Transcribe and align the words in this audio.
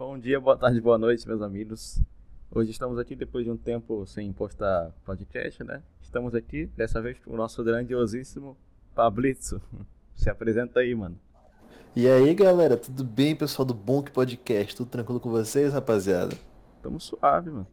Bom 0.00 0.18
dia, 0.18 0.40
boa 0.40 0.56
tarde, 0.56 0.80
boa 0.80 0.96
noite, 0.96 1.28
meus 1.28 1.42
amigos. 1.42 2.00
Hoje 2.50 2.70
estamos 2.70 2.98
aqui 2.98 3.14
depois 3.14 3.44
de 3.44 3.50
um 3.50 3.56
tempo 3.58 4.06
sem 4.06 4.32
postar 4.32 4.90
podcast, 5.04 5.62
né? 5.62 5.82
Estamos 6.00 6.34
aqui, 6.34 6.64
dessa 6.74 7.02
vez, 7.02 7.18
com 7.18 7.34
o 7.34 7.36
nosso 7.36 7.62
grandiosíssimo 7.62 8.56
Pablito. 8.94 9.60
Se 10.16 10.30
apresenta 10.30 10.80
aí, 10.80 10.94
mano. 10.94 11.20
E 11.94 12.08
aí, 12.08 12.34
galera, 12.34 12.78
tudo 12.78 13.04
bem, 13.04 13.36
pessoal 13.36 13.66
do 13.66 13.74
Bonk 13.74 14.10
Podcast? 14.10 14.74
Tudo 14.74 14.88
tranquilo 14.88 15.20
com 15.20 15.28
vocês, 15.28 15.74
rapaziada? 15.74 16.34
Tamo 16.82 16.98
suave, 16.98 17.50
mano. 17.50 17.66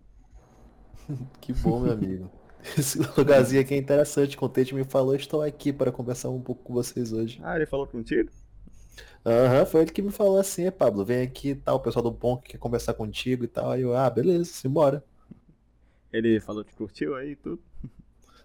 que 1.39 1.53
bom, 1.53 1.79
meu 1.79 1.93
amigo. 1.93 2.29
Esse 2.77 2.99
lugarzinho 3.17 3.61
aqui 3.61 3.73
é 3.73 3.77
interessante. 3.77 4.35
Contente 4.35 4.75
me 4.75 4.83
falou, 4.83 5.15
estou 5.15 5.41
aqui 5.41 5.71
para 5.71 5.93
conversar 5.93 6.29
um 6.29 6.41
pouco 6.41 6.61
com 6.61 6.73
vocês 6.73 7.13
hoje. 7.13 7.39
Ah, 7.41 7.55
ele 7.55 7.65
falou 7.65 7.87
contigo? 7.87 8.29
Aham, 9.25 9.59
uhum, 9.59 9.65
foi 9.65 9.81
ele 9.81 9.91
que 9.91 10.01
me 10.01 10.11
falou 10.11 10.39
assim, 10.39 10.65
é 10.65 10.71
Pablo, 10.71 11.03
vem 11.03 11.21
aqui 11.21 11.55
tal, 11.55 11.77
o 11.77 11.79
pessoal 11.79 12.03
do 12.03 12.11
Bonk 12.11 12.47
quer 12.47 12.57
conversar 12.57 12.93
contigo 12.93 13.43
e 13.43 13.47
tal. 13.47 13.71
Aí 13.71 13.81
eu, 13.81 13.95
ah, 13.95 14.09
beleza, 14.09 14.45
simbora. 14.45 15.03
Ele 16.11 16.39
falou 16.39 16.63
que 16.63 16.73
curtiu 16.73 17.15
aí 17.15 17.35
tudo? 17.35 17.61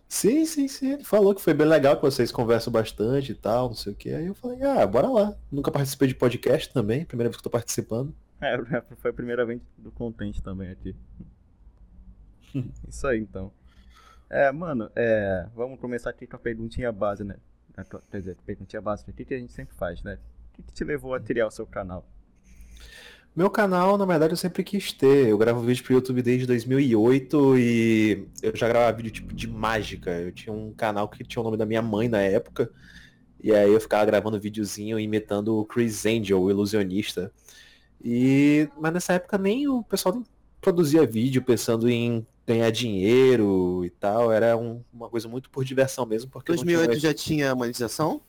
Sim, 0.09 0.45
sim, 0.45 0.69
sim. 0.69 0.93
Ele 0.93 1.05
falou 1.05 1.35
que 1.35 1.41
foi 1.41 1.55
bem 1.55 1.67
legal, 1.67 1.97
que 1.97 2.03
vocês 2.03 2.31
conversam 2.31 2.73
bastante 2.73 3.33
e 3.33 3.35
tal, 3.35 3.69
não 3.69 3.75
sei 3.75 3.93
o 3.93 3.97
que. 3.97 4.13
Aí 4.13 4.27
eu 4.27 4.35
falei, 4.35 4.63
ah, 4.63 4.87
bora 4.87 5.09
lá. 5.09 5.35
Nunca 5.51 5.71
participei 5.71 6.09
de 6.09 6.15
podcast 6.15 6.73
também, 6.73 7.05
primeira 7.05 7.31
vez 7.31 7.37
que 7.39 7.43
tô 7.43 7.49
participando. 7.49 8.15
É, 8.41 8.59
foi 8.99 9.11
a 9.11 9.15
primeira 9.15 9.47
vez 9.47 9.61
do 9.79 9.91
Contente 9.93 10.43
também 10.43 10.69
aqui. 10.69 10.95
Isso 12.89 13.07
aí, 13.07 13.21
então. 13.21 13.53
É, 14.29 14.51
mano, 14.51 14.91
é, 14.97 15.47
vamos 15.55 15.79
começar 15.81 16.11
aqui 16.11 16.27
com 16.27 16.37
a 16.37 16.39
perguntinha 16.39 16.91
base, 16.91 17.23
né? 17.25 17.37
Quer 18.11 18.19
dizer, 18.19 18.37
perguntinha 18.45 18.83
base 18.83 19.05
aqui 19.09 19.25
que 19.25 19.33
a 19.33 19.39
gente 19.39 19.53
sempre 19.53 19.75
faz, 19.75 20.03
né? 20.03 20.19
O 20.53 20.57
que, 20.57 20.63
que 20.63 20.73
te 20.73 20.85
levou 20.85 21.15
a 21.15 21.21
criar 21.21 21.47
o 21.47 21.51
seu 21.51 21.67
canal? 21.67 22.07
Meu 23.35 23.49
canal, 23.49 23.97
na 23.97 24.05
verdade, 24.05 24.35
eu 24.35 24.37
sempre 24.37 24.63
quis 24.63 24.93
ter. 24.93 25.29
Eu 25.29 25.39
gravo 25.39 25.63
vídeo 25.63 25.83
pro 25.83 25.95
YouTube 25.95 26.21
desde 26.21 26.47
2008 26.47 27.59
e 27.59 28.29
eu 28.43 28.55
já 28.55 28.69
gravava 28.69 28.95
vídeo 28.95 29.11
tipo 29.11 29.35
de 29.35 29.49
mágica. 29.49 30.11
Eu 30.11 30.31
tinha 30.33 30.53
um 30.53 30.71
canal 30.75 31.09
que 31.09 31.25
tinha 31.25 31.41
o 31.41 31.45
nome 31.45 31.57
da 31.57 31.65
minha 31.65 31.81
mãe 31.81 32.09
na 32.09 32.21
época. 32.21 32.71
E 33.43 33.51
aí 33.53 33.73
eu 33.73 33.81
ficava 33.81 34.05
gravando 34.05 34.39
videozinho 34.39 35.01
imitando 35.01 35.57
o 35.57 35.65
Chris 35.65 36.05
Angel, 36.05 36.41
o 36.43 36.51
ilusionista. 36.51 37.33
E 38.05 38.69
mas 38.79 38.93
nessa 38.93 39.15
época 39.15 39.39
nem 39.39 39.67
o 39.67 39.83
pessoal 39.83 40.23
produzia 40.61 41.07
vídeo 41.07 41.43
pensando 41.43 41.89
em 41.89 42.27
ganhar 42.47 42.71
dinheiro 42.71 43.83
e 43.83 43.89
tal. 43.89 44.31
Era 44.31 44.59
um, 44.59 44.85
uma 44.93 45.09
coisa 45.09 45.27
muito 45.27 45.49
por 45.49 45.65
diversão 45.65 46.05
mesmo. 46.05 46.31
Porque 46.31 46.53
2008 46.53 46.91
tinha... 46.91 47.01
já 47.01 47.15
tinha 47.15 47.55
monetização? 47.55 48.21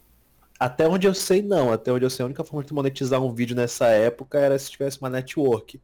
Até 0.59 0.88
onde 0.88 1.08
eu 1.08 1.14
sei, 1.14 1.42
não. 1.42 1.72
Até 1.72 1.92
onde 1.92 2.06
eu 2.06 2.09
sei, 2.09 2.23
a 2.23 2.28
única 2.28 2.44
forma 2.44 2.64
de 2.64 2.73
monetizar 2.73 3.22
um 3.22 3.34
vídeo 3.34 3.56
nessa 3.56 3.88
época 3.88 4.40
era 4.40 4.58
se 4.58 4.72
tivesse 4.72 5.00
uma 5.00 5.10
network. 5.10 5.82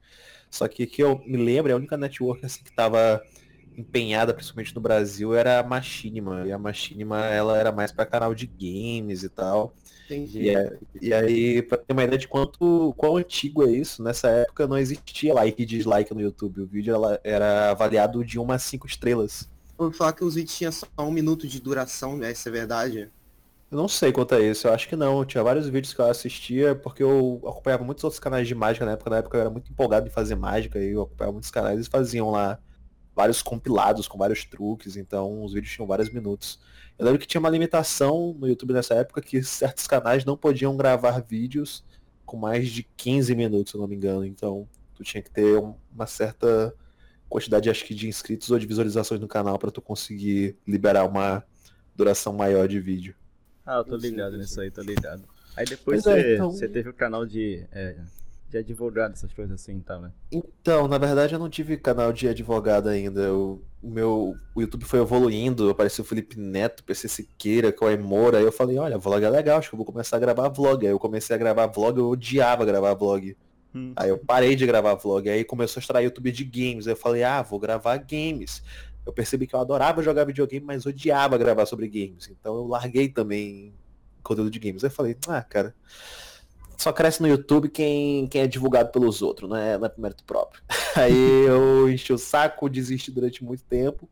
Só 0.49 0.67
que 0.67 0.85
que 0.87 1.03
eu 1.03 1.21
me 1.25 1.37
lembro, 1.37 1.71
a 1.73 1.75
única 1.75 1.97
network 1.97 2.45
assim 2.45 2.63
que 2.63 2.69
estava 2.69 3.21
empenhada, 3.77 4.33
principalmente 4.33 4.75
no 4.75 4.81
Brasil, 4.81 5.33
era 5.33 5.59
a 5.59 5.63
Machinima. 5.63 6.43
E 6.45 6.51
a 6.51 6.57
Machinima, 6.57 7.25
ela 7.25 7.57
era 7.57 7.71
mais 7.71 7.91
para 7.91 8.05
canal 8.05 8.33
de 8.33 8.45
games 8.45 9.23
e 9.23 9.29
tal. 9.29 9.73
Entendi. 10.05 10.41
E, 10.41 10.49
é, 10.49 10.77
e 11.01 11.13
aí, 11.13 11.61
pra 11.61 11.77
ter 11.77 11.93
uma 11.93 12.03
ideia 12.03 12.17
de 12.17 12.27
quanto 12.27 12.93
quão 12.97 13.17
antigo 13.17 13.63
é 13.63 13.71
isso, 13.71 14.01
nessa 14.01 14.27
época 14.27 14.67
não 14.67 14.77
existia 14.77 15.33
like 15.33 15.61
e 15.61 15.65
dislike 15.65 16.13
no 16.13 16.21
YouTube. 16.21 16.61
O 16.61 16.65
vídeo 16.65 16.93
ela, 16.93 17.19
era 17.23 17.71
avaliado 17.71 18.25
de 18.25 18.39
uma 18.39 18.55
a 18.55 18.59
cinco 18.59 18.87
estrelas. 18.87 19.49
Vou 19.77 19.91
falar 19.91 20.13
que 20.13 20.23
os 20.23 20.35
vídeos 20.35 20.57
tinham 20.57 20.71
só 20.71 20.87
um 20.99 21.11
minuto 21.11 21.47
de 21.47 21.61
duração, 21.61 22.17
né? 22.17 22.31
Isso 22.31 22.49
é 22.49 22.51
verdade? 22.51 23.09
Eu 23.71 23.77
não 23.77 23.87
sei 23.87 24.11
quanto 24.11 24.33
é 24.33 24.41
isso, 24.41 24.67
eu 24.67 24.73
acho 24.73 24.87
que 24.89 24.95
não. 24.95 25.23
Tinha 25.23 25.43
vários 25.43 25.67
vídeos 25.67 25.93
que 25.93 26.01
eu 26.01 26.05
assistia, 26.05 26.73
porque 26.75 27.03
eu 27.03 27.39
acompanhava 27.45 27.83
muitos 27.83 28.03
outros 28.03 28.19
canais 28.19 28.47
de 28.47 28.55
mágica 28.55 28.85
na 28.85 28.93
época. 28.93 29.09
Na 29.11 29.17
época 29.17 29.37
eu 29.37 29.41
era 29.41 29.49
muito 29.49 29.71
empolgado 29.71 30.07
em 30.07 30.09
fazer 30.09 30.35
mágica 30.35 30.79
e 30.79 30.91
eu 30.91 31.03
acompanhava 31.03 31.33
muitos 31.33 31.51
canais 31.51 31.85
e 31.85 31.89
faziam 31.89 32.31
lá 32.31 32.59
vários 33.15 33.41
compilados 33.41 34.07
com 34.07 34.17
vários 34.17 34.45
truques, 34.45 34.95
então 34.95 35.43
os 35.43 35.53
vídeos 35.53 35.73
tinham 35.73 35.85
vários 35.85 36.09
minutos. 36.09 36.59
Eu 36.97 37.05
lembro 37.05 37.19
que 37.19 37.27
tinha 37.27 37.39
uma 37.39 37.49
limitação 37.49 38.33
no 38.39 38.47
YouTube 38.47 38.73
nessa 38.73 38.95
época 38.95 39.21
que 39.21 39.41
certos 39.43 39.85
canais 39.87 40.25
não 40.25 40.37
podiam 40.37 40.75
gravar 40.77 41.19
vídeos 41.21 41.83
com 42.25 42.37
mais 42.37 42.69
de 42.69 42.83
15 42.95 43.35
minutos, 43.35 43.71
se 43.71 43.77
eu 43.77 43.81
não 43.81 43.87
me 43.87 43.95
engano. 43.95 44.25
Então 44.25 44.67
tu 44.95 45.03
tinha 45.03 45.21
que 45.21 45.29
ter 45.29 45.61
uma 45.93 46.07
certa 46.07 46.73
quantidade, 47.27 47.69
acho 47.69 47.85
que, 47.85 47.93
de 47.93 48.07
inscritos 48.07 48.49
ou 48.51 48.57
de 48.57 48.65
visualizações 48.65 49.19
no 49.21 49.27
canal 49.27 49.59
para 49.59 49.69
tu 49.69 49.81
conseguir 49.81 50.57
liberar 50.65 51.05
uma 51.05 51.43
duração 51.95 52.33
maior 52.33 52.67
de 52.67 52.79
vídeo. 52.79 53.18
Ah, 53.69 53.77
eu 53.77 53.83
tô 53.83 53.95
ligado 53.97 54.35
nisso 54.35 54.59
aí, 54.59 54.71
tô 54.71 54.81
ligado. 54.81 55.21
Aí 55.55 55.63
depois 55.63 56.03
é, 56.07 56.21
você, 56.21 56.33
então... 56.33 56.51
você 56.51 56.67
teve 56.67 56.89
o 56.89 56.93
canal 56.93 57.23
de, 57.23 57.63
é, 57.71 57.97
de 58.49 58.57
advogado, 58.57 59.13
essas 59.13 59.31
coisas 59.31 59.61
assim, 59.61 59.79
tá, 59.79 59.99
né? 59.99 60.11
Então, 60.31 60.87
na 60.87 60.97
verdade 60.97 61.35
eu 61.35 61.39
não 61.39 61.51
tive 61.51 61.77
canal 61.77 62.11
de 62.11 62.27
advogado 62.27 62.89
ainda. 62.89 63.31
O, 63.31 63.61
o 63.79 63.87
meu 63.87 64.35
o 64.55 64.61
YouTube 64.61 64.85
foi 64.85 64.99
evoluindo, 64.99 65.69
apareceu 65.69 66.03
o 66.03 66.07
Felipe 66.07 66.39
Neto, 66.39 66.83
PC 66.83 67.07
Siqueira, 67.07 67.71
Cauê 67.71 67.95
Moura, 67.95 68.39
aí 68.39 68.43
eu 68.43 68.51
falei, 68.51 68.79
olha, 68.79 68.97
vlog 68.97 69.23
é 69.23 69.29
legal, 69.29 69.59
acho 69.59 69.69
que 69.69 69.75
eu 69.75 69.77
vou 69.77 69.85
começar 69.85 70.17
a 70.17 70.19
gravar 70.19 70.49
vlog. 70.49 70.87
Aí 70.87 70.91
eu 70.91 70.97
comecei 70.97 71.35
a 71.35 71.39
gravar 71.39 71.67
vlog, 71.67 71.99
eu 71.99 72.09
odiava 72.09 72.65
gravar 72.65 72.95
vlog. 72.95 73.37
Hum. 73.75 73.93
Aí 73.95 74.09
eu 74.09 74.17
parei 74.17 74.55
de 74.55 74.65
gravar 74.65 74.95
vlog, 74.95 75.29
aí 75.29 75.43
começou 75.43 75.79
a 75.79 75.81
estourar 75.81 76.03
YouTube 76.03 76.31
de 76.31 76.43
games. 76.43 76.87
Aí 76.87 76.93
eu 76.93 76.97
falei, 76.97 77.21
ah, 77.21 77.43
vou 77.43 77.59
gravar 77.59 77.97
games 77.97 78.63
eu 79.09 79.13
percebi 79.13 79.47
que 79.47 79.55
eu 79.55 79.59
adorava 79.59 80.03
jogar 80.03 80.23
videogame, 80.23 80.65
mas 80.65 80.85
odiava 80.85 81.37
gravar 81.37 81.65
sobre 81.65 81.87
games. 81.87 82.29
Então 82.29 82.55
eu 82.55 82.67
larguei 82.67 83.09
também 83.09 83.73
conteúdo 84.23 84.51
de 84.51 84.59
games. 84.59 84.83
Aí 84.83 84.89
eu 84.89 84.93
falei, 84.93 85.17
ah, 85.27 85.41
cara, 85.41 85.75
só 86.77 86.93
cresce 86.93 87.21
no 87.21 87.27
YouTube 87.27 87.69
quem, 87.69 88.27
quem 88.27 88.41
é 88.41 88.47
divulgado 88.47 88.91
pelos 88.91 89.21
outros, 89.21 89.49
não 89.49 89.57
é, 89.57 89.77
não 89.77 89.85
é 89.85 89.89
por 89.89 89.99
mérito 89.99 90.23
próprio. 90.23 90.63
Aí 90.95 91.45
eu 91.45 91.89
enchi 91.89 92.13
o 92.13 92.17
saco, 92.17 92.69
desisti 92.69 93.11
durante 93.11 93.43
muito 93.43 93.63
tempo. 93.63 94.09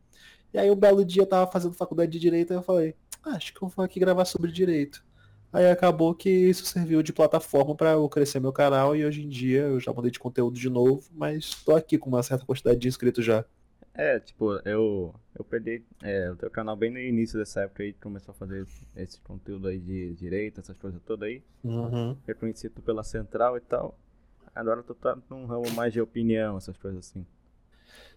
E 0.52 0.58
aí 0.58 0.70
um 0.70 0.76
belo 0.76 1.04
dia 1.04 1.22
eu 1.22 1.26
tava 1.26 1.50
fazendo 1.50 1.74
faculdade 1.74 2.10
de 2.10 2.18
Direito 2.18 2.52
e 2.52 2.56
eu 2.56 2.62
falei, 2.62 2.94
ah, 3.22 3.32
acho 3.32 3.52
que 3.52 3.62
eu 3.62 3.68
vou 3.68 3.84
aqui 3.84 4.00
gravar 4.00 4.24
sobre 4.24 4.50
Direito. 4.50 5.04
Aí 5.52 5.70
acabou 5.70 6.14
que 6.14 6.30
isso 6.30 6.64
serviu 6.64 7.02
de 7.02 7.12
plataforma 7.12 7.74
para 7.74 7.92
eu 7.92 8.08
crescer 8.08 8.40
meu 8.40 8.52
canal 8.52 8.96
e 8.96 9.04
hoje 9.04 9.22
em 9.22 9.28
dia 9.28 9.60
eu 9.60 9.80
já 9.80 9.92
mudei 9.92 10.10
de 10.10 10.18
conteúdo 10.18 10.58
de 10.58 10.70
novo, 10.70 11.08
mas 11.12 11.50
tô 11.64 11.74
aqui 11.74 11.98
com 11.98 12.08
uma 12.08 12.22
certa 12.22 12.46
quantidade 12.46 12.78
de 12.78 12.88
inscritos 12.88 13.24
já. 13.24 13.44
É, 13.98 14.20
tipo, 14.20 14.52
eu, 14.64 15.12
eu 15.36 15.44
perdi 15.44 15.82
é, 16.04 16.30
o 16.30 16.36
teu 16.36 16.48
canal 16.48 16.76
bem 16.76 16.88
no 16.88 17.00
início 17.00 17.36
dessa 17.36 17.62
época 17.62 17.82
aí, 17.82 17.92
começou 17.94 18.30
a 18.30 18.34
fazer 18.34 18.64
esse 18.94 19.20
conteúdo 19.22 19.66
aí 19.66 19.80
de 19.80 20.14
direito, 20.14 20.60
essas 20.60 20.78
coisas 20.78 21.02
todas 21.02 21.28
aí. 21.28 21.42
Uhum. 21.64 22.16
Tu 22.24 22.82
pela 22.82 23.02
central 23.02 23.56
e 23.56 23.60
tal. 23.60 23.98
Agora 24.54 24.84
tu 24.84 24.94
tá 24.94 25.18
num 25.28 25.46
ramo 25.46 25.68
mais 25.72 25.92
de 25.92 26.00
opinião, 26.00 26.56
essas 26.56 26.76
coisas 26.76 27.08
assim. 27.08 27.26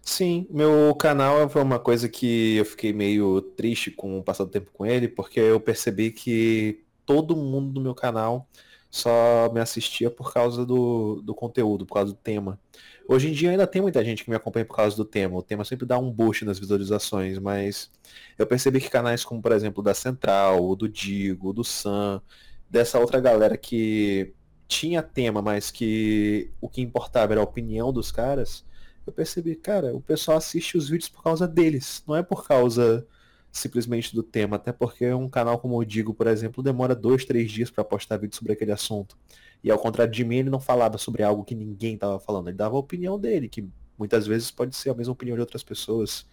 Sim, 0.00 0.46
meu 0.50 0.94
canal 0.94 1.48
foi 1.48 1.62
uma 1.62 1.80
coisa 1.80 2.08
que 2.08 2.58
eu 2.58 2.64
fiquei 2.64 2.92
meio 2.92 3.42
triste 3.42 3.90
com 3.90 4.20
o 4.20 4.22
passar 4.22 4.44
do 4.44 4.50
tempo 4.50 4.70
com 4.72 4.86
ele, 4.86 5.08
porque 5.08 5.40
eu 5.40 5.58
percebi 5.58 6.12
que 6.12 6.84
todo 7.04 7.34
mundo 7.34 7.72
do 7.72 7.80
meu 7.80 7.94
canal 7.94 8.48
só 8.92 9.50
me 9.50 9.58
assistia 9.58 10.10
por 10.10 10.34
causa 10.34 10.66
do, 10.66 11.22
do 11.22 11.34
conteúdo, 11.34 11.86
por 11.86 11.94
causa 11.94 12.12
do 12.12 12.18
tema. 12.18 12.60
Hoje 13.08 13.30
em 13.30 13.32
dia 13.32 13.50
ainda 13.50 13.66
tem 13.66 13.80
muita 13.80 14.04
gente 14.04 14.22
que 14.22 14.28
me 14.28 14.36
acompanha 14.36 14.66
por 14.66 14.76
causa 14.76 14.94
do 14.94 15.04
tema. 15.04 15.34
O 15.38 15.42
tema 15.42 15.64
sempre 15.64 15.86
dá 15.86 15.98
um 15.98 16.10
boost 16.10 16.44
nas 16.44 16.58
visualizações, 16.58 17.38
mas 17.38 17.90
eu 18.38 18.46
percebi 18.46 18.82
que 18.82 18.90
canais 18.90 19.24
como, 19.24 19.40
por 19.40 19.50
exemplo, 19.52 19.82
da 19.82 19.94
Central, 19.94 20.76
do 20.76 20.86
Digo, 20.86 21.54
do 21.54 21.64
Sam, 21.64 22.20
dessa 22.68 22.98
outra 22.98 23.18
galera 23.18 23.56
que 23.56 24.34
tinha 24.68 25.02
tema, 25.02 25.40
mas 25.40 25.70
que 25.70 26.50
o 26.60 26.68
que 26.68 26.82
importava 26.82 27.32
era 27.32 27.40
a 27.40 27.44
opinião 27.44 27.94
dos 27.94 28.12
caras, 28.12 28.62
eu 29.06 29.12
percebi, 29.12 29.56
cara, 29.56 29.96
o 29.96 30.02
pessoal 30.02 30.36
assiste 30.36 30.76
os 30.76 30.90
vídeos 30.90 31.08
por 31.08 31.22
causa 31.22 31.48
deles, 31.48 32.04
não 32.06 32.14
é 32.14 32.22
por 32.22 32.46
causa 32.46 33.06
simplesmente 33.52 34.14
do 34.14 34.22
tema, 34.22 34.56
até 34.56 34.72
porque 34.72 35.12
um 35.12 35.28
canal 35.28 35.58
como 35.58 35.76
o 35.78 35.84
Digo, 35.84 36.14
por 36.14 36.26
exemplo, 36.26 36.62
demora 36.62 36.94
dois, 36.94 37.24
três 37.26 37.50
dias 37.52 37.70
para 37.70 37.84
postar 37.84 38.16
vídeo 38.16 38.34
sobre 38.34 38.54
aquele 38.54 38.72
assunto. 38.72 39.16
E 39.62 39.70
ao 39.70 39.78
contrário 39.78 40.12
de 40.12 40.24
mim, 40.24 40.36
ele 40.36 40.50
não 40.50 40.58
falava 40.58 40.96
sobre 40.96 41.22
algo 41.22 41.44
que 41.44 41.54
ninguém 41.54 41.94
estava 41.94 42.18
falando. 42.18 42.48
Ele 42.48 42.56
dava 42.56 42.74
a 42.74 42.78
opinião 42.78 43.18
dele, 43.20 43.48
que 43.48 43.68
muitas 43.98 44.26
vezes 44.26 44.50
pode 44.50 44.74
ser 44.74 44.90
a 44.90 44.94
mesma 44.94 45.12
opinião 45.12 45.36
de 45.36 45.42
outras 45.42 45.62
pessoas. 45.62 46.26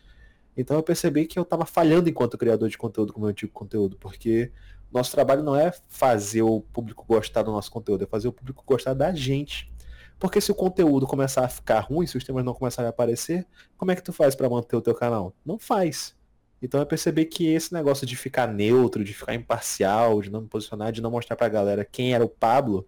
Então 0.56 0.78
eu 0.78 0.82
percebi 0.84 1.26
que 1.26 1.38
eu 1.38 1.44
estava 1.44 1.66
falhando 1.66 2.10
enquanto 2.10 2.38
criador 2.38 2.70
de 2.70 2.78
conteúdo 2.78 3.12
com 3.12 3.20
o 3.20 3.22
meu 3.22 3.30
antigo 3.30 3.52
conteúdo, 3.52 3.98
porque 3.98 4.52
nosso 4.92 5.12
trabalho 5.12 5.44
não 5.44 5.56
é 5.56 5.72
fazer 5.88 6.42
o 6.42 6.62
público 6.62 7.06
gostar 7.08 7.44
do 7.44 7.52
nosso 7.52 7.70
conteúdo, 7.70 8.06
é 8.06 8.08
fazer 8.08 8.30
o 8.30 8.34
público 8.34 8.64
gostar 8.66 8.94
da 8.94 9.14
gente. 9.14 9.72
Porque 10.18 10.42
se 10.42 10.52
o 10.52 10.56
conteúdo 10.56 11.06
começar 11.06 11.46
a 11.46 11.50
ficar 11.50 11.80
ruim, 11.82 12.08
se 12.08 12.18
os 12.18 12.24
temas 12.24 12.44
não 12.44 12.54
começarem 12.54 12.88
a 12.88 12.90
aparecer, 12.90 13.46
como 13.78 13.92
é 13.92 13.96
que 13.96 14.04
tu 14.04 14.12
faz 14.12 14.36
para 14.36 14.50
manter 14.50 14.76
o 14.76 14.82
teu 14.82 14.94
canal? 14.94 15.34
Não 15.46 15.58
faz. 15.58 16.19
Então 16.62 16.80
eu 16.80 16.86
percebi 16.86 17.26
que 17.26 17.48
esse 17.48 17.74
negócio 17.74 18.06
de 18.06 18.16
ficar 18.16 18.48
neutro, 18.48 19.04
de 19.04 19.14
ficar 19.14 19.34
imparcial, 19.34 20.22
de 20.22 20.30
não 20.30 20.42
me 20.42 20.48
posicionar, 20.48 20.92
de 20.92 21.02
não 21.02 21.12
mostrar 21.12 21.36
pra 21.36 21.48
galera 21.48 21.86
quem 21.86 22.14
era 22.14 22.24
o 22.24 22.30
Pablo, 22.30 22.88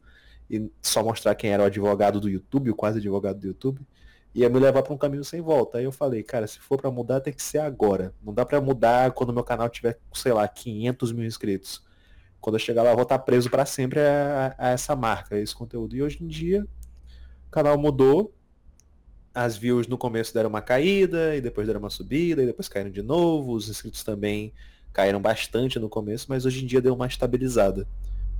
e 0.49 0.69
só 0.81 1.01
mostrar 1.03 1.33
quem 1.35 1.51
era 1.51 1.63
o 1.63 1.65
advogado 1.65 2.19
do 2.19 2.29
YouTube, 2.29 2.71
o 2.71 2.75
quase 2.75 2.99
advogado 2.99 3.39
do 3.39 3.47
YouTube, 3.47 3.87
ia 4.33 4.49
me 4.49 4.59
levar 4.59 4.83
para 4.83 4.93
um 4.93 4.97
caminho 4.97 5.23
sem 5.23 5.41
volta. 5.41 5.77
Aí 5.77 5.85
eu 5.85 5.91
falei, 5.91 6.23
cara, 6.23 6.47
se 6.47 6.59
for 6.59 6.77
para 6.79 6.91
mudar, 6.91 7.21
tem 7.21 7.33
que 7.33 7.41
ser 7.41 7.59
agora. 7.59 8.13
Não 8.21 8.33
dá 8.33 8.45
para 8.45 8.59
mudar 8.59 9.11
quando 9.11 9.33
meu 9.33 9.43
canal 9.43 9.69
tiver, 9.69 9.97
sei 10.13 10.33
lá, 10.33 10.47
500 10.47 11.11
mil 11.13 11.25
inscritos. 11.25 11.83
Quando 12.39 12.55
eu 12.55 12.59
chegar 12.59 12.83
lá, 12.83 12.91
eu 12.91 12.95
vou 12.95 13.03
estar 13.03 13.19
preso 13.19 13.49
para 13.49 13.65
sempre 13.65 13.99
a, 13.99 14.55
a, 14.57 14.69
essa 14.69 14.95
marca, 14.95 15.35
a 15.35 15.39
esse 15.39 15.55
conteúdo. 15.55 15.95
E 15.95 16.01
hoje 16.01 16.23
em 16.23 16.27
dia, 16.27 16.67
canal 17.49 17.77
mudou. 17.77 18.33
As 19.33 19.55
views 19.55 19.87
no 19.87 19.97
começo 19.97 20.33
deram 20.33 20.49
uma 20.49 20.61
caída, 20.61 21.35
e 21.35 21.41
depois 21.41 21.65
deram 21.65 21.79
uma 21.79 21.89
subida, 21.89 22.43
e 22.43 22.45
depois 22.45 22.67
caíram 22.67 22.91
de 22.91 23.01
novo. 23.01 23.53
Os 23.53 23.69
inscritos 23.69 24.03
também 24.03 24.53
caíram 24.91 25.21
bastante 25.21 25.79
no 25.79 25.87
começo, 25.87 26.25
mas 26.29 26.45
hoje 26.45 26.63
em 26.63 26.67
dia 26.67 26.81
deu 26.81 26.93
uma 26.93 27.07
estabilizada. 27.07 27.87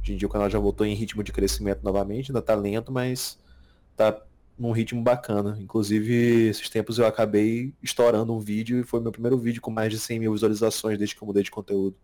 Hoje 0.02 0.14
em 0.14 0.18
dia 0.18 0.28
o 0.28 0.32
canal 0.32 0.50
já 0.50 0.60
voltou 0.60 0.86
em 0.86 0.94
ritmo 0.94 1.24
de 1.24 1.32
crescimento 1.32 1.82
novamente, 1.84 2.32
ainda 2.32 2.42
tá 2.42 2.56
lento, 2.56 2.92
mas 2.92 3.38
tá 3.96 4.22
num 4.58 4.72
ritmo 4.72 5.02
bacana. 5.02 5.58
Inclusive, 5.62 6.50
esses 6.50 6.70
tempos 6.70 7.00
eu 7.00 7.06
acabei 7.06 7.74
estourando 7.82 8.34
um 8.34 8.40
vídeo 8.40 8.80
e 8.80 8.84
foi 8.84 9.00
meu 9.00 9.12
primeiro 9.12 9.38
vídeo 9.38 9.62
com 9.62 9.72
mais 9.72 9.92
de 9.92 10.00
100 10.00 10.20
mil 10.20 10.34
visualizações 10.34 10.98
desde 10.98 11.16
que 11.16 11.22
eu 11.22 11.28
mudei 11.28 11.44
de 11.44 11.52
conteúdo. 11.52 11.96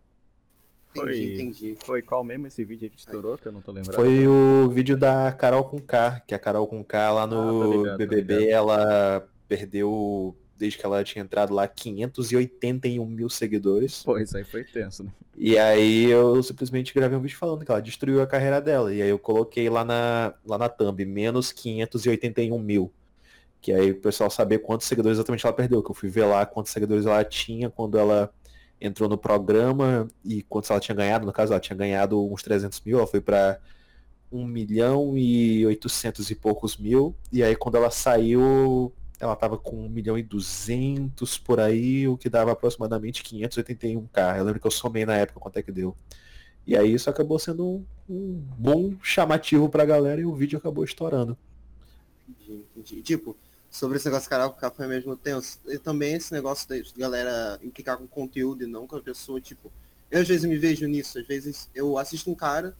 Foi, 0.98 1.16
entendi, 1.18 1.42
entendi. 1.42 1.76
Foi 1.84 2.02
qual 2.02 2.24
mesmo 2.24 2.46
esse 2.46 2.64
vídeo 2.64 2.90
que 2.90 2.98
estourou, 2.98 3.38
que 3.38 3.46
eu 3.46 3.52
não 3.52 3.60
tô 3.60 3.72
lembrando? 3.72 3.94
Foi 3.94 4.26
o 4.26 4.68
vídeo 4.70 4.96
da 4.96 5.32
Carol 5.32 5.64
com 5.64 5.78
K, 5.78 6.22
que 6.26 6.34
a 6.34 6.38
Carol 6.38 6.66
com 6.66 6.84
K 6.84 7.10
lá 7.10 7.26
no 7.26 7.62
ah, 7.62 7.76
ligado, 7.76 7.98
BBB, 7.98 8.48
ela 8.48 9.26
perdeu 9.48 10.36
desde 10.58 10.76
que 10.76 10.84
ela 10.84 11.04
tinha 11.04 11.22
entrado 11.22 11.54
lá, 11.54 11.66
581 11.68 13.06
mil 13.06 13.30
seguidores. 13.30 14.02
Pô, 14.02 14.18
isso 14.18 14.36
aí 14.36 14.44
foi 14.44 14.64
tenso, 14.64 15.04
né? 15.04 15.10
E 15.36 15.56
aí 15.56 16.06
eu 16.06 16.42
simplesmente 16.42 16.92
gravei 16.92 17.16
um 17.16 17.20
vídeo 17.20 17.38
falando 17.38 17.64
que 17.64 17.70
ela 17.70 17.80
destruiu 17.80 18.20
a 18.20 18.26
carreira 18.26 18.60
dela. 18.60 18.92
E 18.92 19.00
aí 19.00 19.08
eu 19.08 19.18
coloquei 19.18 19.70
lá 19.70 19.84
na, 19.84 20.34
lá 20.44 20.58
na 20.58 20.68
thumb, 20.68 21.04
menos 21.04 21.52
581 21.52 22.58
mil. 22.58 22.92
Que 23.60 23.72
aí 23.72 23.92
o 23.92 24.00
pessoal 24.00 24.30
saber 24.30 24.58
quantos 24.58 24.88
seguidores 24.88 25.16
exatamente 25.16 25.46
ela 25.46 25.54
perdeu. 25.54 25.80
Que 25.80 25.90
eu 25.90 25.94
fui 25.94 26.08
ver 26.08 26.24
lá 26.24 26.44
quantos 26.44 26.72
seguidores 26.72 27.06
ela 27.06 27.24
tinha 27.24 27.70
quando 27.70 27.96
ela 27.96 28.32
entrou 28.80 29.08
no 29.08 29.18
programa 29.18 30.08
e 30.24 30.42
quantos 30.42 30.70
ela 30.70 30.80
tinha 30.80 30.94
ganhado. 30.94 31.26
No 31.26 31.32
caso, 31.32 31.52
ela 31.52 31.60
tinha 31.60 31.76
ganhado 31.76 32.24
uns 32.32 32.42
300 32.42 32.80
mil, 32.82 32.98
ela 32.98 33.06
foi 33.06 33.20
para 33.20 33.60
1 34.30 34.44
milhão 34.44 35.16
e 35.16 35.64
800 35.66 36.30
e 36.30 36.34
poucos 36.34 36.76
mil. 36.76 37.14
E 37.32 37.42
aí 37.42 37.56
quando 37.56 37.76
ela 37.76 37.90
saiu, 37.90 38.92
ela 39.18 39.32
estava 39.32 39.58
com 39.58 39.76
1 39.86 39.88
milhão 39.88 40.18
e 40.18 40.22
200 40.22 41.38
por 41.38 41.60
aí, 41.60 42.06
o 42.06 42.16
que 42.16 42.28
dava 42.28 42.52
aproximadamente 42.52 43.22
581k. 43.22 44.38
Eu 44.38 44.44
lembro 44.44 44.60
que 44.60 44.66
eu 44.66 44.70
somei 44.70 45.04
na 45.04 45.16
época 45.16 45.40
quanto 45.40 45.58
é 45.58 45.62
que 45.62 45.72
deu. 45.72 45.96
E 46.66 46.76
aí 46.76 46.92
isso 46.92 47.08
acabou 47.08 47.38
sendo 47.38 47.66
um, 47.66 47.84
um 48.08 48.44
bom 48.58 48.94
chamativo 49.02 49.68
pra 49.68 49.86
galera 49.86 50.20
e 50.20 50.26
o 50.26 50.34
vídeo 50.34 50.58
acabou 50.58 50.84
estourando. 50.84 51.36
Entendi, 52.28 52.64
entendi. 52.76 53.02
Tipo, 53.02 53.36
sobre 53.78 53.96
esse 53.96 54.06
negócio 54.06 54.24
de 54.24 54.30
karaokê 54.30 54.70
foi 54.74 54.88
mesmo 54.88 55.16
tenso. 55.16 55.60
E 55.68 55.78
também 55.78 56.14
esse 56.14 56.32
negócio 56.32 56.66
de 56.68 56.92
galera 56.98 57.60
implicar 57.62 57.96
com 57.96 58.08
conteúdo 58.08 58.64
e 58.64 58.66
não 58.66 58.88
com 58.88 58.96
a 58.96 59.00
pessoa, 59.00 59.40
tipo, 59.40 59.72
eu 60.10 60.20
às 60.20 60.26
vezes 60.26 60.44
me 60.44 60.58
vejo 60.58 60.86
nisso, 60.88 61.18
às 61.18 61.26
vezes 61.26 61.70
eu 61.72 61.96
assisto 61.96 62.28
um 62.28 62.34
cara, 62.34 62.76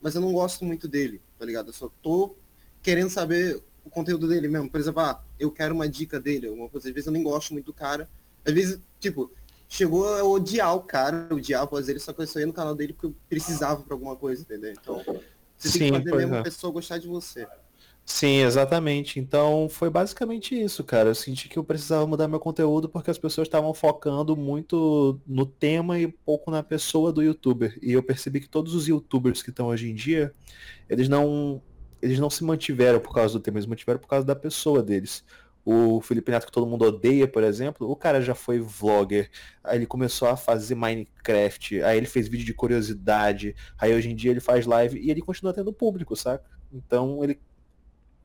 mas 0.00 0.16
eu 0.16 0.20
não 0.20 0.32
gosto 0.32 0.64
muito 0.64 0.88
dele, 0.88 1.22
tá 1.38 1.44
ligado? 1.44 1.68
Eu 1.68 1.72
só 1.72 1.88
tô 2.02 2.34
querendo 2.82 3.08
saber 3.08 3.62
o 3.84 3.90
conteúdo 3.90 4.26
dele 4.26 4.48
mesmo. 4.48 4.68
Por 4.68 4.80
exemplo, 4.80 5.00
ah, 5.00 5.22
eu 5.38 5.50
quero 5.52 5.74
uma 5.74 5.88
dica 5.88 6.18
dele, 6.18 6.48
alguma 6.48 6.68
coisa. 6.68 6.88
Às 6.88 6.94
vezes 6.94 7.06
eu 7.06 7.12
nem 7.12 7.22
gosto 7.22 7.52
muito 7.52 7.66
do 7.66 7.72
cara. 7.72 8.08
Às 8.44 8.52
vezes, 8.52 8.80
tipo, 8.98 9.30
chegou 9.68 10.12
a 10.12 10.24
odiar 10.24 10.74
o 10.74 10.82
cara, 10.82 11.28
odiar 11.30 11.62
após 11.62 11.88
ele, 11.88 12.00
só 12.00 12.12
que 12.12 12.20
eu 12.20 12.26
só 12.26 12.40
ia 12.40 12.46
no 12.46 12.52
canal 12.52 12.74
dele 12.74 12.94
porque 12.94 13.06
eu 13.06 13.14
precisava 13.28 13.80
pra 13.84 13.94
alguma 13.94 14.16
coisa, 14.16 14.42
entendeu? 14.42 14.72
Então, 14.72 15.04
você 15.56 15.68
Sim, 15.68 15.78
tem 15.78 15.92
que 15.92 15.98
fazer 15.98 16.16
mesmo 16.16 16.34
é. 16.34 16.40
a 16.40 16.42
pessoa 16.42 16.72
gostar 16.72 16.98
de 16.98 17.06
você. 17.06 17.46
Sim, 18.04 18.42
exatamente. 18.42 19.18
Então 19.20 19.68
foi 19.68 19.88
basicamente 19.88 20.60
isso, 20.60 20.82
cara. 20.84 21.10
Eu 21.10 21.14
senti 21.14 21.48
que 21.48 21.58
eu 21.58 21.64
precisava 21.64 22.06
mudar 22.06 22.28
meu 22.28 22.40
conteúdo 22.40 22.88
porque 22.88 23.10
as 23.10 23.18
pessoas 23.18 23.46
estavam 23.46 23.72
focando 23.72 24.36
muito 24.36 25.20
no 25.26 25.46
tema 25.46 25.98
e 25.98 26.08
pouco 26.08 26.50
na 26.50 26.62
pessoa 26.62 27.12
do 27.12 27.22
youtuber. 27.22 27.78
E 27.80 27.92
eu 27.92 28.02
percebi 28.02 28.40
que 28.40 28.48
todos 28.48 28.74
os 28.74 28.88
youtubers 28.88 29.42
que 29.42 29.50
estão 29.50 29.68
hoje 29.68 29.88
em 29.90 29.94
dia, 29.94 30.34
eles 30.88 31.08
não 31.08 31.62
eles 32.02 32.18
não 32.20 32.30
se 32.30 32.44
mantiveram 32.44 33.00
por 33.00 33.14
causa 33.14 33.34
do 33.34 33.40
tema, 33.42 33.58
eles 33.58 33.66
mantiveram 33.66 34.00
por 34.00 34.08
causa 34.08 34.26
da 34.26 34.36
pessoa 34.36 34.82
deles. 34.82 35.24
O 35.64 36.00
Felipe 36.02 36.30
Neto, 36.32 36.46
que 36.46 36.52
todo 36.52 36.66
mundo 36.66 36.84
odeia, 36.84 37.28
por 37.28 37.44
exemplo, 37.44 37.88
o 37.90 37.96
cara 37.96 38.20
já 38.22 38.34
foi 38.34 38.60
vlogger, 38.60 39.30
aí 39.62 39.78
ele 39.78 39.86
começou 39.86 40.28
a 40.28 40.36
fazer 40.36 40.74
Minecraft, 40.74 41.82
aí 41.82 41.96
ele 41.98 42.06
fez 42.06 42.28
vídeo 42.28 42.44
de 42.46 42.54
curiosidade, 42.54 43.54
aí 43.78 43.94
hoje 43.94 44.10
em 44.10 44.16
dia 44.16 44.32
ele 44.32 44.40
faz 44.40 44.66
live 44.66 44.98
e 45.00 45.10
ele 45.10 45.22
continua 45.22 45.52
tendo 45.54 45.72
público, 45.72 46.16
saca? 46.16 46.44
Então 46.72 47.22
ele, 47.22 47.40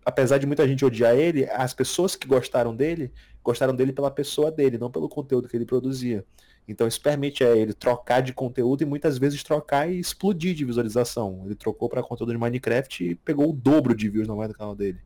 apesar 0.07 0.37
de 0.37 0.45
muita 0.45 0.65
gente 0.65 0.85
odiar 0.85 1.17
ele, 1.17 1.43
as 1.49 1.73
pessoas 1.73 2.15
que 2.15 2.25
gostaram 2.25 2.73
dele, 2.73 3.11
gostaram 3.43 3.75
dele 3.75 3.91
pela 3.91 4.09
pessoa 4.09 4.49
dele, 4.49 4.77
não 4.77 4.89
pelo 4.89 5.09
conteúdo 5.09 5.49
que 5.49 5.57
ele 5.57 5.65
produzia. 5.65 6.23
Então 6.65 6.87
isso 6.87 7.01
permite 7.01 7.43
a 7.43 7.53
ele 7.53 7.73
trocar 7.73 8.21
de 8.21 8.31
conteúdo 8.31 8.81
e 8.81 8.85
muitas 8.85 9.17
vezes 9.17 9.43
trocar 9.43 9.91
e 9.91 9.99
explodir 9.99 10.55
de 10.55 10.63
visualização. 10.63 11.41
Ele 11.43 11.55
trocou 11.55 11.89
para 11.89 12.01
conteúdo 12.01 12.31
de 12.31 12.37
Minecraft 12.37 13.03
e 13.03 13.15
pegou 13.15 13.49
o 13.49 13.53
dobro 13.53 13.93
de 13.93 14.07
views 14.07 14.29
no 14.29 14.37
canal 14.53 14.73
dele. 14.73 14.99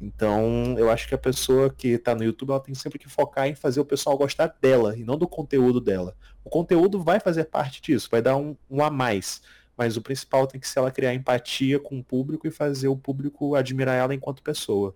Então 0.00 0.76
eu 0.78 0.90
acho 0.90 1.06
que 1.06 1.14
a 1.14 1.18
pessoa 1.18 1.68
que 1.68 1.88
está 1.88 2.14
no 2.14 2.24
YouTube 2.24 2.52
ela 2.52 2.60
tem 2.60 2.74
sempre 2.74 2.98
que 2.98 3.10
focar 3.10 3.48
em 3.48 3.54
fazer 3.54 3.80
o 3.80 3.84
pessoal 3.84 4.16
gostar 4.16 4.56
dela 4.62 4.96
e 4.96 5.04
não 5.04 5.18
do 5.18 5.28
conteúdo 5.28 5.78
dela. 5.78 6.16
O 6.42 6.48
conteúdo 6.48 7.02
vai 7.02 7.20
fazer 7.20 7.44
parte 7.44 7.82
disso, 7.82 8.08
vai 8.10 8.22
dar 8.22 8.38
um, 8.38 8.56
um 8.70 8.82
a 8.82 8.88
mais. 8.88 9.42
Mas 9.82 9.96
o 9.96 10.00
principal 10.00 10.46
tem 10.46 10.60
que 10.60 10.68
ser 10.68 10.78
ela 10.78 10.92
criar 10.92 11.12
empatia 11.12 11.76
com 11.80 11.98
o 11.98 12.04
público 12.04 12.46
e 12.46 12.52
fazer 12.52 12.86
o 12.86 12.96
público 12.96 13.56
admirar 13.56 13.96
ela 13.96 14.14
enquanto 14.14 14.40
pessoa. 14.40 14.94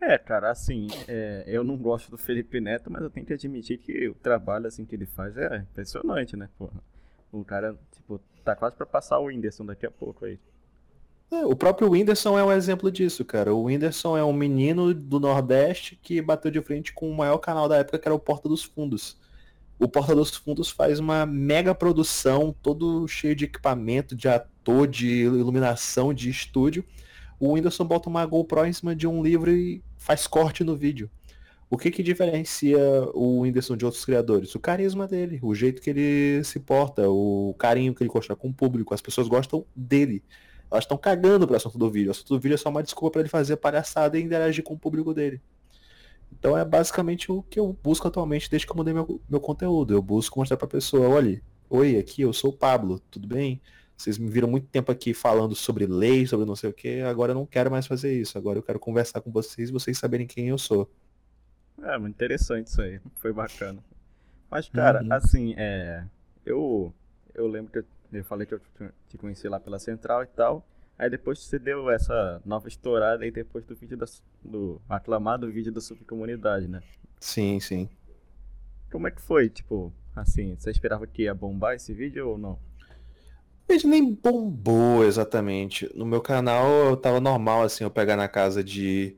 É, 0.00 0.16
cara, 0.16 0.50
assim, 0.50 0.86
é, 1.06 1.44
eu 1.46 1.62
não 1.62 1.76
gosto 1.76 2.10
do 2.10 2.16
Felipe 2.16 2.58
Neto, 2.58 2.90
mas 2.90 3.02
eu 3.02 3.10
tenho 3.10 3.26
que 3.26 3.34
admitir 3.34 3.76
que 3.76 4.08
o 4.08 4.14
trabalho 4.14 4.66
assim 4.66 4.86
que 4.86 4.94
ele 4.94 5.04
faz 5.04 5.36
é 5.36 5.58
impressionante, 5.58 6.38
né? 6.38 6.48
Porra. 6.56 6.82
O 7.30 7.44
cara, 7.44 7.76
tipo, 7.92 8.18
tá 8.42 8.56
quase 8.56 8.74
para 8.74 8.86
passar 8.86 9.18
o 9.18 9.26
Whindersson 9.26 9.66
daqui 9.66 9.84
a 9.84 9.90
pouco 9.90 10.24
aí. 10.24 10.40
É, 11.30 11.44
o 11.44 11.54
próprio 11.54 11.90
Whindersson 11.90 12.38
é 12.38 12.44
um 12.44 12.52
exemplo 12.52 12.90
disso, 12.90 13.26
cara. 13.26 13.52
O 13.52 13.64
Whindersson 13.64 14.16
é 14.16 14.24
um 14.24 14.32
menino 14.32 14.94
do 14.94 15.20
Nordeste 15.20 15.96
que 15.96 16.22
bateu 16.22 16.50
de 16.50 16.62
frente 16.62 16.94
com 16.94 17.10
o 17.10 17.14
maior 17.14 17.36
canal 17.36 17.68
da 17.68 17.76
época, 17.76 17.98
que 17.98 18.08
era 18.08 18.14
o 18.14 18.18
Porta 18.18 18.48
dos 18.48 18.64
Fundos. 18.64 19.18
O 19.78 19.88
Porta 19.88 20.14
dos 20.14 20.30
Fundos 20.34 20.70
faz 20.70 20.98
uma 20.98 21.26
mega 21.26 21.74
produção, 21.74 22.54
todo 22.62 23.06
cheio 23.06 23.36
de 23.36 23.44
equipamento, 23.44 24.14
de 24.14 24.28
ator, 24.28 24.86
de 24.86 25.06
iluminação, 25.06 26.14
de 26.14 26.30
estúdio 26.30 26.84
o 27.38 27.52
Whindersson 27.52 27.84
bota 27.84 28.08
uma 28.08 28.24
GoPro 28.24 28.64
em 28.64 28.72
cima 28.72 28.94
de 28.94 29.06
um 29.06 29.22
livro 29.22 29.50
e 29.50 29.82
faz 29.96 30.26
corte 30.26 30.64
no 30.64 30.74
vídeo. 30.74 31.10
O 31.68 31.76
que 31.76 31.90
que 31.90 32.02
diferencia 32.02 32.78
o 33.12 33.40
Whindersson 33.40 33.76
de 33.76 33.84
outros 33.84 34.04
criadores? 34.04 34.54
O 34.54 34.60
carisma 34.60 35.06
dele, 35.06 35.40
o 35.42 35.54
jeito 35.54 35.82
que 35.82 35.90
ele 35.90 36.44
se 36.44 36.60
porta, 36.60 37.08
o 37.10 37.54
carinho 37.58 37.94
que 37.94 38.02
ele 38.02 38.10
constrói 38.10 38.36
com 38.36 38.48
o 38.48 38.54
público. 38.54 38.94
As 38.94 39.00
pessoas 39.00 39.26
gostam 39.26 39.66
dele. 39.74 40.22
Elas 40.70 40.84
estão 40.84 40.96
cagando 40.96 41.46
pro 41.46 41.56
assunto 41.56 41.76
do 41.76 41.90
vídeo. 41.90 42.08
O 42.08 42.10
assunto 42.12 42.28
do 42.28 42.40
vídeo 42.40 42.54
é 42.54 42.58
só 42.58 42.68
uma 42.68 42.82
desculpa 42.82 43.12
para 43.12 43.20
ele 43.22 43.28
fazer 43.28 43.56
palhaçada 43.56 44.18
e 44.18 44.22
interagir 44.22 44.62
com 44.62 44.74
o 44.74 44.78
público 44.78 45.12
dele. 45.12 45.40
Então 46.38 46.56
é 46.56 46.64
basicamente 46.64 47.30
o 47.32 47.42
que 47.42 47.58
eu 47.58 47.76
busco 47.82 48.06
atualmente 48.06 48.50
desde 48.50 48.66
que 48.66 48.72
eu 48.72 48.76
mudei 48.76 48.94
meu, 48.94 49.20
meu 49.28 49.40
conteúdo. 49.40 49.94
Eu 49.94 50.02
busco 50.02 50.38
mostrar 50.38 50.56
pra 50.56 50.68
pessoa, 50.68 51.08
olha, 51.08 51.42
oi, 51.68 51.98
aqui 51.98 52.22
eu 52.22 52.32
sou 52.32 52.50
o 52.50 52.56
Pablo, 52.56 53.00
tudo 53.10 53.26
bem? 53.26 53.60
Vocês 53.96 54.18
me 54.18 54.28
viram 54.28 54.48
muito 54.48 54.66
tempo 54.66 54.92
aqui 54.92 55.14
falando 55.14 55.54
sobre 55.54 55.86
lei, 55.86 56.26
sobre 56.26 56.44
não 56.44 56.54
sei 56.54 56.68
o 56.68 56.72
que. 56.72 57.00
Agora 57.00 57.32
eu 57.32 57.34
não 57.34 57.46
quero 57.46 57.70
mais 57.70 57.86
fazer 57.86 58.12
isso. 58.12 58.36
Agora 58.36 58.58
eu 58.58 58.62
quero 58.62 58.78
conversar 58.78 59.22
com 59.22 59.30
vocês 59.30 59.70
e 59.70 59.72
vocês 59.72 59.96
saberem 59.96 60.26
quem 60.26 60.48
eu 60.48 60.58
sou. 60.58 60.90
É, 61.82 61.96
muito 61.96 62.14
interessante 62.14 62.66
isso 62.66 62.82
aí. 62.82 63.00
Foi 63.16 63.32
bacana. 63.32 63.82
Mas, 64.50 64.68
cara, 64.68 65.02
uhum. 65.02 65.12
assim, 65.12 65.54
é. 65.56 66.04
Eu. 66.44 66.92
Eu 67.34 67.46
lembro 67.46 67.72
que 67.72 67.78
eu, 67.78 67.84
eu 68.12 68.24
falei 68.24 68.46
que 68.46 68.54
eu 68.54 68.60
te 69.08 69.18
conheci 69.18 69.48
lá 69.48 69.58
pela 69.58 69.78
central 69.78 70.22
e 70.22 70.26
tal. 70.26 70.66
Aí 70.98 71.10
depois 71.10 71.38
você 71.40 71.58
deu 71.58 71.90
essa 71.90 72.40
nova 72.44 72.68
estourada 72.68 73.24
aí 73.24 73.30
depois 73.30 73.64
do 73.64 73.74
vídeo 73.74 73.96
da, 73.96 74.06
do 74.42 74.80
aclamado 74.88 75.50
vídeo 75.50 75.70
da 75.70 75.80
subcomunidade, 75.80 76.68
né? 76.68 76.80
Sim, 77.20 77.60
sim. 77.60 77.88
Como 78.90 79.06
é 79.06 79.10
que 79.10 79.20
foi? 79.20 79.50
Tipo, 79.50 79.92
assim, 80.14 80.56
você 80.58 80.70
esperava 80.70 81.06
que 81.06 81.22
ia 81.22 81.34
bombar 81.34 81.74
esse 81.74 81.92
vídeo 81.92 82.30
ou 82.30 82.38
não? 82.38 82.58
Ele 83.68 83.86
nem 83.86 84.14
bombou 84.14 85.04
exatamente. 85.04 85.90
No 85.94 86.06
meu 86.06 86.20
canal 86.22 86.66
eu 86.86 86.96
tava 86.96 87.20
normal, 87.20 87.64
assim, 87.64 87.84
eu 87.84 87.90
pegar 87.90 88.16
na 88.16 88.28
casa 88.28 88.62
de 88.62 89.16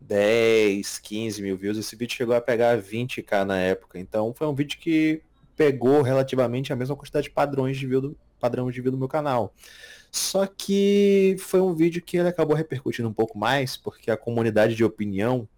10, 0.00 0.98
15 0.98 1.40
mil 1.42 1.56
views. 1.56 1.78
Esse 1.78 1.96
vídeo 1.96 2.16
chegou 2.16 2.34
a 2.34 2.40
pegar 2.40 2.76
20k 2.76 3.44
na 3.44 3.58
época. 3.58 3.98
Então 3.98 4.34
foi 4.34 4.46
um 4.46 4.54
vídeo 4.54 4.78
que 4.78 5.22
pegou 5.56 6.02
relativamente 6.02 6.72
a 6.72 6.76
mesma 6.76 6.96
quantidade 6.96 7.28
de 7.28 7.30
padrões 7.30 7.78
de 7.78 7.86
view 7.86 8.00
do, 8.00 8.16
padrão 8.40 8.70
de 8.70 8.80
view 8.80 8.90
do 8.90 8.98
meu 8.98 9.08
canal. 9.08 9.54
Só 10.14 10.46
que 10.46 11.34
foi 11.40 11.60
um 11.60 11.74
vídeo 11.74 12.00
que 12.00 12.16
ele 12.16 12.28
acabou 12.28 12.56
repercutindo 12.56 13.08
um 13.08 13.12
pouco 13.12 13.36
mais, 13.36 13.76
porque 13.76 14.12
a 14.12 14.16
comunidade 14.16 14.76
de 14.76 14.84
opinião 14.84 15.48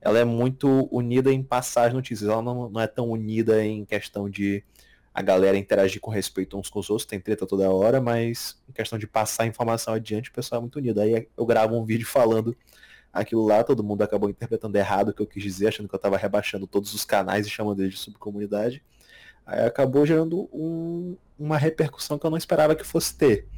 ela 0.00 0.18
é 0.18 0.24
muito 0.24 0.88
unida 0.90 1.30
em 1.30 1.42
passar 1.42 1.88
as 1.88 1.92
notícias. 1.92 2.30
Ela 2.30 2.40
não, 2.40 2.70
não 2.70 2.80
é 2.80 2.86
tão 2.86 3.10
unida 3.10 3.62
em 3.62 3.84
questão 3.84 4.30
de 4.30 4.64
a 5.12 5.20
galera 5.20 5.58
interagir 5.58 6.00
com 6.00 6.10
respeito 6.10 6.56
uns 6.56 6.70
com 6.70 6.78
os 6.78 6.88
outros, 6.88 7.04
tem 7.04 7.20
treta 7.20 7.46
toda 7.46 7.70
hora, 7.70 8.00
mas 8.00 8.58
em 8.66 8.72
questão 8.72 8.98
de 8.98 9.06
passar 9.06 9.42
a 9.42 9.46
informação 9.46 9.92
adiante, 9.92 10.30
o 10.30 10.32
pessoal 10.32 10.60
é 10.60 10.62
muito 10.62 10.76
unido. 10.76 11.02
Aí 11.02 11.28
eu 11.36 11.44
gravo 11.44 11.76
um 11.76 11.84
vídeo 11.84 12.06
falando 12.06 12.56
aquilo 13.12 13.44
lá, 13.44 13.62
todo 13.62 13.84
mundo 13.84 14.00
acabou 14.00 14.30
interpretando 14.30 14.74
errado 14.76 15.10
o 15.10 15.12
que 15.12 15.20
eu 15.20 15.26
quis 15.26 15.42
dizer, 15.42 15.68
achando 15.68 15.86
que 15.86 15.94
eu 15.94 15.98
estava 15.98 16.16
rebaixando 16.16 16.66
todos 16.66 16.94
os 16.94 17.04
canais 17.04 17.46
e 17.46 17.50
chamando 17.50 17.82
eles 17.82 17.92
de 17.92 18.00
subcomunidade. 18.00 18.82
Aí 19.48 19.64
acabou 19.64 20.04
gerando 20.04 20.46
um, 20.52 21.16
uma 21.38 21.56
repercussão 21.56 22.18
que 22.18 22.26
eu 22.26 22.30
não 22.30 22.36
esperava 22.36 22.76
que 22.76 22.84
fosse 22.84 23.16
ter. 23.16 23.48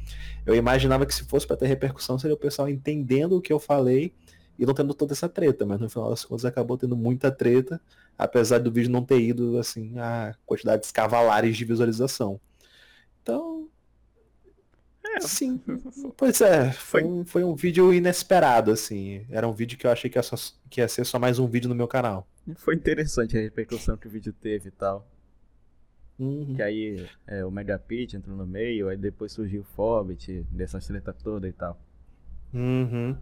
Eu 0.45 0.55
imaginava 0.55 1.05
que 1.05 1.13
se 1.13 1.25
fosse 1.25 1.45
para 1.45 1.57
ter 1.57 1.67
repercussão 1.67 2.17
seria 2.17 2.33
o 2.33 2.39
pessoal 2.39 2.69
entendendo 2.69 3.35
o 3.35 3.41
que 3.41 3.51
eu 3.51 3.59
falei 3.59 4.13
e 4.57 4.65
não 4.65 4.73
tendo 4.73 4.93
toda 4.93 5.11
essa 5.11 5.27
treta, 5.27 5.65
mas 5.65 5.81
no 5.81 5.89
final 5.89 6.09
das 6.09 6.23
contas 6.23 6.45
acabou 6.45 6.77
tendo 6.77 6.95
muita 6.95 7.29
treta, 7.29 7.81
apesar 8.17 8.59
do 8.59 8.71
vídeo 8.71 8.89
não 8.89 9.03
ter 9.03 9.19
ido 9.19 9.57
assim 9.57 9.99
a 9.99 10.33
quantidades 10.45 10.93
cavalares 10.93 11.57
de 11.57 11.65
visualização. 11.65 12.39
Então, 13.21 13.67
é, 15.03 15.19
sim. 15.19 15.61
Pois 16.15 16.39
é, 16.39 16.71
foi 16.71 17.03
um, 17.03 17.25
foi 17.25 17.43
um 17.43 17.53
vídeo 17.53 17.93
inesperado, 17.93 18.71
assim. 18.71 19.25
Era 19.29 19.45
um 19.45 19.51
vídeo 19.51 19.77
que 19.77 19.85
eu 19.85 19.91
achei 19.91 20.09
que 20.09 20.17
ia, 20.17 20.23
só, 20.23 20.37
que 20.69 20.79
ia 20.79 20.87
ser 20.87 21.05
só 21.05 21.19
mais 21.19 21.37
um 21.37 21.47
vídeo 21.47 21.67
no 21.67 21.75
meu 21.75 21.87
canal. 21.87 22.25
Foi 22.55 22.75
interessante 22.75 23.37
a 23.37 23.41
repercussão 23.41 23.97
que 23.97 24.07
o 24.07 24.09
vídeo 24.09 24.31
teve 24.31 24.69
e 24.69 24.71
tal. 24.71 25.05
Uhum. 26.21 26.53
Que 26.53 26.61
aí 26.61 27.09
é, 27.25 27.43
o 27.43 27.49
Megapit 27.49 28.15
entrou 28.15 28.37
no 28.37 28.45
meio, 28.45 28.89
aí 28.89 28.95
depois 28.95 29.31
surgiu 29.31 29.61
o 29.61 29.63
Fobbit, 29.63 30.45
dessa 30.51 30.79
treta 30.79 31.11
toda 31.11 31.47
e 31.47 31.51
tal. 31.51 31.81
Uhum. 32.53 33.17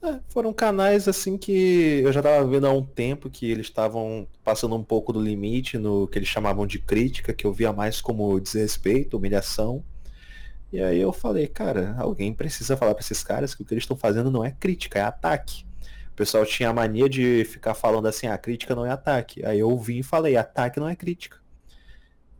É, 0.00 0.20
foram 0.28 0.52
canais 0.52 1.08
assim 1.08 1.36
que 1.36 2.00
eu 2.04 2.12
já 2.12 2.22
tava 2.22 2.46
vendo 2.46 2.68
há 2.68 2.72
um 2.72 2.84
tempo 2.84 3.28
que 3.28 3.50
eles 3.50 3.66
estavam 3.66 4.28
passando 4.44 4.76
um 4.76 4.84
pouco 4.84 5.12
do 5.12 5.20
limite 5.20 5.76
no 5.76 6.06
que 6.06 6.20
eles 6.20 6.28
chamavam 6.28 6.68
de 6.68 6.78
crítica, 6.78 7.34
que 7.34 7.44
eu 7.44 7.52
via 7.52 7.72
mais 7.72 8.00
como 8.00 8.38
desrespeito, 8.38 9.16
humilhação. 9.16 9.82
E 10.72 10.80
aí 10.80 11.00
eu 11.00 11.12
falei, 11.12 11.48
cara, 11.48 11.96
alguém 11.98 12.32
precisa 12.32 12.76
falar 12.76 12.94
para 12.94 13.02
esses 13.02 13.24
caras 13.24 13.56
que 13.56 13.62
o 13.62 13.64
que 13.64 13.74
eles 13.74 13.82
estão 13.82 13.96
fazendo 13.96 14.30
não 14.30 14.44
é 14.44 14.52
crítica, 14.52 15.00
é 15.00 15.02
ataque. 15.02 15.64
O 16.12 16.14
pessoal 16.14 16.46
tinha 16.46 16.68
a 16.68 16.72
mania 16.72 17.08
de 17.08 17.44
ficar 17.44 17.74
falando 17.74 18.06
assim, 18.06 18.28
a 18.28 18.34
ah, 18.34 18.38
crítica 18.38 18.76
não 18.76 18.86
é 18.86 18.90
ataque. 18.90 19.44
Aí 19.44 19.58
eu 19.58 19.76
vim 19.76 19.98
e 19.98 20.02
falei, 20.04 20.36
ataque 20.36 20.78
não 20.78 20.88
é 20.88 20.94
crítica. 20.94 21.38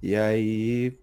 E 0.03 0.15
aí, 0.15 0.99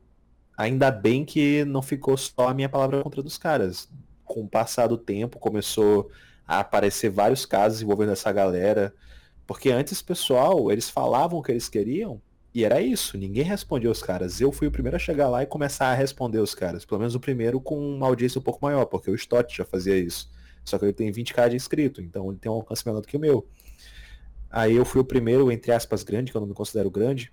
ainda 0.57 0.91
bem 0.91 1.25
que 1.25 1.65
não 1.65 1.81
ficou 1.81 2.17
só 2.17 2.49
a 2.49 2.53
minha 2.53 2.69
palavra 2.69 3.03
contra 3.03 3.21
dos 3.21 3.37
caras. 3.37 3.89
Com 4.23 4.41
o 4.41 4.47
passar 4.47 4.87
do 4.87 4.97
tempo, 4.97 5.39
começou 5.39 6.09
a 6.47 6.59
aparecer 6.59 7.09
vários 7.09 7.45
casos 7.45 7.81
envolvendo 7.81 8.11
essa 8.11 8.31
galera. 8.31 8.93
Porque 9.45 9.69
antes, 9.69 10.01
pessoal, 10.01 10.71
eles 10.71 10.89
falavam 10.89 11.39
o 11.39 11.43
que 11.43 11.51
eles 11.51 11.69
queriam 11.69 12.21
e 12.55 12.63
era 12.63 12.81
isso. 12.81 13.17
Ninguém 13.17 13.43
respondia 13.43 13.91
os 13.91 14.01
caras. 14.01 14.39
Eu 14.39 14.49
fui 14.49 14.67
o 14.67 14.71
primeiro 14.71 14.95
a 14.95 14.99
chegar 14.99 15.27
lá 15.27 15.43
e 15.43 15.45
começar 15.45 15.87
a 15.87 15.93
responder 15.93 16.39
os 16.39 16.55
caras. 16.55 16.85
Pelo 16.85 16.99
menos 16.99 17.13
o 17.13 17.19
primeiro 17.19 17.59
com 17.59 17.77
uma 17.77 18.07
audiência 18.07 18.39
um 18.39 18.41
pouco 18.41 18.59
maior, 18.63 18.85
porque 18.85 19.11
o 19.11 19.15
Stott 19.15 19.57
já 19.57 19.65
fazia 19.65 19.97
isso. 19.97 20.31
Só 20.63 20.79
que 20.79 20.85
ele 20.85 20.93
tem 20.93 21.11
20k 21.11 21.49
de 21.49 21.57
inscrito, 21.57 22.01
então 22.01 22.29
ele 22.29 22.39
tem 22.39 22.49
um 22.49 22.55
alcance 22.55 22.85
menor 22.85 23.01
do 23.01 23.07
que 23.07 23.17
o 23.17 23.19
meu. 23.19 23.45
Aí 24.49 24.73
eu 24.73 24.85
fui 24.85 25.01
o 25.01 25.05
primeiro, 25.05 25.51
entre 25.51 25.73
aspas, 25.73 26.01
grande, 26.01 26.31
que 26.31 26.37
eu 26.37 26.39
não 26.41 26.47
me 26.47 26.53
considero 26.53 26.89
grande, 26.89 27.31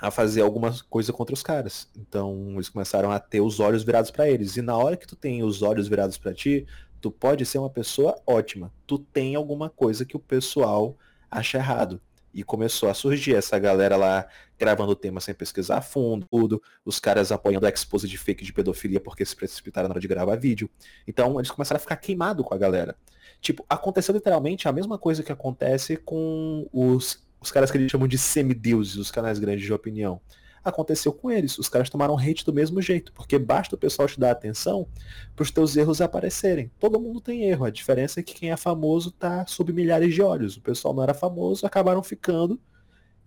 a 0.00 0.10
fazer 0.10 0.42
alguma 0.42 0.74
coisa 0.88 1.12
contra 1.12 1.34
os 1.34 1.42
caras. 1.42 1.88
Então 1.96 2.52
eles 2.54 2.68
começaram 2.68 3.10
a 3.10 3.18
ter 3.18 3.40
os 3.40 3.60
olhos 3.60 3.82
virados 3.82 4.10
para 4.10 4.28
eles. 4.28 4.56
E 4.56 4.62
na 4.62 4.76
hora 4.76 4.96
que 4.96 5.06
tu 5.06 5.16
tem 5.16 5.42
os 5.42 5.62
olhos 5.62 5.88
virados 5.88 6.18
para 6.18 6.34
ti, 6.34 6.66
tu 7.00 7.10
pode 7.10 7.44
ser 7.46 7.58
uma 7.58 7.70
pessoa 7.70 8.20
ótima. 8.26 8.72
Tu 8.86 8.98
tem 8.98 9.34
alguma 9.34 9.70
coisa 9.70 10.04
que 10.04 10.16
o 10.16 10.20
pessoal 10.20 10.96
acha 11.30 11.58
errado. 11.58 12.00
E 12.32 12.42
começou 12.42 12.90
a 12.90 12.94
surgir 12.94 13.34
essa 13.34 13.58
galera 13.58 13.96
lá 13.96 14.28
gravando 14.58 14.92
o 14.92 14.96
tema 14.96 15.20
sem 15.20 15.34
pesquisar 15.34 15.78
a 15.78 15.80
fundo, 15.82 16.26
tudo, 16.30 16.62
os 16.84 17.00
caras 17.00 17.32
apoiando 17.32 17.66
a 17.66 17.70
expose 17.70 18.06
de 18.06 18.18
fake 18.18 18.44
de 18.44 18.52
pedofilia 18.52 19.00
porque 19.00 19.24
se 19.24 19.34
precipitaram 19.34 19.88
na 19.88 19.94
hora 19.94 20.00
de 20.00 20.08
gravar 20.08 20.36
vídeo. 20.36 20.68
Então 21.08 21.38
eles 21.38 21.50
começaram 21.50 21.78
a 21.78 21.80
ficar 21.80 21.96
queimados 21.96 22.44
com 22.44 22.52
a 22.52 22.58
galera. 22.58 22.94
Tipo, 23.40 23.64
aconteceu 23.68 24.14
literalmente 24.14 24.68
a 24.68 24.72
mesma 24.72 24.98
coisa 24.98 25.22
que 25.22 25.32
acontece 25.32 25.96
com 25.96 26.68
os 26.72 27.25
os 27.40 27.50
caras 27.50 27.70
que 27.70 27.78
eles 27.78 27.90
chamam 27.90 28.08
de 28.08 28.18
semideuses, 28.18 28.96
os 28.96 29.10
canais 29.10 29.38
grandes 29.38 29.64
de 29.64 29.72
opinião. 29.72 30.20
Aconteceu 30.64 31.12
com 31.12 31.30
eles, 31.30 31.58
os 31.58 31.68
caras 31.68 31.88
tomaram 31.88 32.18
hate 32.18 32.44
do 32.44 32.52
mesmo 32.52 32.82
jeito, 32.82 33.12
porque 33.12 33.38
basta 33.38 33.76
o 33.76 33.78
pessoal 33.78 34.08
te 34.08 34.18
dar 34.18 34.32
atenção 34.32 34.88
para 35.34 35.44
os 35.44 35.50
teus 35.52 35.76
erros 35.76 36.00
aparecerem. 36.00 36.72
Todo 36.80 37.00
mundo 37.00 37.20
tem 37.20 37.44
erro, 37.44 37.64
a 37.64 37.70
diferença 37.70 38.18
é 38.18 38.22
que 38.22 38.34
quem 38.34 38.50
é 38.50 38.56
famoso 38.56 39.12
tá 39.12 39.46
sob 39.46 39.72
milhares 39.72 40.12
de 40.12 40.22
olhos. 40.22 40.56
O 40.56 40.60
pessoal 40.60 40.92
não 40.92 41.04
era 41.04 41.14
famoso, 41.14 41.64
acabaram 41.64 42.02
ficando 42.02 42.60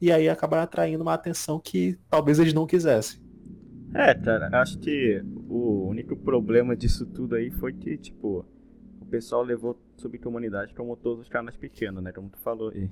e 0.01 0.11
aí 0.11 0.27
acabaram 0.27 0.63
atraindo 0.63 1.01
uma 1.01 1.13
atenção 1.13 1.59
que 1.59 1.97
talvez 2.09 2.39
eles 2.39 2.53
não 2.53 2.67
quisessem. 2.67 3.21
É, 3.93 4.13
cara, 4.13 4.49
acho 4.61 4.77
que 4.77 5.21
o 5.47 5.87
único 5.87 6.15
problema 6.15 6.75
disso 6.75 7.05
tudo 7.05 7.35
aí 7.35 7.49
foi 7.49 7.73
que, 7.73 7.97
tipo, 7.97 8.45
o 9.01 9.05
pessoal 9.05 9.43
levou 9.43 9.79
subcomunidade 9.97 10.73
como 10.73 10.95
todos 10.95 11.21
os 11.21 11.29
canais 11.29 11.57
pequenos, 11.57 12.03
né? 12.03 12.11
Como 12.11 12.29
tu 12.29 12.37
falou 12.39 12.69
aí. 12.69 12.89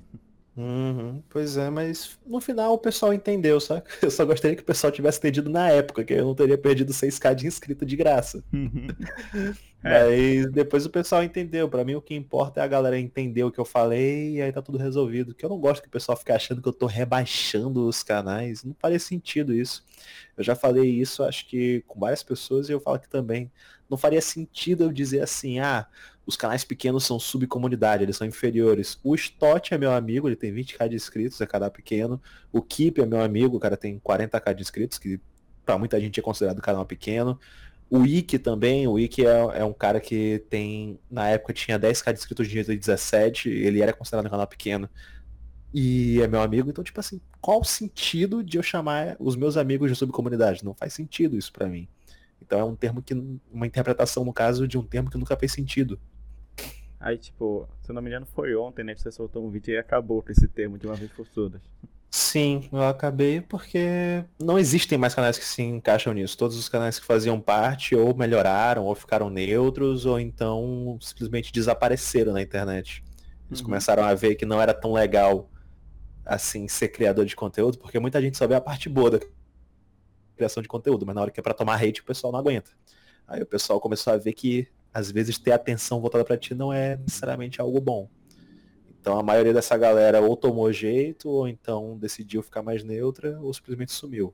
Uhum, 0.58 1.22
pois 1.30 1.56
é, 1.56 1.70
mas 1.70 2.18
no 2.26 2.42
final 2.42 2.74
o 2.74 2.80
pessoal 2.80 3.14
entendeu, 3.14 3.60
sabe? 3.60 3.84
Eu 4.02 4.10
só 4.10 4.26
gostaria 4.26 4.56
que 4.56 4.64
o 4.64 4.66
pessoal 4.66 4.92
tivesse 4.92 5.20
entendido 5.20 5.52
na 5.52 5.70
época, 5.70 6.04
que 6.04 6.14
eu 6.14 6.26
não 6.26 6.34
teria 6.34 6.58
perdido 6.58 6.92
6k 6.92 7.36
de 7.36 7.46
inscrito 7.46 7.86
de 7.86 7.96
graça. 7.96 8.44
Uhum. 8.52 8.88
é. 9.84 10.02
Aí 10.02 10.50
depois 10.50 10.84
o 10.84 10.90
pessoal 10.90 11.24
entendeu. 11.24 11.70
Para 11.70 11.86
mim 11.86 11.94
o 11.94 12.02
que 12.02 12.16
importa 12.16 12.60
é 12.60 12.64
a 12.64 12.68
galera 12.68 12.98
entender 12.98 13.44
o 13.44 13.52
que 13.52 13.60
eu 13.60 13.66
falei 13.66 14.38
e 14.38 14.42
aí 14.42 14.52
tá 14.52 14.60
tudo 14.60 14.80
resolvido. 14.80 15.36
Que 15.36 15.46
eu 15.46 15.50
não 15.50 15.60
gosto 15.60 15.84
que 15.84 15.90
o 15.90 15.92
pessoal 15.92 16.18
fique 16.18 16.32
achando 16.32 16.60
que 16.60 16.68
eu 16.68 16.74
tô 16.74 16.88
rebaixando 16.88 17.88
os 17.88 18.02
canais. 18.02 18.64
Não 18.64 18.76
faria 18.80 19.00
sentido 19.00 19.54
isso. 19.54 19.86
Eu 20.36 20.44
já 20.44 20.56
falei 20.56 20.90
isso, 20.90 21.24
acho 21.24 21.48
que 21.48 21.84
com 21.88 22.00
várias 22.00 22.24
pessoas 22.24 22.68
e 22.68 22.72
eu 22.72 22.80
falo 22.80 22.96
aqui 22.96 23.08
também. 23.08 23.52
Não 23.88 23.98
faria 23.98 24.22
sentido 24.22 24.86
eu 24.86 24.92
dizer 24.92 25.22
assim, 25.22 25.60
ah, 25.60 25.88
os 26.28 26.36
canais 26.36 26.66
pequenos 26.66 27.06
são 27.06 27.18
subcomunidade, 27.18 28.04
eles 28.04 28.18
são 28.18 28.28
inferiores. 28.28 29.00
O 29.02 29.16
Stott 29.16 29.74
é 29.74 29.78
meu 29.78 29.94
amigo, 29.94 30.28
ele 30.28 30.36
tem 30.36 30.54
20k 30.54 30.90
de 30.90 30.96
inscritos, 30.98 31.40
é 31.40 31.48
canal 31.48 31.72
pequeno. 31.72 32.22
O 32.52 32.62
Keep 32.62 33.02
é 33.02 33.06
meu 33.06 33.22
amigo, 33.22 33.56
o 33.56 33.60
cara 33.60 33.78
tem 33.78 33.98
40k 33.98 34.54
de 34.54 34.62
inscritos, 34.62 35.00
que 35.00 35.22
para 35.66 35.78
muita 35.78 36.00
gente 36.02 36.20
é 36.20 36.24
considerado 36.24 36.62
canal 36.62 36.86
pequeno. 36.86 37.40
O 37.90 38.06
Ike 38.06 38.38
também, 38.38 38.86
o 38.88 39.00
Ike 39.00 39.26
é, 39.26 39.60
é, 39.60 39.64
um 39.64 39.72
cara 39.72 40.02
que 40.02 40.44
tem, 40.50 41.00
na 41.10 41.30
época 41.30 41.54
tinha 41.54 41.80
10k 41.80 42.12
de 42.12 42.20
inscritos 42.20 42.46
em 42.46 42.56
2017, 42.56 43.50
ele 43.50 43.82
era 43.82 43.94
considerado 43.94 44.26
um 44.26 44.30
canal 44.30 44.48
pequeno. 44.48 44.90
E 45.74 46.22
é 46.22 46.28
meu 46.28 46.42
amigo, 46.42 46.70
então 46.70 46.84
tipo 46.84 47.00
assim, 47.00 47.22
qual 47.40 47.62
o 47.62 47.64
sentido 47.64 48.44
de 48.44 48.58
eu 48.58 48.64
chamar 48.64 49.16
os 49.18 49.38
meus 49.38 49.56
amigos 49.56 49.90
de 49.90 49.96
subcomunidade? 49.96 50.66
Não 50.66 50.74
faz 50.74 50.92
sentido 50.92 51.38
isso 51.38 51.54
para 51.54 51.68
mim. 51.68 51.88
Então 52.42 52.60
é 52.60 52.64
um 52.66 52.76
termo 52.76 53.02
que, 53.02 53.14
uma 53.50 53.66
interpretação 53.66 54.26
no 54.26 54.34
caso 54.34 54.68
de 54.68 54.78
um 54.78 54.84
termo 54.84 55.10
que 55.10 55.18
nunca 55.18 55.38
fez 55.38 55.54
sentido. 55.54 55.98
Aí, 57.00 57.18
tipo, 57.18 57.68
se 57.82 57.92
eu 57.92 57.96
não 57.96 58.02
me 58.02 58.10
engano, 58.10 58.26
foi 58.26 58.56
ontem, 58.56 58.84
né? 58.84 58.96
Que 58.96 59.02
você 59.02 59.12
soltou 59.12 59.46
um 59.46 59.50
vídeo 59.50 59.74
e 59.74 59.78
acabou 59.78 60.22
com 60.22 60.32
esse 60.32 60.48
termo 60.48 60.78
de 60.78 60.88
uma 60.88 60.96
vez 60.96 61.12
por 61.12 61.28
todas. 61.28 61.62
Sim, 62.10 62.68
eu 62.72 62.84
acabei 62.84 63.42
porque 63.42 64.24
não 64.40 64.58
existem 64.58 64.98
mais 64.98 65.14
canais 65.14 65.38
que 65.38 65.46
se 65.46 65.62
encaixam 65.62 66.14
nisso. 66.14 66.38
Todos 66.38 66.58
os 66.58 66.68
canais 66.68 67.00
que 67.00 67.06
faziam 67.06 67.40
parte 67.40 67.96
ou 67.96 68.16
melhoraram, 68.16 68.86
ou 68.86 68.96
ficaram 68.96 69.30
neutros, 69.30 70.06
ou 70.06 70.20
então 70.20 70.98
simplesmente 71.02 71.52
desapareceram 71.52 72.34
na 72.34 72.42
internet. 72.42 73.04
Eles 73.50 73.60
uhum. 73.60 73.66
começaram 73.66 74.04
a 74.04 74.14
ver 74.16 74.36
que 74.36 74.46
não 74.46 74.62
era 74.62 74.74
tão 74.74 74.94
legal 74.94 75.50
assim 76.26 76.68
ser 76.68 76.90
criador 76.90 77.26
de 77.26 77.36
conteúdo, 77.36 77.78
porque 77.78 78.00
muita 78.00 78.22
gente 78.22 78.38
só 78.38 78.48
vê 78.48 78.56
a 78.56 78.62
parte 78.62 78.90
boa 78.90 79.12
da 79.12 79.20
criação 80.36 80.62
de 80.62 80.70
conteúdo, 80.70 81.06
mas 81.06 81.16
na 81.16 81.22
hora 81.22 81.32
que 81.32 81.40
é 81.40 81.44
pra 81.44 81.54
tomar 81.54 81.82
hate 81.82 82.02
o 82.02 82.06
pessoal 82.06 82.32
não 82.32 82.40
aguenta. 82.40 82.72
Aí 83.28 83.42
o 83.42 83.46
pessoal 83.46 83.80
começou 83.80 84.14
a 84.14 84.18
ver 84.18 84.34
que 84.34 84.68
às 84.94 85.12
vezes 85.12 85.38
ter 85.38 85.52
atenção 85.52 86.02
voltada 86.02 86.26
para 86.26 86.38
ti 86.38 86.56
não 86.56 86.72
é 86.72 86.98
necessariamente 86.98 87.62
algo 87.62 87.80
bom. 87.80 88.10
Então 89.00 89.18
a 89.18 89.24
maioria 89.24 89.54
dessa 89.54 89.78
galera 89.78 90.20
ou 90.22 90.36
tomou 90.36 90.72
jeito, 90.72 91.30
ou 91.30 91.48
então 91.48 91.98
decidiu 91.98 92.44
ficar 92.44 92.62
mais 92.62 92.84
neutra, 92.84 93.40
ou 93.40 93.54
simplesmente 93.54 93.92
sumiu. 93.92 94.34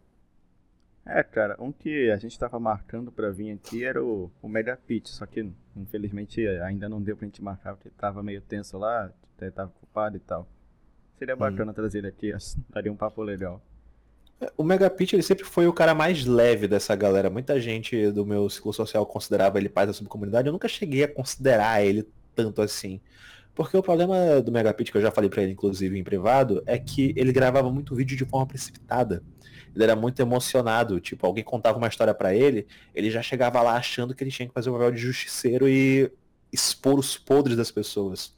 É, 1.06 1.22
cara, 1.22 1.56
um 1.60 1.72
que 1.72 2.10
a 2.10 2.18
gente 2.18 2.40
tava 2.40 2.58
marcando 2.60 3.12
para 3.12 3.30
vir 3.30 3.52
aqui 3.52 3.84
era 3.84 4.04
o, 4.04 4.32
o 4.42 4.48
Mega 4.48 4.78
Pit, 4.78 5.10
só 5.10 5.26
que 5.26 5.52
infelizmente 5.76 6.48
ainda 6.48 6.88
não 6.88 7.02
deu 7.02 7.18
pra 7.18 7.26
gente 7.26 7.44
marcar, 7.44 7.76
porque 7.76 7.90
tava 7.90 8.24
meio 8.24 8.42
tenso 8.42 8.78
lá, 8.78 9.12
tava 9.54 9.70
ocupado 9.70 10.16
e 10.16 10.22
tal. 10.22 10.48
Seria 11.20 11.36
bacana 11.36 11.72
hum. 11.72 11.76
trazer 11.76 12.00
ele 12.00 12.08
aqui, 12.08 12.32
daria 12.70 12.92
um 12.92 12.96
papo 12.96 13.22
legal. 13.22 13.62
O 14.58 14.64
Megapitch, 14.64 15.14
ele 15.14 15.24
sempre 15.24 15.44
foi 15.44 15.68
o 15.68 15.74
cara 15.74 15.94
mais 15.94 16.26
leve 16.26 16.68
dessa 16.68 16.96
galera. 16.96 17.30
Muita 17.30 17.60
gente 17.60 18.12
do 18.12 18.26
meu 18.26 18.50
ciclo 18.50 18.74
social 18.74 19.06
considerava 19.06 19.58
ele 19.58 19.70
pai 19.70 19.86
da 19.86 19.94
subcomunidade. 19.94 20.48
Eu 20.48 20.54
nunca 20.54 20.68
cheguei 20.68 21.04
a 21.04 21.08
considerar 21.08 21.84
ele 21.84 22.08
tanto 22.36 22.62
assim. 22.62 23.00
Porque 23.56 23.78
o 23.78 23.84
problema 23.84 24.42
do 24.42 24.52
Megapitch, 24.52 24.92
que 24.92 24.98
eu 24.98 25.02
já 25.02 25.12
falei 25.12 25.30
para 25.30 25.44
ele, 25.44 25.52
inclusive, 25.52 25.98
em 25.98 26.04
privado, 26.04 26.64
é 26.66 26.78
que 26.80 27.14
ele 27.16 27.32
gravava 27.32 27.72
muito 27.72 27.96
vídeo 27.96 28.18
de 28.18 28.26
forma 28.26 28.48
precipitada. 28.48 29.22
Ele 29.76 29.84
era 29.84 29.96
muito 29.96 30.20
emocionado. 30.20 31.00
Tipo, 31.00 31.28
alguém 31.28 31.44
contava 31.44 31.78
uma 31.78 31.88
história 31.88 32.14
para 32.14 32.34
ele, 32.34 32.66
ele 32.96 33.12
já 33.12 33.22
chegava 33.22 33.62
lá 33.62 33.76
achando 33.76 34.16
que 34.16 34.24
ele 34.24 34.32
tinha 34.32 34.48
que 34.48 34.54
fazer 34.54 34.70
o 34.70 34.74
papel 34.74 34.92
de 34.92 34.98
justiceiro 34.98 35.68
e 35.70 36.12
expor 36.52 36.98
os 36.98 37.18
podres 37.18 37.56
das 37.56 37.72
pessoas. 37.72 38.34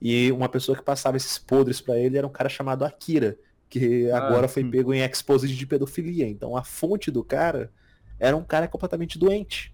E 0.00 0.32
uma 0.32 0.48
pessoa 0.48 0.76
que 0.76 0.82
passava 0.82 1.16
esses 1.16 1.38
podres 1.38 1.80
para 1.80 1.98
ele 1.98 2.16
era 2.16 2.26
um 2.26 2.30
cara 2.30 2.48
chamado 2.48 2.84
Akira 2.84 3.38
que 3.70 4.10
agora 4.10 4.46
ah, 4.46 4.48
foi 4.48 4.64
pego 4.64 4.92
em 4.92 5.00
exposed 5.00 5.56
de 5.56 5.66
pedofilia. 5.66 6.28
Então 6.28 6.56
a 6.56 6.64
fonte 6.64 7.10
do 7.10 7.24
cara 7.24 7.72
era 8.18 8.36
um 8.36 8.44
cara 8.44 8.68
completamente 8.68 9.18
doente. 9.18 9.72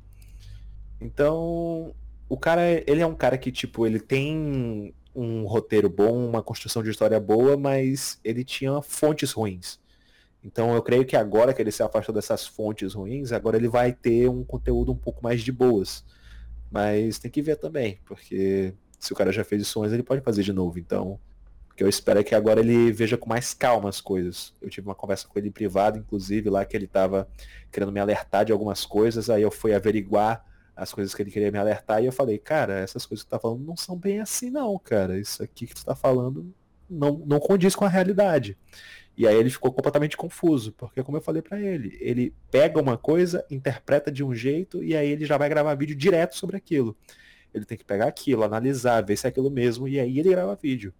Então, 1.00 1.94
o 2.28 2.36
cara, 2.38 2.62
ele 2.86 3.02
é 3.02 3.06
um 3.06 3.14
cara 3.14 3.36
que, 3.36 3.50
tipo, 3.50 3.86
ele 3.86 3.98
tem 3.98 4.94
um 5.14 5.44
roteiro 5.46 5.88
bom, 5.88 6.28
uma 6.28 6.42
construção 6.42 6.82
de 6.82 6.90
história 6.90 7.18
boa, 7.18 7.56
mas 7.56 8.20
ele 8.22 8.44
tinha 8.44 8.80
fontes 8.82 9.32
ruins. 9.32 9.80
Então 10.44 10.74
eu 10.74 10.82
creio 10.82 11.04
que 11.04 11.16
agora 11.16 11.52
que 11.52 11.60
ele 11.60 11.72
se 11.72 11.82
afastou 11.82 12.14
dessas 12.14 12.46
fontes 12.46 12.94
ruins, 12.94 13.32
agora 13.32 13.56
ele 13.56 13.66
vai 13.66 13.92
ter 13.92 14.28
um 14.28 14.44
conteúdo 14.44 14.92
um 14.92 14.96
pouco 14.96 15.24
mais 15.24 15.42
de 15.42 15.50
boas. 15.50 16.04
Mas 16.70 17.18
tem 17.18 17.30
que 17.30 17.42
ver 17.42 17.56
também, 17.56 17.98
porque 18.04 18.74
se 18.98 19.12
o 19.12 19.16
cara 19.16 19.32
já 19.32 19.42
fez 19.42 19.62
isso 19.62 19.82
antes, 19.82 19.92
ele 19.92 20.02
pode 20.02 20.20
fazer 20.20 20.42
de 20.42 20.52
novo. 20.52 20.78
Então, 20.78 21.18
que 21.76 21.84
eu 21.84 21.88
espero 21.88 22.18
é 22.20 22.24
que 22.24 22.34
agora 22.34 22.60
ele 22.60 22.90
veja 22.90 23.18
com 23.18 23.28
mais 23.28 23.52
calma 23.52 23.90
as 23.90 24.00
coisas. 24.00 24.54
Eu 24.62 24.70
tive 24.70 24.88
uma 24.88 24.94
conversa 24.94 25.28
com 25.28 25.38
ele 25.38 25.48
em 25.48 25.52
privado, 25.52 25.98
inclusive, 25.98 26.48
lá 26.48 26.64
que 26.64 26.74
ele 26.74 26.86
estava 26.86 27.28
querendo 27.70 27.92
me 27.92 28.00
alertar 28.00 28.46
de 28.46 28.52
algumas 28.52 28.86
coisas, 28.86 29.28
aí 29.28 29.42
eu 29.42 29.50
fui 29.50 29.74
averiguar 29.74 30.42
as 30.74 30.92
coisas 30.92 31.14
que 31.14 31.22
ele 31.22 31.30
queria 31.30 31.50
me 31.52 31.58
alertar 31.58 32.02
e 32.02 32.06
eu 32.06 32.12
falei, 32.12 32.38
cara, 32.38 32.78
essas 32.78 33.04
coisas 33.04 33.22
que 33.22 33.28
tu 33.28 33.30
tá 33.30 33.38
falando 33.38 33.62
não 33.64 33.76
são 33.76 33.96
bem 33.96 34.20
assim 34.20 34.50
não, 34.50 34.78
cara. 34.78 35.18
Isso 35.18 35.42
aqui 35.42 35.66
que 35.66 35.74
tu 35.74 35.84
tá 35.84 35.94
falando 35.94 36.50
não, 36.88 37.22
não 37.26 37.38
condiz 37.38 37.74
com 37.74 37.84
a 37.84 37.88
realidade. 37.88 38.56
E 39.16 39.26
aí 39.26 39.34
ele 39.36 39.50
ficou 39.50 39.72
completamente 39.72 40.16
confuso, 40.16 40.72
porque 40.72 41.02
como 41.02 41.18
eu 41.18 41.22
falei 41.22 41.42
para 41.42 41.60
ele, 41.60 41.96
ele 42.00 42.34
pega 42.50 42.80
uma 42.80 42.96
coisa, 42.96 43.44
interpreta 43.50 44.10
de 44.10 44.24
um 44.24 44.34
jeito 44.34 44.82
e 44.82 44.96
aí 44.96 45.10
ele 45.10 45.26
já 45.26 45.36
vai 45.36 45.48
gravar 45.48 45.74
vídeo 45.74 45.96
direto 45.96 46.36
sobre 46.36 46.56
aquilo. 46.56 46.96
Ele 47.52 47.64
tem 47.64 47.76
que 47.76 47.84
pegar 47.84 48.06
aquilo, 48.06 48.44
analisar, 48.44 49.02
ver 49.02 49.16
se 49.16 49.26
é 49.26 49.28
aquilo 49.28 49.50
mesmo 49.50 49.88
e 49.88 50.00
aí 50.00 50.18
ele 50.18 50.30
grava 50.30 50.54
vídeo. 50.54 50.92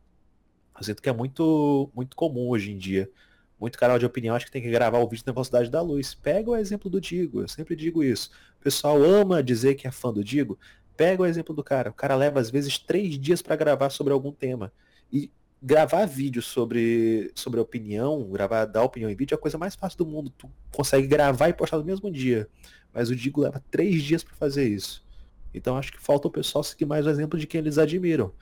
Eu 0.79 0.85
sinto 0.85 1.03
que 1.03 1.09
é 1.09 1.13
muito 1.13 1.91
muito 1.95 2.17
comum 2.17 2.49
hoje 2.49 2.73
em 2.73 2.79
dia. 2.79 3.11
Muito 3.59 3.79
canal 3.79 3.99
de 3.99 4.05
opinião 4.05 4.35
acho 4.37 4.45
que 4.47 4.53
tem 4.53 4.63
que 4.63 4.71
gravar 4.71 4.99
o 4.99 5.09
vídeo 5.09 5.25
na 5.27 5.33
velocidade 5.33 5.71
da 5.71 5.81
luz. 5.81 6.15
Pega 6.15 6.51
o 6.51 6.57
exemplo 6.57 6.91
do 6.91 7.01
Digo, 7.01 7.41
eu 7.41 7.49
sempre 7.49 7.75
digo 7.75 8.05
isso. 8.05 8.31
O 8.61 8.63
pessoal 8.63 9.03
ama 9.03 9.43
dizer 9.43 9.75
que 9.75 9.87
é 9.87 9.91
fã 9.91 10.13
do 10.13 10.23
Digo. 10.23 10.59
Pega 10.97 11.23
o 11.23 11.27
exemplo 11.27 11.55
do 11.55 11.65
cara. 11.65 11.91
O 11.91 11.95
cara 11.95 12.15
leva 12.17 12.41
às 12.41 12.51
vezes 12.51 12.79
três 12.79 13.19
dias 13.19 13.41
para 13.43 13.57
gravar 13.57 13.91
sobre 13.91 14.13
algum 14.13 14.33
tema. 14.33 14.73
E 15.13 15.31
gravar 15.63 16.07
vídeo 16.07 16.43
sobre, 16.43 17.31
sobre 17.35 17.59
opinião, 17.61 18.31
gravar, 18.31 18.67
dar 18.67 18.83
opinião 18.83 19.11
em 19.11 19.17
vídeo 19.17 19.35
é 19.35 19.37
a 19.37 19.41
coisa 19.41 19.57
mais 19.57 19.75
fácil 19.75 19.99
do 19.99 20.07
mundo. 20.07 20.31
Tu 20.31 20.51
consegue 20.73 21.07
gravar 21.07 21.49
e 21.49 21.55
postar 21.55 21.79
no 21.79 21.85
mesmo 21.85 22.11
dia. 22.11 22.49
Mas 22.93 23.11
o 23.11 23.17
Digo 23.17 23.41
leva 23.41 23.63
três 23.71 24.03
dias 24.03 24.23
para 24.23 24.35
fazer 24.35 24.69
isso. 24.69 25.05
Então 25.53 25.77
acho 25.77 25.93
que 25.93 26.01
falta 26.01 26.29
o 26.29 26.31
pessoal 26.31 26.63
seguir 26.63 26.85
mais 26.85 27.07
o 27.07 27.11
exemplo 27.11 27.39
de 27.39 27.47
quem 27.47 27.61
eles 27.61 27.79
admiram. 27.79 28.33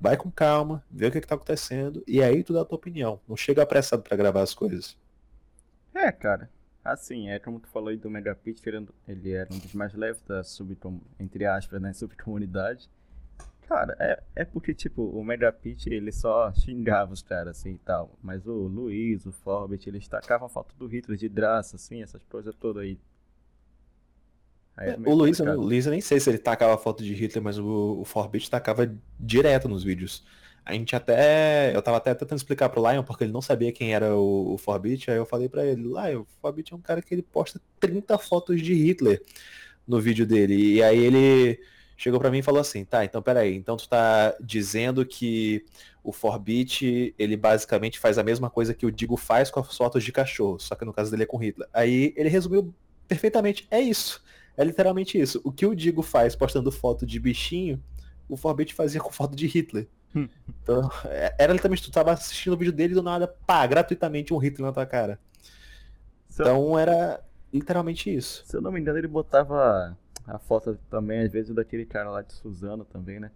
Vai 0.00 0.16
com 0.16 0.30
calma, 0.30 0.84
vê 0.90 1.06
o 1.06 1.12
que, 1.12 1.18
está 1.18 1.34
acontecendo 1.34 2.02
e 2.06 2.22
aí 2.22 2.44
tu 2.44 2.52
dá 2.52 2.62
a 2.62 2.64
tua 2.64 2.76
opinião. 2.76 3.20
Não 3.28 3.36
chega 3.36 3.62
apressado 3.62 4.02
para 4.02 4.16
gravar 4.16 4.42
as 4.42 4.54
coisas. 4.54 4.96
É, 5.94 6.12
cara. 6.12 6.48
Assim, 6.84 7.28
é 7.28 7.38
como 7.38 7.60
tu 7.60 7.68
falou 7.68 7.88
aí 7.88 7.96
do 7.96 8.08
Megapit, 8.08 8.62
ele 9.06 9.32
era 9.32 9.52
um 9.52 9.58
dos 9.58 9.74
mais 9.74 9.92
leves 9.92 10.22
da 10.22 10.42
subcom... 10.42 11.00
entre 11.18 11.44
aspas, 11.44 11.82
né, 11.82 11.92
subcomunidade. 11.94 12.88
Cara, 13.68 13.94
é, 13.98 14.22
é 14.34 14.44
porque, 14.46 14.72
tipo, 14.72 15.02
o 15.02 15.22
Megapit, 15.22 15.90
ele 15.92 16.10
só 16.10 16.50
xingava 16.54 17.12
os 17.12 17.20
caras, 17.20 17.58
assim, 17.58 17.72
e 17.72 17.78
tal. 17.78 18.16
Mas 18.22 18.46
o 18.46 18.52
Luiz, 18.52 19.26
o 19.26 19.32
Forbit, 19.32 19.86
eles 19.86 20.08
tacavam 20.08 20.46
a 20.46 20.48
foto 20.48 20.74
do 20.76 20.86
Hitler 20.86 21.18
de 21.18 21.28
graça, 21.28 21.76
assim, 21.76 22.02
essas 22.02 22.24
coisas 22.24 22.54
todas 22.54 22.82
aí. 22.82 22.98
Aí 24.78 24.90
é, 24.90 24.96
o 25.04 25.14
Luiz, 25.14 25.40
o 25.40 25.60
Luiz, 25.60 25.86
eu 25.86 25.90
nem 25.90 26.00
sei 26.00 26.20
se 26.20 26.30
ele 26.30 26.38
tacava 26.38 26.74
a 26.74 26.78
foto 26.78 27.02
de 27.02 27.12
Hitler, 27.12 27.42
mas 27.42 27.58
o, 27.58 27.98
o 28.00 28.04
Forbit 28.04 28.48
tacava 28.48 28.90
direto 29.18 29.68
nos 29.68 29.82
vídeos. 29.82 30.24
A 30.64 30.72
gente 30.72 30.94
até. 30.94 31.74
Eu 31.74 31.82
tava 31.82 31.96
até 31.96 32.14
tentando 32.14 32.38
explicar 32.38 32.68
pro 32.68 32.88
Lion, 32.88 33.02
porque 33.02 33.24
ele 33.24 33.32
não 33.32 33.40
sabia 33.42 33.72
quem 33.72 33.94
era 33.94 34.14
o, 34.14 34.54
o 34.54 34.58
Forbit, 34.58 35.10
aí 35.10 35.16
eu 35.16 35.26
falei 35.26 35.48
para 35.48 35.64
ele, 35.64 35.82
Lion, 35.82 36.20
o 36.20 36.26
Forbit 36.40 36.72
é 36.72 36.76
um 36.76 36.80
cara 36.80 37.02
que 37.02 37.14
ele 37.14 37.22
posta 37.22 37.60
30 37.80 38.16
fotos 38.18 38.60
de 38.62 38.74
Hitler 38.74 39.22
no 39.86 40.00
vídeo 40.00 40.26
dele. 40.26 40.74
E 40.74 40.82
aí 40.82 40.98
ele 40.98 41.58
chegou 41.96 42.20
para 42.20 42.30
mim 42.30 42.38
e 42.38 42.42
falou 42.42 42.60
assim, 42.60 42.84
tá, 42.84 43.04
então 43.04 43.20
peraí, 43.20 43.56
então 43.56 43.76
tu 43.76 43.88
tá 43.88 44.36
dizendo 44.40 45.04
que 45.04 45.64
o 46.04 46.12
Forbit, 46.12 47.14
ele 47.18 47.36
basicamente 47.36 47.98
faz 47.98 48.18
a 48.18 48.22
mesma 48.22 48.48
coisa 48.48 48.72
que 48.72 48.86
o 48.86 48.92
Digo 48.92 49.16
faz 49.16 49.50
com 49.50 49.58
as 49.60 49.76
fotos 49.76 50.04
de 50.04 50.12
cachorro, 50.12 50.60
só 50.60 50.74
que 50.74 50.84
no 50.84 50.92
caso 50.92 51.10
dele 51.10 51.24
é 51.24 51.26
com 51.26 51.36
Hitler. 51.36 51.68
Aí 51.72 52.14
ele 52.16 52.28
resumiu 52.28 52.72
perfeitamente, 53.08 53.66
é 53.70 53.80
isso. 53.80 54.22
É 54.58 54.64
literalmente 54.64 55.16
isso. 55.16 55.40
O 55.44 55.52
que 55.52 55.64
o 55.64 55.74
Digo 55.74 56.02
faz 56.02 56.34
postando 56.34 56.72
foto 56.72 57.06
de 57.06 57.20
bichinho, 57.20 57.80
o 58.28 58.36
Forbit 58.36 58.74
fazia 58.74 59.00
com 59.00 59.12
foto 59.12 59.36
de 59.36 59.46
Hitler. 59.46 59.86
Hum. 60.14 60.28
Então, 60.62 60.90
é, 61.04 61.32
era 61.38 61.52
literalmente, 61.52 61.84
tu 61.84 61.92
tava 61.92 62.10
assistindo 62.10 62.54
o 62.54 62.56
vídeo 62.56 62.72
dele 62.72 62.92
e 62.92 62.96
do 62.96 63.02
nada, 63.02 63.28
pá, 63.28 63.64
gratuitamente 63.68 64.34
um 64.34 64.38
Hitler 64.38 64.66
na 64.66 64.72
tua 64.72 64.84
cara. 64.84 65.20
Então 66.28 66.76
era 66.76 67.20
literalmente 67.52 68.12
isso. 68.12 68.42
Se 68.44 68.56
eu 68.56 68.60
não 68.60 68.72
me 68.72 68.80
engano, 68.80 68.98
ele 68.98 69.06
botava 69.06 69.96
a 70.26 70.38
foto 70.40 70.76
também, 70.90 71.20
às 71.20 71.32
vezes, 71.32 71.54
daquele 71.54 71.86
cara 71.86 72.10
lá 72.10 72.22
de 72.22 72.32
Suzano 72.32 72.84
também, 72.84 73.20
né? 73.20 73.30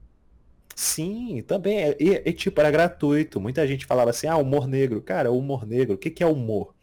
Sim, 0.75 1.43
também. 1.47 1.79
É, 1.81 1.97
e, 1.99 2.33
tipo, 2.33 2.61
era 2.61 2.71
gratuito. 2.71 3.41
Muita 3.41 3.67
gente 3.67 3.87
falava 3.87 4.11
assim, 4.11 4.27
ah, 4.27 4.37
humor 4.37 4.67
negro. 4.67 5.03
Cara, 5.03 5.31
humor 5.31 5.67
negro, 5.67 5.95
o 5.95 5.99
que, 5.99 6.11
que 6.11 6.23
é 6.23 6.27
humor? 6.27 6.75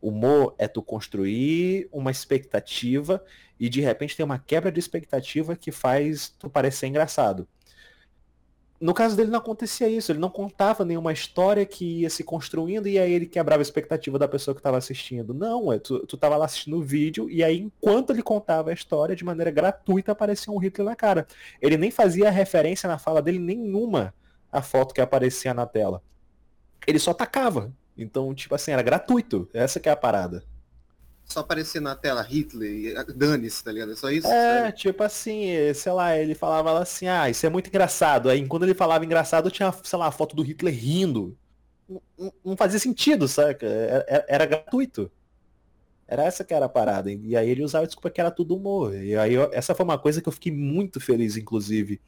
Humor 0.00 0.54
é 0.58 0.68
tu 0.68 0.82
construir 0.82 1.88
uma 1.92 2.10
expectativa 2.10 3.24
e 3.58 3.68
de 3.68 3.80
repente 3.80 4.16
tem 4.16 4.24
uma 4.24 4.38
quebra 4.38 4.70
de 4.70 4.78
expectativa 4.78 5.56
que 5.56 5.72
faz 5.72 6.28
tu 6.28 6.50
parecer 6.50 6.86
engraçado 6.86 7.48
no 8.84 8.92
caso 8.92 9.16
dele 9.16 9.30
não 9.30 9.38
acontecia 9.38 9.88
isso, 9.88 10.12
ele 10.12 10.18
não 10.18 10.28
contava 10.28 10.84
nenhuma 10.84 11.10
história 11.10 11.64
que 11.64 12.02
ia 12.02 12.10
se 12.10 12.22
construindo 12.22 12.86
e 12.86 12.98
aí 12.98 13.14
ele 13.14 13.24
quebrava 13.24 13.62
a 13.62 13.64
expectativa 13.64 14.18
da 14.18 14.28
pessoa 14.28 14.54
que 14.54 14.60
estava 14.60 14.76
assistindo. 14.76 15.32
Não, 15.32 15.72
é, 15.72 15.78
tu, 15.78 16.00
tu 16.00 16.18
tava 16.18 16.36
lá 16.36 16.44
assistindo 16.44 16.76
o 16.76 16.82
vídeo 16.82 17.30
e 17.30 17.42
aí 17.42 17.58
enquanto 17.58 18.10
ele 18.10 18.22
contava 18.22 18.68
a 18.68 18.74
história 18.74 19.16
de 19.16 19.24
maneira 19.24 19.50
gratuita 19.50 20.12
aparecia 20.12 20.52
um 20.52 20.58
Hitler 20.58 20.86
na 20.86 20.94
cara. 20.94 21.26
Ele 21.62 21.78
nem 21.78 21.90
fazia 21.90 22.30
referência 22.30 22.86
na 22.86 22.98
fala 22.98 23.22
dele 23.22 23.38
nenhuma 23.38 24.12
à 24.52 24.60
foto 24.60 24.92
que 24.92 25.00
aparecia 25.00 25.54
na 25.54 25.64
tela. 25.64 26.02
Ele 26.86 26.98
só 26.98 27.12
atacava. 27.12 27.72
Então, 27.96 28.34
tipo 28.34 28.54
assim, 28.54 28.72
era 28.72 28.82
gratuito. 28.82 29.48
Essa 29.54 29.80
que 29.80 29.88
é 29.88 29.92
a 29.92 29.96
parada 29.96 30.44
só 31.24 31.40
aparecer 31.40 31.80
na 31.80 31.96
tela 31.96 32.22
Hitler, 32.22 33.04
dane-se, 33.14 33.64
tá 33.64 33.72
ligado? 33.72 33.92
É 33.92 33.96
só 33.96 34.10
isso? 34.10 34.26
É, 34.26 34.70
tipo 34.70 35.02
assim, 35.02 35.48
sei 35.74 35.92
lá, 35.92 36.16
ele 36.16 36.34
falava 36.34 36.78
assim, 36.78 37.08
ah, 37.08 37.28
isso 37.28 37.44
é 37.46 37.48
muito 37.48 37.68
engraçado. 37.68 38.28
Aí 38.28 38.46
quando 38.46 38.64
ele 38.64 38.74
falava 38.74 39.04
engraçado, 39.04 39.50
tinha, 39.50 39.72
sei 39.82 39.98
lá, 39.98 40.06
a 40.06 40.12
foto 40.12 40.36
do 40.36 40.42
Hitler 40.42 40.74
rindo. 40.74 41.36
Não, 41.88 42.32
não 42.44 42.56
fazia 42.56 42.78
sentido, 42.78 43.26
saca? 43.26 43.66
Era, 43.66 44.04
era, 44.08 44.26
era, 44.28 44.46
gratuito. 44.46 45.10
Era 46.06 46.24
essa 46.24 46.44
que 46.44 46.54
era 46.54 46.66
a 46.66 46.68
parada. 46.68 47.10
E 47.10 47.36
aí 47.36 47.48
ele 47.48 47.64
usava 47.64 47.86
desculpa 47.86 48.10
que 48.10 48.20
era 48.20 48.30
tudo 48.30 48.56
humor. 48.56 48.94
E 48.94 49.16
aí 49.16 49.34
eu, 49.34 49.50
essa 49.52 49.74
foi 49.74 49.84
uma 49.84 49.98
coisa 49.98 50.20
que 50.20 50.28
eu 50.28 50.32
fiquei 50.32 50.52
muito 50.52 51.00
feliz, 51.00 51.36
inclusive, 51.36 52.00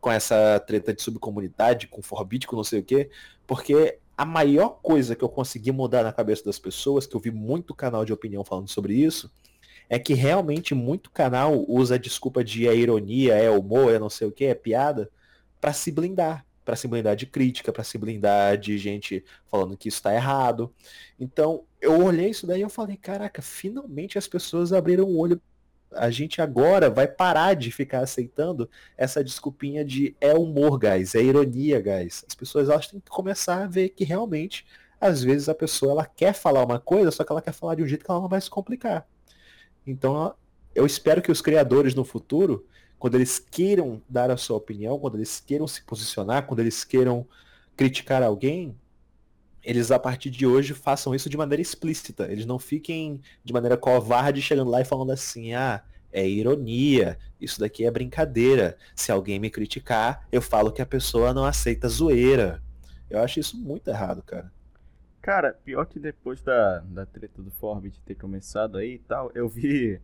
com 0.00 0.10
essa 0.10 0.58
treta 0.60 0.92
de 0.92 1.02
subcomunidade, 1.02 1.86
com 1.86 2.02
Forbit, 2.02 2.46
com 2.46 2.56
não 2.56 2.64
sei 2.64 2.80
o 2.80 2.84
quê, 2.84 3.10
porque 3.46 3.98
a 4.16 4.24
maior 4.24 4.80
coisa 4.82 5.14
que 5.14 5.24
eu 5.24 5.28
consegui 5.28 5.72
mudar 5.72 6.02
na 6.04 6.12
cabeça 6.12 6.44
das 6.44 6.58
pessoas, 6.58 7.06
que 7.06 7.16
eu 7.16 7.20
vi 7.20 7.30
muito 7.30 7.74
canal 7.74 8.04
de 8.04 8.12
opinião 8.12 8.44
falando 8.44 8.68
sobre 8.68 8.94
isso, 8.94 9.30
é 9.88 9.98
que 9.98 10.14
realmente 10.14 10.74
muito 10.74 11.10
canal 11.10 11.64
usa 11.68 11.96
a 11.96 11.98
desculpa 11.98 12.42
de 12.42 12.66
é 12.66 12.74
ironia, 12.74 13.34
é 13.34 13.50
humor, 13.50 13.92
é 13.92 13.98
não 13.98 14.10
sei 14.10 14.26
o 14.26 14.32
que, 14.32 14.44
é 14.44 14.54
piada, 14.54 15.10
para 15.60 15.72
se 15.72 15.90
blindar. 15.90 16.44
Para 16.64 16.76
se 16.76 16.88
blindar 16.88 17.14
de 17.14 17.26
crítica, 17.26 17.70
para 17.70 17.84
se 17.84 17.98
blindar 17.98 18.56
de 18.56 18.78
gente 18.78 19.22
falando 19.50 19.76
que 19.76 19.88
isso 19.88 19.98
está 19.98 20.14
errado. 20.14 20.72
Então, 21.20 21.64
eu 21.78 22.02
olhei 22.02 22.30
isso 22.30 22.46
daí 22.46 22.60
e 22.60 22.62
eu 22.62 22.70
falei, 22.70 22.96
caraca, 22.96 23.42
finalmente 23.42 24.16
as 24.16 24.26
pessoas 24.26 24.72
abriram 24.72 25.04
o 25.04 25.18
olho 25.18 25.38
a 25.96 26.10
gente 26.10 26.40
agora 26.40 26.90
vai 26.90 27.06
parar 27.06 27.54
de 27.54 27.70
ficar 27.70 28.00
aceitando 28.00 28.68
essa 28.96 29.22
desculpinha 29.22 29.84
de 29.84 30.16
é 30.20 30.34
humor, 30.34 30.78
guys, 30.78 31.14
é 31.14 31.22
ironia, 31.22 31.80
guys. 31.80 32.24
As 32.28 32.34
pessoas 32.34 32.68
elas 32.68 32.86
têm 32.86 33.00
que 33.00 33.10
começar 33.10 33.64
a 33.64 33.66
ver 33.66 33.90
que 33.90 34.04
realmente, 34.04 34.66
às 35.00 35.22
vezes, 35.22 35.48
a 35.48 35.54
pessoa 35.54 35.92
ela 35.92 36.06
quer 36.06 36.34
falar 36.34 36.64
uma 36.64 36.78
coisa, 36.78 37.10
só 37.10 37.24
que 37.24 37.32
ela 37.32 37.42
quer 37.42 37.52
falar 37.52 37.74
de 37.74 37.82
um 37.82 37.86
jeito 37.86 38.04
que 38.04 38.10
ela 38.10 38.20
não 38.20 38.28
vai 38.28 38.40
se 38.40 38.50
complicar. 38.50 39.06
Então, 39.86 40.34
eu 40.74 40.86
espero 40.86 41.22
que 41.22 41.30
os 41.30 41.40
criadores 41.40 41.94
no 41.94 42.04
futuro, 42.04 42.66
quando 42.98 43.14
eles 43.14 43.38
queiram 43.38 44.02
dar 44.08 44.30
a 44.30 44.36
sua 44.36 44.56
opinião, 44.56 44.98
quando 44.98 45.16
eles 45.16 45.40
queiram 45.40 45.66
se 45.66 45.82
posicionar, 45.82 46.46
quando 46.46 46.60
eles 46.60 46.84
queiram 46.84 47.26
criticar 47.76 48.22
alguém, 48.22 48.76
eles 49.64 49.90
a 49.90 49.98
partir 49.98 50.30
de 50.30 50.46
hoje 50.46 50.74
façam 50.74 51.14
isso 51.14 51.30
de 51.30 51.36
maneira 51.36 51.62
explícita. 51.62 52.30
Eles 52.30 52.46
não 52.46 52.58
fiquem 52.58 53.20
de 53.42 53.52
maneira 53.52 53.76
covarde 53.76 54.42
chegando 54.42 54.70
lá 54.70 54.80
e 54.80 54.84
falando 54.84 55.12
assim, 55.12 55.54
ah, 55.54 55.82
é 56.12 56.28
ironia, 56.28 57.18
isso 57.40 57.58
daqui 57.58 57.84
é 57.84 57.90
brincadeira. 57.90 58.76
Se 58.94 59.10
alguém 59.10 59.38
me 59.38 59.50
criticar, 59.50 60.26
eu 60.30 60.40
falo 60.40 60.70
que 60.70 60.82
a 60.82 60.86
pessoa 60.86 61.34
não 61.34 61.44
aceita 61.44 61.88
zoeira. 61.88 62.62
Eu 63.10 63.20
acho 63.20 63.40
isso 63.40 63.56
muito 63.56 63.88
errado, 63.88 64.22
cara. 64.22 64.52
Cara, 65.20 65.52
pior 65.52 65.86
que 65.86 65.98
depois 65.98 66.42
da, 66.42 66.80
da 66.80 67.06
treta 67.06 67.42
do 67.42 67.50
Forbit 67.50 67.98
ter 68.02 68.14
começado 68.14 68.76
aí 68.76 68.94
e 68.94 68.98
tal, 68.98 69.32
eu 69.34 69.48
vi 69.48 69.98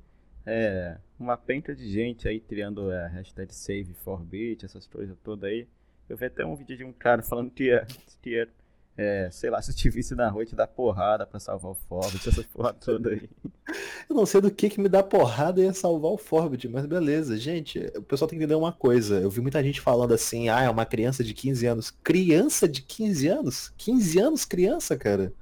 é, 0.47 0.97
uma 1.19 1.37
penca 1.37 1.75
de 1.75 1.89
gente 1.89 2.27
aí 2.27 2.41
criando 2.41 2.91
a 2.91 3.07
hashtag 3.09 3.55
SaveForbit, 3.55 4.65
essas 4.65 4.87
coisas 4.87 5.17
todas 5.23 5.51
aí. 5.51 5.69
Eu 6.09 6.17
vi 6.17 6.25
até 6.25 6.45
um 6.45 6.57
vídeo 6.57 6.77
de 6.77 6.85
um 6.85 6.93
cara 6.93 7.23
falando 7.23 7.51
que 7.51 7.65
ia, 7.65 7.87
que 8.23 8.31
ia 8.31 8.49
é, 8.97 9.29
sei 9.31 9.49
lá, 9.51 9.63
se 9.63 9.71
eu 9.71 9.75
te 9.75 9.89
visse 9.89 10.15
na 10.15 10.29
rua 10.29 10.45
te 10.45 10.55
dar 10.55 10.67
porrada 10.67 11.27
pra 11.27 11.41
salvar 11.41 11.73
o 11.73 11.75
Forbit, 11.75 12.29
essas 12.29 12.45
porra 12.47 12.73
toda 12.73 13.11
aí. 13.11 13.29
Eu 14.09 14.17
não 14.17 14.27
sei 14.27 14.41
do 14.41 14.51
que 14.51 14.69
que 14.69 14.81
me 14.81 14.89
dá 14.89 15.01
porrada 15.03 15.63
ia 15.63 15.73
salvar 15.73 16.11
o 16.11 16.19
Forbit, 16.19 16.67
mas 16.69 16.85
beleza. 16.87 17.39
Gente, 17.39 17.79
o 17.97 18.03
pessoal 18.03 18.29
tem 18.29 18.37
que 18.37 18.45
entender 18.45 18.57
uma 18.57 18.73
coisa. 18.73 19.21
Eu 19.21 19.31
vi 19.31 19.41
muita 19.41 19.63
gente 19.63 19.81
falando 19.81 20.13
assim, 20.13 20.49
ah, 20.49 20.63
é 20.63 20.69
uma 20.69 20.85
criança 20.85 21.23
de 21.23 21.33
15 21.33 21.67
anos. 21.67 21.91
Criança 22.03 22.69
de 22.69 22.83
15 22.83 23.29
anos? 23.29 23.73
15 23.77 24.19
anos 24.19 24.45
criança, 24.45 24.97
cara? 24.97 25.33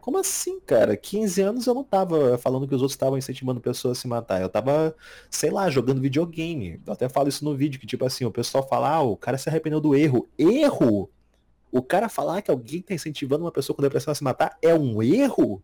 Como 0.00 0.16
assim, 0.16 0.58
cara? 0.60 0.96
15 0.96 1.42
anos 1.42 1.66
eu 1.66 1.74
não 1.74 1.84
tava 1.84 2.38
falando 2.38 2.66
que 2.66 2.74
os 2.74 2.80
outros 2.80 2.94
estavam 2.94 3.18
incentivando 3.18 3.60
pessoas 3.60 3.98
a 3.98 4.00
se 4.00 4.08
matar. 4.08 4.40
Eu 4.40 4.48
tava, 4.48 4.96
sei 5.30 5.50
lá, 5.50 5.68
jogando 5.68 6.00
videogame. 6.00 6.80
Eu 6.86 6.94
até 6.94 7.08
falo 7.10 7.28
isso 7.28 7.44
no 7.44 7.54
vídeo, 7.54 7.78
que 7.78 7.86
tipo 7.86 8.06
assim, 8.06 8.24
o 8.24 8.30
pessoal 8.32 8.66
fala, 8.66 8.88
ah, 8.88 9.02
o 9.02 9.16
cara 9.16 9.36
se 9.36 9.50
arrependeu 9.50 9.80
do 9.80 9.94
erro. 9.94 10.26
Erro? 10.38 11.10
O 11.70 11.82
cara 11.82 12.08
falar 12.08 12.42
que 12.42 12.50
alguém 12.50 12.80
tá 12.80 12.94
incentivando 12.94 13.44
uma 13.44 13.52
pessoa 13.52 13.76
com 13.76 13.82
depressão 13.82 14.12
a 14.12 14.14
se 14.14 14.24
matar 14.24 14.56
é 14.62 14.74
um 14.74 15.02
erro? 15.02 15.62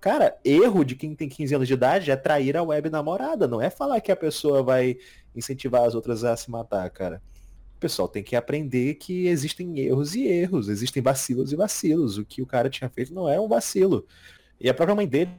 Cara, 0.00 0.36
erro 0.44 0.84
de 0.84 0.94
quem 0.94 1.14
tem 1.14 1.28
15 1.28 1.54
anos 1.54 1.68
de 1.68 1.74
idade 1.74 2.10
é 2.10 2.16
trair 2.16 2.56
a 2.56 2.62
web 2.62 2.90
namorada, 2.90 3.48
não 3.48 3.60
é 3.60 3.70
falar 3.70 4.00
que 4.00 4.12
a 4.12 4.16
pessoa 4.16 4.62
vai 4.62 4.96
incentivar 5.34 5.84
as 5.84 5.94
outras 5.94 6.22
a 6.24 6.36
se 6.36 6.50
matar, 6.50 6.88
cara. 6.90 7.22
O 7.76 7.78
pessoal 7.78 8.08
tem 8.08 8.22
que 8.22 8.34
aprender 8.34 8.94
que 8.94 9.26
existem 9.26 9.78
erros 9.80 10.14
e 10.14 10.26
erros, 10.26 10.68
existem 10.68 11.02
vacilos 11.02 11.52
e 11.52 11.56
vacilos. 11.56 12.18
O 12.18 12.24
que 12.24 12.40
o 12.40 12.46
cara 12.46 12.70
tinha 12.70 12.88
feito 12.88 13.12
não 13.12 13.28
é 13.28 13.38
um 13.38 13.48
vacilo. 13.48 14.06
E 14.60 14.68
a 14.68 14.74
própria 14.74 14.94
mãe 14.94 15.06
dele 15.06 15.30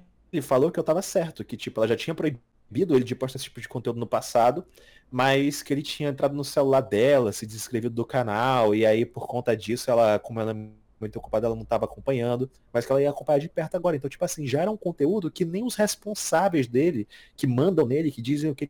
falou 0.42 0.72
que 0.72 0.80
eu 0.80 0.84
tava 0.84 1.02
certo, 1.02 1.44
que 1.44 1.58
tipo, 1.58 1.80
ela 1.80 1.88
já 1.88 1.96
tinha 1.96 2.14
proibido 2.14 2.44
ele 2.72 3.04
de 3.04 3.16
postar 3.16 3.38
esse 3.38 3.46
tipo 3.46 3.62
de 3.62 3.68
conteúdo 3.68 4.00
no 4.00 4.08
passado, 4.08 4.66
mas 5.10 5.64
que 5.64 5.74
ele 5.74 5.82
tinha 5.82 6.10
entrado 6.10 6.36
no 6.36 6.44
celular 6.44 6.82
dela, 6.82 7.32
se 7.32 7.46
desinscrevido 7.46 7.96
do 7.96 8.06
canal, 8.06 8.76
e 8.76 8.86
aí 8.86 9.06
por 9.06 9.28
conta 9.28 9.56
disso, 9.56 9.90
ela, 9.90 10.20
como 10.20 10.40
ela 10.40 10.52
é 10.52 10.70
muito 11.00 11.18
ocupada, 11.18 11.48
ela 11.48 11.56
não 11.56 11.64
estava 11.64 11.86
acompanhando, 11.86 12.50
mas 12.74 12.86
que 12.86 12.92
ela 12.92 13.02
ia 13.02 13.10
acompanhar 13.10 13.40
de 13.40 13.50
perto 13.50 13.76
agora. 13.76 13.96
Então, 13.96 14.10
tipo 14.10 14.26
assim, 14.26 14.48
já 14.48 14.62
era 14.62 14.72
um 14.72 14.78
conteúdo 14.78 15.32
que 15.32 15.46
nem 15.46 15.64
os 15.64 15.76
responsáveis 15.76 16.68
dele, 16.68 17.08
que 17.36 17.48
mandam 17.48 17.86
nele, 17.86 18.12
que 18.12 18.22
dizem 18.22 18.50
o 18.50 18.56
que 18.56 18.70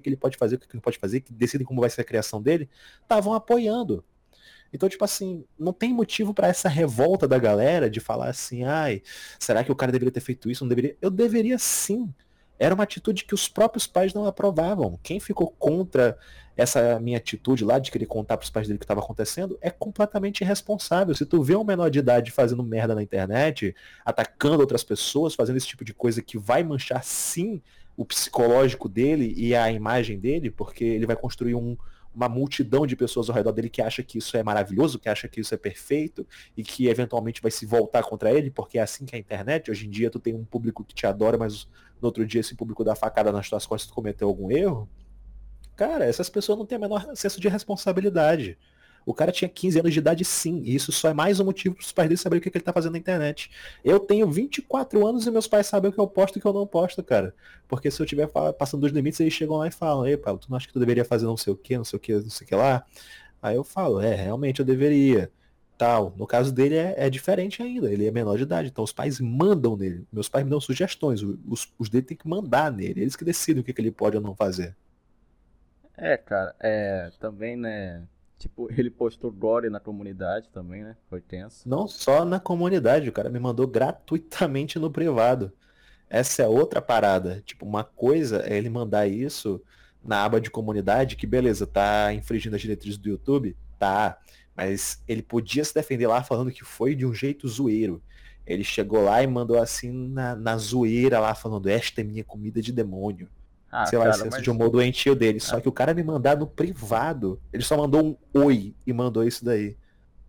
que 0.00 0.08
ele 0.08 0.16
pode 0.16 0.36
fazer, 0.36 0.54
o 0.56 0.58
que 0.58 0.66
ele 0.66 0.74
não 0.74 0.80
pode 0.80 0.98
fazer, 0.98 1.20
que 1.20 1.32
decidem 1.32 1.66
como 1.66 1.80
vai 1.80 1.90
ser 1.90 2.02
a 2.02 2.04
criação 2.04 2.40
dele, 2.40 2.68
estavam 3.02 3.34
apoiando. 3.34 4.04
Então, 4.72 4.88
tipo 4.88 5.04
assim, 5.04 5.44
não 5.58 5.72
tem 5.72 5.92
motivo 5.92 6.34
para 6.34 6.48
essa 6.48 6.68
revolta 6.68 7.26
da 7.26 7.38
galera 7.38 7.88
de 7.88 8.00
falar 8.00 8.28
assim, 8.28 8.64
ai, 8.64 9.02
será 9.38 9.64
que 9.64 9.72
o 9.72 9.76
cara 9.76 9.90
deveria 9.90 10.12
ter 10.12 10.20
feito 10.20 10.50
isso? 10.50 10.62
Não 10.64 10.68
deveria? 10.68 10.96
Eu 11.00 11.10
deveria 11.10 11.58
sim. 11.58 12.12
Era 12.58 12.74
uma 12.74 12.84
atitude 12.84 13.24
que 13.24 13.34
os 13.34 13.48
próprios 13.48 13.86
pais 13.86 14.12
não 14.12 14.26
aprovavam. 14.26 14.98
Quem 15.02 15.20
ficou 15.20 15.48
contra 15.58 16.18
essa 16.56 16.98
minha 16.98 17.18
atitude 17.18 17.64
lá 17.64 17.78
de 17.78 17.90
querer 17.90 18.06
contar 18.06 18.36
pros 18.36 18.50
pais 18.50 18.66
dele 18.66 18.76
o 18.76 18.80
que 18.80 18.84
estava 18.84 19.00
acontecendo 19.00 19.56
é 19.60 19.70
completamente 19.70 20.40
irresponsável. 20.40 21.14
Se 21.14 21.24
tu 21.24 21.40
vê 21.40 21.54
um 21.54 21.62
menor 21.62 21.88
de 21.88 22.00
idade 22.00 22.32
fazendo 22.32 22.64
merda 22.64 22.96
na 22.96 23.02
internet, 23.02 23.74
atacando 24.04 24.60
outras 24.60 24.82
pessoas, 24.82 25.36
fazendo 25.36 25.56
esse 25.56 25.68
tipo 25.68 25.84
de 25.84 25.94
coisa 25.94 26.20
que 26.20 26.36
vai 26.36 26.64
manchar 26.64 27.04
sim 27.04 27.62
o 27.96 28.04
psicológico 28.04 28.88
dele 28.88 29.32
e 29.36 29.54
a 29.54 29.70
imagem 29.70 30.18
dele, 30.18 30.50
porque 30.50 30.84
ele 30.84 31.06
vai 31.06 31.14
construir 31.14 31.54
um, 31.54 31.76
uma 32.14 32.28
multidão 32.28 32.84
de 32.84 32.96
pessoas 32.96 33.28
ao 33.28 33.36
redor 33.36 33.52
dele 33.52 33.68
que 33.68 33.80
acha 33.80 34.02
que 34.02 34.18
isso 34.18 34.36
é 34.36 34.42
maravilhoso, 34.42 34.98
que 34.98 35.08
acha 35.08 35.28
que 35.28 35.40
isso 35.40 35.54
é 35.54 35.56
perfeito 35.56 36.26
e 36.56 36.64
que 36.64 36.88
eventualmente 36.88 37.40
vai 37.40 37.50
se 37.52 37.64
voltar 37.64 38.02
contra 38.02 38.32
ele, 38.32 38.50
porque 38.50 38.78
é 38.78 38.82
assim 38.82 39.04
que 39.04 39.14
é 39.14 39.18
a 39.18 39.20
internet. 39.20 39.70
Hoje 39.70 39.86
em 39.86 39.90
dia 39.90 40.10
tu 40.10 40.18
tem 40.18 40.34
um 40.34 40.44
público 40.44 40.82
que 40.84 40.94
te 40.94 41.06
adora, 41.06 41.38
mas 41.38 41.68
no 42.00 42.06
outro 42.06 42.26
dia 42.26 42.40
esse 42.40 42.54
público 42.54 42.84
dá 42.84 42.94
facada 42.94 43.32
nas 43.32 43.48
tuas 43.48 43.66
costas 43.66 43.82
se 43.82 43.88
tu 43.88 43.94
cometeu 43.94 44.28
algum 44.28 44.50
erro. 44.50 44.88
Cara, 45.76 46.04
essas 46.04 46.28
pessoas 46.28 46.58
não 46.58 46.66
têm 46.66 46.78
o 46.78 46.80
menor 46.80 47.08
senso 47.14 47.40
de 47.40 47.48
responsabilidade. 47.48 48.58
O 49.08 49.14
cara 49.14 49.32
tinha 49.32 49.48
15 49.48 49.80
anos 49.80 49.92
de 49.92 50.00
idade 50.00 50.22
sim, 50.22 50.60
e 50.64 50.74
isso 50.74 50.92
só 50.92 51.08
é 51.08 51.14
mais 51.14 51.40
um 51.40 51.44
motivo 51.44 51.74
para 51.74 51.82
os 51.82 51.92
pais 51.92 52.08
dele 52.08 52.18
saberem 52.18 52.40
o 52.40 52.42
que, 52.42 52.50
que 52.50 52.58
ele 52.58 52.64
tá 52.64 52.74
fazendo 52.74 52.92
na 52.92 52.98
internet. 52.98 53.50
Eu 53.82 53.98
tenho 53.98 54.30
24 54.30 55.06
anos 55.06 55.26
e 55.26 55.30
meus 55.30 55.46
pais 55.46 55.66
sabem 55.66 55.88
o 55.88 55.92
que 55.94 55.98
eu 55.98 56.06
posto 56.06 56.36
e 56.36 56.38
o 56.38 56.42
que 56.42 56.46
eu 56.46 56.52
não 56.52 56.66
posto, 56.66 57.02
cara. 57.02 57.34
Porque 57.66 57.90
se 57.90 58.02
eu 58.02 58.04
estiver 58.04 58.28
passando 58.58 58.82
dos 58.82 58.92
limites, 58.92 59.18
eles 59.20 59.32
chegam 59.32 59.56
lá 59.56 59.66
e 59.66 59.70
falam, 59.70 60.06
ei, 60.06 60.18
Paulo, 60.18 60.38
tu 60.38 60.50
não 60.50 60.58
acha 60.58 60.66
que 60.66 60.74
tu 60.74 60.78
deveria 60.78 61.06
fazer 61.06 61.24
não 61.24 61.38
sei 61.38 61.52
o 61.54 61.56
que, 61.56 61.78
não 61.78 61.84
sei 61.84 61.96
o 61.96 62.00
que, 62.00 62.12
não 62.12 62.28
sei 62.28 62.44
o 62.44 62.48
que 62.48 62.54
lá? 62.54 62.84
Aí 63.40 63.56
eu 63.56 63.64
falo, 63.64 63.98
é, 64.00 64.14
realmente 64.14 64.60
eu 64.60 64.66
deveria. 64.66 65.32
Tal. 65.78 66.12
No 66.16 66.26
caso 66.26 66.52
dele 66.52 66.74
é, 66.74 66.94
é, 66.98 67.08
diferente 67.08 67.62
ainda, 67.62 67.90
ele 67.90 68.06
é 68.06 68.10
menor 68.10 68.36
de 68.36 68.42
idade, 68.42 68.68
então 68.68 68.84
os 68.84 68.92
pais 68.92 69.20
mandam 69.20 69.76
nele. 69.76 70.04
Meus 70.12 70.28
pais 70.28 70.44
me 70.44 70.50
dão 70.50 70.60
sugestões, 70.60 71.22
os, 71.22 71.72
os 71.78 71.88
dele 71.88 72.04
tem 72.04 72.16
que 72.16 72.28
mandar 72.28 72.70
nele, 72.72 73.00
eles 73.00 73.14
que 73.14 73.24
decidem 73.24 73.62
o 73.62 73.64
que, 73.64 73.72
que 73.72 73.80
ele 73.80 73.92
pode 73.92 74.16
ou 74.16 74.22
não 74.22 74.34
fazer. 74.34 74.76
É, 75.96 76.16
cara, 76.16 76.54
é, 76.60 77.10
também, 77.18 77.56
né, 77.56 78.02
Tipo, 78.38 78.68
ele 78.70 78.88
postou 78.88 79.32
gore 79.32 79.68
na 79.68 79.80
comunidade 79.80 80.48
também, 80.50 80.84
né? 80.84 80.96
Foi 81.10 81.20
tenso. 81.20 81.68
Não 81.68 81.88
só 81.88 82.24
na 82.24 82.38
comunidade, 82.38 83.08
o 83.08 83.12
cara 83.12 83.28
me 83.28 83.40
mandou 83.40 83.66
gratuitamente 83.66 84.78
no 84.78 84.90
privado. 84.90 85.52
Essa 86.08 86.42
é 86.42 86.46
outra 86.46 86.80
parada. 86.80 87.42
Tipo, 87.44 87.66
uma 87.66 87.82
coisa 87.82 88.42
é 88.46 88.56
ele 88.56 88.70
mandar 88.70 89.08
isso 89.08 89.60
na 90.02 90.24
aba 90.24 90.40
de 90.40 90.50
comunidade, 90.50 91.16
que 91.16 91.26
beleza, 91.26 91.66
tá 91.66 92.14
infringindo 92.14 92.54
as 92.54 92.62
diretrizes 92.62 92.96
do 92.96 93.08
YouTube? 93.08 93.56
Tá. 93.76 94.18
Mas 94.58 95.00
ele 95.06 95.22
podia 95.22 95.64
se 95.64 95.72
defender 95.72 96.08
lá 96.08 96.20
falando 96.24 96.50
que 96.50 96.64
foi 96.64 96.96
de 96.96 97.06
um 97.06 97.14
jeito 97.14 97.46
zoeiro. 97.46 98.02
Ele 98.44 98.64
chegou 98.64 99.04
lá 99.04 99.22
e 99.22 99.26
mandou 99.26 99.62
assim 99.62 99.92
na, 99.92 100.34
na 100.34 100.56
zoeira 100.56 101.20
lá, 101.20 101.32
falando, 101.32 101.68
esta 101.68 102.00
é 102.00 102.04
minha 102.04 102.24
comida 102.24 102.60
de 102.60 102.72
demônio. 102.72 103.28
Ah, 103.70 103.86
sei 103.86 103.98
lá, 103.98 104.12
senso 104.12 104.30
mas... 104.32 104.42
de 104.42 104.50
humor 104.50 104.68
doentio 104.68 105.14
dele. 105.14 105.38
Só 105.38 105.58
ah. 105.58 105.60
que 105.60 105.68
o 105.68 105.72
cara 105.72 105.94
me 105.94 106.02
mandar 106.02 106.36
no 106.36 106.46
privado, 106.46 107.40
ele 107.52 107.62
só 107.62 107.76
mandou 107.76 108.04
um 108.34 108.40
oi 108.40 108.74
e 108.84 108.92
mandou 108.92 109.22
isso 109.22 109.44
daí. 109.44 109.76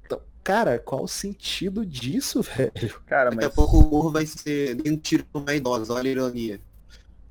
Então, 0.05 0.21
cara, 0.43 0.77
qual 0.77 1.03
o 1.03 1.07
sentido 1.07 1.83
disso, 1.83 2.43
velho? 2.55 3.01
Cara, 3.07 3.31
Daqui 3.31 3.37
mas... 3.37 3.45
a 3.45 3.49
pouco 3.49 3.77
o 3.77 3.87
humor 3.87 4.11
vai 4.11 4.27
ser 4.27 4.77
um 4.85 4.95
tiro 4.95 5.25
com 5.33 5.39
uma 5.39 5.55
idosa, 5.55 5.93
olha 5.93 6.07
a 6.07 6.11
ironia. 6.11 6.61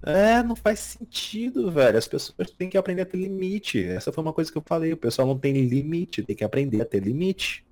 É, 0.03 0.43
não 0.43 0.55
faz 0.55 0.79
sentido, 0.79 1.71
velho. 1.71 1.99
As 1.99 2.07
pessoas 2.07 2.51
têm 2.51 2.71
que 2.71 2.79
aprender 2.79 3.03
a 3.03 3.07
ter 3.07 3.19
limite. 3.19 3.83
Essa 3.85 4.13
foi 4.13 4.23
uma 4.23 4.33
coisa 4.33 4.51
que 4.51 4.57
eu 4.57 4.63
falei. 4.63 4.93
O 4.93 4.97
pessoal 4.97 5.27
não 5.27 5.39
tem 5.39 5.53
limite, 5.53 6.23
tem 6.23 6.37
que 6.37 6.45
aprender 6.45 6.81
a 6.81 6.85
ter 6.85 7.01
limite. 7.01 7.67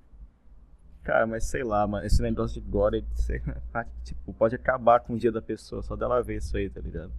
Cara, 1.04 1.24
mas 1.24 1.44
sei 1.44 1.62
lá, 1.62 1.86
mano, 1.86 2.04
esse 2.04 2.20
negócio 2.20 2.60
de 2.60 2.68
gore, 2.68 3.04
tipo, 4.02 4.32
pode 4.34 4.56
acabar 4.56 4.98
com 4.98 5.14
o 5.14 5.18
dia 5.18 5.30
da 5.30 5.40
pessoa, 5.40 5.80
só 5.80 5.94
dela 5.94 6.20
ver 6.20 6.38
isso 6.38 6.56
aí, 6.56 6.68
tá 6.68 6.80
ligado? 6.80 7.12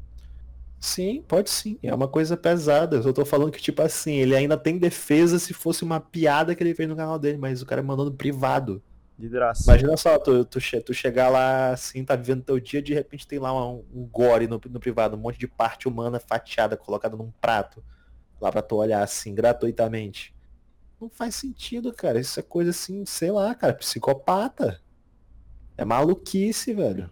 Sim, 0.80 1.24
pode 1.28 1.50
sim. 1.50 1.80
É 1.82 1.94
uma 1.96 2.08
coisa 2.08 2.36
pesada. 2.38 2.98
Eu 2.98 3.04
só 3.04 3.14
tô 3.14 3.26
falando 3.26 3.52
que, 3.52 3.62
tipo 3.62 3.82
assim, 3.82 4.16
ele 4.16 4.36
ainda 4.36 4.58
tem 4.58 4.78
defesa 4.78 5.40
se 5.40 5.54
fosse 5.54 5.84
uma 5.84 6.00
piada 6.00 6.54
que 6.54 6.62
ele 6.62 6.76
fez 6.76 6.88
no 6.88 6.96
canal 6.96 7.18
dele, 7.18 7.38
mas 7.38 7.62
o 7.62 7.66
cara 7.66 7.82
mandou 7.82 8.06
no 8.06 8.12
privado. 8.14 8.84
De 9.18 9.28
graça. 9.28 9.64
Imagina 9.64 9.98
só, 9.98 10.20
tu, 10.20 10.46
tu, 10.46 10.60
tu 10.60 10.94
chegar 10.94 11.30
lá 11.30 11.72
assim, 11.72 12.06
tá 12.06 12.16
vivendo 12.16 12.44
teu 12.44 12.60
dia, 12.60 12.82
de 12.82 12.94
repente 12.94 13.28
tem 13.28 13.40
lá 13.40 13.52
um, 13.68 13.84
um 13.94 14.06
gore 14.06 14.48
no, 14.48 14.62
no 14.70 14.80
privado, 14.80 15.16
um 15.16 15.20
monte 15.20 15.40
de 15.40 15.48
parte 15.48 15.88
humana 15.88 16.20
fatiada, 16.20 16.78
colocada 16.78 17.18
num 17.18 17.32
prato. 17.42 17.84
Lá 18.40 18.52
pra 18.52 18.62
tu 18.62 18.76
olhar 18.76 19.02
assim, 19.02 19.34
gratuitamente. 19.34 20.36
Não 21.02 21.10
faz 21.10 21.36
sentido, 21.36 21.92
cara. 21.92 22.20
Isso 22.20 22.40
é 22.40 22.44
coisa 22.44 22.70
assim, 22.70 23.06
sei 23.06 23.32
lá, 23.32 23.56
cara, 23.56 23.74
psicopata. 23.74 24.80
É 25.76 25.84
maluquice, 25.84 26.74
velho. 26.74 27.10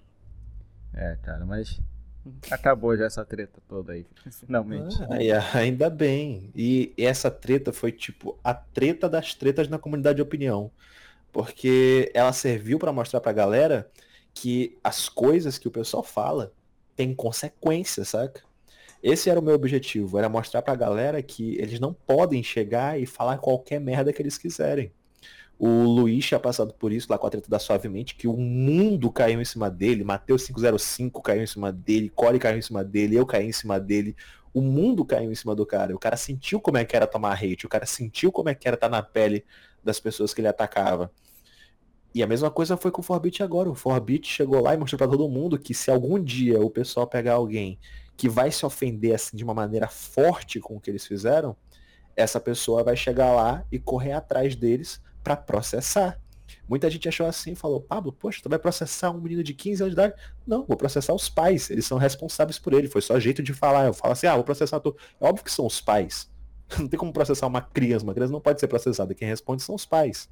É, 0.94 1.18
cara, 1.24 1.46
mas 1.46 1.80
Acabou 2.50 2.98
já 2.98 3.06
essa 3.06 3.24
treta 3.24 3.62
toda 3.68 3.94
aí, 3.94 4.06
finalmente. 4.32 4.96
Ah, 5.04 5.58
ainda 5.58 5.92
bem. 5.92 6.50
E 6.56 6.92
essa 6.98 7.30
treta 7.30 7.72
foi 7.72 7.92
tipo 7.92 8.40
a 8.44 8.54
treta 8.54 9.08
das 9.08 9.36
tretas 9.36 9.68
na 9.68 9.78
comunidade 9.78 10.16
de 10.16 10.22
opinião. 10.24 10.72
Porque 11.36 12.10
ela 12.14 12.32
serviu 12.32 12.80
para 12.80 12.94
mostrar 12.94 13.20
pra 13.20 13.34
galera 13.34 13.92
que 14.34 14.78
as 14.82 15.10
coisas 15.10 15.58
que 15.58 15.68
o 15.68 15.72
pessoal 15.72 16.02
fala 16.02 16.54
têm 16.96 17.14
consequências, 17.14 18.08
saca? 18.08 18.42
Esse 19.04 19.30
era 19.30 19.38
o 19.38 19.44
meu 19.44 19.54
objetivo, 19.54 20.18
era 20.18 20.30
mostrar 20.30 20.62
pra 20.62 20.74
galera 20.76 21.22
que 21.22 21.58
eles 21.58 21.78
não 21.78 21.92
podem 21.94 22.42
chegar 22.42 22.98
e 22.98 23.06
falar 23.06 23.40
qualquer 23.40 23.82
merda 23.82 24.14
que 24.14 24.22
eles 24.22 24.38
quiserem. 24.38 24.94
O 25.60 25.68
Luiz 25.68 26.26
tinha 26.26 26.40
passado 26.40 26.74
por 26.74 26.94
isso 26.94 27.08
lá 27.10 27.18
com 27.18 27.28
a 27.28 27.30
treta 27.30 27.50
da 27.50 27.60
Suavemente, 27.60 28.16
que 28.16 28.30
o 28.30 28.38
mundo 28.38 29.12
caiu 29.12 29.42
em 29.42 29.46
cima 29.46 29.70
dele, 29.70 30.06
Mateus 30.06 30.48
505 30.48 31.22
caiu 31.22 31.44
em 31.44 31.48
cima 31.48 31.70
dele, 31.70 32.08
Core 32.08 32.40
caiu 32.40 32.60
em 32.60 32.62
cima 32.62 32.82
dele, 32.82 33.18
eu 33.18 33.26
caí 33.26 33.46
em 33.46 33.52
cima 33.52 33.78
dele. 33.78 34.16
O 34.54 34.62
mundo 34.62 35.04
caiu 35.04 35.30
em 35.30 35.36
cima 35.36 35.54
do 35.54 35.66
cara. 35.66 35.94
O 35.94 36.00
cara 36.00 36.16
sentiu 36.16 36.62
como 36.62 36.78
é 36.78 36.86
que 36.86 36.96
era 36.96 37.06
tomar 37.06 37.34
hate, 37.34 37.66
o 37.66 37.70
cara 37.70 37.86
sentiu 37.86 38.32
como 38.32 38.48
é 38.48 38.56
que 38.56 38.70
era 38.70 38.76
estar 38.76 38.88
na 38.88 39.04
pele 39.04 39.44
das 39.86 40.00
pessoas 40.00 40.34
que 40.34 40.42
ele 40.42 40.48
atacava. 40.48 41.12
E 42.14 42.24
a 42.24 42.28
mesma 42.28 42.50
coisa 42.50 42.76
foi 42.78 42.92
com 42.92 43.02
o 43.02 43.04
Forbit 43.04 43.44
agora. 43.44 43.70
O 43.70 43.76
Forbit 43.76 44.28
chegou 44.28 44.62
lá 44.62 44.74
e 44.74 44.78
mostrou 44.78 44.98
para 44.98 45.08
todo 45.08 45.30
mundo 45.30 45.60
que 45.60 45.74
se 45.74 45.92
algum 45.92 46.22
dia 46.22 46.60
o 46.60 46.70
pessoal 46.70 47.06
pegar 47.06 47.34
alguém 47.34 47.78
que 48.18 48.30
vai 48.30 48.50
se 48.52 48.66
ofender 48.66 49.14
assim 49.14 49.36
de 49.36 49.44
uma 49.44 49.54
maneira 49.54 49.88
forte 49.88 50.60
com 50.60 50.78
o 50.78 50.80
que 50.80 50.90
eles 50.90 51.06
fizeram, 51.06 51.56
essa 52.16 52.40
pessoa 52.40 52.84
vai 52.84 52.96
chegar 52.96 53.34
lá 53.34 53.66
e 53.72 53.78
correr 53.78 54.14
atrás 54.14 54.56
deles 54.56 55.02
para 55.22 55.36
processar. 55.36 56.18
Muita 56.70 56.90
gente 56.90 57.08
achou 57.08 57.26
assim 57.28 57.54
falou, 57.54 57.82
Pablo, 57.82 58.14
poxa, 58.14 58.40
tu 58.42 58.50
vai 58.50 58.60
processar 58.60 59.12
um 59.12 59.20
menino 59.20 59.44
de 59.44 59.54
15 59.54 59.84
anos 59.84 59.96
de 59.96 60.00
idade? 60.00 60.14
Não, 60.48 60.66
vou 60.66 60.78
processar 60.78 61.14
os 61.14 61.28
pais, 61.28 61.70
eles 61.70 61.86
são 61.86 61.98
responsáveis 61.98 62.58
por 62.58 62.74
ele, 62.74 62.88
foi 62.88 63.02
só 63.02 63.20
jeito 63.20 63.44
de 63.44 63.54
falar. 63.54 63.86
Eu 63.86 63.94
falo 63.94 64.14
assim, 64.14 64.28
ah, 64.28 64.36
vou 64.36 64.44
processar 64.44 64.80
tu. 64.80 64.96
É 65.20 65.28
óbvio 65.28 65.44
que 65.44 65.52
são 65.52 65.66
os 65.66 65.82
pais. 65.82 66.30
Não 66.80 66.88
tem 66.88 67.00
como 67.00 67.14
processar 67.14 67.48
uma 67.48 67.62
criança, 67.62 68.04
uma 68.04 68.14
criança 68.14 68.34
não 68.34 68.42
pode 68.42 68.60
ser 68.60 68.68
processada, 68.68 69.14
quem 69.14 69.28
responde 69.28 69.62
são 69.62 69.76
os 69.76 69.86
pais. 69.86 70.28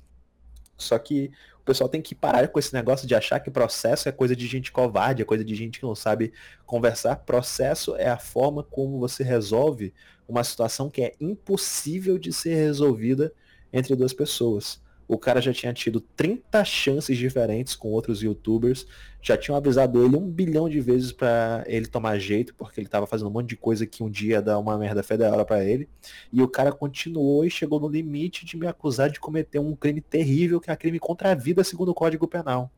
Só 0.77 0.97
que 0.97 1.31
o 1.61 1.63
pessoal 1.63 1.87
tem 1.87 2.01
que 2.01 2.15
parar 2.15 2.47
com 2.47 2.59
esse 2.59 2.73
negócio 2.73 3.07
de 3.07 3.15
achar 3.15 3.39
que 3.39 3.49
processo 3.49 4.09
é 4.09 4.11
coisa 4.11 4.35
de 4.35 4.47
gente 4.47 4.71
covarde, 4.71 5.21
é 5.21 5.25
coisa 5.25 5.45
de 5.45 5.55
gente 5.55 5.79
que 5.79 5.85
não 5.85 5.95
sabe 5.95 6.33
conversar. 6.65 7.17
Processo 7.17 7.95
é 7.95 8.09
a 8.09 8.17
forma 8.17 8.63
como 8.63 8.99
você 8.99 9.23
resolve 9.23 9.93
uma 10.27 10.43
situação 10.43 10.89
que 10.89 11.03
é 11.03 11.13
impossível 11.21 12.17
de 12.17 12.33
ser 12.33 12.55
resolvida 12.55 13.31
entre 13.71 13.95
duas 13.95 14.11
pessoas. 14.11 14.81
O 15.13 15.17
cara 15.19 15.39
já 15.39 15.53
tinha 15.53 15.71
tido 15.71 16.01
30 16.01 16.65
chances 16.65 17.15
diferentes 17.17 17.75
com 17.75 17.89
outros 17.89 18.23
youtubers, 18.23 18.87
já 19.21 19.37
tinham 19.37 19.55
avisado 19.55 20.03
ele 20.03 20.15
um 20.15 20.27
bilhão 20.27 20.67
de 20.67 20.79
vezes 20.81 21.11
para 21.11 21.63
ele 21.67 21.85
tomar 21.85 22.17
jeito, 22.17 22.55
porque 22.55 22.81
ele 22.81 22.87
tava 22.87 23.05
fazendo 23.05 23.27
um 23.27 23.31
monte 23.31 23.49
de 23.49 23.55
coisa 23.55 23.85
que 23.85 24.01
um 24.01 24.09
dia 24.09 24.31
ia 24.31 24.41
dar 24.41 24.57
uma 24.57 24.75
merda 24.75 25.03
federal 25.03 25.45
para 25.45 25.63
ele. 25.63 25.87
E 26.31 26.41
o 26.41 26.47
cara 26.47 26.71
continuou 26.71 27.45
e 27.45 27.51
chegou 27.51 27.79
no 27.79 27.87
limite 27.87 28.43
de 28.43 28.57
me 28.57 28.65
acusar 28.65 29.11
de 29.11 29.19
cometer 29.19 29.59
um 29.59 29.75
crime 29.75 30.01
terrível, 30.01 30.59
que 30.59 30.71
é 30.71 30.75
crime 30.75 30.97
contra 30.97 31.31
a 31.31 31.35
vida 31.35 31.63
segundo 31.63 31.89
o 31.89 31.93
Código 31.93 32.27
Penal. 32.27 32.71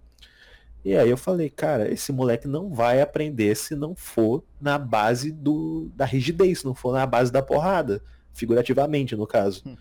E 0.83 0.95
aí 0.95 1.09
eu 1.09 1.17
falei, 1.17 1.49
cara, 1.49 1.89
esse 1.89 2.11
moleque 2.11 2.49
não 2.49 2.69
vai 2.69 3.01
aprender 3.01 3.55
se 3.55 3.75
não 3.75 3.95
for 3.95 4.43
na 4.59 4.77
base 4.77 5.31
do, 5.31 5.89
da 5.95 6.03
rigidez, 6.03 6.59
se 6.59 6.65
não 6.65 6.75
for 6.75 6.93
na 6.93 7.05
base 7.05 7.31
da 7.31 7.41
porrada, 7.41 8.03
figurativamente 8.33 9.15
no 9.15 9.25
caso. 9.25 9.63
Hum. 9.65 9.77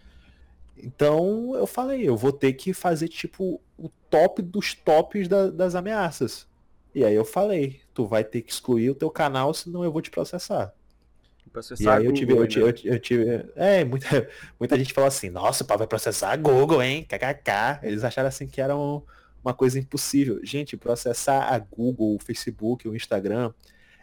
Então 0.76 1.54
eu 1.54 1.66
falei, 1.66 2.08
eu 2.08 2.16
vou 2.16 2.32
ter 2.32 2.52
que 2.52 2.72
fazer 2.72 3.08
tipo 3.08 3.60
o 3.78 3.88
top 4.10 4.42
dos 4.42 4.74
tops 4.74 5.28
da, 5.28 5.50
das 5.50 5.74
ameaças. 5.74 6.46
E 6.94 7.04
aí 7.04 7.14
eu 7.14 7.24
falei, 7.24 7.80
tu 7.92 8.06
vai 8.06 8.22
ter 8.22 8.42
que 8.42 8.52
excluir 8.52 8.90
o 8.90 8.94
teu 8.94 9.10
canal, 9.10 9.52
senão 9.52 9.82
eu 9.82 9.90
vou 9.90 10.00
te 10.00 10.10
processar. 10.10 10.72
Processar 11.52 11.84
e 11.84 11.88
aí 11.88 12.04
eu 12.06 12.12
tive, 12.12 12.32
eu, 12.32 12.46
tive, 12.48 12.64
eu, 12.64 12.92
eu, 12.94 12.98
tive, 12.98 13.46
é, 13.54 13.84
muita, 13.84 14.28
muita 14.58 14.76
gente 14.76 14.92
falou 14.92 15.08
assim, 15.08 15.30
nossa, 15.30 15.64
pá, 15.64 15.76
vai 15.76 15.86
processar 15.86 16.32
a 16.32 16.36
Google, 16.36 16.82
hein? 16.82 17.04
KKK. 17.04 17.80
Eles 17.82 18.02
acharam 18.02 18.28
assim 18.28 18.46
que 18.46 18.60
era 18.60 18.76
um, 18.76 19.02
uma 19.42 19.54
coisa 19.54 19.78
impossível. 19.78 20.40
Gente, 20.42 20.76
processar 20.76 21.52
a 21.52 21.58
Google, 21.58 22.16
o 22.16 22.18
Facebook, 22.18 22.88
o 22.88 22.96
Instagram 22.96 23.52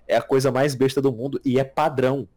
é 0.07 0.15
a 0.15 0.21
coisa 0.21 0.51
mais 0.51 0.75
besta 0.75 1.01
do 1.01 1.11
mundo 1.11 1.39
e 1.43 1.59
é 1.59 1.63
padrão 1.63 2.27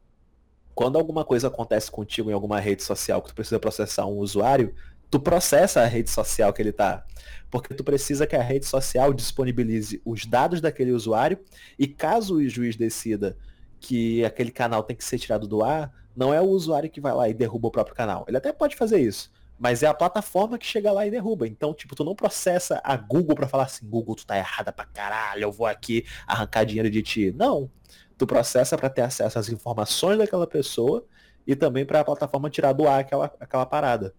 quando 0.74 0.98
alguma 0.98 1.24
coisa 1.24 1.48
acontece 1.48 1.90
contigo 1.90 2.30
em 2.30 2.32
alguma 2.32 2.58
rede 2.58 2.82
social 2.82 3.22
que 3.22 3.28
tu 3.28 3.34
precisa 3.34 3.60
processar 3.60 4.06
um 4.06 4.18
usuário, 4.18 4.74
tu 5.10 5.20
processa 5.20 5.80
a 5.80 5.86
rede 5.86 6.10
social 6.10 6.52
que 6.52 6.60
ele 6.60 6.72
tá. 6.72 7.06
Porque 7.50 7.72
tu 7.72 7.84
precisa 7.84 8.26
que 8.26 8.34
a 8.34 8.42
rede 8.42 8.66
social 8.66 9.12
disponibilize 9.14 10.02
os 10.04 10.26
dados 10.26 10.60
daquele 10.60 10.90
usuário 10.90 11.38
e 11.78 11.86
caso 11.86 12.36
o 12.36 12.48
juiz 12.48 12.74
decida 12.74 13.36
que 13.78 14.24
aquele 14.24 14.50
canal 14.50 14.82
tem 14.82 14.96
que 14.96 15.04
ser 15.04 15.18
tirado 15.18 15.46
do 15.46 15.62
ar, 15.62 15.92
não 16.16 16.34
é 16.34 16.40
o 16.40 16.46
usuário 16.46 16.90
que 16.90 17.00
vai 17.00 17.12
lá 17.12 17.28
e 17.28 17.34
derruba 17.34 17.68
o 17.68 17.70
próprio 17.70 17.94
canal. 17.94 18.24
Ele 18.26 18.36
até 18.36 18.52
pode 18.52 18.74
fazer 18.74 19.00
isso, 19.00 19.30
mas 19.58 19.82
é 19.84 19.86
a 19.86 19.94
plataforma 19.94 20.58
que 20.58 20.66
chega 20.66 20.90
lá 20.90 21.06
e 21.06 21.10
derruba. 21.10 21.46
Então, 21.46 21.72
tipo, 21.72 21.94
tu 21.94 22.02
não 22.02 22.16
processa 22.16 22.80
a 22.82 22.96
Google 22.96 23.36
para 23.36 23.46
falar 23.46 23.64
assim, 23.64 23.86
Google, 23.86 24.16
tu 24.16 24.26
tá 24.26 24.36
errada 24.36 24.72
pra 24.72 24.84
caralho, 24.84 25.42
eu 25.42 25.52
vou 25.52 25.66
aqui 25.66 26.04
arrancar 26.26 26.64
dinheiro 26.64 26.90
de 26.90 27.02
ti. 27.02 27.32
Não 27.36 27.70
tu 28.16 28.26
processa 28.26 28.76
para 28.76 28.88
ter 28.88 29.02
acesso 29.02 29.38
às 29.38 29.48
informações 29.48 30.18
daquela 30.18 30.46
pessoa 30.46 31.04
e 31.46 31.54
também 31.54 31.84
para 31.84 32.00
a 32.00 32.04
plataforma 32.04 32.48
tirar 32.50 32.72
do 32.72 32.88
ar 32.88 33.00
aquela, 33.00 33.26
aquela 33.40 33.66
parada. 33.66 34.14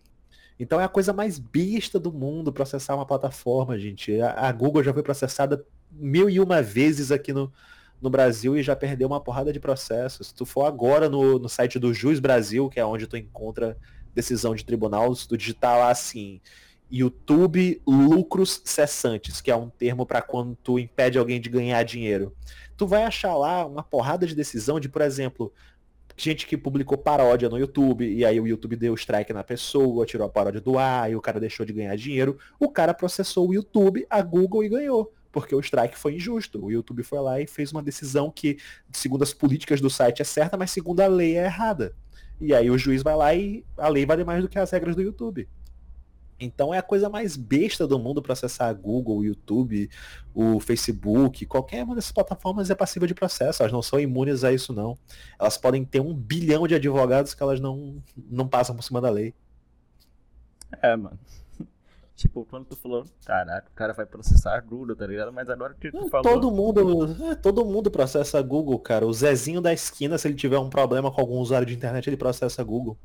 Então 0.60 0.80
é 0.80 0.84
a 0.84 0.90
coisa 0.90 1.12
mais 1.12 1.38
besta 1.38 2.00
do 2.00 2.12
mundo 2.12 2.54
processar 2.54 2.96
uma 2.96 3.06
plataforma, 3.06 3.78
gente. 3.78 4.20
A, 4.22 4.48
a, 4.48 4.52
Google 4.52 4.84
já 4.84 4.94
foi 4.94 5.04
processada 5.04 5.66
mil 5.92 6.30
e 6.30 6.40
uma 6.40 6.62
vezes 6.62 7.12
aqui 7.12 7.34
no, 7.34 7.52
no 8.02 8.10
Brasil 8.10 8.56
e 8.56 8.64
já 8.64 8.76
perdeu 8.76 9.08
uma 9.08 9.20
porrada 9.20 9.52
de 9.52 9.60
processos. 9.60 10.28
Se 10.28 10.36
tu 10.36 10.46
for 10.46 10.66
agora 10.66 11.10
no, 11.10 11.40
no 11.40 11.50
site 11.50 11.78
do 11.78 11.94
Juiz 11.94 12.20
Brasil, 12.20 12.70
que 12.70 12.80
é 12.80 12.86
onde 12.86 13.08
tu 13.08 13.18
encontra 13.18 13.78
decisão 14.14 14.56
de 14.56 14.64
tribunal, 14.64 15.14
se 15.14 15.28
tu 15.28 15.38
digitar 15.38 15.78
lá 15.78 15.90
assim, 15.90 16.40
YouTube 16.90 17.82
lucros 17.86 18.62
cessantes, 18.64 19.42
que 19.42 19.52
é 19.52 19.56
um 19.56 19.70
termo 19.70 20.06
para 20.06 20.22
quando 20.22 20.56
tu 20.56 20.80
impede 20.80 21.18
alguém 21.18 21.42
de 21.42 21.50
ganhar 21.50 21.84
dinheiro 21.84 22.34
tu 22.78 22.88
vai 22.88 23.04
achar 23.04 23.36
lá 23.36 23.66
uma 23.66 23.84
porrada 23.84 24.26
de 24.26 24.36
decisão 24.36 24.80
de, 24.80 24.90
por 24.90 25.02
exemplo, 25.02 25.52
gente 26.18 26.46
que 26.48 26.58
publicou 26.58 26.98
paródia 26.98 27.50
no 27.50 27.58
YouTube, 27.58 28.08
e 28.08 28.24
aí 28.24 28.40
o 28.40 28.48
YouTube 28.48 28.76
deu 28.76 28.94
strike 28.94 29.34
na 29.34 29.44
pessoa, 29.44 30.06
tirou 30.06 30.26
a 30.26 30.30
paródia 30.30 30.62
do 30.62 30.78
ar, 30.78 31.12
e 31.12 31.16
o 31.16 31.22
cara 31.22 31.40
deixou 31.40 31.66
de 31.66 31.74
ganhar 31.74 31.96
dinheiro. 31.96 32.38
O 32.60 32.70
cara 32.70 32.94
processou 32.94 33.50
o 33.50 33.54
YouTube, 33.54 34.06
a 34.10 34.22
Google 34.22 34.64
e 34.64 34.70
ganhou. 34.70 35.14
Porque 35.32 35.54
o 35.54 35.60
strike 35.60 35.98
foi 35.98 36.16
injusto. 36.16 36.64
O 36.64 36.72
YouTube 36.72 37.04
foi 37.04 37.20
lá 37.20 37.42
e 37.42 37.48
fez 37.48 37.72
uma 37.72 37.84
decisão 37.84 38.32
que, 38.32 38.58
segundo 38.92 39.24
as 39.24 39.34
políticas 39.34 39.82
do 39.82 39.90
site, 39.90 40.22
é 40.22 40.26
certa, 40.26 40.56
mas 40.56 40.72
segundo 40.72 41.02
a 41.02 41.08
lei 41.08 41.38
é 41.38 41.46
errada. 41.46 41.94
E 42.40 42.54
aí 42.54 42.70
o 42.70 42.78
juiz 42.78 43.04
vai 43.04 43.16
lá 43.16 43.34
e 43.34 43.66
a 43.78 43.90
lei 43.90 44.06
vale 44.06 44.24
mais 44.24 44.42
do 44.42 44.48
que 44.50 44.58
as 44.58 44.72
regras 44.72 44.96
do 44.96 45.02
YouTube. 45.02 45.48
Então 46.40 46.74
é 46.74 46.78
a 46.78 46.84
coisa 46.84 47.10
mais 47.10 47.38
besta 47.38 47.88
do 47.88 47.98
mundo 47.98 48.22
processar 48.22 48.68
a 48.68 48.74
Google, 48.74 49.18
o 49.18 49.24
YouTube, 49.24 49.90
o 50.34 50.60
Facebook, 50.60 51.46
qualquer 51.46 51.84
uma 51.84 51.96
dessas 51.96 52.12
plataformas 52.12 52.70
é 52.70 52.76
passível 52.76 53.08
de 53.08 53.14
processo, 53.14 53.64
elas 53.64 53.72
não 53.72 53.82
são 53.82 54.00
imunes 54.00 54.44
a 54.44 54.52
isso 54.52 54.74
não. 54.74 54.98
Elas 55.40 55.58
podem 55.58 55.86
ter 55.86 56.02
um 56.02 56.14
bilhão 56.14 56.68
de 56.68 56.76
advogados 56.76 57.34
que 57.34 57.42
elas 57.42 57.60
não, 57.60 58.04
não 58.30 58.48
passam 58.48 58.76
por 58.76 58.84
cima 58.84 59.00
da 59.00 59.10
lei. 59.10 59.34
É, 60.82 60.96
mano. 60.96 61.18
Tipo, 62.16 62.46
quando 62.46 62.66
tu 62.66 62.78
falou, 62.78 63.04
caraca, 63.26 63.68
o 63.70 63.76
cara 63.76 63.92
vai 63.92 64.06
processar 64.06 64.56
a 64.56 64.62
Google, 64.62 64.96
tá 64.96 65.06
ligado? 65.06 65.34
Mas 65.34 65.50
agora 65.50 65.74
que 65.74 65.92
tu 65.92 66.08
falou... 66.08 66.24
Todo 66.24 66.50
mundo, 66.50 67.26
é, 67.26 67.36
todo 67.36 67.66
mundo 67.66 67.92
processa 67.92 68.40
a 68.40 68.42
Google, 68.42 68.80
cara. 68.80 69.06
O 69.06 69.12
Zezinho 69.12 69.60
da 69.60 69.74
esquina, 69.74 70.18
se 70.18 70.26
ele 70.26 70.36
tiver 70.36 70.58
um 70.58 70.70
problema 70.70 71.12
com 71.12 71.20
algum 71.20 71.40
usuário 71.40 71.68
de 71.68 71.74
internet, 71.74 72.10
ele 72.10 72.16
processa 72.16 72.62
a 72.62 72.66
Google. 72.66 72.98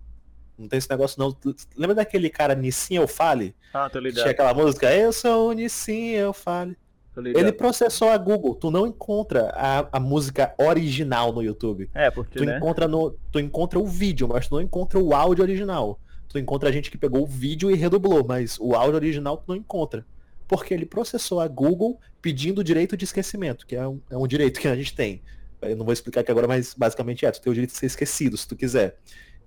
Não 0.60 0.68
tem 0.68 0.78
esse 0.78 0.90
negócio 0.90 1.18
não. 1.18 1.34
Lembra 1.76 1.96
daquele 1.96 2.28
cara 2.28 2.54
Nissin 2.54 2.96
Eu 2.96 3.08
Fale? 3.08 3.54
Ah, 3.72 3.88
tô 3.88 3.98
ligado. 3.98 4.22
Tinha 4.22 4.32
aquela 4.32 4.52
música, 4.52 4.94
eu 4.94 5.10
sou 5.12 5.48
o 5.48 5.52
Nissin 5.52 6.10
Eu 6.10 6.32
Fale. 6.32 6.76
Ele 7.16 7.52
processou 7.52 8.08
a 8.08 8.16
Google. 8.16 8.54
Tu 8.54 8.70
não 8.70 8.86
encontra 8.86 9.50
a, 9.54 9.96
a 9.96 10.00
música 10.00 10.54
original 10.58 11.32
no 11.32 11.42
YouTube. 11.42 11.90
É, 11.94 12.10
porque 12.10 12.38
tu 12.38 12.44
né? 12.44 12.56
encontra 12.56 12.86
no, 12.86 13.10
tu 13.32 13.40
encontra 13.40 13.78
o 13.78 13.86
vídeo, 13.86 14.28
mas 14.28 14.48
tu 14.48 14.54
não 14.54 14.62
encontra 14.62 14.98
o 14.98 15.14
áudio 15.14 15.42
original. 15.42 15.98
Tu 16.28 16.38
encontra 16.38 16.72
gente 16.72 16.90
que 16.90 16.96
pegou 16.96 17.22
o 17.22 17.26
vídeo 17.26 17.70
e 17.70 17.74
redublou, 17.74 18.24
mas 18.24 18.56
o 18.60 18.74
áudio 18.74 18.94
original 18.94 19.38
tu 19.38 19.44
não 19.48 19.56
encontra. 19.56 20.06
Porque 20.46 20.72
ele 20.72 20.86
processou 20.86 21.40
a 21.40 21.48
Google 21.48 21.98
pedindo 22.22 22.60
o 22.60 22.64
direito 22.64 22.96
de 22.96 23.04
esquecimento, 23.04 23.66
que 23.66 23.74
é 23.74 23.86
um, 23.86 24.00
é 24.10 24.16
um 24.16 24.26
direito 24.26 24.60
que 24.60 24.68
a 24.68 24.76
gente 24.76 24.94
tem. 24.94 25.22
Eu 25.62 25.76
não 25.76 25.84
vou 25.84 25.92
explicar 25.92 26.20
aqui 26.20 26.30
agora, 26.30 26.46
mas 26.46 26.74
basicamente 26.74 27.26
é, 27.26 27.30
tu 27.30 27.40
tem 27.40 27.50
o 27.50 27.54
direito 27.54 27.72
de 27.72 27.76
ser 27.76 27.86
esquecido, 27.86 28.36
se 28.36 28.46
tu 28.46 28.56
quiser. 28.56 28.96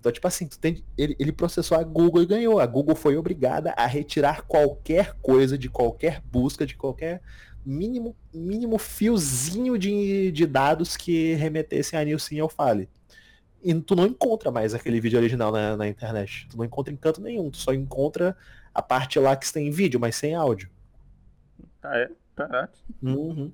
Então, 0.03 0.11
tipo 0.11 0.27
assim, 0.27 0.47
tem, 0.47 0.83
ele, 0.97 1.15
ele 1.17 1.31
processou 1.31 1.77
a 1.77 1.83
Google 1.83 2.23
e 2.23 2.25
ganhou. 2.25 2.59
A 2.59 2.65
Google 2.65 2.93
foi 2.93 3.15
obrigada 3.15 3.73
a 3.77 3.85
retirar 3.85 4.41
qualquer 4.41 5.13
coisa 5.21 5.57
de 5.57 5.69
qualquer 5.69 6.21
busca, 6.29 6.65
de 6.65 6.75
qualquer 6.75 7.21
mínimo, 7.65 8.13
mínimo 8.33 8.77
fiozinho 8.77 9.77
de, 9.77 10.29
de 10.33 10.45
dados 10.45 10.97
que 10.97 11.35
remetessem 11.35 11.97
a 11.97 12.03
Nilson 12.03 12.41
ou 12.41 12.49
Fale. 12.49 12.89
E 13.63 13.73
tu 13.75 13.95
não 13.95 14.05
encontra 14.05 14.51
mais 14.51 14.73
aquele 14.73 14.99
vídeo 14.99 15.17
original 15.17 15.53
na, 15.53 15.77
na 15.77 15.87
internet. 15.87 16.49
Tu 16.49 16.57
não 16.57 16.65
encontra 16.65 16.93
em 16.93 16.97
canto 16.97 17.21
nenhum. 17.21 17.49
Tu 17.49 17.55
só 17.55 17.73
encontra 17.73 18.35
a 18.73 18.81
parte 18.81 19.17
lá 19.19 19.37
que 19.37 19.53
tem 19.53 19.71
vídeo, 19.71 20.01
mas 20.01 20.17
sem 20.17 20.35
áudio. 20.35 20.69
Ah, 21.81 21.97
é? 21.97 22.11
Caraca. 22.35 22.73
Uhum. 23.01 23.53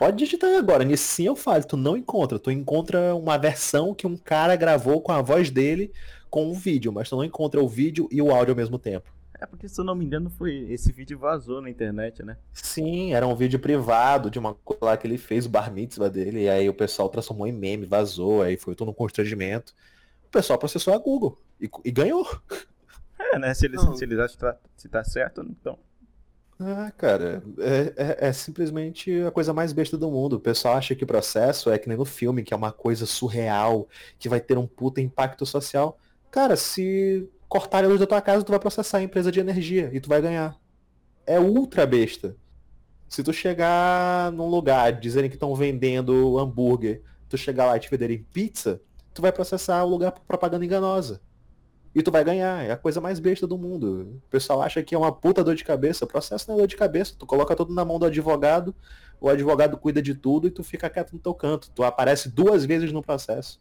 Pode 0.00 0.16
digitar 0.16 0.56
agora, 0.56 0.82
nisso 0.82 1.04
sim 1.04 1.26
eu 1.26 1.36
falo, 1.36 1.62
tu 1.62 1.76
não 1.76 1.94
encontra. 1.94 2.38
Tu 2.38 2.50
encontra 2.50 3.14
uma 3.14 3.36
versão 3.36 3.94
que 3.94 4.06
um 4.06 4.16
cara 4.16 4.56
gravou 4.56 5.02
com 5.02 5.12
a 5.12 5.20
voz 5.20 5.50
dele 5.50 5.92
com 6.30 6.46
um 6.46 6.54
vídeo, 6.54 6.90
mas 6.90 7.10
tu 7.10 7.16
não 7.16 7.22
encontra 7.22 7.62
o 7.62 7.68
vídeo 7.68 8.08
e 8.10 8.22
o 8.22 8.30
áudio 8.30 8.52
ao 8.52 8.56
mesmo 8.56 8.78
tempo. 8.78 9.12
É 9.38 9.44
porque, 9.44 9.68
se 9.68 9.78
eu 9.78 9.84
não 9.84 9.94
me 9.94 10.06
engano, 10.06 10.30
foi 10.30 10.66
esse 10.70 10.90
vídeo 10.90 11.18
vazou 11.18 11.60
na 11.60 11.68
internet, 11.68 12.22
né? 12.22 12.38
Sim, 12.50 13.12
era 13.12 13.26
um 13.26 13.36
vídeo 13.36 13.58
privado 13.58 14.30
de 14.30 14.38
uma 14.38 14.54
coisa 14.54 14.86
lá 14.86 14.96
que 14.96 15.06
ele 15.06 15.18
fez, 15.18 15.44
o 15.44 15.50
bar 15.50 15.70
mitzvah 15.70 16.08
dele, 16.08 16.44
e 16.44 16.48
aí 16.48 16.66
o 16.66 16.72
pessoal 16.72 17.10
transformou 17.10 17.46
em 17.46 17.52
meme, 17.52 17.84
vazou, 17.84 18.40
aí 18.40 18.56
foi 18.56 18.74
todo 18.74 18.90
um 18.90 18.94
constrangimento. 18.94 19.74
O 20.24 20.30
pessoal 20.30 20.58
processou 20.58 20.94
a 20.94 20.98
Google 20.98 21.38
e, 21.60 21.68
e 21.84 21.90
ganhou. 21.90 22.26
É, 23.18 23.38
né? 23.38 23.52
Se 23.52 23.66
eles, 23.66 23.82
se 23.98 24.02
eles 24.02 24.18
acham 24.18 24.34
que 24.34 24.40
tá, 24.40 24.56
se 24.78 24.88
tá 24.88 25.04
certo, 25.04 25.42
então 25.42 25.78
ah, 26.62 26.92
cara, 26.96 27.42
é, 27.58 27.94
é, 27.96 28.28
é, 28.28 28.32
simplesmente 28.34 29.10
a 29.22 29.30
coisa 29.30 29.54
mais 29.54 29.72
besta 29.72 29.96
do 29.96 30.10
mundo. 30.10 30.34
O 30.34 30.40
pessoal 30.40 30.76
acha 30.76 30.94
que 30.94 31.04
o 31.04 31.06
processo 31.06 31.70
é 31.70 31.78
que 31.78 31.88
nem 31.88 31.96
no 31.96 32.04
filme, 32.04 32.42
que 32.42 32.52
é 32.52 32.56
uma 32.56 32.70
coisa 32.70 33.06
surreal, 33.06 33.88
que 34.18 34.28
vai 34.28 34.40
ter 34.40 34.58
um 34.58 34.66
puta 34.66 35.00
impacto 35.00 35.46
social. 35.46 35.98
Cara, 36.30 36.56
se 36.56 37.26
cortarem 37.48 37.86
a 37.86 37.88
luz 37.88 37.98
da 37.98 38.06
tua 38.06 38.20
casa, 38.20 38.44
tu 38.44 38.50
vai 38.50 38.60
processar 38.60 38.98
a 38.98 39.02
empresa 39.02 39.32
de 39.32 39.40
energia 39.40 39.90
e 39.92 40.00
tu 40.00 40.08
vai 40.10 40.20
ganhar. 40.20 40.54
É 41.26 41.40
ultra 41.40 41.86
besta. 41.86 42.36
Se 43.08 43.22
tu 43.22 43.32
chegar 43.32 44.30
num 44.32 44.46
lugar 44.46 45.00
dizerem 45.00 45.30
que 45.30 45.36
estão 45.36 45.54
vendendo 45.54 46.38
hambúrguer, 46.38 47.02
tu 47.26 47.38
chegar 47.38 47.66
lá 47.66 47.76
e 47.78 47.80
te 47.80 47.90
venderem 47.90 48.22
pizza, 48.32 48.82
tu 49.14 49.22
vai 49.22 49.32
processar 49.32 49.82
o 49.82 49.88
lugar 49.88 50.12
por 50.12 50.24
propaganda 50.24 50.64
enganosa. 50.64 51.22
E 51.94 52.02
tu 52.02 52.10
vai 52.10 52.22
ganhar. 52.24 52.64
É 52.64 52.70
a 52.70 52.76
coisa 52.76 53.00
mais 53.00 53.18
besta 53.18 53.46
do 53.46 53.58
mundo. 53.58 54.20
O 54.26 54.30
pessoal 54.30 54.62
acha 54.62 54.82
que 54.82 54.94
é 54.94 54.98
uma 54.98 55.12
puta 55.12 55.42
dor 55.42 55.54
de 55.54 55.64
cabeça. 55.64 56.04
O 56.04 56.08
processo 56.08 56.46
não 56.48 56.54
é 56.54 56.58
dor 56.58 56.66
de 56.66 56.76
cabeça. 56.76 57.14
Tu 57.18 57.26
coloca 57.26 57.56
tudo 57.56 57.74
na 57.74 57.84
mão 57.84 57.98
do 57.98 58.06
advogado, 58.06 58.74
o 59.20 59.28
advogado 59.28 59.76
cuida 59.76 60.00
de 60.00 60.14
tudo 60.14 60.46
e 60.46 60.50
tu 60.50 60.62
fica 60.62 60.88
quieto 60.88 61.12
no 61.12 61.18
teu 61.18 61.34
canto. 61.34 61.70
Tu 61.74 61.82
aparece 61.82 62.28
duas 62.28 62.64
vezes 62.64 62.92
no 62.92 63.02
processo. 63.02 63.60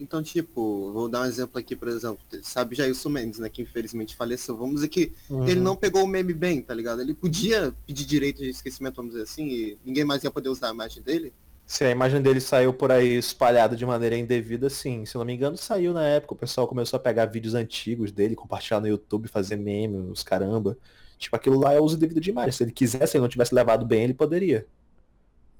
Então, 0.00 0.22
tipo, 0.22 0.92
vou 0.92 1.08
dar 1.08 1.22
um 1.22 1.24
exemplo 1.24 1.58
aqui, 1.58 1.74
por 1.74 1.88
exemplo, 1.88 2.18
sabe 2.42 2.76
Jailson 2.76 3.08
Mendes, 3.08 3.40
né, 3.40 3.48
que 3.48 3.62
infelizmente 3.62 4.14
faleceu. 4.14 4.56
Vamos 4.56 4.76
dizer 4.76 4.88
que 4.88 5.12
uhum. 5.28 5.48
ele 5.48 5.58
não 5.58 5.74
pegou 5.74 6.04
o 6.04 6.06
meme 6.06 6.32
bem, 6.32 6.62
tá 6.62 6.72
ligado? 6.72 7.00
Ele 7.00 7.12
podia 7.12 7.74
pedir 7.84 8.04
direito 8.04 8.38
de 8.38 8.48
esquecimento, 8.48 8.94
vamos 8.94 9.12
dizer 9.12 9.24
assim, 9.24 9.48
e 9.48 9.78
ninguém 9.84 10.04
mais 10.04 10.22
ia 10.22 10.30
poder 10.30 10.50
usar 10.50 10.68
a 10.68 10.72
imagem 10.72 11.02
dele. 11.02 11.32
Se 11.68 11.84
a 11.84 11.90
imagem 11.90 12.22
dele 12.22 12.40
saiu 12.40 12.72
por 12.72 12.90
aí 12.90 13.18
espalhada 13.18 13.76
de 13.76 13.84
maneira 13.84 14.16
indevida, 14.16 14.70
sim. 14.70 15.04
Se 15.04 15.18
não 15.18 15.24
me 15.26 15.34
engano, 15.34 15.54
saiu 15.54 15.92
na 15.92 16.02
época. 16.02 16.32
O 16.32 16.36
pessoal 16.36 16.66
começou 16.66 16.96
a 16.96 17.00
pegar 17.00 17.26
vídeos 17.26 17.54
antigos 17.54 18.10
dele, 18.10 18.34
compartilhar 18.34 18.80
no 18.80 18.88
YouTube, 18.88 19.28
fazer 19.28 19.56
meme, 19.56 19.98
os 20.10 20.22
caramba. 20.22 20.78
Tipo, 21.18 21.36
aquilo 21.36 21.60
lá 21.60 21.74
é 21.74 21.78
uso 21.78 21.98
devido 21.98 22.22
de 22.22 22.30
imagem. 22.30 22.52
Se 22.52 22.62
ele 22.62 22.72
quisesse, 22.72 23.18
ele 23.18 23.20
não 23.20 23.28
tivesse 23.28 23.54
levado 23.54 23.84
bem, 23.84 24.04
ele 24.04 24.14
poderia. 24.14 24.66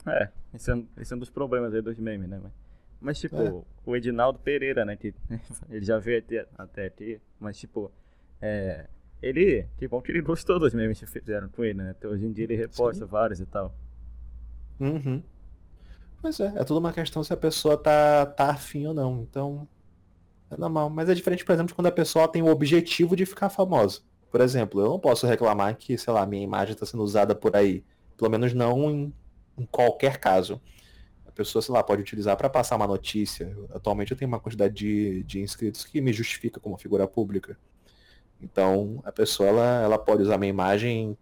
É, 0.06 0.30
esse 0.54 0.70
é, 0.70 0.74
um, 0.76 0.86
esse 0.96 1.12
é 1.12 1.16
um 1.16 1.18
dos 1.18 1.28
problemas 1.28 1.74
aí 1.74 1.82
dos 1.82 1.98
memes, 1.98 2.26
né? 2.26 2.40
Mas, 2.42 2.52
mas 3.02 3.20
tipo, 3.20 3.36
é. 3.36 3.62
o 3.84 3.94
Edinaldo 3.94 4.38
Pereira, 4.38 4.86
né? 4.86 4.96
Que 4.96 5.12
ele 5.68 5.84
já 5.84 5.98
veio 5.98 6.20
até, 6.20 6.46
até 6.56 6.86
aqui, 6.86 7.20
mas 7.38 7.58
tipo, 7.58 7.92
é, 8.40 8.86
ele, 9.20 9.66
que 9.76 9.86
bom 9.86 10.00
que 10.00 10.10
ele 10.10 10.22
gostou 10.22 10.58
dos 10.58 10.72
memes 10.72 10.98
que 10.98 11.06
fizeram 11.06 11.50
com 11.50 11.62
ele, 11.62 11.74
né? 11.74 11.90
Até 11.90 12.08
hoje 12.08 12.24
em 12.24 12.32
dia 12.32 12.44
ele 12.44 12.56
reposta 12.56 13.04
Sim. 13.04 13.10
vários 13.10 13.40
e 13.40 13.44
tal. 13.44 13.74
Uhum. 14.80 15.22
Pois 16.20 16.40
é, 16.40 16.52
é 16.56 16.64
tudo 16.64 16.78
uma 16.78 16.92
questão 16.92 17.22
se 17.22 17.32
a 17.32 17.36
pessoa 17.36 17.76
tá, 17.76 18.26
tá 18.26 18.50
afim 18.50 18.86
ou 18.86 18.94
não. 18.94 19.22
Então, 19.22 19.68
é 20.50 20.56
normal. 20.56 20.90
Mas 20.90 21.08
é 21.08 21.14
diferente, 21.14 21.44
por 21.44 21.52
exemplo, 21.52 21.68
de 21.68 21.74
quando 21.74 21.86
a 21.86 21.92
pessoa 21.92 22.28
tem 22.28 22.42
o 22.42 22.48
objetivo 22.48 23.14
de 23.14 23.24
ficar 23.24 23.48
famosa. 23.48 24.00
Por 24.30 24.40
exemplo, 24.40 24.80
eu 24.80 24.88
não 24.88 24.98
posso 24.98 25.26
reclamar 25.26 25.76
que, 25.76 25.96
sei 25.96 26.12
lá, 26.12 26.26
minha 26.26 26.42
imagem 26.42 26.74
está 26.74 26.84
sendo 26.84 27.02
usada 27.02 27.34
por 27.34 27.56
aí. 27.56 27.84
Pelo 28.16 28.30
menos 28.30 28.52
não 28.52 28.90
em, 28.90 29.14
em 29.56 29.66
qualquer 29.66 30.18
caso. 30.18 30.60
A 31.26 31.30
pessoa, 31.30 31.62
sei 31.62 31.72
lá, 31.72 31.82
pode 31.82 32.02
utilizar 32.02 32.36
para 32.36 32.50
passar 32.50 32.76
uma 32.76 32.86
notícia. 32.86 33.56
Atualmente 33.72 34.10
eu 34.10 34.16
tenho 34.18 34.28
uma 34.28 34.40
quantidade 34.40 34.74
de, 34.74 35.22
de 35.22 35.40
inscritos 35.40 35.84
que 35.84 36.00
me 36.00 36.12
justifica 36.12 36.58
como 36.60 36.76
figura 36.76 37.06
pública. 37.06 37.56
Então, 38.40 39.00
a 39.04 39.12
pessoa, 39.12 39.48
ela, 39.48 39.82
ela 39.82 39.98
pode 39.98 40.22
usar 40.22 40.38
minha 40.38 40.50
imagem 40.50 41.16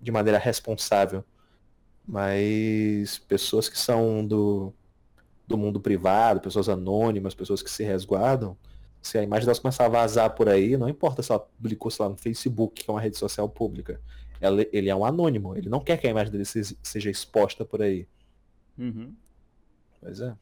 de 0.00 0.10
maneira 0.10 0.38
responsável. 0.38 1.24
Mas 2.10 3.18
pessoas 3.18 3.68
que 3.68 3.78
são 3.78 4.26
do, 4.26 4.74
do 5.46 5.56
mundo 5.56 5.78
privado, 5.80 6.40
pessoas 6.40 6.68
anônimas, 6.68 7.36
pessoas 7.36 7.62
que 7.62 7.70
se 7.70 7.84
resguardam, 7.84 8.56
se 9.00 9.16
a 9.16 9.22
imagem 9.22 9.46
delas 9.46 9.60
começar 9.60 9.86
a 9.86 9.88
vazar 9.88 10.34
por 10.34 10.48
aí, 10.48 10.76
não 10.76 10.88
importa 10.88 11.22
se 11.22 11.30
ela 11.30 11.38
publicou, 11.38 11.88
sei 11.88 12.04
lá, 12.04 12.10
no 12.10 12.16
Facebook, 12.16 12.82
que 12.82 12.90
é 12.90 12.92
uma 12.92 13.00
rede 13.00 13.16
social 13.16 13.48
pública. 13.48 14.00
Ela, 14.40 14.66
ele 14.72 14.88
é 14.88 14.96
um 14.96 15.04
anônimo, 15.04 15.56
ele 15.56 15.68
não 15.68 15.78
quer 15.78 15.98
que 15.98 16.08
a 16.08 16.10
imagem 16.10 16.32
dele 16.32 16.44
seja 16.44 17.08
exposta 17.08 17.64
por 17.64 17.80
aí. 17.80 18.08
Uhum. 18.76 19.14
Pois 20.00 20.20
é. 20.20 20.36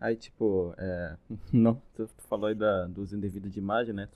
Aí, 0.00 0.16
tipo, 0.16 0.74
é... 0.76 1.16
não, 1.52 1.80
tu 1.94 2.08
falou 2.28 2.46
aí 2.46 2.54
da, 2.56 2.86
dos 2.88 3.12
indevidos 3.12 3.52
de 3.52 3.60
imagem, 3.60 3.94
né? 3.94 4.08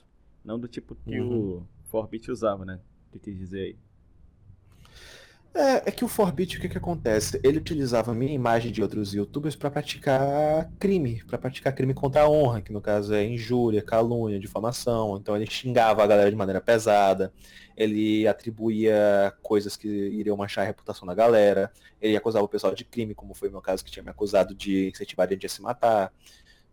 Não 0.44 0.58
do 0.58 0.66
tipo 0.66 0.96
que 0.96 1.20
uhum. 1.20 1.58
o 1.58 1.66
Forbit 1.84 2.32
usava, 2.32 2.64
né? 2.64 2.80
Que 3.12 3.20
quis 3.20 3.38
dizer 3.38 3.60
aí? 3.60 3.76
É, 5.56 5.88
é 5.88 5.90
que 5.92 6.04
o 6.04 6.08
Forbit, 6.08 6.58
o 6.58 6.60
que 6.60 6.68
que 6.68 6.76
acontece? 6.78 7.40
Ele 7.44 7.58
utilizava 7.58 8.10
a 8.10 8.14
minha 8.14 8.32
imagem 8.32 8.72
de 8.72 8.82
outros 8.82 9.14
youtubers 9.14 9.54
para 9.54 9.70
praticar 9.70 10.68
crime, 10.80 11.22
para 11.24 11.38
praticar 11.38 11.72
crime 11.72 11.94
contra 11.94 12.22
a 12.22 12.28
honra, 12.28 12.60
que 12.60 12.72
no 12.72 12.80
caso 12.80 13.14
é 13.14 13.24
injúria, 13.24 13.80
calúnia, 13.80 14.40
difamação. 14.40 15.16
Então 15.16 15.36
ele 15.36 15.46
xingava 15.46 16.02
a 16.02 16.06
galera 16.08 16.28
de 16.28 16.36
maneira 16.36 16.60
pesada, 16.60 17.32
ele 17.76 18.26
atribuía 18.26 19.32
coisas 19.42 19.76
que 19.76 19.86
iriam 19.88 20.36
manchar 20.36 20.64
a 20.64 20.66
reputação 20.66 21.06
da 21.06 21.14
galera, 21.14 21.70
ele 22.02 22.16
acusava 22.16 22.44
o 22.44 22.48
pessoal 22.48 22.74
de 22.74 22.84
crime, 22.84 23.14
como 23.14 23.32
foi 23.32 23.48
o 23.48 23.52
meu 23.52 23.62
caso, 23.62 23.84
que 23.84 23.92
tinha 23.92 24.02
me 24.02 24.10
acusado 24.10 24.56
de 24.56 24.88
incentivar 24.88 25.28
a 25.28 25.30
gente 25.30 25.46
a 25.46 25.48
se 25.48 25.62
matar. 25.62 26.12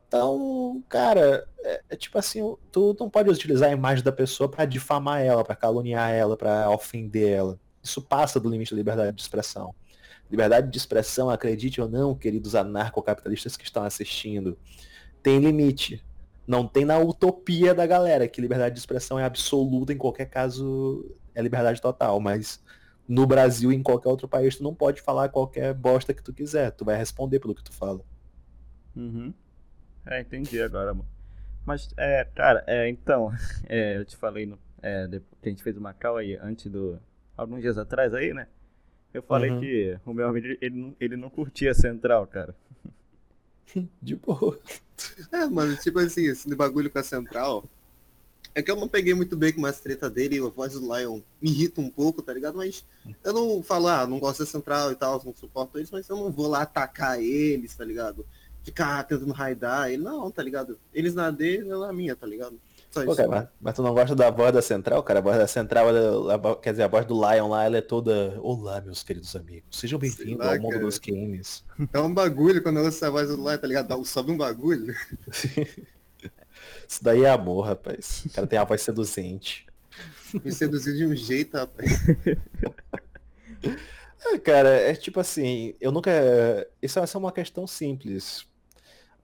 Então, 0.08 0.84
cara, 0.90 1.48
é, 1.60 1.82
é, 1.92 1.96
tipo 1.96 2.18
assim, 2.18 2.42
tu 2.72 2.96
não 3.00 3.10
pode 3.10 3.30
utilizar 3.30 3.70
a 3.70 3.74
imagem 3.74 4.04
da 4.04 4.12
pessoa 4.12 4.50
para 4.50 4.66
difamar 4.66 5.22
ela, 5.22 5.44
para 5.44 5.56
caluniar 5.56 6.10
ela, 6.12 6.36
para 6.36 6.70
ofender 6.72 7.30
ela. 7.30 7.60
Isso 7.84 8.02
passa 8.02 8.40
do 8.40 8.50
limite 8.50 8.72
da 8.72 8.78
liberdade 8.78 9.16
de 9.16 9.22
expressão. 9.22 9.74
Liberdade 10.30 10.72
de 10.72 10.78
expressão, 10.78 11.30
acredite 11.30 11.82
ou 11.82 11.90
não, 11.90 12.16
queridos 12.16 12.56
anarcocapitalistas 12.56 13.58
que 13.58 13.66
estão 13.66 13.84
assistindo, 13.84 14.58
tem 15.22 15.40
limite. 15.40 16.04
Não 16.48 16.68
tem 16.68 16.86
na 16.86 16.98
utopia 16.98 17.74
da 17.74 17.86
galera, 17.86 18.28
que 18.28 18.42
liberdade 18.42 18.76
de 18.76 18.80
expressão 18.80 19.20
é 19.20 19.24
absoluta, 19.24 19.94
em 19.94 19.98
qualquer 19.98 20.26
caso 20.26 21.16
é 21.36 21.42
liberdade 21.42 21.82
total, 21.82 22.20
mas 22.20 22.64
no 23.08 23.26
Brasil 23.26 23.72
e 23.72 23.76
em 23.76 23.84
qualquer 23.84 24.10
outro 24.10 24.28
país 24.28 24.56
tu 24.56 24.64
não 24.64 24.74
pode 24.74 25.02
falar 25.02 25.30
qualquer 25.30 25.74
bosta 25.74 26.14
que 26.14 26.24
tu 26.24 26.34
quiser, 26.34 26.72
tu 26.72 26.86
vai 26.86 26.96
responder 26.98 27.40
pelo 27.40 27.54
que 27.54 27.64
tu 27.64 27.74
fala. 27.74 28.02
Uhum. 28.96 29.34
É, 30.06 30.22
entendi 30.22 30.62
agora, 30.62 30.94
mano. 30.94 31.08
Mas, 31.66 31.90
é, 31.98 32.26
cara, 32.34 32.64
é, 32.68 32.90
então, 32.90 33.32
é, 33.68 33.98
eu 33.98 34.06
te 34.06 34.16
falei, 34.16 34.46
no, 34.46 34.58
é, 34.82 35.08
depois 35.08 35.40
que 35.42 35.50
a 35.50 35.52
gente 35.52 35.64
fez 35.64 35.78
uma 35.78 35.94
call 35.94 36.18
aí, 36.18 36.36
antes 36.42 36.72
do, 36.72 37.00
alguns 37.42 37.62
dias 37.62 37.78
atrás 37.78 38.14
aí, 38.14 38.34
né? 38.34 38.48
Eu 39.14 39.22
falei 39.22 39.52
uhum. 39.52 39.60
que 39.60 40.00
o 40.06 40.14
meu 40.14 40.28
amigo, 40.28 40.48
ele, 40.62 40.96
ele 41.00 41.18
não 41.18 41.30
curtia 41.30 41.74
Central, 41.74 42.26
cara. 42.28 42.56
De 44.02 44.16
boa. 44.16 44.58
É, 45.32 45.46
mano, 45.48 45.76
tipo 45.78 46.00
assim, 46.00 46.26
esse 46.26 46.54
bagulho 46.56 46.90
com 46.90 47.00
a 47.00 47.04
Central. 47.04 47.66
É 48.54 48.62
que 48.62 48.70
eu 48.70 48.76
não 48.76 48.88
peguei 48.88 49.14
muito 49.14 49.38
bem 49.38 49.54
com 49.54 49.60
umas 49.60 49.80
treta 49.80 50.10
dele, 50.10 50.40
a 50.40 50.50
voz 50.50 50.74
do 50.74 50.82
Lion 50.82 51.22
me 51.42 51.50
irrita 51.50 51.80
um 51.80 51.90
pouco, 51.90 52.22
tá 52.22 52.34
ligado? 52.34 52.58
Mas 52.58 52.84
eu 53.24 53.32
não 53.32 53.64
falo, 53.64 53.88
ah, 53.88 54.06
não 54.06 54.20
gosto 54.20 54.40
da 54.40 54.46
Central 54.46 54.92
e 54.92 54.96
tal, 54.96 55.22
não 55.24 55.34
suporto 55.34 55.78
eles, 55.78 55.90
mas 55.90 56.10
eu 56.10 56.18
não 56.18 56.30
vou 56.30 56.48
lá 56.48 56.64
atacar 56.64 57.22
eles, 57.22 57.74
tá 57.74 57.86
ligado? 57.86 58.26
Ficar 58.62 59.04
tentando 59.06 59.32
raidar 59.32 59.90
ele, 59.90 60.04
não, 60.04 60.30
tá 60.30 60.44
ligado? 60.44 60.78
Eles 60.94 61.16
na 61.16 61.32
dele, 61.32 61.70
eu 61.70 61.80
na 61.80 61.94
minha, 61.94 62.14
tá 62.14 62.28
ligado? 62.28 62.60
Pô, 62.94 63.16
cara, 63.16 63.30
mas, 63.30 63.48
mas, 63.62 63.76
tu 63.76 63.82
não 63.82 63.94
gosta 63.94 64.14
da 64.14 64.30
voz 64.30 64.54
da 64.54 64.62
Central, 64.62 65.02
cara? 65.02 65.20
A 65.20 65.22
voz 65.22 65.38
da 65.38 65.48
Central, 65.48 65.90
ela, 65.90 66.58
quer 66.58 66.72
dizer, 66.72 66.84
a 66.84 66.90
voz 66.90 67.06
do 67.06 67.14
Lion 67.14 67.48
lá, 67.48 67.64
ela 67.64 67.78
é 67.78 67.82
toda. 67.82 68.38
Olá, 68.42 68.82
meus 68.82 69.02
queridos 69.02 69.34
amigos. 69.34 69.80
Sejam 69.80 69.98
bem-vindos 69.98 70.46
ao 70.46 70.60
mundo 70.60 70.72
cara. 70.72 70.84
dos 70.84 70.98
games. 70.98 71.64
É 71.94 72.00
um 72.00 72.14
bagulho 72.14 72.62
quando 72.62 72.80
eu 72.80 72.86
ouço 72.86 73.06
a 73.06 73.10
voz 73.10 73.30
do 73.30 73.38
Lion, 73.38 73.58
tá 73.58 73.66
ligado? 73.66 74.06
Sobe 74.06 74.34
um 74.34 74.38
bagulho. 74.38 74.94
Isso 76.86 77.02
daí 77.02 77.24
é 77.24 77.30
amor, 77.30 77.62
rapaz. 77.62 78.26
O 78.26 78.30
cara 78.30 78.46
tem 78.46 78.60
a 78.60 78.66
voz 78.66 78.82
seduzente. 78.82 79.66
Me 80.44 80.52
seduziu 80.52 80.94
de 80.94 81.06
um 81.06 81.16
jeito, 81.16 81.56
rapaz. 81.56 81.92
É, 84.24 84.38
cara, 84.38 84.70
é 84.70 84.94
tipo 84.94 85.20
assim, 85.20 85.74
eu 85.82 85.92
nunca. 85.92 86.12
Isso 86.80 87.00
é 87.00 87.18
uma 87.18 87.32
questão 87.32 87.66
simples 87.66 88.46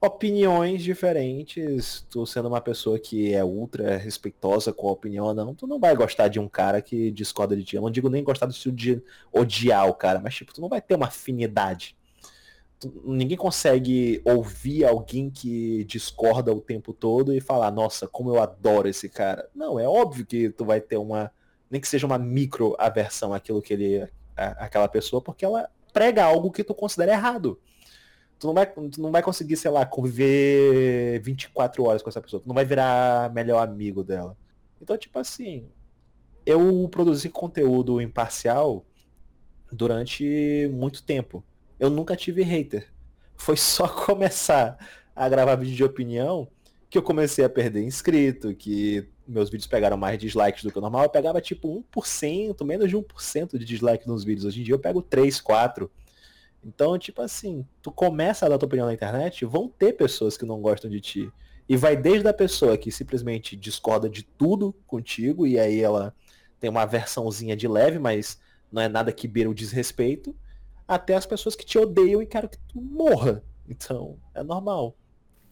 opiniões 0.00 0.82
diferentes, 0.82 2.06
tu 2.08 2.24
sendo 2.24 2.48
uma 2.48 2.60
pessoa 2.60 2.98
que 2.98 3.34
é 3.34 3.44
ultra 3.44 3.96
respeitosa 3.96 4.72
com 4.72 4.88
a 4.88 4.92
opinião 4.92 5.26
ou 5.26 5.34
não, 5.34 5.54
tu 5.54 5.66
não 5.66 5.80
vai 5.80 5.94
gostar 5.96 6.28
de 6.28 6.38
um 6.38 6.48
cara 6.48 6.80
que 6.80 7.10
discorda 7.10 7.56
de 7.56 7.64
ti. 7.64 7.76
Eu 7.76 7.82
não 7.82 7.90
digo 7.90 8.08
nem 8.08 8.22
gostar 8.22 8.46
de 8.46 9.02
odiar 9.32 9.88
o 9.88 9.94
cara, 9.94 10.20
mas 10.20 10.34
tipo, 10.34 10.54
tu 10.54 10.60
não 10.60 10.68
vai 10.68 10.80
ter 10.80 10.94
uma 10.94 11.06
afinidade. 11.06 11.96
Ninguém 13.04 13.36
consegue 13.36 14.22
ouvir 14.24 14.84
alguém 14.84 15.28
que 15.28 15.82
discorda 15.84 16.52
o 16.52 16.60
tempo 16.60 16.92
todo 16.92 17.34
e 17.34 17.40
falar, 17.40 17.72
nossa, 17.72 18.06
como 18.06 18.30
eu 18.30 18.40
adoro 18.40 18.88
esse 18.88 19.08
cara. 19.08 19.48
Não, 19.52 19.80
é 19.80 19.88
óbvio 19.88 20.24
que 20.24 20.48
tu 20.50 20.64
vai 20.64 20.80
ter 20.80 20.96
uma, 20.96 21.32
nem 21.68 21.80
que 21.80 21.88
seja 21.88 22.06
uma 22.06 22.18
micro 22.18 22.76
aversão 22.78 23.34
àquilo 23.34 23.60
que 23.60 23.72
ele, 23.72 24.08
aquela 24.36 24.86
pessoa, 24.86 25.20
porque 25.20 25.44
ela 25.44 25.68
prega 25.92 26.24
algo 26.24 26.52
que 26.52 26.62
tu 26.62 26.72
considera 26.72 27.10
errado 27.10 27.58
tu 28.38 28.46
não 28.46 28.54
vai, 28.54 28.66
tu 28.66 29.00
não 29.00 29.10
vai 29.10 29.22
conseguir, 29.22 29.56
sei 29.56 29.70
lá, 29.70 29.84
conviver 29.84 31.20
24 31.20 31.84
horas 31.84 32.02
com 32.02 32.08
essa 32.08 32.20
pessoa. 32.20 32.40
Tu 32.40 32.48
não 32.48 32.54
vai 32.54 32.64
virar 32.64 33.32
melhor 33.32 33.66
amigo 33.66 34.04
dela. 34.04 34.36
Então, 34.80 34.96
tipo 34.96 35.18
assim, 35.18 35.66
eu 36.46 36.88
produzi 36.88 37.28
conteúdo 37.28 38.00
imparcial 38.00 38.84
durante 39.70 40.68
muito 40.72 41.02
tempo. 41.02 41.44
Eu 41.78 41.90
nunca 41.90 42.16
tive 42.16 42.42
hater. 42.42 42.88
Foi 43.36 43.56
só 43.56 43.88
começar 44.06 44.78
a 45.14 45.28
gravar 45.28 45.56
vídeo 45.56 45.76
de 45.76 45.84
opinião 45.84 46.48
que 46.88 46.96
eu 46.96 47.02
comecei 47.02 47.44
a 47.44 47.50
perder 47.50 47.82
inscrito, 47.82 48.54
que 48.54 49.06
meus 49.26 49.50
vídeos 49.50 49.66
pegaram 49.66 49.96
mais 49.96 50.18
dislikes 50.18 50.62
do 50.62 50.72
que 50.72 50.78
o 50.78 50.80
normal. 50.80 51.02
Eu 51.02 51.10
pegava 51.10 51.40
tipo 51.40 51.84
1%, 51.94 52.64
menos 52.64 52.88
de 52.88 52.96
1% 52.96 53.58
de 53.58 53.64
dislike 53.64 54.08
nos 54.08 54.24
vídeos. 54.24 54.46
Hoje 54.46 54.60
em 54.60 54.64
dia 54.64 54.74
eu 54.74 54.78
pego 54.78 55.02
3, 55.02 55.40
4. 55.40 55.90
Então, 56.64 56.98
tipo 56.98 57.22
assim, 57.22 57.66
tu 57.80 57.90
começa 57.90 58.44
a 58.44 58.48
dar 58.48 58.58
tua 58.58 58.66
opinião 58.66 58.86
na 58.86 58.94
internet, 58.94 59.44
vão 59.44 59.68
ter 59.68 59.92
pessoas 59.94 60.36
que 60.36 60.44
não 60.44 60.60
gostam 60.60 60.90
de 60.90 61.00
ti. 61.00 61.32
E 61.68 61.76
vai 61.76 61.96
desde 61.96 62.26
a 62.26 62.34
pessoa 62.34 62.78
que 62.78 62.90
simplesmente 62.90 63.56
discorda 63.56 64.08
de 64.08 64.22
tudo 64.22 64.74
contigo, 64.86 65.46
e 65.46 65.58
aí 65.58 65.80
ela 65.80 66.14
tem 66.58 66.68
uma 66.70 66.86
versãozinha 66.86 67.56
de 67.56 67.68
leve, 67.68 67.98
mas 67.98 68.40
não 68.72 68.82
é 68.82 68.88
nada 68.88 69.12
que 69.12 69.28
beira 69.28 69.50
o 69.50 69.54
desrespeito, 69.54 70.34
até 70.86 71.14
as 71.14 71.26
pessoas 71.26 71.54
que 71.54 71.64
te 71.64 71.78
odeiam 71.78 72.22
e 72.22 72.26
querem 72.26 72.48
que 72.48 72.58
tu 72.58 72.80
morra. 72.80 73.42
Então, 73.68 74.18
é 74.34 74.42
normal. 74.42 74.96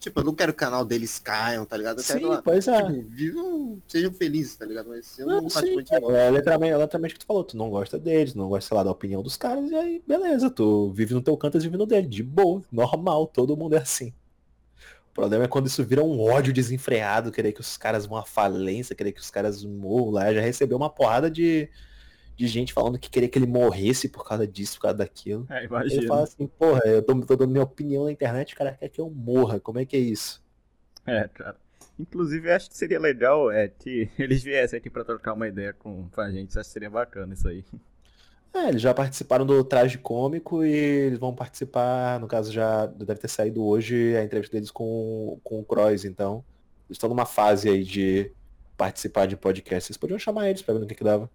Tipo, 0.06 0.20
eu 0.20 0.24
não 0.24 0.34
quero 0.36 0.52
que 0.52 0.62
o 0.62 0.66
canal 0.66 0.84
deles 0.84 1.18
caiam, 1.18 1.66
tá 1.66 1.76
ligado? 1.76 1.98
Eu 1.98 2.04
sim, 2.04 2.20
quero, 2.20 2.40
pois 2.40 2.68
é. 2.68 2.80
Tipo, 2.80 3.08
vivam, 3.08 3.82
sejam 3.88 4.12
felizes, 4.12 4.54
tá 4.54 4.64
ligado? 4.64 4.88
Mas 4.88 5.18
eu 5.18 5.26
não, 5.26 5.40
não 5.40 5.50
sim, 5.50 5.66
é, 5.66 6.28
é, 6.28 6.30
literalmente, 6.30 6.74
é 6.74 6.78
literalmente 6.78 7.14
o 7.14 7.18
que 7.18 7.24
tu 7.24 7.26
falou, 7.26 7.42
tu 7.42 7.56
não 7.56 7.68
gosta 7.68 7.98
deles, 7.98 8.32
não 8.32 8.48
gosta, 8.48 8.68
sei 8.68 8.76
lá, 8.76 8.84
da 8.84 8.92
opinião 8.92 9.20
dos 9.20 9.36
caras, 9.36 9.68
e 9.68 9.74
aí, 9.74 10.02
beleza, 10.06 10.48
tu 10.48 10.92
vive 10.92 11.12
no 11.12 11.20
teu 11.20 11.36
canto 11.36 11.56
e 11.56 11.60
vive 11.60 11.76
no 11.76 11.86
dele, 11.86 12.06
de 12.06 12.22
boa, 12.22 12.62
normal, 12.70 13.26
todo 13.26 13.56
mundo 13.56 13.74
é 13.74 13.78
assim. 13.78 14.14
O 15.10 15.12
problema 15.12 15.46
é 15.46 15.48
quando 15.48 15.66
isso 15.66 15.82
vira 15.82 16.04
um 16.04 16.20
ódio 16.20 16.52
desenfreado, 16.52 17.32
querer 17.32 17.50
que 17.50 17.60
os 17.60 17.76
caras 17.76 18.06
vão 18.06 18.16
à 18.16 18.24
falência, 18.24 18.94
querer 18.94 19.10
que 19.10 19.20
os 19.20 19.30
caras 19.30 19.64
morram 19.64 20.10
lá. 20.10 20.32
Já 20.32 20.40
recebeu 20.40 20.76
uma 20.76 20.88
porrada 20.90 21.28
de, 21.28 21.68
de 22.36 22.46
gente 22.46 22.72
falando 22.72 22.98
que 22.98 23.10
queria 23.10 23.28
que 23.28 23.38
ele 23.38 23.46
morresse 23.46 24.08
por 24.08 24.24
causa 24.24 24.46
disso, 24.46 24.76
por 24.76 24.82
causa 24.82 24.98
daquilo. 24.98 25.46
É, 25.50 25.64
Ele 25.64 25.66
imagina. 25.66 26.06
fala 26.06 26.22
assim, 26.24 26.46
porra, 26.46 26.82
eu 26.84 27.02
tô, 27.02 27.18
tô 27.22 27.36
dando 27.36 27.50
minha 27.50 27.64
opinião 27.64 28.04
na 28.04 28.12
internet, 28.12 28.54
o 28.54 28.56
cara 28.56 28.72
quer 28.72 28.88
que 28.88 29.00
eu 29.00 29.10
morra. 29.10 29.58
Como 29.58 29.78
é 29.78 29.86
que 29.86 29.96
é 29.96 30.00
isso? 30.00 30.44
É, 31.06 31.26
cara. 31.28 31.56
Inclusive, 31.98 32.50
acho 32.50 32.68
que 32.68 32.76
seria 32.76 33.00
legal 33.00 33.50
é, 33.50 33.68
que 33.68 34.10
eles 34.18 34.42
viessem 34.42 34.78
aqui 34.78 34.90
pra 34.90 35.04
trocar 35.04 35.32
uma 35.32 35.48
ideia 35.48 35.72
com, 35.72 36.08
com 36.10 36.20
a 36.20 36.30
gente. 36.30 36.58
Acho 36.58 36.68
que 36.68 36.72
seria 36.72 36.90
bacana 36.90 37.32
isso 37.32 37.48
aí. 37.48 37.64
É, 38.54 38.68
eles 38.68 38.80
já 38.80 38.94
participaram 38.94 39.44
do 39.44 39.62
Traje 39.62 39.98
Cômico 39.98 40.64
e 40.64 40.72
eles 40.72 41.18
vão 41.18 41.34
participar, 41.34 42.18
no 42.18 42.26
caso 42.26 42.50
já 42.50 42.86
deve 42.86 43.20
ter 43.20 43.28
saído 43.28 43.62
hoje 43.64 44.16
a 44.16 44.24
entrevista 44.24 44.56
deles 44.56 44.70
com, 44.70 45.38
com 45.44 45.60
o 45.60 45.64
Croix, 45.64 46.06
então 46.06 46.42
eles 46.88 46.96
estão 46.96 47.08
numa 47.10 47.26
fase 47.26 47.68
aí 47.68 47.84
de 47.84 48.32
participar 48.76 49.26
de 49.26 49.36
podcast. 49.36 49.86
Vocês 49.88 49.96
podiam 49.98 50.18
chamar 50.18 50.48
eles 50.48 50.62
pra 50.62 50.72
ver 50.74 50.80
no 50.80 50.86
que 50.86 50.94
que 50.94 51.04
dava. 51.04 51.30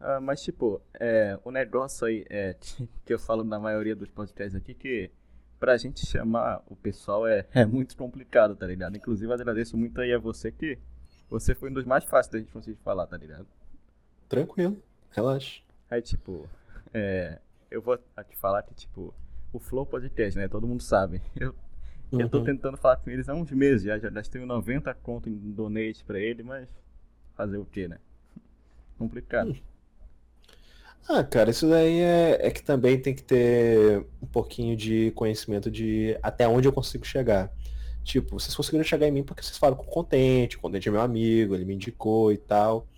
Ah, 0.00 0.20
mas, 0.20 0.42
tipo, 0.42 0.80
é, 0.94 1.38
o 1.44 1.50
negócio 1.50 2.06
aí 2.06 2.24
é 2.28 2.54
que 3.04 3.12
eu 3.14 3.18
falo 3.18 3.42
na 3.44 3.58
maioria 3.58 3.96
dos 3.96 4.08
podcasts 4.10 4.54
aqui 4.54 4.74
que 4.74 5.10
pra 5.58 5.76
gente 5.76 6.04
chamar 6.06 6.62
o 6.66 6.76
pessoal 6.76 7.26
é, 7.26 7.46
é 7.54 7.64
muito 7.64 7.96
complicado, 7.96 8.54
tá 8.54 8.66
ligado? 8.66 8.96
Inclusive, 8.96 9.32
agradeço 9.32 9.76
muito 9.76 10.00
aí 10.00 10.12
a 10.12 10.18
você 10.18 10.52
que 10.52 10.78
você 11.30 11.54
foi 11.54 11.70
um 11.70 11.74
dos 11.74 11.84
mais 11.84 12.04
fáceis 12.04 12.30
da 12.32 12.38
gente 12.38 12.52
conseguir 12.52 12.78
falar, 12.84 13.06
tá 13.06 13.16
ligado? 13.16 13.46
Tranquilo, 14.28 14.82
relaxa. 15.10 15.62
Aí, 15.90 16.02
tipo, 16.02 16.48
é, 16.92 17.38
eu 17.70 17.80
vou 17.80 17.96
te 17.96 18.36
falar 18.36 18.62
que, 18.62 18.74
tipo, 18.74 19.14
o 19.52 19.58
Flow 19.58 19.86
Podcast, 19.86 20.38
né? 20.38 20.46
Todo 20.48 20.66
mundo 20.66 20.82
sabe. 20.82 21.22
Eu, 22.12 22.20
eu 22.20 22.28
tô 22.28 22.38
Uhum. 22.38 22.44
tentando 22.44 22.76
falar 22.76 22.98
com 22.98 23.10
eles 23.10 23.28
há 23.28 23.34
uns 23.34 23.50
meses 23.50 23.82
já, 23.82 23.98
já 23.98 24.08
gastei 24.08 24.40
90 24.44 24.94
conto 24.94 25.28
em 25.28 25.34
donate 25.50 26.04
pra 26.04 26.20
ele, 26.20 26.44
mas 26.44 26.68
fazer 27.34 27.56
o 27.56 27.64
quê, 27.64 27.88
né? 27.88 27.98
Complicado. 28.96 29.56
Ah, 31.08 31.22
cara, 31.22 31.50
isso 31.50 31.68
daí 31.68 32.00
é, 32.00 32.48
é 32.48 32.50
que 32.50 32.62
também 32.62 33.00
tem 33.00 33.14
que 33.14 33.22
ter 33.22 34.04
um 34.20 34.26
pouquinho 34.26 34.76
de 34.76 35.12
conhecimento 35.12 35.70
de 35.70 36.18
até 36.20 36.48
onde 36.48 36.66
eu 36.66 36.72
consigo 36.72 37.04
chegar. 37.04 37.52
Tipo, 38.02 38.38
vocês 38.40 38.54
conseguiram 38.54 38.84
chegar 38.84 39.06
em 39.06 39.12
mim 39.12 39.22
porque 39.22 39.42
vocês 39.42 39.56
falam 39.58 39.76
com 39.76 39.84
o 39.84 39.88
Contente, 39.88 40.56
o 40.56 40.60
Contente 40.60 40.88
é 40.88 40.92
meu 40.92 41.00
amigo, 41.00 41.54
ele 41.54 41.64
me 41.64 41.74
indicou 41.74 42.32
e 42.32 42.38
tal. 42.38 42.88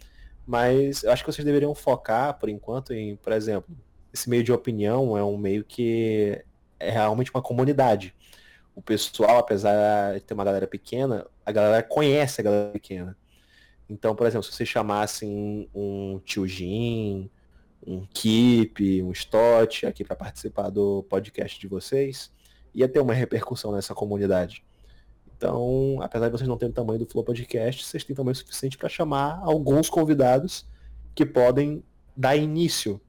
Mas 0.47 1.03
eu 1.03 1.13
acho 1.13 1.23
que 1.23 1.31
vocês 1.31 1.45
deveriam 1.45 1.75
focar, 1.75 2.39
por 2.39 2.49
enquanto, 2.49 2.95
em, 2.95 3.17
por 3.17 3.33
exemplo, 3.33 3.77
esse 4.13 4.31
meio 4.31 4.43
de 4.43 4.53
opinião 4.53 5.17
é 5.17 5.23
um 5.23 5.37
meio 5.37 5.63
que 5.65 6.43
é 6.81 6.91
realmente 6.91 7.31
uma 7.31 7.43
comunidade. 7.43 8.15
O 8.75 8.81
pessoal, 8.81 9.39
apesar 9.39 10.15
de 10.15 10.21
ter 10.21 10.35
uma 10.35 10.45
galera 10.45 10.67
pequena, 10.67 11.27
a 11.45 11.53
galera 11.53 11.83
conhece 11.83 12.41
a 12.41 12.45
galera 12.45 12.71
pequena. 12.71 13.17
Então, 13.89 14.15
por 14.15 14.27
exemplo, 14.27 14.45
se 14.45 14.53
vocês 14.53 14.69
chamassem 14.69 15.69
um 15.75 16.21
tio 16.25 16.47
Jim, 16.47 17.31
um 17.87 18.07
Keep, 18.07 19.03
um 19.03 19.13
Stott 19.13 19.87
aqui 19.87 20.05
para 20.05 20.17
participar 20.17 20.71
do 20.71 21.03
podcast 21.05 21.59
de 21.59 21.67
vocês, 21.67 22.33
ia 22.75 22.89
ter 22.89 23.01
uma 23.01 23.15
repercussão 23.15 23.73
nessa 23.73 23.95
comunidade. 23.95 24.65
Então, 25.37 25.99
apesar 26.03 26.27
de 26.27 26.33
vocês 26.33 26.49
não 26.49 26.59
terem 26.59 26.73
o 26.73 26.75
tamanho 26.75 26.99
do 26.99 27.07
Flow 27.07 27.23
Podcast, 27.23 27.85
vocês 27.85 28.03
têm 28.03 28.17
tamanho 28.17 28.35
suficiente 28.35 28.77
para 28.77 28.89
chamar 28.89 29.41
alguns 29.43 29.89
convidados 29.89 30.67
que 31.15 31.25
podem 31.25 31.83
dar 32.17 32.37
início 32.37 33.01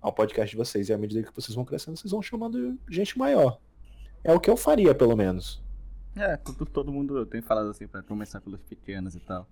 ao 0.00 0.12
podcast 0.12 0.50
de 0.50 0.56
vocês. 0.56 0.88
E 0.88 0.92
à 0.92 0.98
medida 0.98 1.22
que 1.22 1.34
vocês 1.34 1.54
vão 1.54 1.64
crescendo, 1.64 1.98
vocês 1.98 2.10
vão 2.10 2.22
chamando 2.22 2.78
gente 2.88 3.18
maior. 3.18 3.60
É 4.24 4.32
o 4.32 4.40
que 4.40 4.48
eu 4.48 4.56
faria, 4.56 4.94
pelo 4.94 5.14
menos. 5.14 5.62
É, 6.16 6.36
todo, 6.38 6.90
mundo 6.90 7.26
tem 7.26 7.42
falado 7.42 7.68
assim 7.68 7.86
pra 7.86 8.02
começar 8.02 8.40
pelos 8.40 8.62
pequenos 8.62 9.14
e 9.14 9.20
tal. 9.20 9.46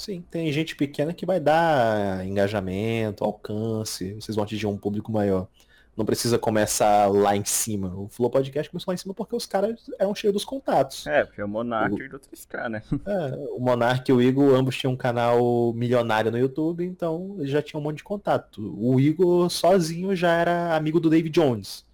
Sim, 0.00 0.24
tem 0.30 0.50
gente 0.50 0.74
pequena 0.74 1.12
que 1.12 1.26
vai 1.26 1.38
dar 1.38 2.26
engajamento, 2.26 3.22
alcance, 3.22 4.14
vocês 4.14 4.34
vão 4.34 4.44
atingir 4.44 4.66
um 4.66 4.78
público 4.78 5.12
maior. 5.12 5.46
Não 5.94 6.06
precisa 6.06 6.38
começar 6.38 7.12
lá 7.12 7.36
em 7.36 7.44
cima. 7.44 7.94
O 7.94 8.08
Flow 8.08 8.30
Podcast 8.30 8.70
começou 8.70 8.92
lá 8.92 8.94
em 8.94 8.96
cima 8.96 9.12
porque 9.12 9.36
os 9.36 9.44
caras 9.44 9.90
eram 9.98 10.14
cheios 10.14 10.32
dos 10.32 10.42
contatos. 10.42 11.06
É, 11.06 11.22
porque 11.22 11.42
o 11.42 11.46
Monark 11.46 11.94
e 11.94 12.08
o 12.08 12.12
outro 12.14 12.30
K, 12.48 12.68
né? 12.70 12.82
É, 13.06 13.36
o 13.54 13.60
Monark 13.60 14.10
e 14.10 14.14
o 14.14 14.22
Igor 14.22 14.54
ambos 14.54 14.78
tinham 14.78 14.94
um 14.94 14.96
canal 14.96 15.74
milionário 15.74 16.30
no 16.30 16.38
YouTube, 16.38 16.82
então 16.82 17.36
eles 17.38 17.50
já 17.50 17.60
tinham 17.60 17.78
um 17.78 17.84
monte 17.84 17.98
de 17.98 18.04
contato. 18.04 18.74
O 18.78 18.98
Igor 18.98 19.50
sozinho 19.50 20.16
já 20.16 20.32
era 20.32 20.74
amigo 20.74 20.98
do 20.98 21.10
David 21.10 21.38
Jones. 21.38 21.84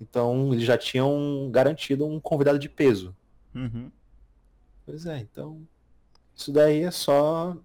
Então 0.00 0.52
eles 0.52 0.64
já 0.64 0.76
tinham 0.76 1.48
garantido 1.52 2.04
um 2.04 2.18
convidado 2.18 2.58
de 2.58 2.68
peso. 2.68 3.14
Uhum. 3.54 3.88
Pois 4.84 5.06
é, 5.06 5.18
então. 5.18 5.64
Isso 6.36 6.52
daí 6.52 6.82
é 6.82 6.90
só 6.90 7.56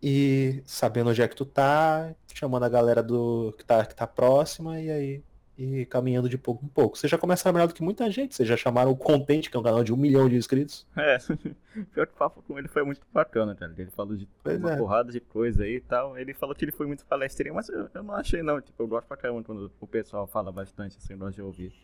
ir 0.00 0.62
sabendo 0.64 1.10
onde 1.10 1.20
é 1.20 1.28
que 1.28 1.36
tu 1.36 1.44
tá, 1.44 2.14
chamando 2.32 2.62
a 2.62 2.68
galera 2.68 3.02
do 3.02 3.52
que 3.58 3.64
tá, 3.64 3.84
que 3.84 3.94
tá 3.94 4.06
próxima 4.06 4.80
e 4.80 4.90
aí 4.90 5.24
e 5.62 5.84
caminhando 5.84 6.26
de 6.26 6.38
pouco 6.38 6.64
em 6.64 6.68
pouco. 6.68 6.96
Vocês 6.96 7.10
já 7.10 7.18
começaram 7.18 7.52
melhor 7.52 7.66
do 7.66 7.74
que 7.74 7.82
muita 7.82 8.10
gente, 8.10 8.34
vocês 8.34 8.48
já 8.48 8.56
chamaram 8.56 8.90
o 8.90 8.96
Contente, 8.96 9.50
que 9.50 9.56
é 9.58 9.60
um 9.60 9.62
canal 9.62 9.84
de 9.84 9.92
um 9.92 9.96
milhão 9.96 10.26
de 10.26 10.36
inscritos. 10.36 10.86
É, 10.96 11.18
pior 11.92 12.06
que 12.06 12.14
o 12.14 12.16
papo 12.16 12.42
com 12.42 12.58
ele 12.58 12.66
foi 12.66 12.82
muito 12.82 13.02
bacana, 13.12 13.54
cara. 13.54 13.74
Ele 13.76 13.90
falou 13.90 14.16
de 14.16 14.26
Pois 14.42 14.58
uma 14.58 14.72
é. 14.72 14.76
porrada 14.78 15.12
de 15.12 15.20
coisa 15.20 15.64
aí 15.64 15.76
e 15.76 15.80
tal. 15.80 16.16
Ele 16.16 16.32
falou 16.32 16.54
que 16.54 16.64
ele 16.64 16.72
foi 16.72 16.86
muito 16.86 17.04
palestrinho, 17.04 17.54
mas 17.54 17.68
eu, 17.68 17.90
eu 17.92 18.02
não 18.02 18.14
achei 18.14 18.42
não. 18.42 18.58
Tipo, 18.58 18.82
eu 18.82 18.88
gosto 18.88 19.06
pra 19.06 19.18
caramba 19.18 19.44
quando 19.44 19.70
o 19.78 19.86
pessoal 19.86 20.26
fala 20.26 20.50
bastante, 20.50 20.96
assim, 20.96 21.14
gosto 21.14 21.34
de 21.34 21.42
ouvir. 21.42 21.74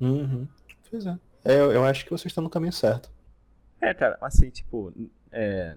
Uhum. 0.00 0.48
Pois 0.90 1.04
é. 1.04 1.18
É, 1.44 1.60
eu, 1.60 1.72
eu 1.72 1.84
acho 1.84 2.04
que 2.04 2.10
vocês 2.10 2.30
estão 2.30 2.42
no 2.42 2.48
caminho 2.48 2.72
certo. 2.72 3.10
É, 3.78 3.92
cara, 3.92 4.16
assim, 4.22 4.48
tipo, 4.48 4.90
é. 5.32 5.76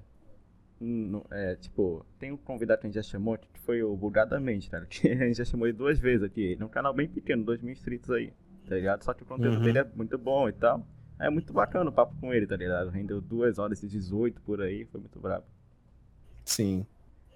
no- 0.79 1.25
é, 1.31 1.55
tipo, 1.55 2.05
tem 2.19 2.31
um 2.31 2.37
convidado 2.37 2.81
que 2.81 2.87
a 2.87 2.89
gente 2.89 2.95
já 2.95 3.03
chamou, 3.03 3.37
que 3.37 3.59
foi 3.61 3.81
o 3.83 3.95
Bugadamente, 3.95 4.69
cara. 4.69 4.85
Que 4.89 5.09
a 5.09 5.15
gente 5.27 5.37
já 5.37 5.45
chamou 5.45 5.67
ele 5.67 5.77
duas 5.77 5.97
vezes 5.99 6.23
aqui. 6.23 6.41
Ele 6.41 6.61
é 6.61 6.65
um 6.65 6.69
canal 6.69 6.93
bem 6.93 7.07
pequeno, 7.07 7.43
2 7.43 7.61
mil 7.61 7.71
inscritos 7.71 8.09
aí, 8.11 8.33
tá 8.67 8.75
ligado? 8.75 9.03
Só 9.03 9.13
que 9.13 9.23
o 9.23 9.25
conteúdo 9.25 9.57
Uhum. 9.57 9.63
dele 9.63 9.79
é 9.79 9.83
muito 9.95 10.17
bom 10.17 10.49
e 10.49 10.53
tal. 10.53 10.85
É 11.19 11.29
muito 11.29 11.53
bacana 11.53 11.89
o 11.89 11.93
papo 11.93 12.15
com 12.19 12.33
ele, 12.33 12.45
tá 12.47 12.55
ligado? 12.57 12.89
Rendeu 12.89 13.21
2 13.21 13.59
horas 13.59 13.81
e 13.83 13.87
18 13.87 14.41
por 14.41 14.61
aí, 14.61 14.83
foi 14.85 14.99
muito 14.99 15.19
brabo. 15.19 15.45
Sim. 16.43 16.85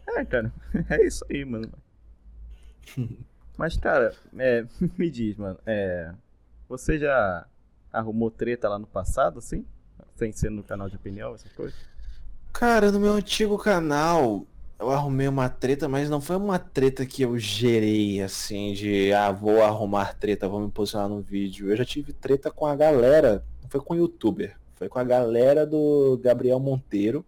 É, 0.05 0.25
cara, 0.25 0.51
é 0.89 1.05
isso 1.05 1.25
aí, 1.29 1.45
mano. 1.45 1.71
Mas, 3.57 3.77
cara, 3.77 4.13
é, 4.37 4.65
me 4.97 5.09
diz, 5.09 5.35
mano, 5.37 5.57
é, 5.65 6.13
você 6.67 6.97
já 6.99 7.47
arrumou 7.91 8.29
treta 8.29 8.69
lá 8.69 8.77
no 8.77 8.85
passado, 8.87 9.39
assim? 9.39 9.65
Sem 10.15 10.31
ser 10.31 10.49
no 10.51 10.63
canal 10.63 10.89
de 10.89 10.95
opinião, 10.95 11.33
essas 11.33 11.51
coisas? 11.53 11.79
Cara, 12.59 12.91
no 12.91 12.99
meu 12.99 13.13
antigo 13.13 13.55
canal, 13.55 14.43
eu 14.79 14.89
arrumei 14.89 15.27
uma 15.27 15.47
treta, 15.47 15.87
mas 15.87 16.09
não 16.09 16.19
foi 16.19 16.35
uma 16.37 16.57
treta 16.57 17.05
que 17.05 17.21
eu 17.21 17.37
gerei, 17.37 18.19
assim, 18.19 18.73
de, 18.73 19.13
ah, 19.13 19.31
vou 19.31 19.61
arrumar 19.61 20.15
treta, 20.17 20.49
vou 20.49 20.61
me 20.61 20.71
posicionar 20.71 21.07
no 21.07 21.21
vídeo. 21.21 21.69
Eu 21.69 21.77
já 21.77 21.85
tive 21.85 22.13
treta 22.13 22.49
com 22.49 22.65
a 22.65 22.75
galera, 22.75 23.45
não 23.61 23.69
foi 23.69 23.79
com 23.79 23.93
o 23.93 23.97
youtuber, 23.97 24.57
foi 24.73 24.89
com 24.89 24.97
a 24.97 25.03
galera 25.03 25.67
do 25.67 26.19
Gabriel 26.23 26.59
Monteiro, 26.59 27.23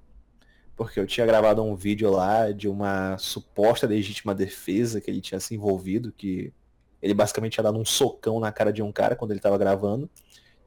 porque 0.75 0.99
eu 0.99 1.05
tinha 1.05 1.27
gravado 1.27 1.61
um 1.61 1.75
vídeo 1.75 2.09
lá 2.09 2.51
de 2.51 2.67
uma 2.67 3.15
suposta 3.19 3.85
legítima 3.85 4.33
defesa 4.33 4.99
que 4.99 5.11
ele 5.11 5.21
tinha 5.21 5.39
se 5.39 5.53
envolvido, 5.53 6.11
que 6.11 6.51
ele 6.99 7.13
basicamente 7.13 7.53
tinha 7.53 7.63
dado 7.65 7.77
um 7.77 7.85
socão 7.85 8.39
na 8.39 8.51
cara 8.51 8.73
de 8.73 8.81
um 8.81 8.91
cara 8.91 9.15
quando 9.15 9.29
ele 9.29 9.39
tava 9.39 9.59
gravando. 9.59 10.09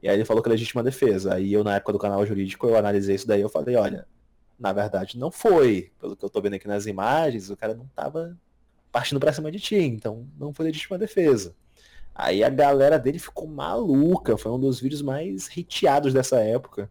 E 0.01 0.09
aí 0.09 0.15
ele 0.15 0.25
falou 0.25 0.41
que 0.41 0.49
é 0.49 0.53
legítima 0.53 0.85
defesa. 0.85 1.35
Aí 1.35 1.53
eu, 1.53 1.65
na 1.65 1.75
época 1.75 1.95
do 1.95 1.99
canal 1.99 2.25
jurídico, 2.25 2.69
eu 2.69 2.77
analisei 2.77 3.17
isso 3.17 3.27
daí 3.27 3.41
eu 3.41 3.49
falei, 3.49 3.75
olha, 3.75 4.07
na 4.59 4.73
verdade 4.73 5.19
não 5.19 5.31
foi. 5.31 5.91
Pelo 6.01 6.17
que 6.17 6.25
eu 6.25 6.31
tô 6.31 6.41
vendo 6.41 6.55
aqui 6.55 6.69
nas 6.69 6.87
imagens, 6.87 7.51
o 7.51 7.57
cara 7.57 7.75
não 7.75 7.87
tava 7.95 8.37
partindo 8.91 9.19
pra 9.19 9.33
cima 9.33 9.51
de 9.51 9.59
ti, 9.59 9.77
então 9.77 10.27
não 10.39 10.53
foi 10.53 10.67
legítima 10.67 10.99
defesa. 10.99 11.55
Aí 12.15 12.45
a 12.45 12.51
galera 12.51 12.99
dele 12.99 13.19
ficou 13.19 13.49
maluca, 13.49 14.37
foi 14.37 14.53
um 14.53 14.61
dos 14.61 14.79
vídeos 14.81 15.01
mais 15.01 15.49
hateados 15.49 16.13
dessa 16.13 16.39
época. 16.41 16.91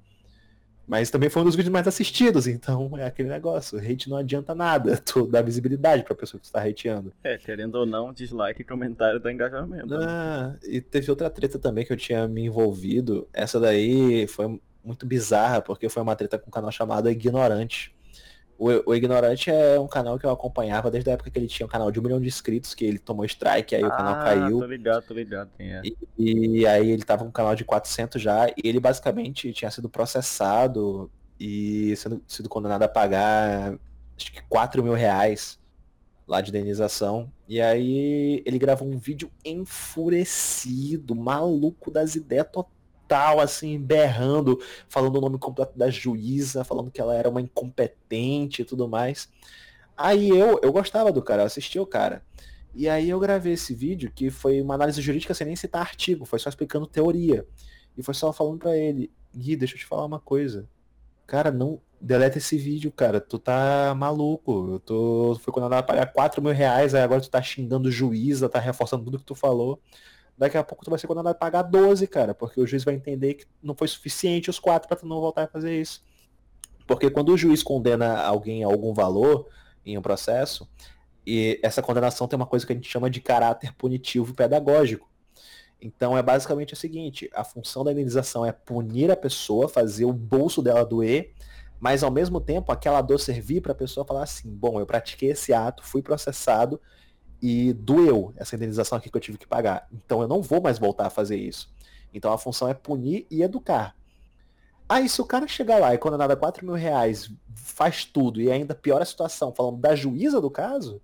Mas 0.88 1.09
também 1.09 1.30
foi 1.30 1.41
um 1.41 1.45
dos 1.45 1.55
vídeos 1.55 1.72
mais 1.72 1.88
assistidos, 1.88 2.47
então 2.47 2.97
é 2.97 3.05
aquele 3.05 3.30
negócio, 3.30 3.80
hate 3.80 4.09
não 4.09 4.18
adianta 4.18 4.53
nada, 4.53 4.97
tu 5.05 5.26
dá 5.26 5.41
visibilidade 5.41 6.03
pra 6.03 6.16
pessoa 6.16 6.41
que 6.41 6.47
tu 6.47 6.51
tá 6.51 6.68
hateando. 6.68 7.14
É, 7.24 7.38
querendo 7.38 7.76
ou 7.76 7.86
não, 7.86 8.12
dislike 8.12 8.62
e 8.62 8.66
comentário 8.66 9.20
dá 9.20 9.32
engajamento. 9.32 9.88
né? 9.88 10.05
Ah, 10.05 10.55
e 10.64 10.82
teve 10.82 11.09
outra 11.09 11.30
treta 11.30 11.57
também 11.57 11.86
que 11.86 11.93
eu 11.93 11.97
tinha 11.97 12.28
me 12.28 12.43
envolvido. 12.45 13.26
Essa 13.32 13.59
daí 13.59 14.28
foi 14.28 14.59
muito 14.84 15.05
bizarra, 15.05 15.61
porque 15.61 15.89
foi 15.89 16.01
uma 16.01 16.15
treta 16.15 16.38
com 16.38 16.47
um 16.47 16.51
canal 16.51 16.71
chamado 16.71 17.09
Ignorante. 17.09 17.93
O, 18.57 18.91
o 18.91 18.95
Ignorante 18.95 19.49
é 19.49 19.79
um 19.79 19.88
canal 19.88 20.19
que 20.19 20.25
eu 20.25 20.29
acompanhava 20.29 20.91
desde 20.91 21.09
a 21.09 21.13
época 21.13 21.32
que 21.32 21.39
ele 21.39 21.47
tinha 21.47 21.65
um 21.65 21.69
canal 21.69 21.91
de 21.91 21.99
um 21.99 22.03
milhão 22.03 22.21
de 22.21 22.27
inscritos, 22.27 22.75
que 22.75 22.86
ele 22.86 22.99
tomou 22.99 23.25
strike, 23.25 23.75
aí 23.75 23.84
o 23.84 23.89
canal 23.89 24.15
Ah, 24.15 24.23
caiu. 24.23 24.59
tô 24.59 24.65
ligado, 24.65 25.03
tô 25.03 25.13
ligado 25.15 25.49
é. 25.57 25.82
E, 26.17 26.59
e 26.59 26.67
aí 26.67 26.91
ele 26.91 27.03
tava 27.03 27.23
com 27.23 27.29
um 27.29 27.32
canal 27.32 27.55
de 27.55 27.65
400 27.65 28.21
já, 28.21 28.47
e 28.49 28.53
ele 28.63 28.79
basicamente 28.79 29.51
tinha 29.51 29.71
sido 29.71 29.89
processado 29.89 31.09
e 31.39 31.95
sendo, 31.95 32.21
sido 32.27 32.47
condenado 32.47 32.84
a 32.84 32.88
pagar 32.88 33.79
acho 34.15 34.32
que 34.32 34.43
4 34.43 34.84
mil 34.84 34.93
reais 34.93 35.59
lá 36.27 36.39
de 36.39 36.49
indenização. 36.49 37.32
E 37.47 37.59
aí 37.59 38.43
ele 38.45 38.59
gravou 38.59 38.88
um 38.88 38.97
vídeo 38.97 39.32
enfurecido, 39.43 41.15
maluco 41.15 41.89
das 41.89 42.15
ideias 42.15 42.45
total, 42.45 42.71
assim, 43.16 43.80
berrando, 43.80 44.59
falando 44.88 45.18
o 45.18 45.22
nome 45.22 45.38
completo 45.38 45.78
da 45.78 45.89
juíza, 45.89 46.64
falando 46.64 46.91
que 46.91 47.01
ela 47.01 47.16
era 47.16 47.30
uma 47.30 47.41
incompetente 47.41 48.62
e 48.62 48.66
tudo 48.66 48.88
mais. 48.88 49.30
Aí 49.97 50.30
eu, 50.30 50.59
eu 50.64 50.72
gostava 50.72 51.12
do 51.12 51.22
cara, 51.22 51.43
eu 51.43 51.45
assistia 51.45 51.82
o 51.82 51.86
cara. 51.86 52.24
E 52.74 52.88
aí 52.88 53.09
eu 53.09 53.20
gravei 53.20 53.53
esse 53.53 53.76
vídeo, 53.76 54.12
que 54.14 54.30
foi 54.30 54.62
uma 54.62 54.76
análise 54.76 55.01
jurídica 55.01 55.34
sem 55.34 55.47
nem 55.47 55.55
citar 55.55 55.82
artigo, 55.82 56.26
foi 56.26 56.39
só 56.39 56.49
explicando 56.49 56.88
teoria. 56.88 57.45
E 57.97 58.03
foi 58.03 58.14
só 58.14 58.32
falando 58.32 58.59
para 58.59 58.78
ele, 58.78 59.12
Gui, 59.36 59.55
deixa 59.55 59.76
eu 59.76 59.80
te 59.80 59.86
falar 59.86 60.05
uma 60.05 60.20
coisa. 60.20 60.68
Cara, 61.28 61.51
não 61.51 61.82
deleta 62.01 62.38
esse 62.38 62.57
vídeo, 62.57 62.91
cara. 62.91 63.22
Tu 63.22 63.38
tá 63.39 63.93
maluco. 63.95 64.74
Eu 64.74 64.80
tô. 64.80 65.38
Foi 65.41 65.53
condenado 65.53 65.80
a 65.80 65.84
pagar 65.84 66.12
4 66.12 66.41
mil 66.41 66.51
reais, 66.51 66.93
aí 66.93 67.01
agora 67.01 67.22
tu 67.22 67.30
tá 67.30 67.41
xingando 67.41 67.89
o 67.89 67.91
juiz, 67.91 68.41
tá 68.49 68.59
reforçando 68.59 69.05
tudo 69.05 69.20
que 69.20 69.26
tu 69.26 69.36
falou. 69.36 69.80
Daqui 70.41 70.57
a 70.57 70.63
pouco 70.63 70.83
tu 70.83 70.89
vai 70.89 70.97
ser 70.97 71.05
condenado 71.05 71.33
a 71.33 71.37
pagar 71.37 71.61
12, 71.61 72.07
cara, 72.07 72.33
porque 72.33 72.59
o 72.59 72.65
juiz 72.65 72.83
vai 72.83 72.95
entender 72.95 73.35
que 73.35 73.45
não 73.61 73.75
foi 73.75 73.87
suficiente 73.87 74.49
os 74.49 74.57
quatro 74.57 74.87
para 74.87 74.97
tu 74.97 75.05
não 75.05 75.21
voltar 75.21 75.43
a 75.43 75.47
fazer 75.47 75.79
isso. 75.79 76.03
Porque 76.87 77.11
quando 77.11 77.29
o 77.31 77.37
juiz 77.37 77.61
condena 77.61 78.19
alguém 78.19 78.63
a 78.63 78.65
algum 78.65 78.91
valor 78.91 79.47
em 79.85 79.99
um 79.99 80.01
processo, 80.01 80.67
e 81.27 81.59
essa 81.61 81.79
condenação 81.79 82.27
tem 82.27 82.37
uma 82.37 82.47
coisa 82.47 82.65
que 82.65 82.73
a 82.73 82.75
gente 82.75 82.89
chama 82.89 83.07
de 83.07 83.21
caráter 83.21 83.71
punitivo 83.75 84.33
pedagógico. 84.33 85.07
Então 85.79 86.17
é 86.17 86.23
basicamente 86.23 86.73
o 86.73 86.75
seguinte: 86.75 87.29
a 87.35 87.43
função 87.43 87.83
da 87.83 87.91
indenização 87.91 88.43
é 88.43 88.51
punir 88.51 89.11
a 89.11 89.15
pessoa, 89.15 89.69
fazer 89.69 90.05
o 90.05 90.13
bolso 90.13 90.59
dela 90.59 90.83
doer, 90.83 91.35
mas 91.79 92.01
ao 92.01 92.09
mesmo 92.09 92.41
tempo 92.41 92.71
aquela 92.71 93.03
dor 93.03 93.19
servir 93.19 93.61
para 93.61 93.73
a 93.73 93.75
pessoa 93.75 94.07
falar 94.07 94.23
assim: 94.23 94.49
bom, 94.49 94.79
eu 94.79 94.87
pratiquei 94.87 95.29
esse 95.29 95.53
ato, 95.53 95.85
fui 95.85 96.01
processado 96.01 96.81
e 97.41 97.73
doeu 97.73 98.33
essa 98.37 98.55
indenização 98.55 98.97
aqui 98.97 99.09
que 99.09 99.17
eu 99.17 99.21
tive 99.21 99.37
que 99.37 99.47
pagar. 99.47 99.87
Então 99.91 100.21
eu 100.21 100.27
não 100.27 100.41
vou 100.41 100.61
mais 100.61 100.77
voltar 100.77 101.07
a 101.07 101.09
fazer 101.09 101.37
isso. 101.37 101.73
Então 102.13 102.31
a 102.31 102.37
função 102.37 102.67
é 102.67 102.73
punir 102.73 103.25
e 103.31 103.41
educar. 103.41 103.95
Aí 104.87 105.07
se 105.07 105.21
o 105.21 105.25
cara 105.25 105.47
chegar 105.47 105.79
lá 105.79 105.93
e 105.93 105.97
condenado 105.97 106.31
a 106.31 106.35
4 106.35 106.65
mil 106.65 106.75
reais, 106.75 107.31
faz 107.55 108.03
tudo 108.03 108.41
e 108.41 108.51
ainda 108.51 108.75
piora 108.75 109.03
a 109.03 109.05
situação, 109.05 109.53
falando 109.53 109.77
da 109.77 109.95
juíza 109.95 110.41
do 110.41 110.51
caso, 110.51 111.01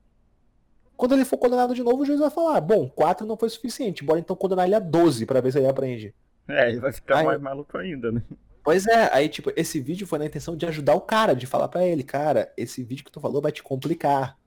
quando 0.96 1.14
ele 1.14 1.24
for 1.24 1.38
condenado 1.38 1.74
de 1.74 1.82
novo, 1.82 2.02
o 2.02 2.06
juiz 2.06 2.20
vai 2.20 2.30
falar, 2.30 2.60
bom, 2.60 2.90
4 2.90 3.26
não 3.26 3.38
foi 3.38 3.50
suficiente, 3.50 4.04
bora 4.04 4.20
então 4.20 4.36
condenar 4.36 4.66
ele 4.66 4.76
a 4.76 4.80
12 4.80 5.26
para 5.26 5.40
ver 5.40 5.52
se 5.52 5.60
ele 5.60 5.68
aprende. 5.68 6.14
É, 6.48 6.70
ele 6.70 6.80
vai 6.80 6.92
ficar 6.92 7.20
aí, 7.20 7.26
mais 7.26 7.42
maluco 7.42 7.78
ainda, 7.78 8.12
né? 8.12 8.22
Pois 8.64 8.86
é, 8.86 9.10
aí 9.14 9.30
tipo, 9.30 9.52
esse 9.56 9.80
vídeo 9.80 10.06
foi 10.06 10.20
na 10.20 10.26
intenção 10.26 10.58
de 10.58 10.66
ajudar 10.66 10.96
o 10.96 11.02
cara, 11.02 11.34
de 11.34 11.48
falar 11.48 11.70
para 11.70 11.86
ele, 11.86 12.04
cara, 12.04 12.52
esse 12.58 12.84
vídeo 12.84 13.06
que 13.06 13.12
tu 13.12 13.22
falou 13.22 13.42
vai 13.42 13.52
te 13.52 13.64
complicar. 13.64 14.38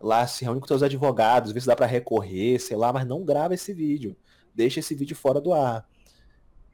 Lá 0.00 0.26
se 0.26 0.44
reúne 0.44 0.60
com 0.60 0.66
teus 0.66 0.82
advogados, 0.82 1.52
vê 1.52 1.60
se 1.60 1.66
dá 1.66 1.76
para 1.76 1.86
recorrer, 1.86 2.58
sei 2.58 2.76
lá, 2.76 2.92
mas 2.92 3.06
não 3.06 3.24
grava 3.24 3.54
esse 3.54 3.72
vídeo. 3.72 4.16
Deixa 4.54 4.80
esse 4.80 4.94
vídeo 4.94 5.16
fora 5.16 5.40
do 5.40 5.52
ar. 5.52 5.86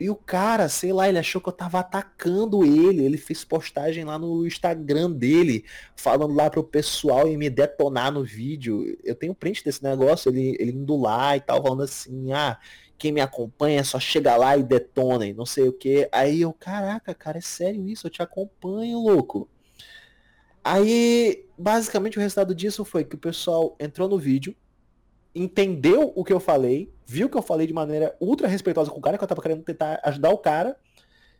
E 0.00 0.08
o 0.08 0.16
cara, 0.16 0.66
sei 0.70 0.94
lá, 0.94 1.10
ele 1.10 1.18
achou 1.18 1.42
que 1.42 1.48
eu 1.50 1.52
tava 1.52 1.78
atacando 1.78 2.64
ele. 2.64 3.04
Ele 3.04 3.18
fez 3.18 3.44
postagem 3.44 4.02
lá 4.02 4.18
no 4.18 4.46
Instagram 4.46 5.10
dele, 5.10 5.62
falando 5.94 6.34
lá 6.34 6.48
pro 6.48 6.64
pessoal 6.64 7.28
e 7.28 7.36
me 7.36 7.50
detonar 7.50 8.10
no 8.10 8.24
vídeo. 8.24 8.98
Eu 9.04 9.14
tenho 9.14 9.34
print 9.34 9.62
desse 9.62 9.82
negócio, 9.82 10.30
ele, 10.30 10.56
ele 10.58 10.72
indo 10.72 10.96
lá 10.96 11.36
e 11.36 11.40
tal, 11.40 11.62
falando 11.62 11.82
assim, 11.82 12.32
ah, 12.32 12.58
quem 12.96 13.12
me 13.12 13.20
acompanha 13.20 13.84
só 13.84 14.00
chega 14.00 14.36
lá 14.36 14.56
e 14.56 14.62
detona 14.62 15.26
e 15.26 15.34
não 15.34 15.44
sei 15.44 15.68
o 15.68 15.72
que. 15.72 16.08
Aí 16.12 16.40
eu, 16.40 16.52
caraca, 16.54 17.14
cara, 17.14 17.36
é 17.36 17.42
sério 17.42 17.86
isso? 17.86 18.06
Eu 18.06 18.10
te 18.10 18.22
acompanho, 18.22 18.98
louco. 18.98 19.50
Aí, 20.62 21.46
basicamente, 21.56 22.18
o 22.18 22.20
resultado 22.20 22.54
disso 22.54 22.84
foi 22.84 23.04
que 23.04 23.14
o 23.14 23.18
pessoal 23.18 23.76
entrou 23.80 24.08
no 24.08 24.18
vídeo, 24.18 24.54
entendeu 25.34 26.12
o 26.14 26.24
que 26.24 26.32
eu 26.32 26.40
falei, 26.40 26.92
viu 27.06 27.28
que 27.28 27.36
eu 27.36 27.42
falei 27.42 27.66
de 27.66 27.72
maneira 27.72 28.16
ultra 28.20 28.48
respeitosa 28.48 28.90
com 28.90 28.98
o 28.98 29.02
cara, 29.02 29.16
que 29.16 29.24
eu 29.24 29.28
tava 29.28 29.42
querendo 29.42 29.62
tentar 29.62 30.00
ajudar 30.04 30.30
o 30.30 30.38
cara, 30.38 30.76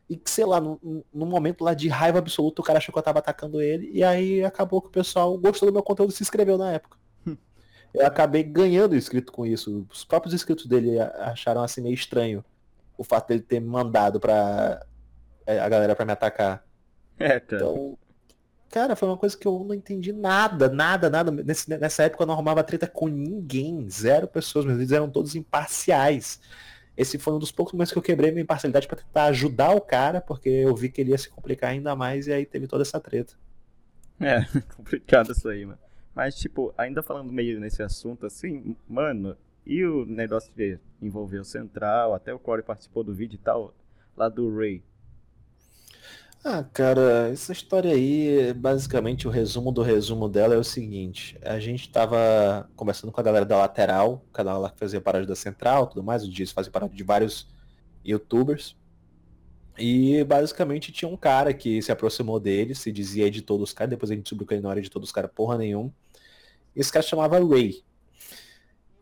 e 0.08 0.16
que, 0.16 0.30
sei 0.30 0.44
lá, 0.44 0.60
num, 0.60 1.04
num 1.12 1.26
momento 1.26 1.62
lá 1.62 1.74
de 1.74 1.88
raiva 1.88 2.18
absoluta, 2.18 2.60
o 2.60 2.64
cara 2.64 2.78
achou 2.78 2.92
que 2.92 2.98
eu 2.98 3.02
tava 3.02 3.18
atacando 3.20 3.60
ele, 3.60 3.90
e 3.92 4.02
aí 4.02 4.44
acabou 4.44 4.80
que 4.80 4.88
o 4.88 4.92
pessoal 4.92 5.36
gostou 5.38 5.68
do 5.68 5.72
meu 5.72 5.82
conteúdo 5.82 6.10
e 6.10 6.14
se 6.14 6.22
inscreveu 6.22 6.58
na 6.58 6.72
época. 6.72 6.98
eu 7.94 8.06
acabei 8.06 8.42
ganhando 8.42 8.96
inscrito 8.96 9.32
com 9.32 9.46
isso. 9.46 9.86
Os 9.90 10.04
próprios 10.04 10.34
inscritos 10.34 10.66
dele 10.66 10.98
acharam 10.98 11.62
assim 11.62 11.80
meio 11.80 11.94
estranho 11.94 12.44
o 13.00 13.04
fato 13.04 13.28
dele 13.28 13.40
ter 13.40 13.60
me 13.60 13.66
mandado 13.66 14.20
pra 14.20 14.84
é, 15.46 15.58
a 15.58 15.68
galera 15.70 15.96
pra 15.96 16.04
me 16.04 16.12
atacar. 16.12 16.62
É, 17.18 17.40
cara. 17.40 17.62
Então, 17.62 17.98
Cara, 18.70 18.94
foi 18.94 19.08
uma 19.08 19.16
coisa 19.16 19.36
que 19.36 19.46
eu 19.46 19.64
não 19.64 19.74
entendi 19.74 20.12
nada, 20.12 20.68
nada, 20.68 21.10
nada. 21.10 21.30
Nesse, 21.30 21.68
nessa 21.68 22.04
época 22.04 22.22
eu 22.22 22.26
não 22.26 22.34
arrumava 22.34 22.62
treta 22.62 22.86
com 22.86 23.08
ninguém, 23.08 23.90
zero 23.90 24.28
pessoas, 24.28 24.64
meus 24.64 24.78
vídeos 24.78 24.92
eram 24.92 25.10
todos 25.10 25.34
imparciais. 25.34 26.40
Esse 26.96 27.18
foi 27.18 27.32
um 27.32 27.38
dos 27.38 27.50
poucos 27.50 27.72
momentos 27.72 27.92
que 27.92 27.98
eu 27.98 28.02
quebrei 28.02 28.30
minha 28.30 28.42
imparcialidade 28.42 28.86
para 28.86 28.98
tentar 28.98 29.24
ajudar 29.24 29.74
o 29.74 29.80
cara, 29.80 30.20
porque 30.20 30.48
eu 30.48 30.74
vi 30.76 30.88
que 30.88 31.00
ele 31.00 31.10
ia 31.10 31.18
se 31.18 31.28
complicar 31.28 31.70
ainda 31.70 31.96
mais 31.96 32.28
e 32.28 32.32
aí 32.32 32.46
teve 32.46 32.68
toda 32.68 32.82
essa 32.82 33.00
treta. 33.00 33.34
É, 34.20 34.44
complicado 34.76 35.32
isso 35.32 35.48
aí, 35.48 35.66
mano. 35.66 35.78
Mas, 36.14 36.36
tipo, 36.36 36.72
ainda 36.76 37.02
falando 37.02 37.32
meio 37.32 37.58
nesse 37.58 37.82
assunto, 37.82 38.26
assim, 38.26 38.76
mano, 38.88 39.36
e 39.66 39.84
o 39.84 40.04
negócio 40.04 40.52
de 40.54 40.78
envolver 41.00 41.38
o 41.38 41.44
Central, 41.44 42.14
até 42.14 42.32
o 42.32 42.38
Corey 42.38 42.64
participou 42.64 43.02
do 43.02 43.14
vídeo 43.14 43.36
e 43.36 43.38
tal, 43.38 43.74
lá 44.16 44.28
do 44.28 44.54
Ray. 44.54 44.82
Ah, 46.42 46.64
cara, 46.64 47.28
essa 47.30 47.52
história 47.52 47.92
aí, 47.92 48.54
basicamente 48.54 49.28
o 49.28 49.30
resumo 49.30 49.70
do 49.70 49.82
resumo 49.82 50.26
dela 50.26 50.54
é 50.54 50.58
o 50.58 50.64
seguinte: 50.64 51.38
a 51.42 51.58
gente 51.60 51.90
tava 51.90 52.68
conversando 52.74 53.12
com 53.12 53.20
a 53.20 53.24
galera 53.24 53.44
da 53.44 53.58
Lateral, 53.58 54.24
o 54.26 54.32
canal 54.32 54.58
lá 54.60 54.70
que 54.70 54.78
fazia 54.78 55.00
paródia 55.02 55.28
da 55.28 55.36
Central, 55.36 55.86
tudo 55.88 56.02
mais, 56.02 56.24
o 56.24 56.30
Dias 56.30 56.50
fazia 56.50 56.72
paródia 56.72 56.96
de 56.96 57.02
vários 57.04 57.46
youtubers. 58.02 58.74
E 59.78 60.24
basicamente 60.24 60.92
tinha 60.92 61.10
um 61.10 61.16
cara 61.16 61.52
que 61.54 61.80
se 61.82 61.92
aproximou 61.92 62.40
dele, 62.40 62.74
se 62.74 62.90
dizia 62.92 63.26
editor 63.26 63.58
dos 63.58 63.72
caras, 63.72 63.90
depois 63.90 64.10
a 64.10 64.14
gente 64.14 64.24
descobriu 64.24 64.48
que 64.48 64.54
ele 64.54 64.62
não 64.62 64.70
era 64.70 64.80
editor 64.80 65.00
dos 65.00 65.12
caras 65.12 65.30
porra 65.34 65.58
nenhum. 65.58 65.92
Esse 66.74 66.92
cara 66.92 67.02
chamava 67.04 67.38
Ray. 67.38 67.82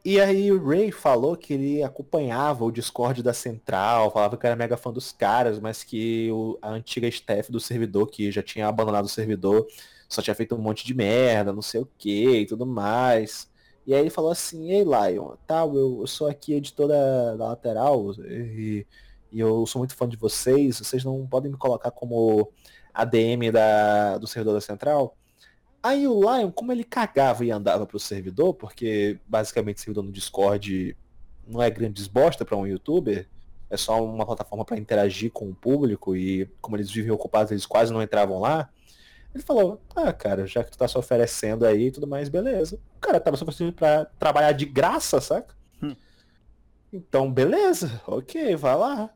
E 0.05 0.21
aí 0.21 0.51
o 0.53 0.65
Ray 0.65 0.93
falou 0.93 1.37
que 1.37 1.53
ele 1.55 1.83
acompanhava 1.83 2.65
o 2.65 2.71
Discord 2.73 3.23
da 3.23 3.35
Central, 3.35 4.11
falava 4.11 4.37
que 4.37 4.47
era 4.47 4.57
mega 4.57 4.77
fã 4.77 4.93
dos 4.93 5.13
caras, 5.13 5.59
mas 5.59 5.85
que 5.85 6.31
o, 6.31 6.59
a 6.63 6.71
antiga 6.71 7.09
staff 7.09 7.51
do 7.51 7.61
servidor, 7.61 8.07
que 8.09 8.31
já 8.31 8.43
tinha 8.43 8.69
abandonado 8.69 9.05
o 9.05 9.09
servidor, 9.09 9.67
só 10.09 10.23
tinha 10.23 10.35
feito 10.35 10.55
um 10.55 10.59
monte 10.59 10.87
de 10.87 10.95
merda, 10.95 11.53
não 11.53 11.63
sei 11.63 11.81
o 11.81 11.89
que 11.99 12.41
e 12.41 12.47
tudo 12.47 12.65
mais. 12.65 13.51
E 13.87 13.95
aí 13.95 14.01
ele 14.01 14.11
falou 14.11 14.31
assim, 14.31 14.71
ei 14.71 14.85
Lion, 14.85 15.35
tal, 15.47 15.75
eu, 15.75 16.01
eu 16.01 16.07
sou 16.07 16.29
aqui 16.29 16.55
editor 16.55 16.89
da, 16.89 17.37
da 17.37 17.49
Lateral 17.49 18.13
e, 18.21 18.87
e, 19.33 19.41
eu 19.41 19.67
sou 19.67 19.81
muito 19.81 19.95
fã 19.95 20.09
de 20.09 20.17
vocês, 20.17 20.79
vocês 20.79 21.05
não 21.05 21.27
podem 21.27 21.51
me 21.51 21.59
colocar 21.59 21.91
como 21.91 22.53
ADM 22.95 23.51
da, 23.53 24.19
do 24.19 24.27
servidor 24.27 24.55
da 24.55 24.61
Central? 24.61 25.17
Aí 25.83 26.07
o 26.09 26.21
Lion, 26.21 26.51
como 26.51 26.73
ele 26.73 26.85
cagava 26.85 27.45
e 27.45 27.51
andava 27.51 27.87
pro 27.87 27.99
servidor, 27.99 28.55
porque 28.55 29.19
basicamente 29.27 29.81
servidor 29.81 30.05
no 30.05 30.13
Discord 30.13 30.97
não 31.47 31.63
é 31.63 31.71
grande 31.71 31.95
desbosta 31.95 32.45
para 32.45 32.57
um 32.57 32.67
youtuber, 32.67 33.27
é 33.71 33.77
só 33.77 34.03
uma 34.05 34.27
plataforma 34.27 34.65
para 34.65 34.79
interagir 34.79 35.31
com 35.31 35.49
o 35.49 35.55
público 35.55 36.17
e 36.17 36.47
como 36.61 36.77
eles 36.77 36.91
vivem 36.91 37.11
ocupados, 37.11 37.53
eles 37.53 37.67
quase 37.67 37.93
não 37.93 38.03
entravam 38.03 38.41
lá. 38.41 38.69
Ele 39.35 39.45
falou, 39.45 39.81
ah, 39.95 40.13
cara, 40.13 40.47
já 40.47 40.65
que 40.65 40.71
tu 40.71 40.79
tá 40.79 40.89
se 40.89 40.97
oferecendo 40.97 41.67
aí 41.67 41.87
e 41.87 41.91
tudo 41.91 42.07
mais, 42.07 42.29
beleza. 42.29 42.81
O 42.97 43.01
cara 43.01 43.21
tava 43.21 43.37
se 43.37 43.43
oferecendo 43.43 43.73
pra 43.73 44.07
trabalhar 44.19 44.53
de 44.53 44.65
graça, 44.65 45.21
saca? 45.21 45.55
Hum. 45.83 45.95
Então, 46.93 47.31
beleza, 47.31 48.01
ok, 48.07 48.57
vai 48.57 48.75
lá. 48.75 49.11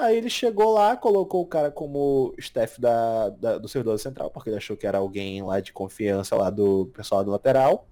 Aí 0.00 0.16
ele 0.16 0.30
chegou 0.30 0.72
lá, 0.72 0.96
colocou 0.96 1.42
o 1.42 1.46
cara 1.46 1.70
como 1.70 2.34
staff 2.38 2.80
da, 2.80 3.28
da, 3.28 3.58
do 3.58 3.68
servidor 3.68 3.98
central, 3.98 4.30
porque 4.30 4.48
ele 4.48 4.56
achou 4.56 4.76
que 4.76 4.86
era 4.86 4.98
alguém 4.98 5.42
lá 5.42 5.60
de 5.60 5.72
confiança 5.72 6.34
lá 6.34 6.48
do 6.48 6.86
pessoal 6.94 7.22
do 7.22 7.30
lateral. 7.30 7.86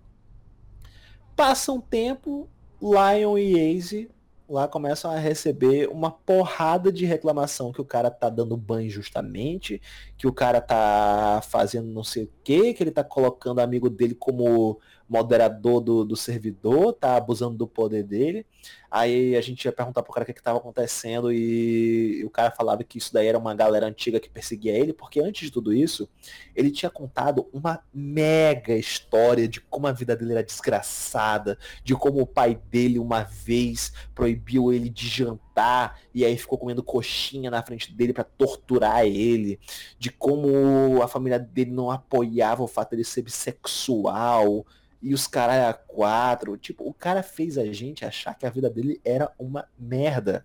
Passa 1.36 1.70
um 1.70 1.80
tempo, 1.80 2.48
Lion 2.80 3.36
e 3.36 3.76
Aze 3.76 4.10
lá 4.48 4.66
começam 4.66 5.10
a 5.10 5.18
receber 5.18 5.88
uma 5.88 6.10
porrada 6.10 6.90
de 6.90 7.04
reclamação 7.04 7.70
que 7.70 7.80
o 7.80 7.84
cara 7.84 8.10
tá 8.10 8.30
dando 8.30 8.56
banho 8.56 8.88
justamente, 8.88 9.80
que 10.16 10.26
o 10.26 10.32
cara 10.32 10.60
tá 10.60 11.42
fazendo 11.46 11.88
não 11.88 12.02
sei 12.02 12.24
o 12.24 12.30
que, 12.42 12.72
que 12.72 12.82
ele 12.82 12.90
tá 12.90 13.04
colocando 13.04 13.60
amigo 13.60 13.90
dele 13.90 14.14
como 14.14 14.80
moderador 15.08 15.80
do, 15.80 16.04
do 16.04 16.16
servidor, 16.16 16.92
tá 16.92 17.16
abusando 17.16 17.56
do 17.56 17.66
poder 17.66 18.02
dele. 18.02 18.44
Aí 18.90 19.36
a 19.36 19.40
gente 19.40 19.64
ia 19.64 19.72
perguntar 19.72 20.02
pro 20.02 20.12
cara 20.12 20.24
o 20.24 20.26
que, 20.26 20.32
que 20.32 20.42
tava 20.42 20.58
acontecendo 20.58 21.30
e, 21.30 22.20
e 22.20 22.24
o 22.24 22.30
cara 22.30 22.50
falava 22.50 22.82
que 22.82 22.96
isso 22.96 23.12
daí 23.12 23.26
era 23.26 23.38
uma 23.38 23.54
galera 23.54 23.86
antiga 23.86 24.18
que 24.18 24.30
perseguia 24.30 24.72
ele, 24.72 24.94
porque 24.94 25.20
antes 25.20 25.46
de 25.46 25.52
tudo 25.52 25.74
isso, 25.74 26.08
ele 26.56 26.70
tinha 26.70 26.90
contado 26.90 27.46
uma 27.52 27.82
mega 27.92 28.74
história 28.74 29.46
de 29.46 29.60
como 29.60 29.86
a 29.86 29.92
vida 29.92 30.16
dele 30.16 30.32
era 30.32 30.42
desgraçada, 30.42 31.58
de 31.84 31.94
como 31.94 32.20
o 32.20 32.26
pai 32.26 32.58
dele 32.70 32.98
uma 32.98 33.22
vez 33.22 33.92
proibiu 34.14 34.72
ele 34.72 34.88
de 34.88 35.06
jantar 35.06 36.00
e 36.14 36.24
aí 36.24 36.36
ficou 36.38 36.56
comendo 36.56 36.82
coxinha 36.82 37.50
na 37.50 37.62
frente 37.62 37.92
dele 37.92 38.14
para 38.14 38.24
torturar 38.24 39.04
ele, 39.04 39.60
de 39.98 40.10
como 40.10 41.02
a 41.02 41.08
família 41.08 41.38
dele 41.38 41.72
não 41.72 41.90
apoiava 41.90 42.62
o 42.62 42.68
fato 42.68 42.90
de 42.90 42.96
ele 42.96 43.04
ser 43.04 43.22
bissexual, 43.22 44.64
e 45.00 45.14
os 45.14 45.26
caras 45.26 45.64
a 45.64 45.72
quatro. 45.72 46.56
Tipo, 46.56 46.88
o 46.88 46.92
cara 46.92 47.22
fez 47.22 47.56
a 47.56 47.64
gente 47.72 48.04
achar 48.04 48.34
que 48.34 48.46
a 48.46 48.50
vida 48.50 48.68
dele 48.68 49.00
era 49.04 49.30
uma 49.38 49.68
merda. 49.78 50.44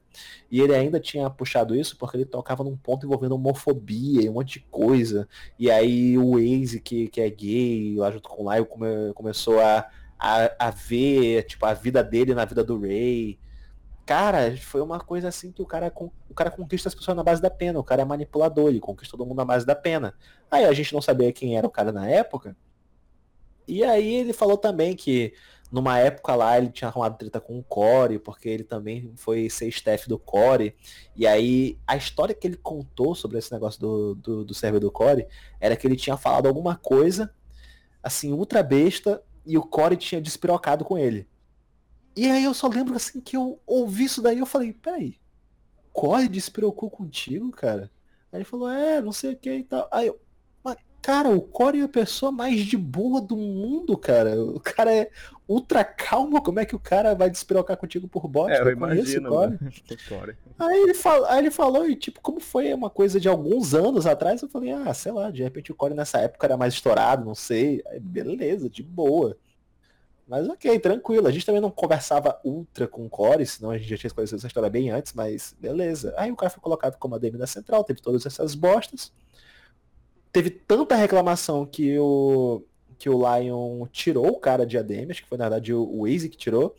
E 0.49 0.61
ele 0.61 0.75
ainda 0.75 0.99
tinha 0.99 1.29
puxado 1.29 1.75
isso 1.75 1.97
porque 1.97 2.17
ele 2.17 2.25
tocava 2.25 2.63
num 2.63 2.77
ponto 2.77 3.05
envolvendo 3.05 3.35
homofobia 3.35 4.21
e 4.21 4.29
um 4.29 4.33
monte 4.33 4.59
de 4.59 4.65
coisa. 4.71 5.27
E 5.57 5.69
aí 5.71 6.17
o 6.17 6.31
Waze, 6.31 6.79
que, 6.79 7.07
que 7.07 7.21
é 7.21 7.29
gay, 7.29 7.95
lá 7.97 8.11
junto 8.11 8.29
com 8.29 8.43
o 8.43 8.51
Lyle, 8.51 8.65
come, 8.65 9.13
começou 9.13 9.59
a, 9.59 9.89
a, 10.19 10.67
a 10.67 10.69
ver 10.69 11.43
tipo, 11.43 11.65
a 11.65 11.73
vida 11.73 12.03
dele 12.03 12.33
na 12.33 12.45
vida 12.45 12.63
do 12.63 12.79
Ray. 12.79 13.39
Cara, 14.05 14.55
foi 14.57 14.81
uma 14.81 14.99
coisa 14.99 15.29
assim 15.29 15.51
que 15.51 15.61
o 15.61 15.65
cara, 15.65 15.91
o 16.29 16.33
cara 16.33 16.51
conquista 16.51 16.89
as 16.89 16.95
pessoas 16.95 17.15
na 17.15 17.23
base 17.23 17.41
da 17.41 17.49
pena. 17.49 17.79
O 17.79 17.83
cara 17.83 18.01
é 18.01 18.05
manipulador, 18.05 18.69
ele 18.69 18.79
conquista 18.79 19.17
todo 19.17 19.25
mundo 19.25 19.37
na 19.37 19.45
base 19.45 19.65
da 19.65 19.75
pena. 19.75 20.13
Aí 20.51 20.65
a 20.65 20.73
gente 20.73 20.93
não 20.93 21.01
sabia 21.01 21.31
quem 21.31 21.57
era 21.57 21.65
o 21.65 21.71
cara 21.71 21.91
na 21.91 22.07
época. 22.09 22.55
E 23.67 23.83
aí 23.83 24.15
ele 24.15 24.33
falou 24.33 24.57
também 24.57 24.95
que 24.95 25.33
numa 25.71 25.97
época 25.97 26.35
lá 26.35 26.55
ele 26.55 26.69
tinha 26.69 26.87
arrumado 26.87 27.17
treta 27.17 27.41
com 27.41 27.57
o 27.57 27.63
Core, 27.63 28.19
porque 28.19 28.47
ele 28.47 28.63
também 28.63 29.11
foi 29.15 29.49
ser 29.49 29.67
staff 29.69 30.07
do 30.07 30.19
Core. 30.19 30.75
E 31.15 31.25
aí 31.25 31.79
a 31.87 31.97
história 31.97 32.35
que 32.35 32.45
ele 32.45 32.57
contou 32.57 33.15
sobre 33.15 33.39
esse 33.39 33.51
negócio 33.51 33.81
do, 33.81 34.15
do, 34.15 34.45
do 34.45 34.53
server 34.53 34.79
do 34.79 34.91
Core 34.91 35.25
era 35.59 35.75
que 35.75 35.87
ele 35.87 35.95
tinha 35.95 36.15
falado 36.15 36.47
alguma 36.47 36.75
coisa, 36.75 37.33
assim, 38.03 38.31
ultra 38.31 38.61
besta, 38.61 39.23
e 39.45 39.57
o 39.57 39.63
Core 39.63 39.97
tinha 39.97 40.21
despirocado 40.21 40.85
com 40.85 40.95
ele. 40.97 41.27
E 42.15 42.29
aí 42.29 42.43
eu 42.43 42.53
só 42.53 42.67
lembro 42.67 42.95
assim 42.95 43.19
que 43.19 43.35
eu 43.35 43.59
ouvi 43.65 44.03
isso 44.03 44.21
daí 44.21 44.37
eu 44.37 44.45
falei, 44.45 44.73
peraí, 44.73 45.19
Core 45.91 46.27
despirocou 46.27 46.89
contigo, 46.89 47.49
cara? 47.51 47.89
Aí 48.31 48.37
ele 48.39 48.45
falou, 48.45 48.69
é, 48.69 49.01
não 49.01 49.11
sei 49.11 49.33
o 49.33 49.37
que 49.37 49.51
e 49.51 49.63
tal. 49.63 49.87
Aí 49.91 50.07
eu, 50.07 50.19
Cara, 51.03 51.29
o 51.29 51.41
Core 51.41 51.81
é 51.81 51.83
a 51.83 51.89
pessoa 51.89 52.31
mais 52.31 52.61
de 52.61 52.77
boa 52.77 53.19
do 53.19 53.35
mundo, 53.35 53.97
cara. 53.97 54.41
O 54.41 54.57
cara 54.57 54.89
é 54.89 55.11
ultra 55.45 55.83
calmo. 55.83 56.41
Como 56.41 56.61
é 56.61 56.65
que 56.65 56.77
o 56.77 56.79
cara 56.79 57.13
vai 57.13 57.29
despirocar 57.29 57.75
contigo 57.75 58.07
por 58.07 58.25
bot? 58.25 58.49
É, 58.49 58.61
eu, 58.61 58.67
eu 58.67 58.71
imagino, 58.71 59.29
Core. 59.29 59.59
Core. 60.07 60.37
Aí 60.57 60.81
ele, 60.81 60.93
falou, 60.93 61.25
aí 61.25 61.39
ele 61.39 61.51
falou, 61.51 61.89
e 61.89 61.97
tipo, 61.97 62.21
como 62.21 62.39
foi 62.39 62.73
uma 62.73 62.89
coisa 62.89 63.19
de 63.19 63.27
alguns 63.27 63.75
anos 63.75 64.07
atrás, 64.07 64.41
eu 64.41 64.47
falei, 64.47 64.71
ah, 64.71 64.93
sei 64.93 65.11
lá, 65.11 65.29
de 65.29 65.43
repente 65.43 65.73
o 65.73 65.75
Core 65.75 65.93
nessa 65.93 66.19
época 66.19 66.47
era 66.47 66.55
mais 66.55 66.73
estourado, 66.73 67.25
não 67.25 67.35
sei. 67.35 67.83
Aí, 67.87 67.99
beleza, 67.99 68.69
de 68.69 68.81
boa. 68.81 69.37
Mas 70.25 70.47
ok, 70.47 70.79
tranquilo. 70.79 71.27
A 71.27 71.31
gente 71.31 71.45
também 71.45 71.59
não 71.59 71.69
conversava 71.69 72.39
ultra 72.45 72.87
com 72.87 73.05
o 73.05 73.09
Core, 73.09 73.45
senão 73.45 73.71
a 73.71 73.77
gente 73.77 73.89
já 73.89 73.97
tinha 73.97 74.07
escolhido 74.07 74.37
essa 74.37 74.47
história 74.47 74.69
bem 74.69 74.89
antes, 74.89 75.11
mas 75.11 75.53
beleza. 75.59 76.13
Aí 76.15 76.31
o 76.31 76.35
cara 76.37 76.49
foi 76.49 76.61
colocado 76.61 76.97
como 76.97 77.13
ADM 77.15 77.37
da 77.37 77.45
central, 77.45 77.83
teve 77.83 78.01
todas 78.01 78.25
essas 78.25 78.55
bostas 78.55 79.11
teve 80.33 80.49
tanta 80.49 80.95
reclamação 80.95 81.65
que 81.65 81.97
o, 81.99 82.63
que 82.97 83.07
o 83.07 83.19
Lion 83.19 83.85
tirou 83.91 84.27
o 84.27 84.39
cara 84.39 84.65
de 84.65 84.77
ADM, 84.77 85.11
acho 85.11 85.21
que 85.21 85.29
foi 85.29 85.37
na 85.37 85.45
verdade 85.45 85.73
o 85.73 86.01
Waze 86.01 86.27
que 86.27 86.35
tirou. 86.35 86.75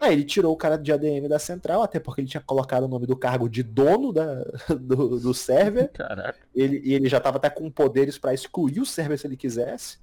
Aí 0.00 0.14
ele 0.14 0.24
tirou 0.24 0.52
o 0.52 0.56
cara 0.56 0.76
de 0.76 0.90
ADM 0.90 1.28
da 1.28 1.38
central, 1.38 1.80
até 1.80 2.00
porque 2.00 2.20
ele 2.20 2.28
tinha 2.28 2.40
colocado 2.40 2.84
o 2.84 2.88
nome 2.88 3.06
do 3.06 3.14
cargo 3.14 3.48
de 3.48 3.62
dono 3.62 4.12
da, 4.12 4.42
do, 4.80 5.20
do 5.20 5.32
server. 5.32 5.92
Caraca. 5.92 6.38
Ele, 6.52 6.80
e 6.82 6.92
ele 6.92 7.08
já 7.08 7.18
estava 7.18 7.36
até 7.36 7.48
com 7.48 7.70
poderes 7.70 8.18
para 8.18 8.34
excluir 8.34 8.80
o 8.80 8.86
server 8.86 9.16
se 9.16 9.28
ele 9.28 9.36
quisesse. 9.36 9.98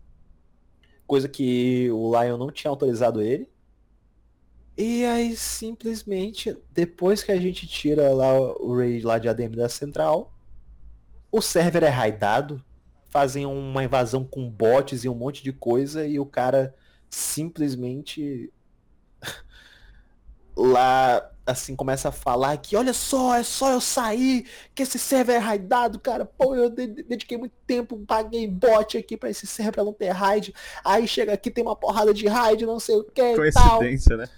Coisa 1.06 1.28
que 1.28 1.90
o 1.92 2.18
Lion 2.18 2.38
não 2.38 2.50
tinha 2.50 2.72
autorizado 2.72 3.22
ele. 3.22 3.50
E 4.78 5.04
aí 5.04 5.36
simplesmente, 5.36 6.56
depois 6.72 7.22
que 7.22 7.34
a 7.34 7.38
gente 7.38 7.68
tira 7.68 8.14
lá 8.14 8.40
o 8.40 8.74
Raid 8.78 9.06
lá 9.06 9.20
de 9.20 9.28
ADM 9.28 9.58
da 9.58 9.68
central, 9.68 10.34
o 11.32 11.42
server 11.42 11.84
é 11.84 11.90
raidado, 11.90 12.64
fazem 13.10 13.46
uma 13.46 13.84
invasão 13.84 14.24
com 14.24 14.50
bots 14.50 15.04
e 15.04 15.10
um 15.10 15.16
monte 15.16 15.44
de 15.44 15.52
coisa 15.52 16.06
e 16.06 16.20
o 16.20 16.26
cara 16.26 16.74
simplesmente 17.10 18.52
lá 20.56 21.30
assim 21.46 21.76
começa 21.76 22.10
a 22.10 22.12
falar 22.12 22.58
que 22.58 22.76
olha 22.76 22.94
só, 22.94 23.36
é 23.36 23.44
só 23.44 23.72
eu 23.72 23.82
sair 23.82 24.48
que 24.76 24.84
esse 24.84 25.00
server 25.00 25.36
é 25.36 25.40
raidado, 25.40 26.00
cara. 26.00 26.24
Pô, 26.24 26.56
eu 26.56 26.70
dediquei 26.70 27.38
muito 27.38 27.56
tempo, 27.66 27.98
paguei 28.06 28.48
bot 28.48 28.98
aqui 28.98 29.18
para 29.18 29.32
esse 29.32 29.48
server 29.48 29.74
pra 29.74 29.84
não 29.84 29.94
ter 29.94 30.10
raid. 30.10 30.54
Aí 30.84 31.08
chega 31.08 31.34
aqui 31.34 31.50
tem 31.50 31.64
uma 31.64 31.76
porrada 31.76 32.14
de 32.14 32.28
raid, 32.28 32.66
não 32.66 32.80
sei 32.80 32.96
o 32.96 33.04
que 33.04 33.36
Coincidência, 33.36 34.16
né? 34.16 34.30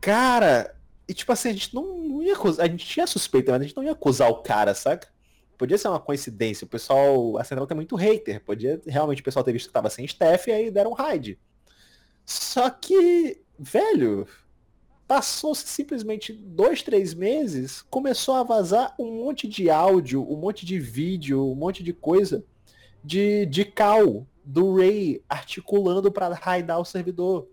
Cara, 0.00 0.74
e 1.08 1.12
tipo 1.12 1.32
assim, 1.32 1.50
a 1.50 1.52
gente 1.52 1.74
não, 1.74 1.98
não 1.98 2.22
ia 2.22 2.34
acusar, 2.34 2.64
a 2.64 2.68
gente 2.68 2.86
tinha 2.86 3.06
suspeita, 3.06 3.52
mas 3.52 3.60
a 3.60 3.64
gente 3.64 3.76
não 3.76 3.84
ia 3.84 3.92
acusar 3.92 4.30
o 4.30 4.42
cara, 4.42 4.74
saca? 4.74 5.08
Podia 5.56 5.78
ser 5.78 5.88
uma 5.88 6.00
coincidência. 6.00 6.64
O 6.64 6.68
pessoal, 6.68 7.38
a 7.38 7.44
Central 7.44 7.66
tem 7.66 7.76
muito 7.76 7.96
hater. 7.96 8.42
Podia 8.44 8.80
realmente 8.86 9.20
o 9.20 9.24
pessoal 9.24 9.44
ter 9.44 9.52
visto 9.52 9.68
que 9.68 9.72
tava 9.72 9.90
sem 9.90 10.04
staff 10.04 10.48
e 10.48 10.52
aí 10.52 10.70
deram 10.70 10.90
um 10.90 10.94
raid. 10.94 11.38
Só 12.24 12.68
que, 12.70 13.40
velho, 13.58 14.26
passou-se 15.06 15.66
simplesmente 15.66 16.32
dois, 16.32 16.82
três 16.82 17.14
meses, 17.14 17.82
começou 17.82 18.34
a 18.34 18.42
vazar 18.42 18.94
um 18.98 19.24
monte 19.24 19.46
de 19.46 19.70
áudio, 19.70 20.22
um 20.28 20.36
monte 20.36 20.66
de 20.66 20.78
vídeo, 20.78 21.44
um 21.44 21.54
monte 21.54 21.82
de 21.82 21.92
coisa 21.92 22.44
de, 23.04 23.46
de 23.46 23.64
cal 23.64 24.26
do 24.44 24.74
Ray 24.74 25.22
articulando 25.28 26.10
para 26.10 26.34
raidar 26.34 26.80
o 26.80 26.84
servidor 26.84 27.48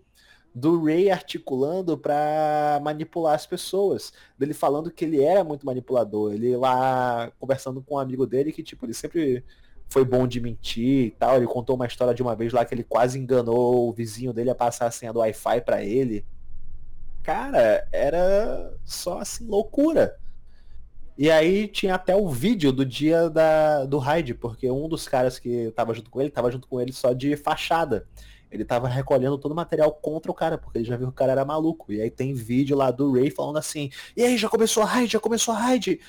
do 0.54 0.84
Ray 0.84 1.10
articulando 1.10 1.98
para 1.98 2.80
manipular 2.82 3.34
as 3.34 3.44
pessoas, 3.44 4.12
dele 4.38 4.54
falando 4.54 4.90
que 4.90 5.04
ele 5.04 5.22
era 5.22 5.42
muito 5.42 5.66
manipulador, 5.66 6.32
ele 6.32 6.56
lá 6.56 7.32
conversando 7.40 7.82
com 7.82 7.96
um 7.96 7.98
amigo 7.98 8.24
dele 8.24 8.52
que 8.52 8.62
tipo, 8.62 8.86
ele 8.86 8.94
sempre 8.94 9.44
foi 9.88 10.04
bom 10.04 10.26
de 10.26 10.40
mentir 10.40 11.06
e 11.06 11.10
tal, 11.10 11.36
ele 11.36 11.46
contou 11.46 11.74
uma 11.74 11.86
história 11.86 12.14
de 12.14 12.22
uma 12.22 12.36
vez 12.36 12.52
lá 12.52 12.64
que 12.64 12.72
ele 12.72 12.84
quase 12.84 13.18
enganou 13.18 13.88
o 13.88 13.92
vizinho 13.92 14.32
dele 14.32 14.50
a 14.50 14.54
passar 14.54 14.86
a 14.86 14.90
senha 14.90 15.12
do 15.12 15.18
Wi-Fi 15.18 15.60
para 15.62 15.82
ele. 15.82 16.24
Cara, 17.22 17.88
era 17.92 18.72
só 18.84 19.20
assim 19.20 19.46
loucura. 19.46 20.16
E 21.16 21.30
aí 21.30 21.68
tinha 21.68 21.94
até 21.94 22.14
o 22.14 22.28
vídeo 22.28 22.72
do 22.72 22.84
dia 22.84 23.30
da, 23.30 23.84
do 23.84 23.98
raid, 23.98 24.34
porque 24.34 24.68
um 24.70 24.88
dos 24.88 25.06
caras 25.06 25.38
que 25.38 25.70
tava 25.72 25.94
junto 25.94 26.10
com 26.10 26.20
ele, 26.20 26.30
tava 26.30 26.50
junto 26.50 26.66
com 26.66 26.80
ele 26.80 26.92
só 26.92 27.12
de 27.12 27.36
fachada 27.36 28.06
ele 28.56 28.64
tava 28.64 28.88
recolhendo 28.88 29.38
todo 29.38 29.52
o 29.52 29.56
material 29.56 29.92
contra 29.92 30.30
o 30.30 30.34
cara, 30.34 30.56
porque 30.56 30.78
ele 30.78 30.84
já 30.84 30.96
viu 30.96 31.08
que 31.08 31.12
o 31.12 31.16
cara 31.16 31.32
era 31.32 31.44
maluco. 31.44 31.92
E 31.92 32.00
aí 32.00 32.10
tem 32.10 32.32
vídeo 32.32 32.76
lá 32.76 32.90
do 32.90 33.12
Ray 33.12 33.30
falando 33.30 33.58
assim, 33.58 33.90
e 34.16 34.22
aí, 34.22 34.36
já 34.36 34.48
começou 34.48 34.82
a 34.82 34.86
raid, 34.86 35.12
já 35.12 35.20
começou 35.20 35.54
a 35.54 35.58
raid. 35.58 36.00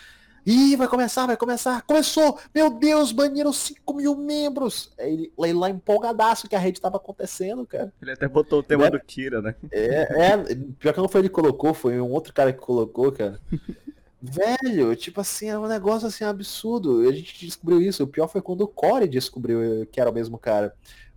Ih, 0.45 0.75
vai 0.75 0.87
começar, 0.87 1.25
vai 1.25 1.35
começar. 1.35 1.81
Começou! 1.81 2.37
Meu 2.53 2.69
Deus, 2.69 3.11
baniram 3.11 3.51
5 3.51 3.93
mil 3.95 4.15
membros! 4.15 4.91
Ele, 4.99 5.33
ele 5.39 5.53
lá 5.53 5.71
empolgadaço 5.71 6.47
que 6.47 6.55
a 6.55 6.59
rede 6.59 6.79
tava 6.79 6.97
acontecendo, 6.97 7.65
cara. 7.65 7.91
Ele 7.99 8.11
até 8.11 8.27
botou 8.27 8.59
o 8.59 8.63
tema 8.63 8.85
é, 8.85 8.91
do 8.91 8.99
Kira, 8.99 9.41
né? 9.41 9.55
É, 9.71 10.01
é, 10.27 10.55
pior 10.77 10.93
que 10.93 10.99
não 10.99 11.07
foi 11.07 11.21
ele 11.21 11.29
que 11.29 11.33
colocou, 11.33 11.73
foi 11.73 11.99
um 11.99 12.11
outro 12.11 12.31
cara 12.31 12.53
que 12.53 12.59
colocou, 12.59 13.11
cara. 13.11 13.39
Velho, 14.21 14.95
tipo 14.95 15.21
assim, 15.21 15.49
é 15.49 15.57
um 15.57 15.67
negócio 15.67 16.07
assim 16.07 16.23
absurdo. 16.23 17.07
A 17.07 17.11
gente 17.11 17.45
descobriu 17.45 17.81
isso. 17.81 18.03
O 18.03 18.07
pior 18.07 18.27
foi 18.27 18.41
quando 18.41 18.61
o 18.61 18.67
Core 18.67 19.07
descobriu 19.07 19.85
que 19.91 19.99
era 19.99 20.09
o 20.09 20.13
mesmo 20.13 20.37
cara. 20.37 20.73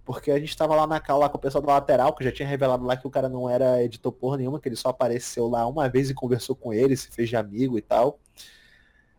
Porque 0.09 0.31
a 0.31 0.41
gente 0.41 0.57
tava 0.57 0.75
lá 0.75 0.87
na 0.87 0.99
cal 0.99 1.19
lá 1.19 1.29
com 1.29 1.37
o 1.37 1.41
pessoal 1.41 1.61
da 1.61 1.75
lateral, 1.75 2.15
que 2.15 2.25
já 2.25 2.33
tinha 2.33 2.49
revelado 2.49 2.83
lá 2.83 2.97
que 2.97 3.07
o 3.07 3.11
cara 3.11 3.29
não 3.29 3.47
era 3.47 3.85
editor 3.85 4.11
porra 4.11 4.39
nenhuma, 4.39 4.59
que 4.59 4.67
ele 4.67 4.75
só 4.75 4.89
apareceu 4.89 5.47
lá 5.49 5.67
uma 5.67 5.87
vez 5.87 6.09
e 6.09 6.15
conversou 6.15 6.57
com 6.57 6.73
ele, 6.73 6.97
se 6.97 7.11
fez 7.11 7.29
de 7.29 7.37
amigo 7.37 7.77
e 7.77 7.83
tal. 7.83 8.19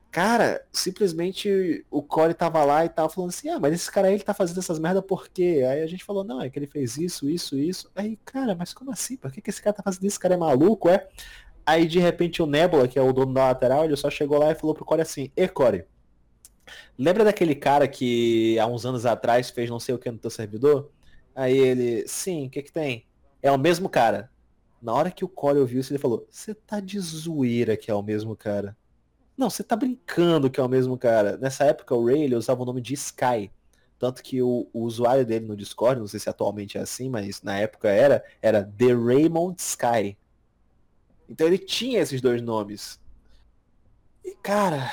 Cara, 0.09 0.65
simplesmente 0.73 1.85
o 1.91 2.01
Corey 2.01 2.33
tava 2.33 2.65
lá 2.65 2.85
e 2.85 2.89
tava 2.89 3.07
falando 3.07 3.29
assim, 3.29 3.49
ah, 3.49 3.59
mas 3.59 3.71
esse 3.71 3.91
cara 3.91 4.07
aí 4.07 4.15
ele 4.15 4.23
tá 4.23 4.33
fazendo 4.33 4.57
essas 4.57 4.79
merda 4.79 4.99
por 4.99 5.29
quê? 5.29 5.63
Aí 5.69 5.83
a 5.83 5.85
gente 5.85 6.03
falou, 6.03 6.23
não, 6.23 6.41
é 6.41 6.49
que 6.49 6.57
ele 6.57 6.65
fez 6.65 6.97
isso, 6.97 7.29
isso, 7.29 7.55
isso. 7.55 7.91
Aí, 7.95 8.17
cara, 8.25 8.55
mas 8.55 8.73
como 8.73 8.91
assim? 8.91 9.15
Por 9.15 9.31
que, 9.31 9.41
que 9.41 9.51
esse 9.51 9.61
cara 9.61 9.75
tá 9.75 9.83
fazendo 9.83 10.05
isso? 10.05 10.13
Esse 10.15 10.19
cara 10.19 10.33
é 10.33 10.37
maluco, 10.37 10.89
é? 10.89 11.07
Aí 11.63 11.85
de 11.85 11.99
repente 11.99 12.41
o 12.41 12.47
Nebula, 12.47 12.87
que 12.87 12.97
é 12.97 13.01
o 13.03 13.13
dono 13.13 13.31
da 13.31 13.49
lateral, 13.49 13.85
ele 13.85 13.95
só 13.95 14.09
chegou 14.09 14.39
lá 14.39 14.49
e 14.51 14.55
falou 14.55 14.73
pro 14.73 14.83
Corey 14.83 15.03
assim, 15.03 15.31
e 15.37 15.47
Corey, 15.47 15.85
Lembra 16.97 17.23
daquele 17.23 17.55
cara 17.55 17.87
que 17.87 18.57
há 18.59 18.67
uns 18.67 18.85
anos 18.85 19.05
atrás 19.05 19.49
fez 19.49 19.69
não 19.69 19.79
sei 19.79 19.95
o 19.95 19.99
que 19.99 20.11
no 20.11 20.17
teu 20.17 20.29
servidor? 20.29 20.91
Aí 21.35 21.57
ele, 21.57 22.07
sim, 22.07 22.47
o 22.47 22.49
que 22.49 22.63
que 22.63 22.71
tem? 22.71 23.05
É 23.41 23.51
o 23.51 23.57
mesmo 23.57 23.87
cara. 23.87 24.29
Na 24.81 24.93
hora 24.93 25.11
que 25.11 25.25
o 25.25 25.29
Corey 25.29 25.61
ouviu 25.61 25.79
isso, 25.79 25.91
ele 25.91 25.99
falou, 25.99 26.27
você 26.29 26.53
tá 26.53 26.79
de 26.79 26.99
zoeira 26.99 27.75
que 27.75 27.91
é 27.91 27.93
o 27.93 28.03
mesmo 28.03 28.35
cara. 28.35 28.75
Não, 29.37 29.49
você 29.49 29.63
tá 29.63 29.75
brincando 29.75 30.49
que 30.49 30.59
é 30.59 30.63
o 30.63 30.67
mesmo 30.67 30.97
cara. 30.97 31.37
Nessa 31.37 31.63
época 31.65 31.95
o 31.95 32.05
Ray 32.05 32.23
ele 32.23 32.35
usava 32.35 32.61
o 32.61 32.65
nome 32.65 32.81
de 32.81 32.93
Sky. 32.93 33.51
Tanto 33.97 34.23
que 34.23 34.41
o, 34.41 34.69
o, 34.73 34.83
usuário 34.83 35.25
dele 35.25 35.45
no 35.45 35.57
Discord, 35.57 35.99
não 35.99 36.07
sei 36.07 36.19
se 36.19 36.29
atualmente 36.29 36.77
é 36.77 36.81
assim, 36.81 37.09
mas 37.09 37.41
na 37.41 37.57
época 37.57 37.89
era, 37.89 38.23
era 38.41 38.63
The 38.63 38.93
Raymond 38.93 39.61
Sky. 39.61 40.17
Então 41.29 41.47
ele 41.47 41.57
tinha 41.57 41.99
esses 41.99 42.21
dois 42.21 42.41
nomes. 42.41 42.99
E 44.23 44.35
cara, 44.35 44.91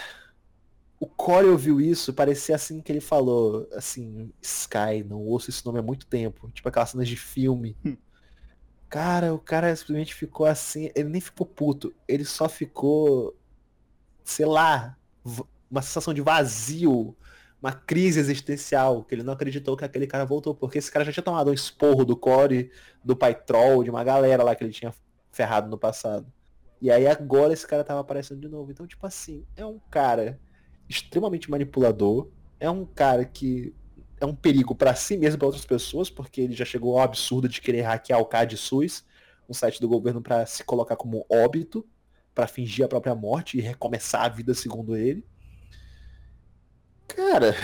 o 0.98 1.06
Corey 1.06 1.50
ouviu 1.50 1.80
isso, 1.80 2.12
parecia 2.12 2.54
assim 2.54 2.80
que 2.80 2.90
ele 2.90 3.00
falou, 3.00 3.68
assim, 3.72 4.32
Sky, 4.40 5.04
não 5.06 5.20
ouço 5.20 5.50
esse 5.50 5.64
nome 5.64 5.78
há 5.78 5.82
muito 5.82 6.06
tempo. 6.06 6.50
Tipo 6.52 6.68
aquelas 6.68 6.90
cenas 6.90 7.08
de 7.08 7.16
filme. 7.16 7.76
Hum. 7.84 7.96
Cara, 8.88 9.34
o 9.34 9.38
cara 9.38 9.74
simplesmente 9.74 10.14
ficou 10.14 10.46
assim, 10.46 10.90
ele 10.94 11.08
nem 11.08 11.20
ficou 11.20 11.46
puto, 11.46 11.94
ele 12.06 12.24
só 12.24 12.48
ficou, 12.48 13.36
sei 14.24 14.46
lá, 14.46 14.96
uma 15.70 15.82
sensação 15.82 16.14
de 16.14 16.22
vazio, 16.22 17.16
uma 17.60 17.72
crise 17.72 18.20
existencial, 18.20 19.04
que 19.04 19.14
ele 19.14 19.24
não 19.24 19.32
acreditou 19.32 19.76
que 19.76 19.84
aquele 19.84 20.06
cara 20.06 20.24
voltou, 20.24 20.54
porque 20.54 20.78
esse 20.78 20.90
cara 20.90 21.04
já 21.04 21.12
tinha 21.12 21.24
tomado 21.24 21.50
um 21.50 21.54
esporro 21.54 22.04
do 22.04 22.16
Core, 22.16 22.70
do 23.04 23.16
Pai 23.16 23.34
Troll, 23.34 23.82
de 23.82 23.90
uma 23.90 24.04
galera 24.04 24.44
lá 24.44 24.54
que 24.54 24.62
ele 24.62 24.72
tinha 24.72 24.94
ferrado 25.32 25.68
no 25.68 25.76
passado. 25.76 26.32
E 26.80 26.90
aí 26.90 27.06
agora 27.06 27.52
esse 27.52 27.66
cara 27.66 27.82
tava 27.82 28.00
aparecendo 28.00 28.40
de 28.40 28.48
novo. 28.48 28.70
Então, 28.70 28.86
tipo 28.86 29.04
assim, 29.06 29.44
é 29.56 29.66
um 29.66 29.80
cara 29.90 30.38
extremamente 30.88 31.50
manipulador, 31.50 32.28
é 32.58 32.70
um 32.70 32.84
cara 32.84 33.24
que 33.24 33.74
é 34.20 34.24
um 34.24 34.34
perigo 34.34 34.74
para 34.74 34.94
si 34.94 35.16
mesmo 35.16 35.36
e 35.36 35.38
para 35.38 35.46
outras 35.46 35.66
pessoas, 35.66 36.08
porque 36.08 36.40
ele 36.40 36.54
já 36.54 36.64
chegou 36.64 36.98
ao 36.98 37.04
absurdo 37.04 37.48
de 37.48 37.60
querer 37.60 37.82
hackear 37.82 38.20
o 38.20 38.24
CAD 38.24 38.56
SUS, 38.56 39.04
um 39.48 39.54
site 39.54 39.80
do 39.80 39.88
governo 39.88 40.22
para 40.22 40.46
se 40.46 40.64
colocar 40.64 40.96
como 40.96 41.26
óbito, 41.30 41.86
para 42.34 42.46
fingir 42.46 42.84
a 42.84 42.88
própria 42.88 43.14
morte 43.14 43.58
e 43.58 43.60
recomeçar 43.60 44.24
a 44.24 44.28
vida 44.28 44.54
segundo 44.54 44.96
ele. 44.96 45.24
Cara, 47.06 47.54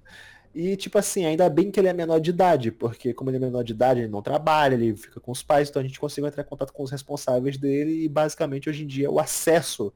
e 0.54 0.76
tipo 0.76 0.98
assim, 0.98 1.24
ainda 1.24 1.48
bem 1.48 1.70
que 1.70 1.78
ele 1.80 1.88
é 1.88 1.92
menor 1.92 2.20
de 2.20 2.30
idade, 2.30 2.70
porque 2.70 3.14
como 3.14 3.30
ele 3.30 3.36
é 3.38 3.40
menor 3.40 3.62
de 3.62 3.72
idade, 3.72 4.00
ele 4.00 4.08
não 4.08 4.22
trabalha, 4.22 4.74
ele 4.74 4.96
fica 4.96 5.20
com 5.20 5.30
os 5.30 5.42
pais, 5.42 5.68
então 5.68 5.80
a 5.80 5.84
gente 5.84 6.00
consegue 6.00 6.26
entrar 6.26 6.42
em 6.42 6.46
contato 6.46 6.72
com 6.72 6.82
os 6.82 6.90
responsáveis 6.90 7.56
dele 7.56 8.04
e 8.04 8.08
basicamente 8.08 8.68
hoje 8.68 8.84
em 8.84 8.86
dia 8.86 9.10
o 9.10 9.20
acesso 9.20 9.92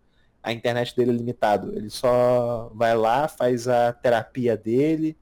à 0.46 0.52
internet 0.52 0.94
dele 0.94 1.10
é 1.10 1.14
limitado. 1.14 1.76
Ele 1.76 1.90
só 1.90 2.70
vai 2.72 2.96
lá, 2.96 3.26
faz 3.26 3.66
a 3.66 3.92
terapia 3.92 4.56
dele, 4.56 5.16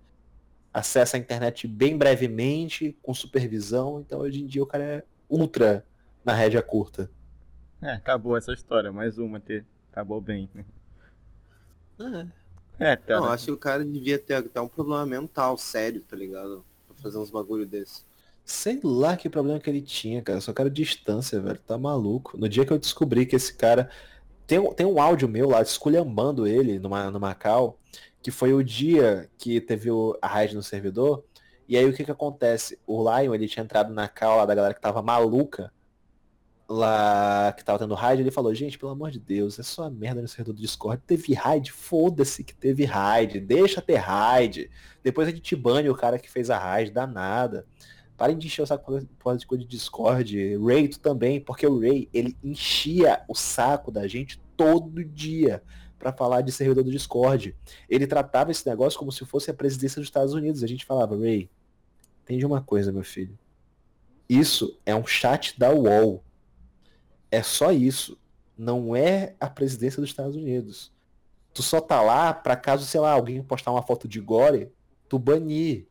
acessa 0.70 1.16
a 1.16 1.20
internet 1.20 1.66
bem 1.66 1.96
brevemente, 1.96 2.94
com 3.02 3.14
supervisão, 3.14 4.00
então 4.00 4.20
hoje 4.20 4.42
em 4.42 4.46
dia 4.46 4.62
o 4.62 4.66
cara 4.66 4.84
é 4.84 5.02
ultra 5.26 5.82
na 6.22 6.34
rédea 6.34 6.60
curta. 6.60 7.10
É, 7.80 7.92
acabou 7.92 8.36
essa 8.36 8.52
história, 8.52 8.92
mais 8.92 9.16
uma 9.16 9.40
ter. 9.40 9.64
Acabou 9.90 10.20
bem. 10.20 10.50
É. 11.98 12.26
É, 12.92 12.96
cara. 12.96 13.20
Não, 13.20 13.28
acho 13.28 13.46
que 13.46 13.52
o 13.52 13.56
cara 13.56 13.82
devia 13.82 14.18
ter 14.18 14.34
até 14.34 14.60
um 14.60 14.68
problema 14.68 15.06
mental 15.06 15.56
sério, 15.56 16.02
tá 16.02 16.16
ligado? 16.16 16.62
Pra 16.86 16.96
fazer 17.02 17.16
uns 17.16 17.30
bagulho 17.30 17.64
desse. 17.64 18.02
Sei 18.44 18.78
lá 18.82 19.16
que 19.16 19.30
problema 19.30 19.58
que 19.58 19.70
ele 19.70 19.80
tinha, 19.80 20.20
cara. 20.20 20.40
Só 20.40 20.52
quero 20.52 20.68
distância, 20.68 21.40
velho. 21.40 21.58
Tá 21.66 21.78
maluco. 21.78 22.36
No 22.36 22.46
dia 22.46 22.66
que 22.66 22.72
eu 22.72 22.78
descobri 22.78 23.24
que 23.24 23.36
esse 23.36 23.54
cara. 23.54 23.88
Tem, 24.46 24.74
tem 24.74 24.86
um 24.86 25.00
áudio 25.00 25.28
meu 25.28 25.48
lá, 25.48 25.62
esculhambando 25.62 26.46
ele 26.46 26.78
numa, 26.78 27.10
no 27.10 27.20
Macau, 27.20 27.78
que 28.22 28.30
foi 28.30 28.52
o 28.52 28.62
dia 28.62 29.30
que 29.38 29.60
teve 29.60 29.90
o, 29.90 30.18
a 30.20 30.26
raid 30.26 30.54
no 30.54 30.62
servidor. 30.62 31.24
E 31.68 31.76
aí 31.76 31.86
o 31.86 31.92
que 31.92 32.04
que 32.04 32.10
acontece? 32.10 32.78
O 32.86 33.02
Lion, 33.02 33.34
ele 33.34 33.48
tinha 33.48 33.64
entrado 33.64 33.92
na 33.92 34.08
cal 34.08 34.36
lá 34.36 34.46
da 34.46 34.54
galera 34.54 34.74
que 34.74 34.80
tava 34.80 35.02
maluca 35.02 35.72
lá 36.68 37.52
que 37.52 37.64
tava 37.64 37.78
tendo 37.78 37.94
raid, 37.94 38.22
ele 38.22 38.30
falou, 38.30 38.54
gente, 38.54 38.78
pelo 38.78 38.92
amor 38.92 39.10
de 39.10 39.20
Deus, 39.20 39.58
é 39.58 39.62
só 39.62 39.88
merda 39.90 40.22
no 40.22 40.28
servidor 40.28 40.54
do 40.54 40.60
Discord. 40.60 41.02
Teve 41.06 41.34
raid, 41.34 41.70
foda-se 41.70 42.42
que 42.42 42.54
teve 42.54 42.84
raid, 42.84 43.40
deixa 43.40 43.82
ter 43.82 43.96
raid. 43.96 44.70
Depois 45.02 45.28
a 45.28 45.30
gente 45.30 45.54
bane 45.54 45.90
o 45.90 45.94
cara 45.94 46.18
que 46.18 46.30
fez 46.30 46.50
a 46.50 46.58
raid, 46.58 46.90
dá 46.90 47.06
nada. 47.06 47.66
Parem 48.16 48.38
de 48.38 48.46
encher 48.46 48.62
o 48.62 48.66
saco 48.66 49.06
por 49.18 49.36
de 49.36 49.46
coisa 49.46 49.64
de 49.64 49.68
Discord. 49.68 50.56
Ray, 50.58 50.88
tu 50.88 51.00
também, 51.00 51.40
porque 51.40 51.66
o 51.66 51.80
Ray, 51.80 52.08
ele 52.12 52.36
enchia 52.42 53.22
o 53.28 53.34
saco 53.34 53.90
da 53.90 54.06
gente 54.06 54.40
todo 54.56 55.04
dia 55.04 55.62
para 55.98 56.12
falar 56.12 56.42
de 56.42 56.52
servidor 56.52 56.84
do 56.84 56.90
Discord. 56.90 57.56
Ele 57.88 58.06
tratava 58.06 58.50
esse 58.50 58.68
negócio 58.68 58.98
como 58.98 59.10
se 59.10 59.24
fosse 59.24 59.50
a 59.50 59.54
presidência 59.54 60.00
dos 60.00 60.08
Estados 60.08 60.34
Unidos. 60.34 60.62
A 60.62 60.66
gente 60.66 60.84
falava, 60.84 61.16
Ray, 61.16 61.50
entende 62.22 62.46
uma 62.46 62.60
coisa, 62.60 62.92
meu 62.92 63.02
filho. 63.02 63.36
Isso 64.28 64.78
é 64.86 64.94
um 64.94 65.06
chat 65.06 65.58
da 65.58 65.70
UOL 65.72 66.22
é 67.34 67.42
só 67.42 67.72
isso. 67.72 68.16
Não 68.56 68.94
é 68.94 69.34
a 69.40 69.50
presidência 69.50 70.00
dos 70.00 70.10
Estados 70.10 70.36
Unidos. 70.36 70.92
Tu 71.52 71.62
só 71.62 71.80
tá 71.80 72.00
lá 72.00 72.32
para 72.32 72.56
caso, 72.56 72.86
sei 72.86 73.00
lá, 73.00 73.12
alguém 73.12 73.42
postar 73.42 73.72
uma 73.72 73.82
foto 73.82 74.06
de 74.06 74.20
gore, 74.20 74.72
tu 75.08 75.18
banir. 75.18 75.86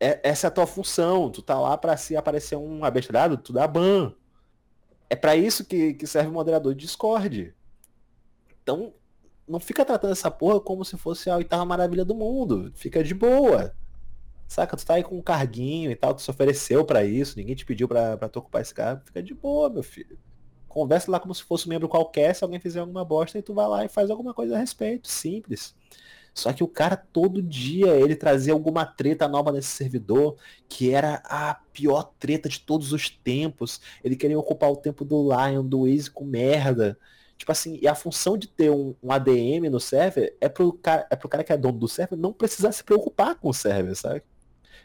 É, 0.00 0.20
essa 0.22 0.46
é 0.46 0.48
a 0.48 0.50
tua 0.50 0.66
função. 0.66 1.30
Tu 1.30 1.42
tá 1.42 1.58
lá 1.58 1.76
para 1.76 1.96
se 1.96 2.16
aparecer 2.16 2.56
um 2.56 2.84
abestrado, 2.84 3.36
tu 3.36 3.52
dá 3.52 3.66
ban. 3.66 4.14
É 5.10 5.16
para 5.16 5.34
isso 5.36 5.64
que, 5.64 5.94
que 5.94 6.06
serve 6.06 6.28
o 6.28 6.32
moderador 6.32 6.74
de 6.74 6.82
Discord. 6.82 7.54
Então, 8.62 8.92
não 9.48 9.58
fica 9.58 9.84
tratando 9.84 10.12
essa 10.12 10.30
porra 10.30 10.60
como 10.60 10.84
se 10.84 10.96
fosse 10.96 11.30
a 11.30 11.36
oitava 11.36 11.64
maravilha 11.64 12.04
do 12.04 12.14
mundo. 12.14 12.70
Fica 12.74 13.02
de 13.02 13.14
boa. 13.14 13.74
Saca, 14.46 14.76
tu 14.76 14.84
tá 14.84 14.94
aí 14.94 15.02
com 15.02 15.16
um 15.16 15.22
carguinho 15.22 15.90
e 15.90 15.96
tal, 15.96 16.14
tu 16.14 16.22
se 16.22 16.30
ofereceu 16.30 16.84
para 16.84 17.04
isso, 17.04 17.36
ninguém 17.36 17.54
te 17.54 17.66
pediu 17.66 17.86
pra, 17.86 18.16
tu 18.28 18.38
ocupar 18.38 18.62
esse 18.62 18.74
cargo. 18.74 19.02
Fica 19.04 19.22
de 19.22 19.34
boa, 19.34 19.68
meu 19.68 19.82
filho. 19.82 20.18
Conversa 20.66 21.10
lá 21.10 21.20
como 21.20 21.34
se 21.34 21.42
fosse 21.42 21.66
um 21.66 21.70
membro 21.70 21.88
qualquer, 21.88 22.34
se 22.34 22.44
alguém 22.44 22.60
fizer 22.60 22.80
alguma 22.80 23.04
bosta, 23.04 23.38
e 23.38 23.42
tu 23.42 23.52
vai 23.52 23.66
lá 23.66 23.84
e 23.84 23.88
faz 23.88 24.10
alguma 24.10 24.32
coisa 24.32 24.56
a 24.56 24.58
respeito. 24.58 25.08
Simples. 25.08 25.74
Só 26.38 26.52
que 26.52 26.62
o 26.62 26.68
cara 26.68 26.96
todo 26.96 27.42
dia 27.42 27.88
ele 27.96 28.14
trazia 28.14 28.52
alguma 28.52 28.86
treta 28.86 29.26
nova 29.26 29.50
nesse 29.50 29.68
servidor, 29.68 30.36
que 30.68 30.92
era 30.94 31.20
a 31.24 31.54
pior 31.72 32.12
treta 32.18 32.48
de 32.48 32.60
todos 32.60 32.92
os 32.92 33.10
tempos. 33.10 33.80
Ele 34.04 34.14
queria 34.14 34.38
ocupar 34.38 34.70
o 34.70 34.76
tempo 34.76 35.04
do 35.04 35.30
Lion, 35.32 35.64
do 35.64 35.88
Easy 35.88 36.08
com 36.08 36.24
merda. 36.24 36.96
Tipo 37.36 37.50
assim, 37.50 37.78
e 37.82 37.88
a 37.88 37.94
função 37.94 38.38
de 38.38 38.46
ter 38.46 38.70
um, 38.70 38.94
um, 39.02 39.10
ADM 39.10 39.68
no 39.68 39.80
server 39.80 40.36
é 40.40 40.48
pro, 40.48 40.72
cara, 40.72 41.06
é 41.10 41.16
pro 41.16 41.28
cara 41.28 41.42
que 41.42 41.52
é 41.52 41.56
dono 41.56 41.78
do 41.78 41.88
server 41.88 42.16
não 42.16 42.32
precisar 42.32 42.70
se 42.70 42.84
preocupar 42.84 43.34
com 43.34 43.48
o 43.48 43.54
server, 43.54 43.96
sabe? 43.96 44.22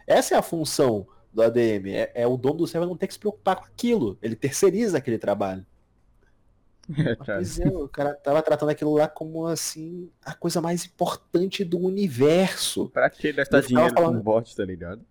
Essa 0.07 0.35
é 0.35 0.37
a 0.37 0.41
função 0.41 1.07
do 1.31 1.41
ADM. 1.43 1.87
É, 1.93 2.11
é 2.15 2.27
o 2.27 2.35
dono 2.35 2.57
do 2.57 2.67
server 2.67 2.87
não 2.87 2.97
ter 2.97 3.07
que 3.07 3.13
se 3.13 3.19
preocupar 3.19 3.57
com 3.57 3.65
aquilo. 3.65 4.17
Ele 4.23 4.35
terceiriza 4.35 4.97
aquele 4.97 5.19
trabalho. 5.19 5.63
É, 6.97 7.15
pois 7.15 7.59
é, 7.59 7.67
o 7.67 7.87
cara 7.87 8.13
tava 8.13 8.41
tratando 8.41 8.69
aquilo 8.69 8.93
lá 8.95 9.07
como 9.07 9.47
assim 9.47 10.09
a 10.23 10.33
coisa 10.33 10.59
mais 10.59 10.85
importante 10.85 11.63
do 11.63 11.79
universo. 11.79 12.89
Pra 12.89 13.09
que 13.09 13.31
gastar 13.31 13.61
dinheiro 13.61 13.93
falando... 13.93 14.17
com 14.17 14.23
bot, 14.23 14.55
tá 14.55 14.65
ligado? 14.65 15.01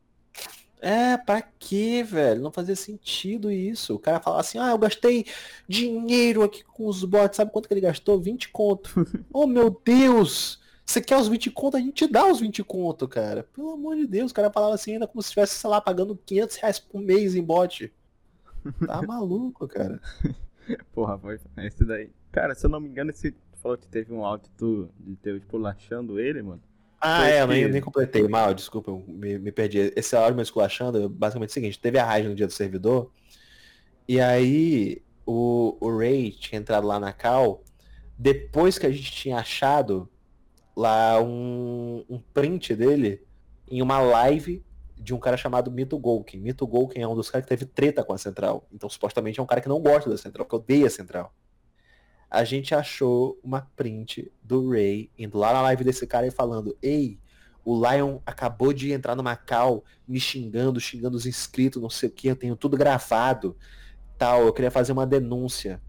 É, 0.80 1.16
pra 1.16 1.40
que, 1.40 2.02
velho? 2.02 2.42
Não 2.42 2.50
fazia 2.50 2.74
sentido 2.74 3.52
isso. 3.52 3.94
O 3.94 3.98
cara 4.00 4.18
fala 4.18 4.40
assim, 4.40 4.58
ah, 4.58 4.70
eu 4.70 4.78
gastei 4.78 5.24
dinheiro 5.68 6.42
aqui 6.42 6.64
com 6.64 6.88
os 6.88 7.04
bots. 7.04 7.36
Sabe 7.36 7.52
quanto 7.52 7.68
que 7.68 7.74
ele 7.74 7.80
gastou? 7.80 8.20
20 8.20 8.48
conto. 8.50 8.90
oh, 9.32 9.46
meu 9.46 9.80
Deus! 9.84 10.60
Você 10.84 11.00
quer 11.00 11.16
os 11.16 11.28
20 11.28 11.52
conto? 11.52 11.76
A 11.76 11.80
gente 11.80 12.06
dá 12.08 12.26
os 12.26 12.40
20 12.40 12.64
conto, 12.64 13.06
cara. 13.06 13.44
Pelo 13.54 13.70
amor 13.70 13.94
de 13.96 14.08
Deus, 14.08 14.32
o 14.32 14.34
cara 14.34 14.50
falava 14.50 14.74
assim 14.74 14.94
ainda 14.94 15.06
como 15.06 15.22
se 15.22 15.28
estivesse, 15.28 15.54
sei 15.54 15.70
lá, 15.70 15.80
pagando 15.80 16.18
500 16.26 16.56
reais 16.56 16.78
por 16.80 17.00
mês 17.00 17.36
em 17.36 17.42
bot. 17.42 17.92
Tá 18.84 19.00
maluco, 19.06 19.68
cara. 19.68 20.00
Porra, 20.92 21.18
foi 21.18 21.38
esse 21.58 21.84
daí. 21.84 22.10
Cara, 22.30 22.54
se 22.54 22.66
eu 22.66 22.70
não 22.70 22.80
me 22.80 22.88
engano, 22.88 23.10
esse 23.10 23.34
falou 23.62 23.78
que 23.78 23.86
teve 23.86 24.12
um 24.12 24.24
áudio 24.24 24.50
tu, 24.56 24.90
de 24.98 25.16
teu 25.16 25.36
esculachando 25.36 26.18
ele, 26.18 26.42
mano. 26.42 26.62
Ah, 27.00 27.28
é, 27.28 27.42
eu 27.42 27.46
nem, 27.48 27.68
nem 27.68 27.80
completei 27.80 28.26
mal, 28.28 28.54
desculpa, 28.54 28.90
eu 28.90 29.04
me, 29.06 29.38
me 29.38 29.50
perdi. 29.50 29.92
Esse 29.96 30.14
áudio 30.14 30.36
me 30.36 30.42
esculachando, 30.42 31.08
basicamente 31.08 31.50
é 31.50 31.52
o 31.52 31.54
seguinte, 31.54 31.80
teve 31.80 31.98
a 31.98 32.04
raid 32.04 32.28
no 32.28 32.34
dia 32.34 32.46
do 32.46 32.52
servidor, 32.52 33.10
e 34.06 34.20
aí 34.20 35.02
o, 35.26 35.76
o 35.80 35.98
Ray 35.98 36.30
tinha 36.30 36.60
entrado 36.60 36.86
lá 36.86 37.00
na 37.00 37.12
cal, 37.12 37.64
depois 38.16 38.78
que 38.78 38.86
a 38.86 38.90
gente 38.90 39.10
tinha 39.10 39.38
achado 39.38 40.08
lá 40.76 41.20
um, 41.20 42.04
um 42.08 42.20
print 42.32 42.74
dele 42.74 43.20
em 43.68 43.82
uma 43.82 44.00
live 44.00 44.64
de 45.02 45.12
um 45.12 45.18
cara 45.18 45.36
chamado 45.36 45.70
Mito 45.70 45.98
Golkin. 45.98 46.38
Mito 46.38 46.66
Golkin 46.66 47.00
é 47.00 47.08
um 47.08 47.14
dos 47.14 47.28
caras 47.28 47.44
que 47.44 47.48
teve 47.48 47.64
treta 47.64 48.04
com 48.04 48.12
a 48.12 48.18
Central. 48.18 48.66
Então, 48.72 48.88
supostamente, 48.88 49.40
é 49.40 49.42
um 49.42 49.46
cara 49.46 49.60
que 49.60 49.68
não 49.68 49.80
gosta 49.80 50.08
da 50.08 50.16
Central, 50.16 50.46
que 50.46 50.54
odeia 50.54 50.86
a 50.86 50.90
Central. 50.90 51.34
A 52.30 52.44
gente 52.44 52.74
achou 52.74 53.38
uma 53.42 53.62
print 53.76 54.32
do 54.42 54.70
Ray 54.70 55.10
indo 55.18 55.36
lá 55.36 55.52
na 55.52 55.60
live 55.62 55.84
desse 55.84 56.06
cara 56.06 56.26
e 56.26 56.30
falando: 56.30 56.76
Ei, 56.80 57.20
o 57.64 57.76
Lion 57.76 58.20
acabou 58.24 58.72
de 58.72 58.92
entrar 58.92 59.14
no 59.14 59.22
Macau 59.22 59.84
me 60.06 60.18
xingando, 60.18 60.80
xingando 60.80 61.16
os 61.16 61.26
inscritos, 61.26 61.82
não 61.82 61.90
sei 61.90 62.08
o 62.08 62.12
que, 62.12 62.28
eu 62.28 62.36
tenho 62.36 62.56
tudo 62.56 62.76
gravado. 62.76 63.56
Tal, 64.16 64.42
eu 64.42 64.52
queria 64.52 64.70
fazer 64.70 64.92
uma 64.92 65.06
denúncia. 65.06 65.82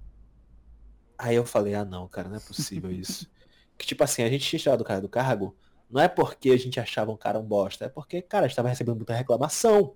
Aí 1.18 1.36
eu 1.36 1.46
falei, 1.46 1.76
ah 1.76 1.86
não, 1.86 2.08
cara, 2.08 2.28
não 2.28 2.38
é 2.38 2.40
possível 2.40 2.92
isso. 2.92 3.30
que 3.78 3.86
tipo 3.86 4.04
assim, 4.04 4.24
a 4.24 4.30
gente 4.30 4.46
tinha 4.46 4.60
tirado 4.60 4.82
o 4.82 4.84
cara 4.84 5.02
do 5.02 5.10
cargo, 5.10 5.56
não 5.94 6.02
é 6.02 6.08
porque 6.08 6.50
a 6.50 6.58
gente 6.58 6.80
achava 6.80 7.12
um 7.12 7.16
cara 7.16 7.38
um 7.38 7.44
bosta, 7.44 7.86
é 7.86 7.90
porque, 7.90 8.20
cara, 8.20 8.48
estava 8.48 8.68
recebendo 8.68 8.96
muita 8.96 9.14
reclamação. 9.14 9.94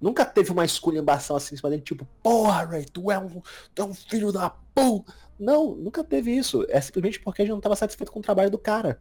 Nunca 0.00 0.24
teve 0.24 0.50
uma 0.50 0.64
esculhambação 0.64 1.36
assim 1.36 1.54
em 1.54 1.58
cima 1.58 1.70
dele, 1.70 1.82
tipo, 1.82 2.04
porra, 2.20 2.64
Ray, 2.64 2.84
tu 2.84 3.08
é 3.08 3.16
um, 3.16 3.40
tu 3.72 3.82
é 3.82 3.84
um 3.84 3.94
filho 3.94 4.32
da 4.32 4.50
puta. 4.50 5.14
Não, 5.38 5.76
nunca 5.76 6.02
teve 6.02 6.32
isso. 6.32 6.66
É 6.68 6.80
simplesmente 6.80 7.20
porque 7.20 7.42
a 7.42 7.44
gente 7.44 7.52
não 7.52 7.60
estava 7.60 7.76
satisfeito 7.76 8.10
com 8.10 8.18
o 8.18 8.22
trabalho 8.22 8.50
do 8.50 8.58
cara. 8.58 9.00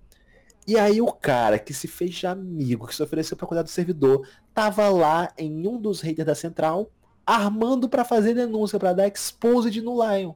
E 0.67 0.77
aí 0.77 1.01
o 1.01 1.11
cara 1.11 1.57
que 1.57 1.73
se 1.73 1.87
fez 1.87 2.13
de 2.13 2.27
amigo, 2.27 2.85
que 2.85 2.93
se 2.93 3.01
ofereceu 3.01 3.35
para 3.35 3.47
cuidar 3.47 3.63
do 3.63 3.69
servidor, 3.69 4.27
tava 4.53 4.87
lá 4.89 5.33
em 5.35 5.67
um 5.67 5.81
dos 5.81 6.01
haters 6.01 6.27
da 6.27 6.35
central, 6.35 6.91
armando 7.25 7.89
para 7.89 8.05
fazer 8.05 8.35
denúncia, 8.35 8.77
para 8.77 8.93
dar 8.93 9.07
exposed 9.07 9.81
no 9.81 9.95
Lion. 10.03 10.33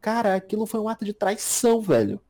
Cara, 0.00 0.34
aquilo 0.34 0.66
foi 0.66 0.80
um 0.80 0.88
ato 0.88 1.04
de 1.04 1.12
traição, 1.12 1.80
velho. 1.80 2.20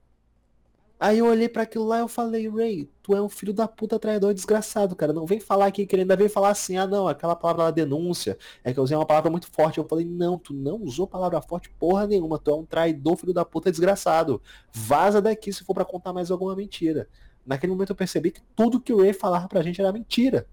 Aí 1.02 1.18
eu 1.18 1.26
olhei 1.26 1.48
para 1.48 1.62
aquilo 1.62 1.86
lá 1.86 1.96
e 1.96 2.00
eu 2.02 2.08
falei, 2.08 2.46
Ray, 2.46 2.86
tu 3.02 3.16
é 3.16 3.22
um 3.22 3.28
filho 3.28 3.54
da 3.54 3.66
puta 3.66 3.98
traidor 3.98 4.34
desgraçado, 4.34 4.94
cara. 4.94 5.14
Não 5.14 5.24
vem 5.24 5.40
falar 5.40 5.64
aqui 5.64 5.86
que 5.86 5.94
ele 5.94 6.02
ainda 6.02 6.14
vem 6.14 6.28
falar 6.28 6.50
assim, 6.50 6.76
ah 6.76 6.86
não, 6.86 7.08
aquela 7.08 7.34
palavra 7.34 7.64
lá 7.64 7.70
denúncia, 7.70 8.36
é 8.62 8.70
que 8.70 8.78
eu 8.78 8.84
usei 8.84 8.94
uma 8.94 9.06
palavra 9.06 9.30
muito 9.30 9.46
forte. 9.50 9.78
Eu 9.78 9.88
falei, 9.88 10.04
não, 10.04 10.38
tu 10.38 10.52
não 10.52 10.76
usou 10.82 11.06
palavra 11.06 11.40
forte 11.40 11.70
porra 11.70 12.06
nenhuma, 12.06 12.38
tu 12.38 12.50
é 12.50 12.54
um 12.54 12.66
traidor, 12.66 13.16
filho 13.16 13.32
da 13.32 13.46
puta 13.46 13.70
desgraçado. 13.70 14.42
Vaza 14.72 15.22
daqui 15.22 15.50
se 15.54 15.64
for 15.64 15.72
para 15.72 15.86
contar 15.86 16.12
mais 16.12 16.30
alguma 16.30 16.54
mentira. 16.54 17.08
naquele 17.46 17.72
momento 17.72 17.90
eu 17.90 17.96
percebi 17.96 18.30
que 18.30 18.42
tudo 18.54 18.78
que 18.78 18.92
o 18.92 19.00
Ray 19.00 19.14
falava 19.14 19.48
pra 19.48 19.62
gente 19.62 19.80
era 19.80 19.90
mentira. 19.92 20.46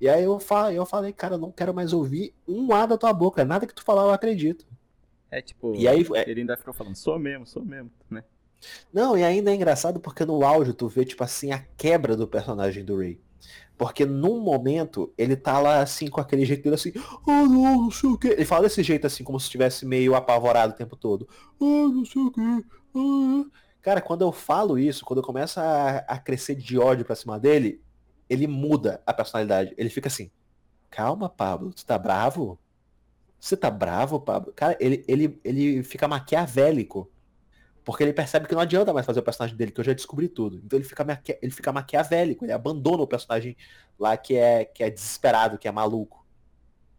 E 0.00 0.08
aí 0.08 0.24
eu, 0.24 0.40
falei, 0.40 0.78
eu 0.78 0.86
falei, 0.86 1.12
cara, 1.12 1.36
não 1.36 1.52
quero 1.52 1.74
mais 1.74 1.92
ouvir 1.92 2.34
um 2.48 2.72
A 2.72 2.86
da 2.86 2.96
tua 2.96 3.12
boca, 3.12 3.44
nada 3.44 3.66
que 3.66 3.74
tu 3.74 3.84
falar 3.84 4.02
eu 4.04 4.10
acredito. 4.10 4.66
É 5.30 5.40
tipo, 5.42 5.74
E 5.76 5.86
aí, 5.86 6.06
é- 6.14 6.28
ele 6.28 6.40
ainda 6.40 6.56
ficou 6.56 6.72
falando, 6.74 6.96
sou 6.96 7.18
mesmo, 7.18 7.46
sou 7.46 7.64
mesmo, 7.64 7.90
né? 8.10 8.24
Não, 8.92 9.16
e 9.16 9.24
ainda 9.24 9.50
é 9.50 9.54
engraçado 9.54 10.00
porque 10.00 10.24
no 10.24 10.44
áudio 10.44 10.74
tu 10.74 10.88
vê, 10.88 11.04
tipo 11.04 11.24
assim, 11.24 11.52
a 11.52 11.58
quebra 11.76 12.16
do 12.16 12.26
personagem 12.26 12.84
do 12.84 12.98
Ray. 12.98 13.20
Porque 13.76 14.06
num 14.06 14.40
momento 14.40 15.12
ele 15.18 15.34
tá 15.34 15.58
lá 15.58 15.80
assim, 15.80 16.08
com 16.08 16.20
aquele 16.20 16.44
jeito 16.44 16.62
dele 16.62 16.76
assim, 16.76 16.92
ah 17.26 17.44
não, 17.44 17.82
não 17.82 17.90
sei 17.90 18.10
o 18.10 18.18
que. 18.18 18.28
Ele 18.28 18.44
fala 18.44 18.64
desse 18.64 18.82
jeito 18.82 19.06
assim, 19.06 19.24
como 19.24 19.40
se 19.40 19.46
estivesse 19.46 19.84
meio 19.84 20.14
apavorado 20.14 20.72
o 20.72 20.76
tempo 20.76 20.94
todo. 20.94 21.28
Ah, 21.60 21.88
não 21.88 22.04
sei 22.04 22.22
o 22.22 22.30
que. 22.30 22.40
Ah. 22.40 23.44
Cara, 23.80 24.00
quando 24.00 24.22
eu 24.22 24.30
falo 24.30 24.78
isso, 24.78 25.04
quando 25.04 25.18
eu 25.18 25.24
começo 25.24 25.58
a, 25.58 25.98
a 26.06 26.18
crescer 26.18 26.54
de 26.54 26.78
ódio 26.78 27.04
pra 27.04 27.16
cima 27.16 27.40
dele, 27.40 27.82
ele 28.30 28.46
muda 28.46 29.02
a 29.04 29.12
personalidade. 29.12 29.74
Ele 29.76 29.90
fica 29.90 30.06
assim, 30.06 30.30
calma, 30.88 31.28
Pablo, 31.28 31.72
tu 31.72 31.84
tá 31.84 31.98
bravo? 31.98 32.58
Você 33.40 33.56
tá 33.56 33.68
bravo, 33.68 34.20
Pablo? 34.20 34.52
Cara, 34.54 34.76
ele, 34.78 35.04
ele, 35.08 35.40
ele 35.42 35.82
fica 35.82 36.06
maquiavélico. 36.06 37.10
Porque 37.84 38.02
ele 38.04 38.12
percebe 38.12 38.46
que 38.46 38.54
não 38.54 38.60
adianta 38.62 38.92
mais 38.92 39.04
fazer 39.04 39.20
o 39.20 39.22
personagem 39.24 39.56
dele, 39.56 39.72
que 39.72 39.80
eu 39.80 39.84
já 39.84 39.92
descobri 39.92 40.28
tudo. 40.28 40.60
Então 40.64 40.78
ele 40.78 40.86
fica, 40.86 41.02
maquia- 41.04 41.38
ele 41.42 41.50
fica 41.52 41.72
maquiavélico, 41.72 42.44
ele 42.44 42.52
abandona 42.52 43.02
o 43.02 43.06
personagem 43.06 43.56
lá 43.98 44.16
que 44.16 44.36
é, 44.36 44.64
que 44.64 44.84
é 44.84 44.90
desesperado, 44.90 45.58
que 45.58 45.66
é 45.66 45.72
maluco. 45.72 46.24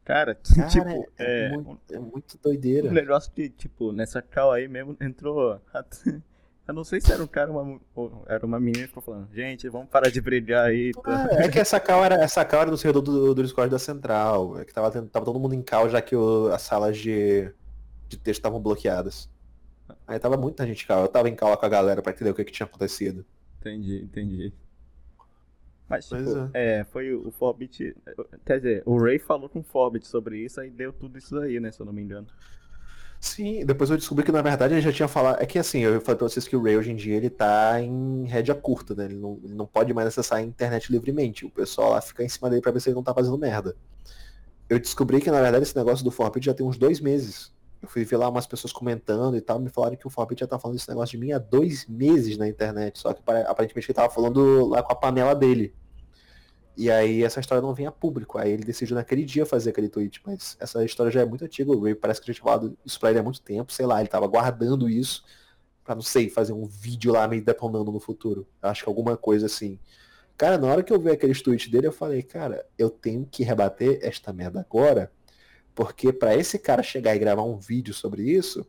Cara, 0.03 0.35
Cara, 0.55 0.67
tipo, 0.67 0.89
é, 1.17 1.45
é, 1.45 1.49
muito, 1.57 1.79
é 1.93 1.99
muito 1.99 2.35
um 2.35 2.39
doideira. 2.41 2.91
negócio 2.91 3.31
que, 3.31 3.49
tipo, 3.49 3.93
nessa 3.93 4.21
cal 4.21 4.51
aí 4.51 4.67
mesmo 4.67 4.97
entrou. 5.01 5.59
Eu 6.65 6.73
não 6.73 6.85
sei 6.85 7.01
se 7.01 7.11
era 7.11 7.21
um 7.21 7.27
cara 7.27 7.51
uma, 7.51 7.77
ou 7.93 8.23
era 8.25 8.45
uma 8.45 8.57
menina 8.57 8.83
que 8.83 8.87
ficou 8.87 9.03
falando, 9.03 9.27
gente, 9.33 9.67
vamos 9.67 9.89
parar 9.89 10.09
de 10.09 10.21
brigar 10.21 10.65
aí. 10.65 10.93
tá?" 10.93 11.27
É, 11.31 11.45
é 11.45 11.49
que 11.49 11.59
essa 11.59 11.77
cal 11.77 12.03
era, 12.05 12.15
essa 12.15 12.45
cal 12.45 12.61
era 12.61 12.71
no 12.71 12.77
servidor 12.77 13.01
do, 13.01 13.33
do 13.35 13.43
Discord 13.43 13.69
da 13.69 13.77
Central. 13.77 14.57
É 14.59 14.63
que 14.65 14.73
tava, 14.73 14.89
tava 14.89 15.25
todo 15.25 15.39
mundo 15.39 15.53
em 15.53 15.61
cal, 15.61 15.89
já 15.89 16.01
que 16.01 16.15
o- 16.15 16.47
as 16.53 16.61
salas 16.61 16.97
de, 16.97 17.51
de 18.07 18.17
texto 18.17 18.39
estavam 18.39 18.61
bloqueadas. 18.61 19.29
Aí 20.07 20.19
tava 20.19 20.37
muita 20.37 20.65
gente 20.65 20.83
em 20.83 20.87
cal. 20.87 21.01
Eu 21.01 21.07
tava 21.07 21.29
em 21.29 21.35
cal 21.35 21.49
lá 21.49 21.57
com 21.57 21.65
a 21.65 21.69
galera 21.69 22.01
pra 22.01 22.11
entender 22.11 22.31
o 22.31 22.33
que, 22.33 22.43
que 22.43 22.51
tinha 22.51 22.65
acontecido. 22.65 23.25
Entendi, 23.59 24.01
entendi. 24.03 24.53
Mas, 25.87 26.07
tipo, 26.07 26.23
Pois 26.23 26.49
é. 26.53 26.83
foi 26.85 27.13
o, 27.13 27.27
o 27.27 27.31
Forbit. 27.31 27.95
Quer 28.45 28.57
dizer, 28.57 28.83
o 28.85 28.97
Ray 28.97 29.19
falou 29.19 29.47
com 29.47 29.59
o 29.59 29.63
Forbit 29.63 30.07
sobre 30.07 30.39
isso, 30.39 30.59
aí 30.59 30.69
deu 30.69 30.91
tudo 30.91 31.17
isso 31.17 31.37
aí, 31.37 31.59
né, 31.59 31.71
se 31.71 31.79
eu 31.79 31.85
não 31.85 31.93
me 31.93 32.01
engano. 32.01 32.27
Sim, 33.19 33.65
depois 33.65 33.89
eu 33.89 33.95
descobri 33.95 34.25
que 34.25 34.33
na 34.33 34.41
verdade 34.41 34.73
ele 34.73 34.81
já 34.81 34.91
tinha 34.91 35.07
falado. 35.07 35.41
É 35.41 35.45
que 35.45 35.57
assim, 35.57 35.79
eu 35.79 36.01
falei 36.01 36.17
pra 36.17 36.27
vocês 36.27 36.45
que 36.45 36.57
o 36.57 36.61
Ray 36.61 36.75
hoje 36.75 36.91
em 36.91 36.95
dia 36.95 37.15
ele 37.15 37.29
tá 37.29 37.79
em 37.81 38.25
rédea 38.25 38.53
curta, 38.53 38.93
né? 38.93 39.05
Ele 39.05 39.15
não, 39.15 39.39
ele 39.41 39.53
não 39.53 39.65
pode 39.65 39.93
mais 39.93 40.09
acessar 40.09 40.39
a 40.39 40.41
internet 40.41 40.91
livremente. 40.91 41.45
O 41.45 41.49
pessoal 41.49 41.91
lá 41.91 42.01
fica 42.01 42.21
em 42.21 42.27
cima 42.27 42.49
dele 42.49 42.61
pra 42.61 42.73
ver 42.73 42.81
se 42.81 42.89
ele 42.89 42.95
não 42.95 43.03
tá 43.03 43.13
fazendo 43.13 43.37
merda. 43.37 43.77
Eu 44.67 44.77
descobri 44.77 45.21
que 45.21 45.31
na 45.31 45.41
verdade 45.41 45.63
esse 45.63 45.75
negócio 45.75 46.03
do 46.03 46.11
Forbit 46.11 46.45
já 46.45 46.53
tem 46.53 46.65
uns 46.65 46.77
dois 46.77 46.99
meses. 46.99 47.53
Eu 47.83 47.89
fui 47.89 48.05
ver 48.05 48.15
lá 48.15 48.29
umas 48.29 48.47
pessoas 48.47 48.71
comentando 48.71 49.35
e 49.35 49.41
tal, 49.41 49.59
me 49.59 49.67
falaram 49.69 49.97
que 49.97 50.07
o 50.07 50.09
Forbit 50.09 50.39
já 50.39 50.47
tá 50.47 50.57
falando 50.57 50.77
esse 50.77 50.87
negócio 50.87 51.19
de 51.19 51.25
mim 51.25 51.33
há 51.33 51.37
dois 51.37 51.85
meses 51.85 52.37
na 52.37 52.47
internet. 52.47 52.97
Só 52.97 53.13
que 53.13 53.21
pare- 53.21 53.45
aparentemente 53.45 53.87
ele 53.87 53.93
tava 53.93 54.09
falando 54.09 54.65
lá 54.67 54.81
com 54.81 54.93
a 54.93 54.95
panela 54.95 55.35
dele. 55.35 55.75
E 56.77 56.89
aí 56.89 57.23
essa 57.25 57.41
história 57.41 57.61
não 57.61 57.73
vinha 57.73 57.89
a 57.89 57.91
público. 57.91 58.37
Aí 58.37 58.51
ele 58.53 58.63
decidiu 58.63 58.95
naquele 58.95 59.25
dia 59.25 59.45
fazer 59.45 59.71
aquele 59.71 59.89
tweet. 59.89 60.21
Mas 60.25 60.55
essa 60.61 60.81
história 60.85 61.11
já 61.11 61.19
é 61.21 61.25
muito 61.25 61.43
antiga. 61.43 61.71
O 61.73 61.83
Ray 61.83 61.93
parece 61.93 62.21
que 62.21 62.27
já 62.27 62.33
tinha 62.33 62.43
falado 62.45 62.77
isso 62.85 62.97
pra 62.97 63.09
ele 63.09 63.19
há 63.19 63.23
muito 63.23 63.41
tempo. 63.41 63.73
Sei 63.73 63.85
lá, 63.85 63.99
ele 63.99 64.07
tava 64.07 64.27
guardando 64.27 64.89
isso 64.89 65.25
pra, 65.83 65.93
não 65.93 66.01
sei, 66.01 66.29
fazer 66.29 66.53
um 66.53 66.65
vídeo 66.65 67.11
lá 67.11 67.27
meio 67.27 67.43
detonando 67.43 67.91
no 67.91 67.99
futuro. 67.99 68.47
Acho 68.61 68.83
que 68.83 68.89
alguma 68.89 69.17
coisa 69.17 69.45
assim. 69.47 69.77
Cara, 70.37 70.57
na 70.57 70.67
hora 70.67 70.81
que 70.83 70.93
eu 70.93 70.99
vi 71.01 71.11
aqueles 71.11 71.41
tweets 71.41 71.69
dele, 71.69 71.87
eu 71.87 71.91
falei, 71.91 72.23
cara, 72.23 72.65
eu 72.77 72.89
tenho 72.89 73.27
que 73.29 73.43
rebater 73.43 73.99
esta 74.01 74.31
merda 74.31 74.61
agora. 74.61 75.11
Porque 75.75 76.13
pra 76.13 76.35
esse 76.35 76.59
cara 76.59 76.83
chegar 76.83 77.15
e 77.15 77.19
gravar 77.19 77.43
um 77.43 77.57
vídeo 77.57 77.93
sobre 77.93 78.23
isso, 78.23 78.65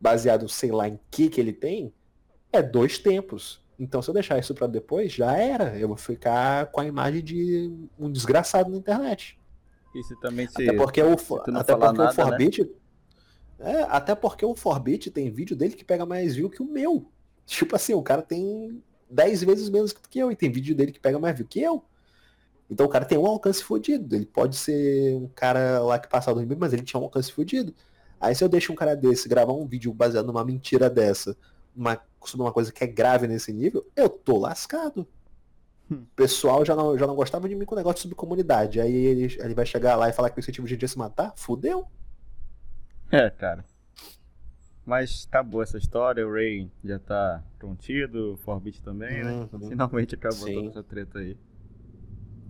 baseado 0.00 0.48
sei 0.48 0.70
lá 0.70 0.88
em 0.88 0.98
que 1.10 1.28
que 1.28 1.40
ele 1.40 1.52
tem, 1.52 1.92
é 2.52 2.62
dois 2.62 2.98
tempos. 2.98 3.60
Então 3.78 4.00
se 4.00 4.08
eu 4.08 4.14
deixar 4.14 4.38
isso 4.38 4.54
pra 4.54 4.66
depois, 4.66 5.12
já 5.12 5.36
era. 5.36 5.76
Eu 5.78 5.88
vou 5.88 5.96
ficar 5.96 6.66
com 6.66 6.80
a 6.80 6.86
imagem 6.86 7.22
de 7.22 7.72
um 7.98 8.10
desgraçado 8.10 8.70
na 8.70 8.76
internet. 8.76 9.38
Se 10.02 10.20
também 10.20 10.46
se. 10.46 10.68
Até 10.68 10.76
porque 10.76 11.02
o, 11.02 11.18
se 11.18 11.34
até 11.34 11.74
porque 11.74 11.88
o 11.88 11.92
nada, 11.92 12.04
né? 12.04 12.12
Forbit. 12.12 12.70
É, 13.58 13.82
até 13.88 14.14
porque 14.14 14.44
o 14.44 14.54
Forbit 14.54 15.10
tem 15.10 15.30
vídeo 15.30 15.56
dele 15.56 15.74
que 15.74 15.84
pega 15.84 16.04
mais 16.04 16.34
view 16.36 16.50
que 16.50 16.62
o 16.62 16.66
meu. 16.66 17.10
Tipo 17.46 17.76
assim, 17.76 17.94
o 17.94 18.02
cara 18.02 18.22
tem 18.22 18.82
10 19.08 19.44
vezes 19.44 19.70
menos 19.70 19.92
que 19.92 20.18
eu 20.18 20.30
e 20.30 20.36
tem 20.36 20.50
vídeo 20.50 20.74
dele 20.74 20.92
que 20.92 21.00
pega 21.00 21.18
mais 21.18 21.36
view 21.36 21.46
que 21.46 21.60
eu. 21.60 21.82
Então 22.70 22.86
o 22.86 22.88
cara 22.88 23.04
tem 23.04 23.16
um 23.16 23.26
alcance 23.26 23.62
fodido. 23.62 24.14
Ele 24.14 24.26
pode 24.26 24.56
ser 24.56 25.14
um 25.16 25.28
cara 25.28 25.80
lá 25.80 25.98
que 25.98 26.08
passa 26.08 26.34
do 26.34 26.40
mim, 26.40 26.56
mas 26.58 26.72
ele 26.72 26.82
tinha 26.82 27.00
um 27.00 27.04
alcance 27.04 27.32
fodido. 27.32 27.74
Aí 28.20 28.34
se 28.34 28.42
eu 28.42 28.48
deixo 28.48 28.72
um 28.72 28.76
cara 28.76 28.96
desse 28.96 29.28
gravar 29.28 29.52
um 29.52 29.66
vídeo 29.66 29.92
baseado 29.92 30.26
numa 30.26 30.44
mentira 30.44 30.88
dessa, 30.90 31.36
uma, 31.74 32.00
sobre 32.24 32.44
uma 32.44 32.52
coisa 32.52 32.72
que 32.72 32.82
é 32.82 32.86
grave 32.86 33.26
nesse 33.28 33.52
nível, 33.52 33.86
eu 33.94 34.08
tô 34.08 34.38
lascado. 34.38 35.06
Hum. 35.90 36.02
O 36.02 36.16
pessoal 36.16 36.64
já 36.64 36.74
não, 36.74 36.98
já 36.98 37.06
não 37.06 37.14
gostava 37.14 37.48
de 37.48 37.54
mim 37.54 37.64
com 37.64 37.74
o 37.74 37.78
negócio 37.78 38.02
sobre 38.02 38.16
comunidade. 38.16 38.80
Aí 38.80 38.92
ele, 38.92 39.36
ele 39.38 39.54
vai 39.54 39.66
chegar 39.66 39.94
lá 39.96 40.08
e 40.08 40.12
falar 40.12 40.30
que 40.30 40.38
eu 40.38 40.40
incentivo 40.40 40.66
gente 40.66 40.84
a 40.84 40.88
se 40.88 40.98
matar? 40.98 41.32
Fudeu. 41.36 41.86
É, 43.10 43.30
cara. 43.30 43.64
Mas 44.84 45.26
acabou 45.28 45.62
essa 45.62 45.78
história, 45.78 46.26
o 46.26 46.32
Ray 46.32 46.70
já 46.84 46.98
tá 46.98 47.42
contido, 47.60 48.34
o 48.34 48.36
Forbit 48.36 48.80
também, 48.80 49.22
né? 49.22 49.48
Uhum. 49.52 49.68
Finalmente 49.68 50.14
acabou 50.14 50.46
Sim. 50.46 50.54
toda 50.54 50.68
essa 50.68 50.82
treta 50.82 51.18
aí. 51.18 51.36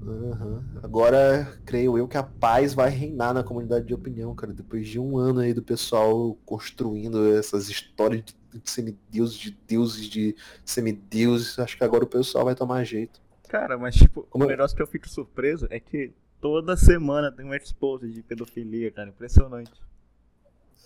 Uhum. 0.03 0.63
Agora, 0.83 1.59
creio 1.65 1.97
eu 1.99 2.07
que 2.07 2.17
a 2.17 2.23
paz 2.23 2.75
vai 2.75 2.91
reinar 2.91 3.35
na 3.35 3.43
comunidade 3.43 3.87
de 3.87 3.95
opinião, 3.95 4.35
cara. 4.35 4.53
Depois 4.53 4.87
de 4.87 4.99
um 5.01 5.17
ano 5.19 5.41
aí 5.41 5.53
do 5.53 5.63
pessoal 5.63 6.37
construindo 6.45 7.35
essas 7.37 7.69
histórias 7.69 8.25
de 8.25 8.35
de 8.57 8.71
semideuses, 8.71 9.37
de 9.37 9.51
deuses, 9.69 10.07
de 10.09 10.35
semideuses, 10.65 11.59
acho 11.59 11.77
que 11.77 11.85
agora 11.85 12.05
o 12.05 12.07
pessoal 12.07 12.47
vai 12.47 12.55
tomar 12.55 12.83
jeito. 12.85 13.21
Cara, 13.49 13.77
mas 13.77 13.95
tipo, 13.97 14.23
Como 14.31 14.45
o 14.45 14.47
eu- 14.47 14.51
negócio 14.51 14.75
que 14.75 14.83
eu 14.83 14.87
fico 14.87 15.07
surpreso 15.11 15.67
é 15.69 15.79
que 15.79 16.11
toda 16.41 16.75
semana 16.75 17.31
tem 17.31 17.45
um 17.45 17.53
expose 17.53 18.09
de 18.11 18.23
pedofilia, 18.23 18.91
cara. 18.91 19.11
Impressionante. 19.11 19.73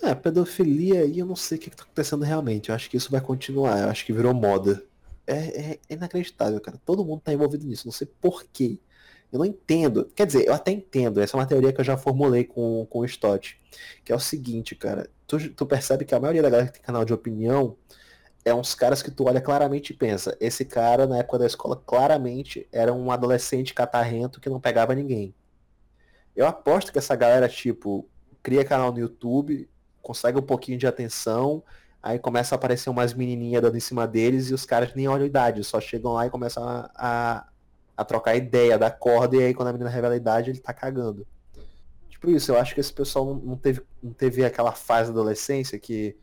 É, 0.02 0.12
pedofilia 0.16 1.02
aí 1.02 1.20
eu 1.20 1.26
não 1.26 1.36
sei 1.36 1.58
o 1.58 1.60
que, 1.60 1.70
que 1.70 1.76
tá 1.76 1.84
acontecendo 1.84 2.24
realmente. 2.24 2.70
Eu 2.70 2.74
acho 2.74 2.90
que 2.90 2.96
isso 2.96 3.08
vai 3.10 3.20
continuar. 3.20 3.78
Eu 3.82 3.88
acho 3.88 4.04
que 4.04 4.12
virou 4.12 4.34
moda. 4.34 4.82
É, 5.24 5.72
é 5.74 5.78
inacreditável, 5.88 6.60
cara. 6.60 6.76
Todo 6.84 7.04
mundo 7.04 7.20
tá 7.20 7.32
envolvido 7.32 7.64
nisso. 7.66 7.86
Não 7.86 7.92
sei 7.92 8.08
por 8.20 8.44
quê. 8.52 8.78
Eu 9.32 9.38
não 9.38 9.46
entendo. 9.46 10.10
Quer 10.14 10.26
dizer, 10.26 10.46
eu 10.46 10.54
até 10.54 10.70
entendo. 10.72 11.20
Essa 11.20 11.36
é 11.36 11.40
uma 11.40 11.46
teoria 11.46 11.72
que 11.72 11.80
eu 11.80 11.84
já 11.84 11.96
formulei 11.96 12.44
com, 12.44 12.86
com 12.90 13.00
o 13.00 13.04
Stott. 13.04 13.60
Que 14.04 14.12
é 14.12 14.14
o 14.14 14.20
seguinte, 14.20 14.74
cara. 14.74 15.08
Tu, 15.26 15.50
tu 15.50 15.64
percebe 15.66 16.04
que 16.04 16.14
a 16.14 16.20
maioria 16.20 16.42
da 16.42 16.50
galera 16.50 16.68
que 16.68 16.74
tem 16.74 16.82
canal 16.82 17.04
de 17.04 17.12
opinião 17.12 17.76
é 18.44 18.54
uns 18.54 18.74
caras 18.74 19.02
que 19.02 19.10
tu 19.10 19.28
olha 19.28 19.40
claramente 19.40 19.90
e 19.90 19.96
pensa. 19.96 20.36
Esse 20.40 20.64
cara, 20.64 21.06
na 21.06 21.18
época 21.18 21.38
da 21.38 21.46
escola, 21.46 21.76
claramente 21.76 22.66
era 22.72 22.92
um 22.92 23.10
adolescente 23.10 23.74
catarrento 23.74 24.40
que 24.40 24.48
não 24.48 24.60
pegava 24.60 24.94
ninguém. 24.94 25.34
Eu 26.34 26.46
aposto 26.46 26.92
que 26.92 26.98
essa 26.98 27.14
galera, 27.14 27.48
tipo, 27.48 28.08
cria 28.42 28.64
canal 28.64 28.92
no 28.92 28.98
YouTube, 28.98 29.68
consegue 30.00 30.38
um 30.38 30.42
pouquinho 30.42 30.78
de 30.78 30.86
atenção, 30.86 31.62
aí 32.02 32.18
começa 32.18 32.54
a 32.54 32.56
aparecer 32.56 32.88
umas 32.88 33.12
menininhas 33.12 33.62
dando 33.62 33.76
em 33.76 33.80
cima 33.80 34.06
deles 34.06 34.48
e 34.48 34.54
os 34.54 34.64
caras 34.64 34.94
nem 34.94 35.06
olham 35.06 35.24
a 35.24 35.26
idade, 35.26 35.62
só 35.64 35.80
chegam 35.80 36.12
lá 36.12 36.26
e 36.26 36.30
começam 36.30 36.66
a, 36.66 36.90
a, 36.94 37.46
a 38.00 38.04
trocar 38.04 38.34
ideia 38.34 38.78
da 38.78 38.90
corda 38.90 39.36
e 39.36 39.42
aí 39.42 39.54
quando 39.54 39.68
a 39.68 39.72
menina 39.72 39.90
revela 39.90 40.14
a 40.14 40.16
idade 40.16 40.50
ele 40.50 40.58
tá 40.58 40.72
cagando. 40.72 41.26
Tipo 42.08 42.30
isso, 42.30 42.50
eu 42.50 42.58
acho 42.58 42.74
que 42.74 42.80
esse 42.80 42.92
pessoal 42.92 43.34
não, 43.34 43.56
teve, 43.56 43.82
não 44.02 44.12
teve 44.12 44.42
aquela 44.44 44.72
fase 44.72 45.12
da 45.12 45.20
adolescência 45.20 45.78
que 45.78 46.16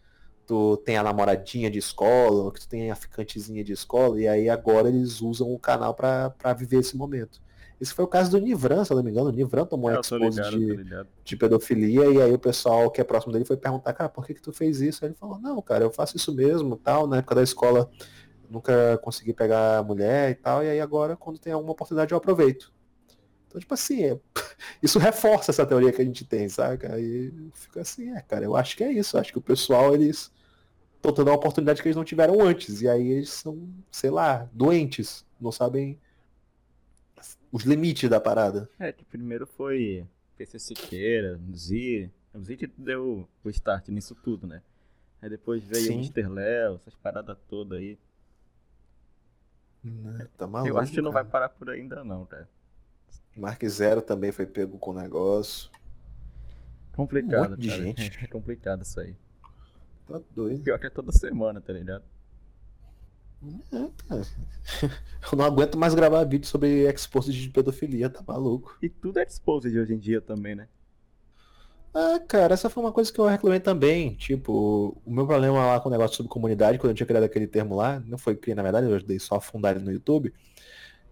tu 0.45 0.77
tem 0.77 0.97
a 0.97 1.03
namoradinha 1.03 1.69
de 1.69 1.77
escola, 1.77 2.45
ou 2.45 2.51
que 2.51 2.61
tu 2.61 2.67
tem 2.67 2.89
a 2.89 2.95
ficantezinha 2.95 3.63
de 3.63 3.73
escola, 3.73 4.19
e 4.19 4.27
aí 4.27 4.49
agora 4.49 4.87
eles 4.87 5.21
usam 5.21 5.53
o 5.53 5.59
canal 5.59 5.93
pra, 5.93 6.31
pra 6.31 6.53
viver 6.53 6.79
esse 6.79 6.95
momento. 6.95 7.41
Esse 7.79 7.93
foi 7.93 8.05
o 8.05 8.07
caso 8.07 8.31
do 8.31 8.39
Nivran, 8.39 8.83
se 8.83 8.91
eu 8.91 8.97
não 8.97 9.03
me 9.03 9.11
engano. 9.11 9.29
O 9.29 9.31
Nivran 9.31 9.65
tomou 9.65 9.91
É, 9.91 9.97
um 9.97 10.01
expose 10.01 10.41
ligado, 10.41 10.57
de, 10.57 11.09
de 11.23 11.35
pedofilia 11.37 12.05
e 12.05 12.21
aí 12.21 12.33
o 12.33 12.39
pessoal 12.39 12.89
que 12.89 12.99
é 12.99 13.03
próximo 13.03 13.31
dele 13.31 13.45
foi 13.45 13.55
perguntar, 13.55 13.93
cara, 13.93 14.09
por 14.09 14.25
que 14.25 14.33
que 14.33 14.41
tu 14.41 14.51
fez 14.51 14.81
isso? 14.81 15.05
Aí 15.05 15.09
ele 15.09 15.17
falou, 15.17 15.37
não, 15.37 15.61
cara, 15.61 15.83
eu 15.83 15.91
faço 15.91 16.17
isso 16.17 16.33
mesmo, 16.33 16.75
tal, 16.75 17.05
na 17.05 17.17
época 17.17 17.35
da 17.35 17.43
escola 17.43 17.87
nunca 18.49 18.97
consegui 18.99 19.33
pegar 19.33 19.83
mulher 19.83 20.31
e 20.31 20.35
tal, 20.35 20.63
e 20.63 20.69
aí 20.69 20.79
agora 20.79 21.15
quando 21.15 21.39
tem 21.39 21.53
alguma 21.53 21.73
oportunidade 21.73 22.11
eu 22.11 22.17
aproveito. 22.17 22.73
Então, 23.47 23.59
tipo 23.59 23.73
assim, 23.73 24.03
é- 24.03 24.19
isso 24.81 24.99
reforça 24.99 25.51
essa 25.51 25.65
teoria 25.65 25.91
que 25.91 26.01
a 26.01 26.05
gente 26.05 26.25
tem, 26.25 26.49
saca? 26.49 26.95
Aí 26.95 27.33
fica 27.53 27.81
assim, 27.81 28.11
é, 28.15 28.21
cara, 28.21 28.45
eu 28.45 28.55
acho 28.55 28.75
que 28.75 28.83
é 28.83 28.91
isso, 28.91 29.15
eu 29.15 29.21
acho 29.21 29.31
que 29.31 29.37
o 29.39 29.41
pessoal, 29.41 29.93
eles 29.93 30.31
estão 30.95 31.13
tendo 31.13 31.29
uma 31.29 31.35
oportunidade 31.37 31.81
que 31.81 31.87
eles 31.87 31.95
não 31.95 32.03
tiveram 32.03 32.41
antes, 32.41 32.81
e 32.81 32.89
aí 32.89 33.07
eles 33.11 33.29
são, 33.29 33.69
sei 33.91 34.09
lá, 34.09 34.49
doentes, 34.53 35.25
não 35.39 35.51
sabem 35.51 35.99
os 37.51 37.63
limites 37.63 38.09
da 38.09 38.19
parada. 38.19 38.69
É, 38.79 38.91
que 38.91 39.05
primeiro 39.05 39.45
foi 39.47 40.05
PC 40.37 40.59
Siqueira, 40.59 41.39
Z. 41.55 42.09
O 42.33 42.41
Z 42.41 42.57
que 42.57 42.67
deu 42.77 43.27
o 43.43 43.49
start 43.49 43.87
nisso 43.89 44.15
tudo, 44.15 44.45
né? 44.45 44.61
Aí 45.21 45.29
depois 45.29 45.63
veio 45.63 45.87
Sim. 45.87 45.93
o 45.93 45.99
Mr. 45.99 46.27
Léo, 46.27 46.75
essas 46.75 46.93
paradas 46.95 47.37
todas 47.49 47.79
aí. 47.79 47.97
Né, 49.91 50.27
Tá 50.37 50.47
maluco, 50.47 50.69
Eu 50.73 50.77
acho 50.79 50.91
que 50.91 51.01
não 51.01 51.11
vai 51.11 51.23
parar 51.23 51.49
por 51.49 51.69
ainda 51.69 52.03
não, 52.03 52.25
cara. 52.25 52.47
Mark 53.35 53.63
Zero 53.65 54.01
também 54.01 54.31
foi 54.31 54.45
pego 54.45 54.77
com 54.77 54.91
o 54.91 54.93
negócio. 54.99 55.69
Complicado, 56.93 57.47
Um 57.47 57.49
monte 57.51 57.61
de 57.61 57.69
cara. 57.69 57.81
gente. 57.83 58.17
É 58.23 58.27
complicado 58.27 58.81
isso 58.81 58.99
aí. 58.99 59.15
Tá 60.07 60.19
doido. 60.31 60.63
Pior 60.63 60.79
que 60.79 60.87
é 60.87 60.89
toda 60.89 61.11
semana, 61.11 61.61
tá 61.61 61.73
ligado? 61.73 62.03
É, 63.71 63.89
cara. 64.07 64.21
Eu 65.31 65.37
não 65.37 65.45
aguento 65.45 65.77
mais 65.77 65.93
gravar 65.93 66.23
vídeo 66.23 66.47
sobre 66.47 66.89
exposto 66.89 67.31
de 67.31 67.49
pedofilia, 67.49 68.09
tá 68.09 68.23
maluco. 68.25 68.75
E 68.81 68.89
tudo 68.89 69.19
é 69.19 69.23
exposed 69.23 69.77
hoje 69.77 69.93
em 69.93 69.99
dia 69.99 70.19
também, 70.21 70.55
né? 70.55 70.67
Ah, 71.93 72.19
cara, 72.27 72.53
essa 72.53 72.69
foi 72.69 72.83
uma 72.83 72.91
coisa 72.93 73.11
que 73.11 73.19
eu 73.19 73.25
reclamei 73.25 73.59
também. 73.59 74.15
Tipo, 74.15 75.01
o 75.03 75.11
meu 75.11 75.25
problema 75.25 75.65
lá 75.65 75.79
com 75.79 75.89
o 75.89 75.91
negócio 75.91 76.17
sobre 76.17 76.31
comunidade, 76.31 76.77
quando 76.77 76.91
eu 76.91 76.95
tinha 76.95 77.07
criado 77.07 77.23
aquele 77.23 77.47
termo 77.47 77.75
lá, 77.75 77.99
não 78.01 78.17
foi 78.17 78.35
criar, 78.35 78.55
na 78.55 78.61
verdade, 78.63 78.87
eu 78.87 78.95
ajudei 78.95 79.19
só 79.19 79.35
a 79.35 79.41
fundar 79.41 79.75
ele 79.75 79.83
no 79.83 79.91
YouTube. 79.91 80.33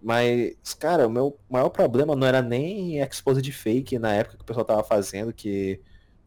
Mas, 0.02 0.56
cara, 0.78 1.06
o 1.06 1.10
meu 1.10 1.38
maior 1.50 1.70
problema 1.70 2.16
não 2.16 2.26
era 2.26 2.42
nem 2.42 3.00
expose 3.00 3.42
de 3.42 3.52
fake 3.52 3.98
na 3.98 4.14
época 4.14 4.36
que 4.38 4.42
o 4.42 4.46
pessoal 4.46 4.64
tava 4.66 4.84
fazendo, 4.84 5.32
que, 5.32 5.80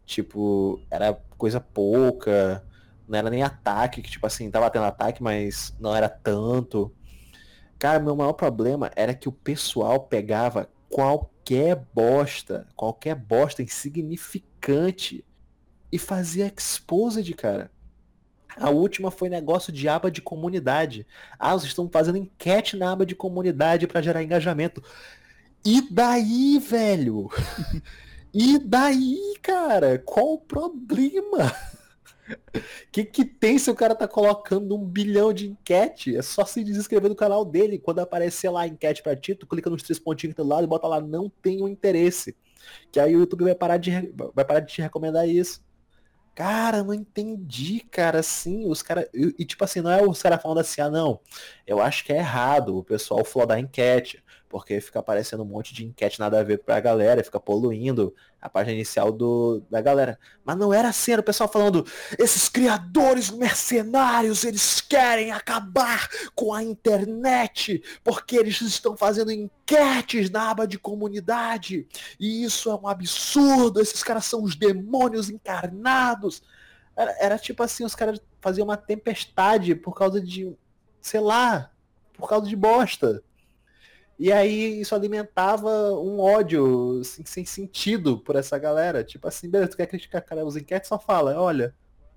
tipo, 0.06 0.86
era 0.92 1.14
coisa 1.38 1.62
pouca, 1.62 2.66
não 3.08 3.18
era 3.20 3.30
nem 3.30 3.44
ataque, 3.44 4.02
que, 4.02 4.12
tipo 4.12 4.28
assim, 4.28 4.52
tava 4.52 4.70
tendo 4.72 4.86
ataque, 4.86 5.24
mas 5.24 5.76
não 5.80 5.96
era 5.96 6.10
tanto. 6.10 6.94
Cara, 7.78 8.00
meu 8.00 8.16
maior 8.16 8.34
problema 8.34 8.92
era 8.96 9.14
que 9.14 9.30
o 9.30 9.32
pessoal 9.32 10.02
pegava 10.02 10.70
qualquer 11.50 11.76
bosta, 11.96 12.68
qualquer 12.76 13.16
bosta 13.16 13.64
insignificante 13.64 15.26
e 15.92 15.98
fazia 15.98 16.46
exposed, 16.46 17.34
cara. 17.34 17.72
A 18.56 18.70
última 18.70 19.10
foi 19.10 19.30
negócio 19.30 19.74
de 19.74 19.88
aba 19.88 20.12
de 20.12 20.22
comunidade. 20.22 21.08
Ah, 21.40 21.54
vocês 21.54 21.70
estão 21.70 21.90
fazendo 21.90 22.18
enquete 22.20 22.78
na 22.78 22.92
aba 22.92 23.06
de 23.06 23.16
comunidade 23.16 23.88
para 23.88 24.02
gerar 24.02 24.22
engajamento. 24.22 24.84
E 25.66 25.82
daí, 25.90 26.60
velho? 26.60 27.30
E 28.32 28.60
daí, 28.60 29.34
cara? 29.42 29.98
Qual 29.98 30.34
o 30.34 30.38
problema? 30.38 31.52
Que, 32.92 33.04
que 33.04 33.24
tem 33.24 33.58
se 33.58 33.70
o 33.70 33.76
cara 33.76 33.94
tá 33.94 34.08
colocando 34.08 34.76
um 34.76 34.84
bilhão 34.84 35.32
de 35.32 35.50
enquete? 35.50 36.16
É 36.16 36.22
só 36.22 36.46
se 36.46 36.64
desinscrever 36.64 37.10
do 37.10 37.16
canal 37.16 37.46
dele. 37.46 37.80
Quando 37.80 38.00
aparecer 38.00 38.50
lá 38.50 38.68
enquete 38.68 39.04
pra 39.04 39.16
ti, 39.16 39.36
tu 39.36 39.46
clica 39.48 39.70
nos 39.70 39.84
três 39.84 40.00
pontinhos 40.00 40.36
do 40.36 40.44
lado 40.44 40.64
e 40.64 40.68
bota 40.68 40.88
lá 40.88 41.00
não 41.00 41.30
tenho 41.42 41.68
interesse. 41.68 42.36
Que 42.92 43.00
aí 43.00 43.16
o 43.16 43.20
YouTube 43.20 43.44
vai 43.44 43.56
parar 43.56 43.78
de, 43.78 43.92
vai 44.34 44.46
parar 44.46 44.60
de 44.60 44.74
te 44.74 44.82
recomendar 44.82 45.28
isso. 45.28 45.62
Cara, 46.36 46.84
não 46.84 46.94
entendi, 46.94 47.82
cara, 47.92 48.20
assim, 48.20 48.66
os 48.66 48.82
caras. 48.82 49.08
E, 49.14 49.36
e, 49.40 49.46
tipo 49.46 49.62
assim, 49.64 49.82
não 49.82 49.92
é 49.92 50.02
os 50.02 50.22
caras 50.22 50.42
falando 50.42 50.60
assim, 50.60 50.80
ah 50.80 50.90
não, 50.90 51.20
eu 51.68 51.82
acho 51.82 52.06
que 52.06 52.14
é 52.14 52.18
errado 52.18 52.78
o 52.78 52.84
pessoal 52.84 53.26
flodar 53.26 53.60
enquete, 53.60 54.24
porque 54.50 54.82
fica 54.82 54.98
aparecendo 54.98 55.44
um 55.44 55.46
monte 55.46 55.76
de 55.76 55.86
enquete 55.86 56.20
nada 56.20 56.40
a 56.40 56.44
ver 56.44 56.58
pra 56.58 56.80
galera, 56.80 57.24
fica 57.24 57.40
poluindo 57.40 58.14
a 58.42 58.50
página 58.50 58.74
inicial 58.74 59.12
do, 59.12 59.62
da 59.70 59.80
galera. 59.80 60.20
Mas 60.44 60.58
não 60.58 60.74
era 60.74 60.90
assim, 60.90 61.12
era 61.12 61.22
o 61.22 61.24
pessoal 61.24 61.48
falando, 61.48 61.86
esses 62.18 62.50
criadores 62.50 63.30
mercenários, 63.30 64.44
eles 64.44 64.82
querem 64.82 65.32
acabar 65.32 66.10
com 66.34 66.52
a 66.52 66.64
internet, 66.64 67.84
porque 68.04 68.36
eles 68.38 68.60
estão 68.62 68.98
fazendo 68.98 69.32
enquetes 69.32 70.32
na 70.32 70.50
aba 70.50 70.66
de 70.66 70.80
comunidade, 70.80 71.88
e 72.20 72.44
isso 72.44 72.72
é 72.72 72.76
um 72.76 72.88
absurdo, 72.88 73.80
esses 73.80 74.02
caras 74.02 74.26
são 74.26 74.42
os 74.44 74.56
demônios 74.56 75.30
encarnados. 75.30 76.42
Era, 76.96 77.16
era 77.20 77.38
tipo 77.38 77.62
assim, 77.62 77.86
os 77.86 77.94
caras 77.94 78.20
faziam 78.42 78.66
uma 78.66 78.78
tempestade 78.78 79.76
por 79.76 79.94
causa 79.94 80.20
de, 80.20 80.52
sei 81.00 81.20
lá, 81.20 81.72
por 82.14 82.28
causa 82.28 82.48
de 82.48 82.56
bosta. 82.56 83.24
E 84.20 84.32
aí 84.34 84.82
isso 84.82 84.94
alimentava 84.94 85.94
um 85.94 86.20
ódio 86.20 87.00
assim, 87.00 87.24
sem 87.26 87.46
sentido 87.46 88.20
por 88.20 88.36
essa 88.36 88.58
galera. 88.60 89.04
Tipo 89.04 89.28
assim, 89.28 89.50
beleza, 89.50 89.72
tu 89.72 89.78
quer 89.78 89.88
criticar 89.88 90.22
cara, 90.22 90.46
os 90.46 90.58
enquetes, 90.58 90.90
só 90.90 91.00
fala, 91.00 91.40
olha, 91.42 91.74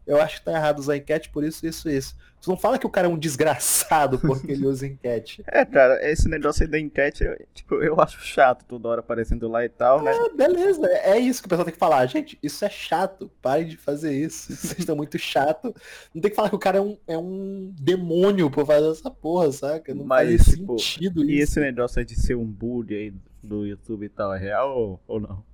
eu 0.06 0.20
acho 0.20 0.38
que 0.38 0.44
tá 0.44 0.52
errado 0.52 0.78
usar 0.78 0.96
enquete 0.96 1.30
por 1.30 1.44
isso, 1.44 1.66
isso, 1.66 1.88
isso. 1.88 2.16
Tu 2.40 2.50
não 2.50 2.56
fala 2.56 2.76
que 2.76 2.86
o 2.86 2.90
cara 2.90 3.06
é 3.06 3.10
um 3.10 3.16
desgraçado 3.16 4.18
porque 4.18 4.50
ele 4.50 4.66
usa 4.66 4.84
enquete. 4.86 5.44
É, 5.52 5.64
cara, 5.64 6.00
esse 6.10 6.28
negócio 6.28 6.64
aí 6.64 6.68
da 6.68 6.78
enquete, 6.78 7.22
eu, 7.22 7.36
tipo, 7.54 7.76
eu 7.76 8.00
acho 8.00 8.20
chato 8.20 8.64
toda 8.64 8.88
hora 8.88 9.00
aparecendo 9.00 9.46
lá 9.48 9.64
e 9.64 9.68
tal, 9.68 10.02
né? 10.02 10.10
Ah, 10.12 10.34
beleza, 10.34 10.84
é 10.88 11.18
isso 11.18 11.40
que 11.40 11.46
o 11.46 11.48
pessoal 11.48 11.64
tem 11.64 11.74
que 11.74 11.78
falar. 11.78 12.04
Gente, 12.06 12.36
isso 12.42 12.64
é 12.64 12.68
chato, 12.68 13.30
parem 13.40 13.68
de 13.68 13.76
fazer 13.76 14.12
isso. 14.12 14.50
Vocês 14.56 14.80
estão 14.80 14.96
muito 14.96 15.18
chato. 15.18 15.72
Não 16.12 16.20
tem 16.20 16.30
que 16.30 16.36
falar 16.36 16.48
que 16.48 16.56
o 16.56 16.58
cara 16.58 16.78
é 16.78 16.80
um, 16.80 16.98
é 17.06 17.16
um 17.16 17.72
demônio 17.78 18.50
por 18.50 18.66
fazer 18.66 18.90
essa 18.90 19.10
porra, 19.10 19.52
saca? 19.52 19.94
Não 19.94 20.04
Mas, 20.04 20.42
faz 20.42 20.56
tipo, 20.56 20.78
sentido 20.78 21.24
E 21.24 21.34
isso. 21.34 21.52
esse 21.52 21.60
negócio 21.60 22.00
aí 22.00 22.04
de 22.04 22.16
ser 22.20 22.34
um 22.34 22.46
bully 22.46 22.94
aí 22.96 23.14
do 23.40 23.64
YouTube 23.64 24.06
e 24.06 24.08
tal, 24.08 24.34
é 24.34 24.38
real 24.38 24.76
ou, 24.76 25.00
ou 25.06 25.20
não? 25.20 25.44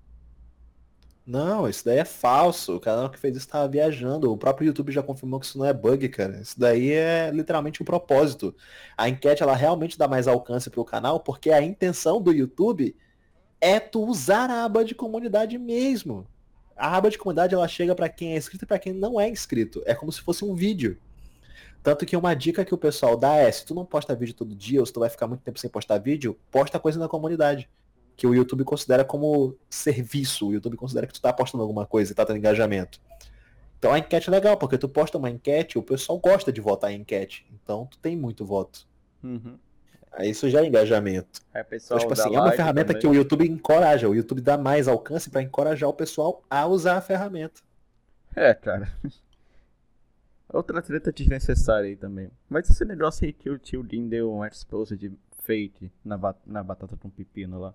Não, 1.29 1.69
isso 1.69 1.85
daí 1.85 1.99
é 1.99 2.07
falso. 2.07 2.77
O 2.77 2.81
canal 2.81 3.11
que 3.11 3.19
fez 3.19 3.37
isso 3.37 3.45
estava 3.47 3.69
viajando. 3.69 4.33
O 4.33 4.39
próprio 4.39 4.69
YouTube 4.69 4.91
já 4.91 5.03
confirmou 5.03 5.39
que 5.39 5.45
isso 5.45 5.59
não 5.59 5.67
é 5.67 5.75
bug, 5.75 6.09
cara. 6.09 6.41
Isso 6.41 6.59
daí 6.59 6.91
é 6.91 7.31
literalmente 7.31 7.83
o 7.83 7.85
propósito. 7.85 8.57
A 8.97 9.11
enquete 9.11 9.43
ela 9.43 9.55
realmente 9.55 9.99
dá 9.99 10.09
mais 10.09 10.27
alcance 10.27 10.71
pro 10.71 10.87
canal 10.87 11.21
porque 11.21 11.51
a 11.51 11.61
intenção 11.61 12.19
do 12.19 12.33
YouTube 12.33 12.97
é 13.61 13.79
tu 13.79 14.07
usar 14.07 14.49
a 14.49 14.65
aba 14.65 14.83
de 14.83 14.95
comunidade 14.95 15.59
mesmo. 15.59 16.27
A 16.75 16.97
aba 16.97 17.11
de 17.11 17.19
comunidade 17.19 17.55
ela 17.55 17.69
chega 17.69 17.95
para 17.95 18.09
quem 18.09 18.33
é 18.33 18.39
inscrito 18.39 18.65
e 18.65 18.67
para 18.67 18.79
quem 18.79 18.95
não 18.95 19.21
é 19.21 19.29
inscrito. 19.29 19.83
É 19.85 19.95
como 19.95 20.11
se 20.11 20.23
fosse 20.23 20.47
um 20.47 20.55
vídeo. 20.55 20.99
Tanto 21.83 22.07
que 22.07 22.17
uma 22.17 22.33
dica 22.33 22.65
que 22.65 22.75
o 22.75 22.79
pessoal 22.79 23.19
dá 23.19 23.35
é, 23.37 23.53
se 23.53 23.67
tu 23.67 23.75
não 23.75 23.85
posta 23.85 24.17
vídeo 24.17 24.35
todo 24.35 24.57
dia, 24.57 24.81
ou 24.81 24.87
se 24.87 24.93
tu 24.95 25.01
vai 25.01 25.11
ficar 25.11 25.27
muito 25.27 25.43
tempo 25.43 25.59
sem 25.59 25.69
postar 25.69 25.99
vídeo, 25.99 26.39
posta 26.51 26.81
coisa 26.81 26.99
na 26.99 27.07
comunidade 27.07 27.69
que 28.19 28.27
o 28.27 28.35
YouTube 28.35 28.65
considera 28.65 29.05
como 29.05 29.57
serviço. 29.71 30.49
O 30.49 30.53
YouTube 30.53 30.77
considera 30.77 31.07
que 31.07 31.15
tu 31.15 31.23
tá 31.23 31.33
postando 31.33 31.63
alguma 31.63 31.87
coisa 31.87 32.13
e 32.13 32.15
tá 32.15 32.27
tendo 32.27 32.37
engajamento. 32.39 33.01
Então 33.79 33.93
a 33.95 33.99
enquete 34.01 34.29
é 34.29 34.33
legal, 34.33 34.57
porque 34.59 34.77
tu 34.77 34.89
posta 34.89 35.17
uma 35.17 35.31
enquete, 35.31 35.79
o 35.79 35.83
pessoal 35.85 36.19
gosta 36.19 36.53
de 36.53 36.61
votar 36.61 36.93
em 36.93 37.01
enquete. 37.03 37.47
Então 37.55 37.87
tu 37.87 37.97
tem 37.99 38.17
muito 38.17 38.45
voto. 38.45 38.87
Uhum. 39.23 39.57
Aí 40.11 40.31
isso 40.31 40.51
já 40.51 40.63
é 40.63 40.67
engajamento. 40.67 41.41
Aí 41.55 41.63
o 41.63 41.65
Então, 41.65 41.71
pessoal 41.71 42.01
tipo 42.01 42.13
assim, 42.13 42.35
é 42.35 42.41
uma 42.41 42.51
ferramenta 42.53 42.89
também. 42.89 43.01
que 43.01 43.07
o 43.07 43.15
YouTube 43.15 43.49
encoraja. 43.49 44.09
O 44.09 44.15
YouTube 44.17 44.41
dá 44.41 44.59
mais 44.59 44.89
alcance 44.89 45.31
para 45.31 45.43
encorajar 45.43 45.89
o 45.89 45.95
pessoal 45.95 46.43
a 46.51 46.67
usar 46.67 46.97
a 46.97 47.01
ferramenta. 47.01 47.61
É, 48.35 48.53
cara. 48.53 48.93
Outra 50.53 50.81
treta 50.83 51.13
desnecessária 51.13 51.89
aí 51.89 51.97
também. 51.97 52.31
Mas 52.49 52.69
esse 52.71 52.85
negócio 52.85 53.25
aí 53.27 53.33
que 53.33 53.51
o 53.51 53.59
tio 53.59 53.83
Dean 53.83 54.09
deu 54.09 54.33
um 54.33 54.45
expose 54.45 54.97
de 54.97 55.13
fake 55.43 55.91
na, 56.05 56.17
ba- 56.17 56.35
na 56.47 56.63
batata 56.65 56.97
com 56.97 57.11
pepino 57.11 57.61
lá. 57.61 57.75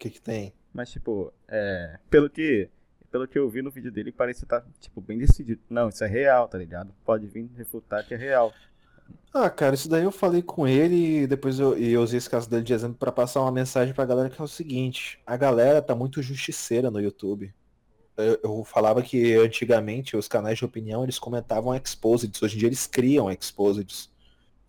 O 0.00 0.02
que 0.02 0.08
que 0.08 0.20
tem? 0.20 0.54
Mas, 0.72 0.90
tipo, 0.90 1.30
é. 1.46 1.98
Pelo 2.08 2.30
que. 2.30 2.70
Pelo 3.10 3.28
que 3.28 3.38
eu 3.38 3.50
vi 3.50 3.60
no 3.60 3.70
vídeo 3.70 3.92
dele, 3.92 4.10
parece 4.10 4.44
estar, 4.44 4.64
tipo, 4.80 4.98
bem 4.98 5.18
decidido. 5.18 5.60
Não, 5.68 5.90
isso 5.90 6.02
é 6.02 6.06
real, 6.06 6.48
tá 6.48 6.56
ligado? 6.56 6.90
Pode 7.04 7.26
vir 7.26 7.50
refutar 7.54 8.06
que 8.06 8.14
é 8.14 8.16
real. 8.16 8.50
Ah, 9.34 9.50
cara, 9.50 9.74
isso 9.74 9.90
daí 9.90 10.04
eu 10.04 10.10
falei 10.10 10.40
com 10.40 10.66
ele 10.66 11.24
e 11.24 11.26
depois 11.26 11.58
eu, 11.60 11.76
e 11.76 11.92
eu 11.92 12.00
usei 12.00 12.16
esse 12.16 12.30
caso 12.30 12.48
dele 12.48 12.62
de 12.62 12.72
exemplo 12.72 12.96
pra 12.96 13.12
passar 13.12 13.42
uma 13.42 13.52
mensagem 13.52 13.92
pra 13.92 14.06
galera 14.06 14.30
que 14.30 14.40
é 14.40 14.44
o 14.44 14.48
seguinte, 14.48 15.20
a 15.26 15.36
galera 15.36 15.82
tá 15.82 15.94
muito 15.94 16.22
justiceira 16.22 16.90
no 16.90 17.00
YouTube. 17.00 17.52
Eu, 18.16 18.40
eu 18.42 18.64
falava 18.64 19.02
que 19.02 19.34
antigamente 19.34 20.16
os 20.16 20.28
canais 20.28 20.56
de 20.58 20.64
opinião 20.64 21.02
eles 21.02 21.18
comentavam 21.18 21.74
exposeds, 21.74 22.40
hoje 22.40 22.56
em 22.56 22.58
dia 22.60 22.68
eles 22.68 22.86
criam 22.86 23.30
exposeds. 23.30 24.08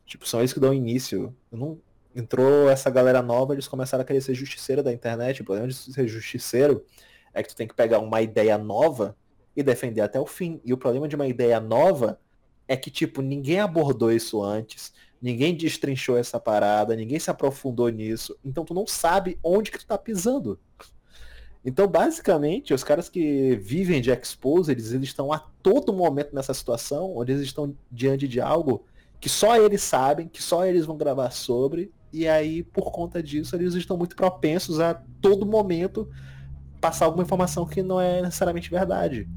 Tipo, 0.06 0.28
são 0.28 0.42
eles 0.42 0.52
que 0.52 0.60
dão 0.60 0.74
início. 0.74 1.34
Eu 1.52 1.58
não, 1.58 1.80
entrou 2.16 2.70
essa 2.70 2.90
galera 2.90 3.22
nova, 3.22 3.54
eles 3.54 3.68
começaram 3.68 4.02
a 4.02 4.06
querer 4.06 4.22
ser 4.22 4.34
justiceiro 4.34 4.84
da 4.84 4.92
internet. 4.92 5.42
O 5.42 5.46
problema 5.46 5.68
de 5.68 5.74
ser 5.74 6.08
justiceiro 6.08 6.86
é 7.34 7.42
que 7.42 7.50
tu 7.50 7.56
tem 7.56 7.68
que 7.68 7.74
pegar 7.74 8.00
uma 8.00 8.22
ideia 8.22 8.58
nova 8.58 9.16
e 9.56 9.64
defender 9.64 10.02
até 10.02 10.20
o 10.20 10.26
fim. 10.26 10.62
E 10.64 10.74
o 10.74 10.78
problema 10.78 11.08
de 11.08 11.16
uma 11.16 11.28
ideia 11.28 11.60
nova 11.60 12.20
é 12.68 12.76
que, 12.78 12.90
tipo, 12.90 13.22
ninguém 13.22 13.60
abordou 13.60 14.12
isso 14.12 14.42
antes, 14.42 14.94
ninguém 15.22 15.56
destrinchou 15.56 16.18
essa 16.18 16.40
parada, 16.40 16.96
ninguém 16.96 17.20
se 17.20 17.30
aprofundou 17.30 17.90
nisso, 17.90 18.38
então 18.44 18.64
tu 18.64 18.74
não 18.74 18.88
sabe 18.88 19.38
onde 19.44 19.72
que 19.72 19.78
tu 19.78 19.86
tá 19.86 19.98
pisando. 19.98 20.60
Então, 21.64 21.86
basicamente, 21.88 22.74
os 22.74 22.84
caras 22.84 23.08
que 23.08 23.56
vivem 23.58 24.02
de 24.02 24.10
expose, 24.10 24.72
eles, 24.72 24.92
eles 24.92 25.10
estão 25.10 25.32
a 25.32 25.40
todo 25.62 25.94
momento 25.94 26.34
nessa 26.34 26.54
situação, 26.54 27.16
onde 27.16 27.34
eles 27.34 27.44
estão 27.44 27.76
diante 27.92 28.28
de 28.28 28.42
algo 28.42 28.86
que 29.20 29.30
só 29.30 29.56
eles 29.56 29.84
sabem, 29.84 30.28
que 30.28 30.42
só 30.42 30.66
eles 30.66 30.86
vão 30.86 30.98
gravar 30.98 31.30
sobre, 31.30 31.92
e 32.14 32.28
aí, 32.28 32.64
por 32.64 32.92
conta 32.92 33.22
disso, 33.24 33.56
eles 33.56 33.74
estão 33.74 33.98
muito 33.98 34.16
propensos 34.16 34.80
a 34.80 34.94
todo 35.22 35.46
momento 35.46 36.10
passar 36.82 37.06
alguma 37.06 37.24
informação 37.24 37.66
que 37.66 37.82
não 37.84 38.02
é 38.02 38.22
necessariamente 38.22 38.70
verdade. 38.70 39.30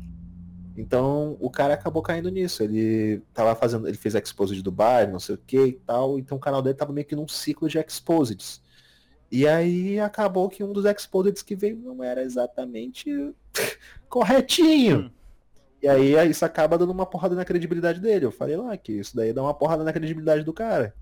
Então 0.76 1.36
o 1.40 1.48
cara 1.48 1.74
acabou 1.74 2.02
caindo 2.02 2.30
nisso. 2.30 2.62
Ele 2.62 3.22
tava 3.32 3.54
fazendo, 3.54 3.86
ele 3.86 3.96
fez 3.96 4.14
expose 4.14 4.54
de 4.54 4.62
Dubai, 4.62 5.06
não 5.06 5.20
sei 5.20 5.36
o 5.36 5.38
que 5.38 5.66
e 5.66 5.72
tal. 5.72 6.18
Então 6.18 6.36
o 6.36 6.40
canal 6.40 6.60
dele 6.62 6.74
tava 6.74 6.92
meio 6.92 7.06
que 7.06 7.14
num 7.14 7.28
ciclo 7.28 7.68
de 7.68 7.78
exposeds. 7.78 8.62
E 9.30 9.46
aí 9.46 10.00
acabou 10.00 10.48
que 10.48 10.64
um 10.64 10.72
dos 10.72 10.84
exposeds 10.84 11.42
que 11.42 11.54
veio 11.54 11.76
não 11.76 12.02
era 12.02 12.22
exatamente 12.22 13.08
corretinho. 14.08 15.12
E 15.82 15.88
aí 15.88 16.14
isso 16.28 16.44
acaba 16.44 16.78
dando 16.78 16.90
uma 16.90 17.06
porrada 17.06 17.34
na 17.36 17.44
credibilidade 17.44 18.00
dele. 18.00 18.24
Eu 18.24 18.32
falei 18.32 18.56
lá 18.56 18.76
que 18.76 18.92
isso 18.92 19.14
daí 19.14 19.32
dá 19.32 19.42
uma 19.42 19.54
porrada 19.54 19.84
na 19.84 19.92
credibilidade 19.92 20.42
do 20.42 20.52
cara. 20.52 20.94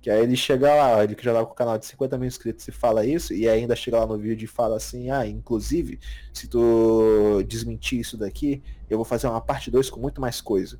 Que 0.00 0.10
aí 0.10 0.22
ele 0.22 0.36
chega 0.36 0.72
lá, 0.74 1.02
ele 1.02 1.14
que 1.16 1.24
já 1.24 1.34
tá 1.34 1.44
com 1.44 1.52
o 1.52 1.56
canal 1.56 1.76
de 1.76 1.84
50 1.86 2.16
mil 2.18 2.28
inscritos 2.28 2.66
e 2.68 2.72
fala 2.72 3.04
isso, 3.04 3.34
e 3.34 3.48
ainda 3.48 3.74
chega 3.74 3.98
lá 3.98 4.06
no 4.06 4.16
vídeo 4.16 4.44
e 4.44 4.48
fala 4.48 4.76
assim, 4.76 5.10
ah, 5.10 5.26
inclusive, 5.26 5.98
se 6.32 6.46
tu 6.46 7.42
desmentir 7.46 7.98
isso 7.98 8.16
daqui, 8.16 8.62
eu 8.88 8.96
vou 8.96 9.04
fazer 9.04 9.26
uma 9.26 9.40
parte 9.40 9.70
2 9.70 9.90
com 9.90 9.98
muito 9.98 10.20
mais 10.20 10.40
coisa. 10.40 10.78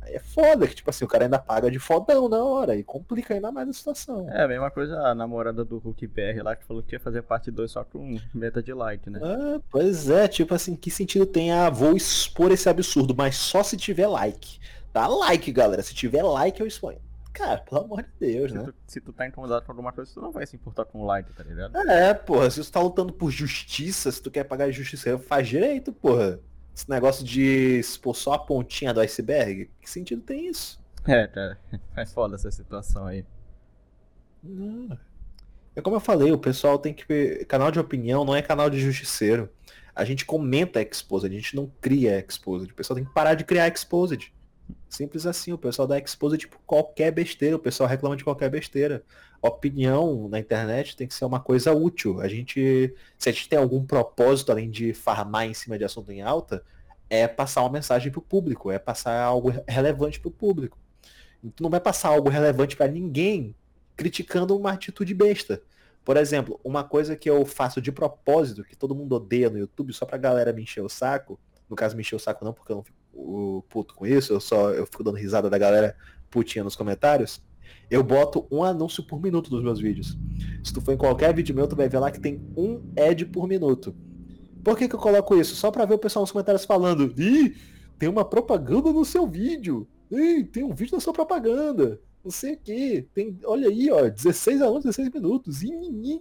Aí 0.00 0.14
é 0.14 0.20
foda, 0.20 0.66
que 0.66 0.76
tipo 0.76 0.90
assim, 0.90 1.04
o 1.04 1.08
cara 1.08 1.24
ainda 1.24 1.38
paga 1.40 1.70
de 1.70 1.78
fodão 1.80 2.28
na 2.28 2.42
hora, 2.42 2.76
e 2.76 2.84
complica 2.84 3.34
ainda 3.34 3.50
mais 3.50 3.68
a 3.68 3.72
situação. 3.72 4.28
É 4.30 4.44
a 4.44 4.48
mesma 4.48 4.70
coisa 4.70 4.96
a 4.96 5.14
namorada 5.14 5.64
do 5.64 5.78
Hulk 5.78 6.06
BR 6.06 6.42
lá 6.42 6.54
que 6.54 6.64
falou 6.64 6.84
que 6.84 6.94
ia 6.94 7.00
fazer 7.00 7.22
parte 7.22 7.50
2 7.50 7.70
só 7.70 7.84
com 7.84 8.16
meta 8.32 8.62
de 8.62 8.72
like, 8.72 9.10
né? 9.10 9.18
Ah, 9.22 9.60
pois 9.70 10.08
é, 10.08 10.28
tipo 10.28 10.54
assim, 10.54 10.76
que 10.76 10.90
sentido 10.90 11.26
tem 11.26 11.52
a 11.52 11.68
vou 11.68 11.96
expor 11.96 12.52
esse 12.52 12.68
absurdo, 12.68 13.12
mas 13.16 13.34
só 13.34 13.62
se 13.64 13.76
tiver 13.76 14.06
like. 14.06 14.60
Dá 14.92 15.08
like, 15.08 15.50
galera. 15.50 15.82
Se 15.82 15.94
tiver 15.94 16.22
like, 16.22 16.60
eu 16.60 16.66
exponho. 16.66 16.98
Cara, 17.32 17.58
pelo 17.58 17.82
amor 17.82 18.02
de 18.02 18.10
Deus, 18.20 18.50
Se 18.50 18.58
né? 18.58 18.64
tu, 18.64 18.74
se 18.86 19.00
tu 19.00 19.12
tá 19.12 19.26
incomodado 19.26 19.64
com 19.64 19.72
alguma 19.72 19.92
coisa, 19.92 20.10
tu 20.12 20.20
não 20.20 20.30
vai 20.32 20.46
se 20.46 20.54
importar 20.54 20.84
com 20.84 21.04
like, 21.06 21.32
tá 21.32 21.42
ligado? 21.42 21.76
É, 21.88 22.12
porra, 22.12 22.50
se 22.50 22.62
tu 22.62 22.70
tá 22.70 22.80
lutando 22.80 23.12
por 23.12 23.30
justiça, 23.30 24.12
se 24.12 24.22
tu 24.22 24.30
quer 24.30 24.44
pagar 24.44 24.70
justiça, 24.70 25.18
faz 25.18 25.48
direito, 25.48 25.92
porra. 25.92 26.38
Esse 26.74 26.88
negócio 26.88 27.24
de 27.24 27.78
expor 27.78 28.14
só 28.14 28.34
a 28.34 28.38
pontinha 28.38 28.94
do 28.94 29.00
iceberg, 29.00 29.70
que 29.80 29.90
sentido 29.90 30.22
tem 30.22 30.46
isso? 30.48 30.80
É, 31.06 31.26
cara. 31.26 31.58
É 31.96 32.06
foda 32.06 32.36
essa 32.36 32.50
situação 32.50 33.06
aí. 33.06 33.24
Não. 34.42 34.98
É 35.74 35.80
como 35.80 35.96
eu 35.96 36.00
falei, 36.00 36.32
o 36.32 36.38
pessoal 36.38 36.78
tem 36.78 36.92
que. 36.92 37.44
Canal 37.46 37.70
de 37.70 37.78
opinião 37.78 38.24
não 38.24 38.34
é 38.36 38.42
canal 38.42 38.68
de 38.68 38.78
justiceiro. 38.78 39.48
A 39.94 40.04
gente 40.04 40.24
comenta 40.24 40.80
Exposed, 40.82 41.30
a 41.30 41.34
gente 41.38 41.54
não 41.56 41.70
cria 41.80 42.18
Exposed. 42.18 42.70
O 42.72 42.74
pessoal 42.74 42.96
tem 42.96 43.04
que 43.04 43.12
parar 43.12 43.34
de 43.34 43.44
criar 43.44 43.68
Exposed. 43.68 44.32
Simples 44.88 45.26
assim, 45.26 45.52
o 45.52 45.58
pessoal 45.58 45.88
dá 45.88 45.98
Exposed 45.98 46.38
tipo 46.38 46.58
qualquer 46.66 47.10
besteira, 47.10 47.56
o 47.56 47.58
pessoal 47.58 47.88
reclama 47.88 48.16
de 48.16 48.24
qualquer 48.24 48.50
besteira. 48.50 49.04
Opinião 49.40 50.28
na 50.28 50.38
internet 50.38 50.96
tem 50.96 51.06
que 51.06 51.14
ser 51.14 51.24
uma 51.24 51.40
coisa 51.40 51.72
útil. 51.72 52.20
A 52.20 52.28
gente. 52.28 52.94
Se 53.18 53.28
a 53.28 53.32
gente 53.32 53.48
tem 53.48 53.58
algum 53.58 53.84
propósito 53.84 54.52
além 54.52 54.70
de 54.70 54.92
farmar 54.94 55.46
em 55.46 55.54
cima 55.54 55.78
de 55.78 55.84
assunto 55.84 56.12
em 56.12 56.22
alta, 56.22 56.64
é 57.10 57.28
passar 57.28 57.62
uma 57.62 57.70
mensagem 57.70 58.10
pro 58.10 58.22
público, 58.22 58.70
é 58.70 58.78
passar 58.78 59.20
algo 59.20 59.52
relevante 59.68 60.20
pro 60.20 60.30
público. 60.30 60.78
Tu 61.56 61.62
não 61.62 61.70
vai 61.70 61.80
passar 61.80 62.08
algo 62.08 62.28
relevante 62.28 62.76
para 62.76 62.90
ninguém 62.90 63.54
criticando 63.96 64.56
uma 64.56 64.72
atitude 64.72 65.12
besta. 65.12 65.62
Por 66.04 66.16
exemplo, 66.16 66.60
uma 66.64 66.82
coisa 66.82 67.16
que 67.16 67.28
eu 67.28 67.44
faço 67.44 67.80
de 67.80 67.92
propósito, 67.92 68.64
que 68.64 68.76
todo 68.76 68.94
mundo 68.94 69.14
odeia 69.14 69.50
no 69.50 69.58
YouTube, 69.58 69.92
só 69.92 70.04
pra 70.04 70.18
galera 70.18 70.52
me 70.52 70.62
encher 70.62 70.82
o 70.82 70.88
saco, 70.88 71.38
no 71.68 71.76
caso 71.76 71.94
me 71.94 72.00
encher 72.00 72.16
o 72.16 72.18
saco 72.18 72.44
não, 72.44 72.52
porque 72.52 72.72
eu 72.72 72.76
não 72.76 72.82
fico 72.82 72.98
uh, 73.12 73.62
puto 73.68 73.94
com 73.94 74.06
isso, 74.06 74.32
eu 74.32 74.40
só 74.40 74.70
eu 74.70 74.86
fico 74.86 75.04
dando 75.04 75.16
risada 75.16 75.48
da 75.48 75.58
galera 75.58 75.96
putinha 76.30 76.64
nos 76.64 76.76
comentários, 76.76 77.42
eu 77.90 78.02
boto 78.02 78.46
um 78.50 78.64
anúncio 78.64 79.02
por 79.06 79.20
minuto 79.20 79.50
dos 79.50 79.62
meus 79.62 79.80
vídeos. 79.80 80.16
Se 80.64 80.72
tu 80.72 80.80
for 80.80 80.92
em 80.92 80.96
qualquer 80.96 81.34
vídeo 81.34 81.54
meu, 81.54 81.66
tu 81.66 81.76
vai 81.76 81.88
ver 81.88 81.98
lá 81.98 82.10
que 82.10 82.20
tem 82.20 82.42
um 82.56 82.82
ad 82.98 83.24
por 83.26 83.46
minuto. 83.46 83.94
Por 84.64 84.76
que, 84.76 84.88
que 84.88 84.94
eu 84.94 85.00
coloco 85.00 85.36
isso? 85.36 85.54
Só 85.56 85.70
pra 85.70 85.84
ver 85.84 85.94
o 85.94 85.98
pessoal 85.98 86.22
nos 86.22 86.32
comentários 86.32 86.64
falando, 86.64 87.12
ih, 87.18 87.54
tem 87.98 88.08
uma 88.08 88.24
propaganda 88.24 88.92
no 88.92 89.04
seu 89.04 89.26
vídeo. 89.26 89.86
Ih, 90.10 90.44
tem 90.44 90.62
um 90.62 90.74
vídeo 90.74 90.94
na 90.94 91.00
sua 91.00 91.12
propaganda 91.12 92.00
não 92.24 92.30
sei 92.30 92.54
o 92.54 92.58
que. 92.58 93.08
Tem, 93.14 93.38
olha 93.44 93.68
aí, 93.68 93.90
ó, 93.90 94.08
16 94.08 94.62
alunos, 94.62 94.84
16 94.84 95.10
minutos. 95.10 95.62
Ih, 95.62 95.70
ih, 95.70 96.12
ih. 96.14 96.20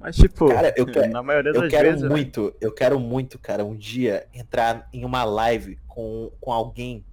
Mas, 0.00 0.16
tipo, 0.16 0.48
Cara, 0.48 0.72
eu 0.78 0.86
quero- 0.86 1.12
na 1.12 1.22
maioria 1.22 1.50
Eu 1.50 1.60
das 1.60 1.70
quero 1.70 1.88
vezes. 1.90 2.02
né? 2.02 2.08
muito, 2.08 2.54
eu 2.58 2.72
quero 2.72 2.98
muito, 2.98 3.38
cara, 3.38 3.62
um 3.64 3.76
dia 3.76 4.26
entrar 4.32 4.88
em 4.94 5.04
uma 5.04 5.24
live 5.24 5.78
com, 5.86 6.32
com 6.40 6.50
alguém 6.52 7.04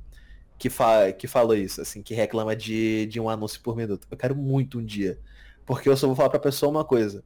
que, 0.57 0.69
fa 0.69 1.11
que 1.11 1.27
falou 1.27 1.53
isso, 1.55 1.81
assim, 1.81 2.01
que 2.01 2.13
reclama 2.13 2.55
de, 2.55 3.05
de 3.07 3.19
um 3.19 3.29
anúncio 3.29 3.61
por 3.61 3.75
minuto. 3.75 4.07
Eu 4.09 4.15
quero 4.17 4.33
muito 4.35 4.79
um 4.79 4.85
dia. 4.85 5.19
Porque 5.65 5.89
eu 5.89 5.97
só 5.97 6.07
vou 6.07 6.15
falar 6.15 6.29
pra 6.29 6.39
pessoa 6.39 6.69
uma 6.71 6.85
coisa. 6.85 7.23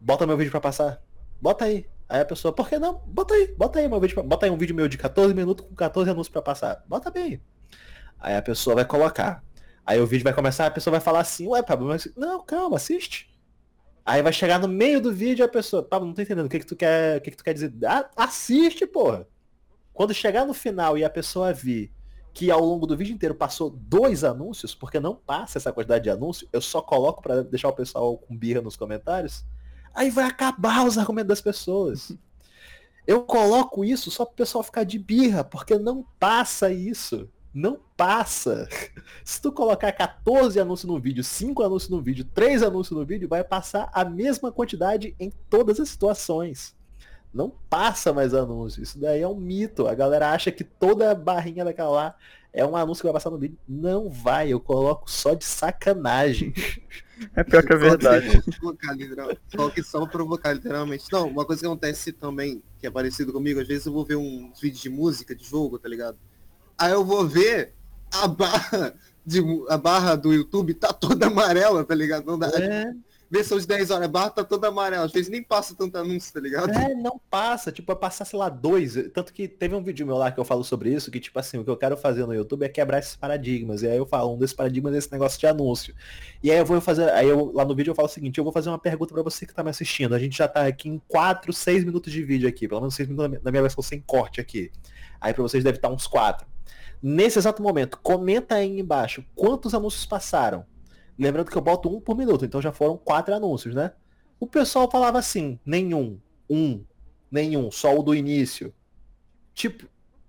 Bota 0.00 0.26
meu 0.26 0.36
vídeo 0.36 0.52
pra 0.52 0.60
passar. 0.60 1.02
Bota 1.40 1.64
aí. 1.64 1.86
Aí 2.08 2.20
a 2.20 2.24
pessoa, 2.24 2.52
por 2.54 2.68
que 2.68 2.78
não? 2.78 3.02
Bota 3.06 3.34
aí, 3.34 3.52
bota 3.56 3.78
aí 3.80 3.88
meu 3.88 3.98
vídeo 4.00 4.14
pra... 4.14 4.22
Bota 4.22 4.46
aí 4.46 4.50
um 4.52 4.56
vídeo 4.56 4.74
meu 4.74 4.86
de 4.86 4.98
14 4.98 5.34
minutos 5.34 5.66
com 5.66 5.74
14 5.74 6.10
anúncios 6.10 6.28
pra 6.32 6.42
passar. 6.42 6.84
Bota 6.86 7.10
bem. 7.10 7.40
Aí 8.20 8.36
a 8.36 8.42
pessoa 8.42 8.76
vai 8.76 8.84
colocar. 8.84 9.42
Aí 9.84 10.00
o 10.00 10.06
vídeo 10.06 10.22
vai 10.22 10.32
começar, 10.32 10.66
a 10.66 10.70
pessoa 10.70 10.92
vai 10.92 11.00
falar 11.00 11.20
assim, 11.20 11.48
ué, 11.48 11.60
Pablo, 11.62 11.88
mas... 11.88 12.06
Não, 12.16 12.40
calma, 12.44 12.76
assiste. 12.76 13.31
Aí 14.04 14.20
vai 14.20 14.32
chegar 14.32 14.58
no 14.58 14.66
meio 14.66 15.00
do 15.00 15.12
vídeo 15.12 15.44
a 15.44 15.48
pessoa, 15.48 15.82
Pablo, 15.82 16.08
não 16.08 16.14
tô 16.14 16.22
entendendo, 16.22 16.46
o 16.46 16.48
que 16.48 16.58
que 16.58 16.66
tu 16.66 16.74
quer, 16.74 17.18
o 17.18 17.20
que 17.20 17.30
que 17.30 17.36
tu 17.36 17.44
quer 17.44 17.54
dizer? 17.54 17.72
Ah, 17.86 18.10
assiste, 18.16 18.86
porra. 18.86 19.28
Quando 19.92 20.12
chegar 20.12 20.44
no 20.44 20.54
final 20.54 20.98
e 20.98 21.04
a 21.04 21.10
pessoa 21.10 21.52
vir 21.52 21.92
que 22.32 22.50
ao 22.50 22.64
longo 22.64 22.86
do 22.86 22.96
vídeo 22.96 23.14
inteiro 23.14 23.34
passou 23.34 23.70
dois 23.70 24.24
anúncios, 24.24 24.74
porque 24.74 24.98
não 24.98 25.14
passa 25.14 25.58
essa 25.58 25.72
quantidade 25.72 26.04
de 26.04 26.10
anúncio, 26.10 26.48
eu 26.52 26.60
só 26.60 26.80
coloco 26.80 27.22
pra 27.22 27.42
deixar 27.42 27.68
o 27.68 27.74
pessoal 27.74 28.16
com 28.16 28.36
birra 28.36 28.62
nos 28.62 28.74
comentários, 28.74 29.44
aí 29.94 30.10
vai 30.10 30.24
acabar 30.24 30.86
os 30.86 30.96
argumentos 30.96 31.28
das 31.28 31.40
pessoas. 31.40 32.16
Eu 33.06 33.22
coloco 33.22 33.84
isso 33.84 34.10
só 34.10 34.24
pro 34.24 34.34
pessoal 34.34 34.64
ficar 34.64 34.84
de 34.84 34.98
birra, 34.98 35.44
porque 35.44 35.78
não 35.78 36.06
passa 36.18 36.72
isso. 36.72 37.28
Não 37.54 37.78
passa. 37.96 38.68
Se 39.24 39.40
tu 39.40 39.52
colocar 39.52 39.92
14 39.92 40.58
anúncios 40.58 40.90
no 40.90 40.98
vídeo, 40.98 41.22
5 41.22 41.62
anúncios 41.62 41.90
no 41.90 42.00
vídeo, 42.00 42.24
3 42.34 42.62
anúncios 42.62 42.98
no 42.98 43.04
vídeo, 43.04 43.28
vai 43.28 43.44
passar 43.44 43.90
a 43.92 44.04
mesma 44.04 44.50
quantidade 44.50 45.14
em 45.18 45.30
todas 45.50 45.78
as 45.78 45.88
situações. 45.88 46.74
Não 47.32 47.50
passa 47.68 48.12
mais 48.12 48.34
anúncio. 48.34 48.82
Isso 48.82 48.98
daí 48.98 49.22
é 49.22 49.28
um 49.28 49.34
mito. 49.34 49.86
A 49.86 49.94
galera 49.94 50.30
acha 50.30 50.52
que 50.52 50.64
toda 50.64 51.14
barrinha 51.14 51.64
daquela 51.64 51.90
lá 51.90 52.16
é 52.52 52.64
um 52.64 52.76
anúncio 52.76 53.00
que 53.00 53.06
vai 53.06 53.14
passar 53.14 53.30
no 53.30 53.38
vídeo. 53.38 53.58
Não 53.66 54.10
vai, 54.10 54.48
eu 54.48 54.60
coloco 54.60 55.10
só 55.10 55.34
de 55.34 55.44
sacanagem. 55.44 56.52
É 57.36 57.44
pior 57.44 57.64
que 57.64 57.72
é 57.72 57.76
verdade. 57.76 58.42
Só 59.54 59.70
que 59.70 59.80
só 59.80 60.00
pra 60.00 60.08
provocar, 60.08 60.52
literalmente. 60.52 61.04
Não, 61.12 61.28
uma 61.28 61.44
coisa 61.44 61.60
que 61.60 61.66
acontece 61.66 62.10
também, 62.10 62.60
que 62.80 62.86
é 62.86 62.90
parecido 62.90 63.32
comigo, 63.32 63.60
às 63.60 63.68
vezes 63.68 63.86
eu 63.86 63.92
vou 63.92 64.04
ver 64.04 64.16
uns 64.16 64.60
vídeos 64.60 64.82
de 64.82 64.90
música, 64.90 65.32
de 65.32 65.44
jogo, 65.44 65.78
tá 65.78 65.88
ligado? 65.88 66.18
Aí 66.78 66.92
eu 66.92 67.04
vou 67.04 67.26
ver 67.26 67.74
a 68.12 68.26
barra, 68.28 68.94
de, 69.24 69.40
a 69.68 69.78
barra 69.78 70.16
do 70.16 70.32
YouTube 70.32 70.74
tá 70.74 70.92
toda 70.92 71.26
amarela, 71.26 71.84
tá 71.84 71.94
ligado? 71.94 72.26
Não 72.26 72.38
dá. 72.38 72.48
É, 72.48 72.92
Vê 73.32 73.42
são 73.42 73.58
de 73.58 73.66
10 73.66 73.90
horas, 73.90 74.04
a 74.04 74.08
barra 74.08 74.28
tá 74.28 74.44
toda 74.44 74.68
amarela. 74.68 75.06
Às 75.06 75.12
vezes 75.12 75.30
nem 75.30 75.42
passa 75.42 75.74
tanto 75.74 75.96
anúncio, 75.96 76.30
tá 76.34 76.38
ligado? 76.38 76.70
É, 76.70 76.94
não 76.94 77.18
passa. 77.30 77.72
Tipo, 77.72 77.96
passar, 77.96 78.26
sei 78.26 78.38
lá, 78.38 78.50
dois. 78.50 78.94
Tanto 79.14 79.32
que 79.32 79.48
teve 79.48 79.74
um 79.74 79.82
vídeo 79.82 80.06
meu 80.06 80.18
lá 80.18 80.30
que 80.30 80.38
eu 80.38 80.44
falo 80.44 80.62
sobre 80.62 80.92
isso, 80.92 81.10
que, 81.10 81.18
tipo 81.18 81.38
assim, 81.38 81.56
o 81.56 81.64
que 81.64 81.70
eu 81.70 81.76
quero 81.78 81.96
fazer 81.96 82.26
no 82.26 82.34
YouTube 82.34 82.62
é 82.62 82.68
quebrar 82.68 82.98
esses 82.98 83.16
paradigmas. 83.16 83.80
E 83.80 83.88
aí 83.88 83.96
eu 83.96 84.04
falo, 84.04 84.34
um 84.34 84.38
desses 84.38 84.54
paradigmas 84.54 84.94
é 84.94 84.98
esse 84.98 85.10
negócio 85.10 85.40
de 85.40 85.46
anúncio. 85.46 85.94
E 86.42 86.50
aí 86.50 86.58
eu 86.58 86.66
vou 86.66 86.78
fazer. 86.78 87.10
Aí 87.12 87.26
eu, 87.26 87.50
lá 87.54 87.64
no 87.64 87.74
vídeo 87.74 87.92
eu 87.92 87.94
falo 87.94 88.06
o 88.06 88.10
seguinte, 88.10 88.36
eu 88.36 88.44
vou 88.44 88.52
fazer 88.52 88.68
uma 88.68 88.78
pergunta 88.78 89.14
pra 89.14 89.22
você 89.22 89.46
que 89.46 89.54
tá 89.54 89.64
me 89.64 89.70
assistindo. 89.70 90.14
A 90.14 90.18
gente 90.18 90.36
já 90.36 90.46
tá 90.46 90.66
aqui 90.66 90.90
em 90.90 91.00
4, 91.08 91.54
6 91.54 91.84
minutos 91.84 92.12
de 92.12 92.22
vídeo 92.22 92.46
aqui. 92.46 92.68
Pelo 92.68 92.82
menos 92.82 92.94
6 92.94 93.08
minutos 93.08 93.40
na 93.42 93.50
minha 93.50 93.62
versão 93.62 93.82
sem 93.82 93.98
corte 93.98 94.42
aqui. 94.42 94.70
Aí 95.18 95.32
pra 95.32 95.42
vocês 95.42 95.64
deve 95.64 95.78
estar 95.78 95.88
uns 95.88 96.06
4. 96.06 96.51
Nesse 97.02 97.38
exato 97.38 97.62
momento, 97.62 97.98
comenta 97.98 98.54
aí 98.54 98.78
embaixo 98.78 99.24
quantos 99.34 99.74
anúncios 99.74 100.06
passaram. 100.06 100.64
Lembrando 101.18 101.50
que 101.50 101.56
eu 101.56 101.62
boto 101.62 101.94
um 101.94 102.00
por 102.00 102.16
minuto, 102.16 102.44
então 102.44 102.62
já 102.62 102.70
foram 102.70 102.96
quatro 102.96 103.34
anúncios, 103.34 103.74
né? 103.74 103.92
O 104.38 104.46
pessoal 104.46 104.90
falava 104.90 105.18
assim, 105.18 105.58
nenhum, 105.64 106.20
um, 106.48 106.84
nenhum, 107.30 107.70
só 107.70 107.96
o 107.98 108.02
do 108.02 108.14
início. 108.14 108.72
Tipo, 109.54 109.86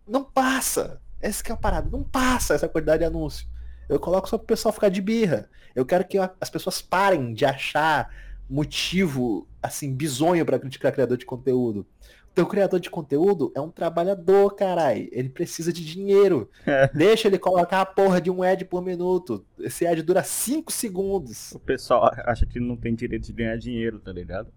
não 0.07 0.23
passa. 0.23 1.01
Essa 1.21 1.43
que 1.43 1.51
é 1.51 1.55
a 1.55 1.57
parada, 1.57 1.89
não 1.89 2.03
passa 2.03 2.53
essa 2.53 2.67
quantidade 2.67 2.99
de 2.99 3.05
anúncio. 3.05 3.47
Eu 3.87 3.99
coloco 3.99 4.27
só 4.27 4.37
pro 4.37 4.47
pessoal 4.47 4.73
ficar 4.73 4.89
de 4.89 5.01
birra. 5.01 5.49
Eu 5.75 5.85
quero 5.85 6.05
que 6.05 6.17
as 6.17 6.49
pessoas 6.49 6.81
parem 6.81 7.33
de 7.33 7.45
achar 7.45 8.09
motivo, 8.49 9.47
assim, 9.61 9.93
bizonho 9.93 10.45
pra 10.45 10.59
criticar 10.59 10.91
criador 10.91 11.17
de 11.17 11.25
conteúdo. 11.25 11.85
O 12.33 12.35
teu 12.35 12.47
criador 12.47 12.79
de 12.79 12.89
conteúdo 12.89 13.51
é 13.55 13.61
um 13.61 13.69
trabalhador, 13.69 14.55
carai. 14.55 15.07
Ele 15.11 15.29
precisa 15.29 15.71
de 15.71 15.85
dinheiro. 15.85 16.49
Deixa 16.91 17.27
ele 17.27 17.37
colocar 17.37 17.81
a 17.81 17.85
porra 17.85 18.19
de 18.19 18.31
um 18.31 18.41
ad 18.41 18.65
por 18.65 18.81
minuto. 18.83 19.45
Esse 19.59 19.85
ad 19.85 20.01
dura 20.01 20.23
5 20.23 20.71
segundos. 20.71 21.51
O 21.51 21.59
pessoal 21.59 22.09
acha 22.25 22.43
que 22.47 22.59
não 22.59 22.75
tem 22.75 22.95
direito 22.95 23.27
de 23.27 23.33
ganhar 23.33 23.55
dinheiro, 23.55 23.99
tá 23.99 24.11
ligado? 24.11 24.51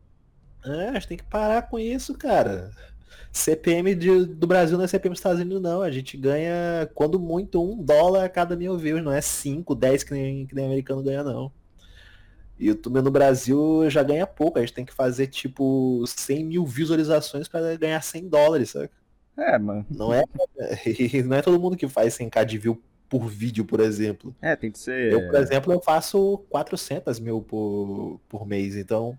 É, 0.65 0.89
a 0.89 0.95
gente 0.95 1.09
tem 1.09 1.17
que 1.19 1.25
parar 1.25 1.69
com 1.69 1.79
isso, 1.79 2.15
cara. 2.15 2.71
CPM 3.31 3.95
de- 3.95 4.25
do 4.25 4.47
Brasil 4.47 4.79
não 4.79 4.85
é 4.87 4.89
CPM 4.89 5.13
dos 5.13 5.19
Estados 5.19 5.41
Unidos, 5.43 5.61
não. 5.61 5.83
A 5.83 5.91
gente 5.91 6.17
ganha, 6.17 6.89
quando 6.95 7.21
muito, 7.21 7.63
um 7.63 7.83
dólar 7.83 8.25
a 8.25 8.29
cada 8.31 8.57
mil 8.57 8.79
views. 8.79 9.05
Não 9.05 9.13
é 9.13 9.21
5, 9.21 9.75
10 9.75 10.03
que 10.03 10.13
nem, 10.15 10.47
que 10.47 10.55
nem 10.55 10.65
americano 10.65 11.03
ganha, 11.03 11.23
não. 11.23 11.53
YouTube 12.59 13.03
no 13.03 13.11
Brasil 13.11 13.89
já 13.91 14.03
ganha 14.03 14.27
pouco. 14.27 14.59
A 14.59 14.61
gente 14.61 14.73
tem 14.73 14.85
que 14.85 14.95
fazer, 14.95 15.27
tipo, 15.27 16.05
100 16.07 16.45
mil 16.45 16.67
visualizações 16.67 17.49
para 17.49 17.77
ganhar 17.77 18.01
100 18.03 18.29
dólares, 18.29 18.71
sabe? 18.71 18.91
É, 19.37 19.59
mano. 19.59 19.85
Não 19.91 20.15
é, 20.15 20.25
não 21.25 21.37
é 21.37 21.43
todo 21.43 21.61
mundo 21.61 21.77
que 21.77 21.89
faz 21.89 22.17
100k 22.17 22.45
de 22.45 22.59
view 22.59 22.83
por 23.09 23.29
vídeo, 23.29 23.65
por 23.65 23.81
exemplo. 23.81 24.35
É, 24.41 24.57
tem 24.57 24.71
que 24.71 24.79
ser. 24.79 25.13
Eu, 25.13 25.27
por 25.27 25.37
exemplo, 25.37 25.73
eu 25.73 25.81
faço 25.81 26.39
400 26.49 27.21
mil 27.21 27.43
por, 27.43 28.21
por 28.29 28.47
mês, 28.47 28.77
então 28.77 29.19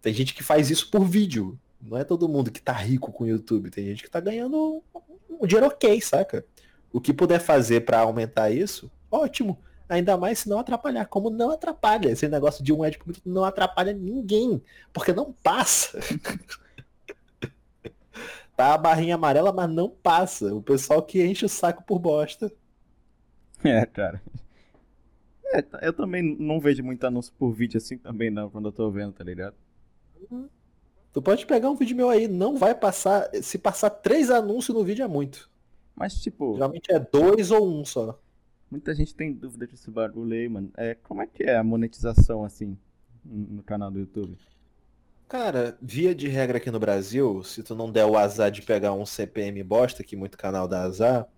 tem 0.00 0.12
gente 0.12 0.34
que 0.34 0.42
faz 0.42 0.70
isso 0.70 0.90
por 0.90 1.04
vídeo. 1.04 1.58
Não 1.80 1.98
é 1.98 2.04
todo 2.04 2.28
mundo 2.28 2.50
que 2.50 2.62
tá 2.62 2.72
rico 2.72 3.10
com 3.10 3.24
o 3.24 3.28
YouTube, 3.28 3.70
tem 3.70 3.86
gente 3.86 4.02
que 4.02 4.10
tá 4.10 4.20
ganhando 4.20 4.82
um 5.28 5.46
dinheiro 5.46 5.66
ok, 5.66 6.00
saca? 6.00 6.44
O 6.92 7.00
que 7.00 7.12
puder 7.12 7.40
fazer 7.40 7.80
pra 7.80 8.00
aumentar 8.00 8.50
isso, 8.50 8.90
ótimo. 9.10 9.58
Ainda 9.88 10.16
mais 10.16 10.40
se 10.40 10.48
não 10.48 10.58
atrapalhar. 10.58 11.06
Como 11.06 11.30
não 11.30 11.50
atrapalha. 11.50 12.10
Esse 12.10 12.28
negócio 12.28 12.62
de 12.62 12.72
um 12.72 12.78
por 12.78 13.06
minuto 13.06 13.22
não 13.24 13.44
atrapalha 13.44 13.92
ninguém. 13.92 14.62
Porque 14.92 15.12
não 15.12 15.32
passa. 15.32 15.98
tá 18.56 18.74
a 18.74 18.78
barrinha 18.78 19.14
amarela, 19.14 19.52
mas 19.52 19.70
não 19.70 19.88
passa. 19.88 20.54
O 20.54 20.62
pessoal 20.62 21.02
que 21.02 21.24
enche 21.24 21.44
o 21.44 21.48
saco 21.48 21.82
por 21.84 21.98
bosta. 21.98 22.52
É, 23.64 23.86
cara. 23.86 24.20
É, 25.52 25.64
eu 25.82 25.92
também 25.92 26.22
não 26.22 26.58
vejo 26.58 26.82
muito 26.82 27.06
anúncio 27.06 27.32
por 27.38 27.52
vídeo 27.52 27.76
assim 27.76 27.98
também 27.98 28.30
não, 28.30 28.48
quando 28.48 28.68
eu 28.68 28.72
tô 28.72 28.90
vendo, 28.90 29.12
tá 29.12 29.22
ligado? 29.22 29.54
Tu 31.12 31.20
pode 31.20 31.44
pegar 31.44 31.68
um 31.68 31.76
vídeo 31.76 31.94
meu 31.94 32.08
aí, 32.08 32.26
não 32.26 32.56
vai 32.56 32.74
passar. 32.74 33.28
Se 33.42 33.58
passar 33.58 33.90
três 33.90 34.30
anúncios 34.30 34.74
no 34.74 34.82
vídeo 34.82 35.04
é 35.04 35.08
muito. 35.08 35.50
Mas 35.94 36.20
tipo. 36.20 36.54
Geralmente 36.54 36.90
é 36.90 36.98
dois 36.98 37.50
ou 37.50 37.68
um 37.68 37.84
só. 37.84 38.18
Muita 38.72 38.94
gente 38.94 39.14
tem 39.14 39.34
dúvida 39.34 39.66
desse 39.66 39.90
barulho 39.90 40.32
aí, 40.32 40.48
mano. 40.48 40.70
É, 40.78 40.94
como 40.94 41.20
é 41.20 41.26
que 41.26 41.42
é 41.42 41.58
a 41.58 41.62
monetização 41.62 42.42
assim 42.42 42.74
no 43.22 43.62
canal 43.62 43.90
do 43.90 43.98
YouTube? 43.98 44.38
Cara, 45.28 45.76
via 45.82 46.14
de 46.14 46.26
regra 46.26 46.56
aqui 46.56 46.70
no 46.70 46.80
Brasil, 46.80 47.42
se 47.42 47.62
tu 47.62 47.74
não 47.74 47.92
der 47.92 48.06
o 48.06 48.16
azar 48.16 48.50
de 48.50 48.62
pegar 48.62 48.94
um 48.94 49.04
CPM 49.04 49.62
bosta, 49.62 50.02
que 50.02 50.16
muito 50.16 50.38
canal 50.38 50.66
dá 50.66 50.84
azar, 50.84 51.28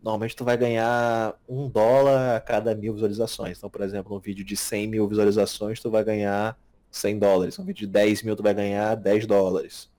normalmente 0.00 0.36
tu 0.36 0.44
vai 0.44 0.56
ganhar 0.56 1.36
um 1.48 1.68
dólar 1.68 2.36
a 2.36 2.40
cada 2.40 2.72
mil 2.72 2.94
visualizações. 2.94 3.58
Então, 3.58 3.68
por 3.68 3.80
exemplo, 3.80 4.16
um 4.16 4.20
vídeo 4.20 4.44
de 4.44 4.56
100 4.56 4.86
mil 4.86 5.08
visualizações, 5.08 5.80
tu 5.80 5.90
vai 5.90 6.04
ganhar 6.04 6.56
100 6.88 7.18
dólares. 7.18 7.58
Um 7.58 7.64
vídeo 7.64 7.84
de 7.88 7.92
10 7.92 8.22
mil, 8.22 8.36
tu 8.36 8.44
vai 8.44 8.54
ganhar 8.54 8.94
10 8.94 9.26
dólares. 9.26 9.90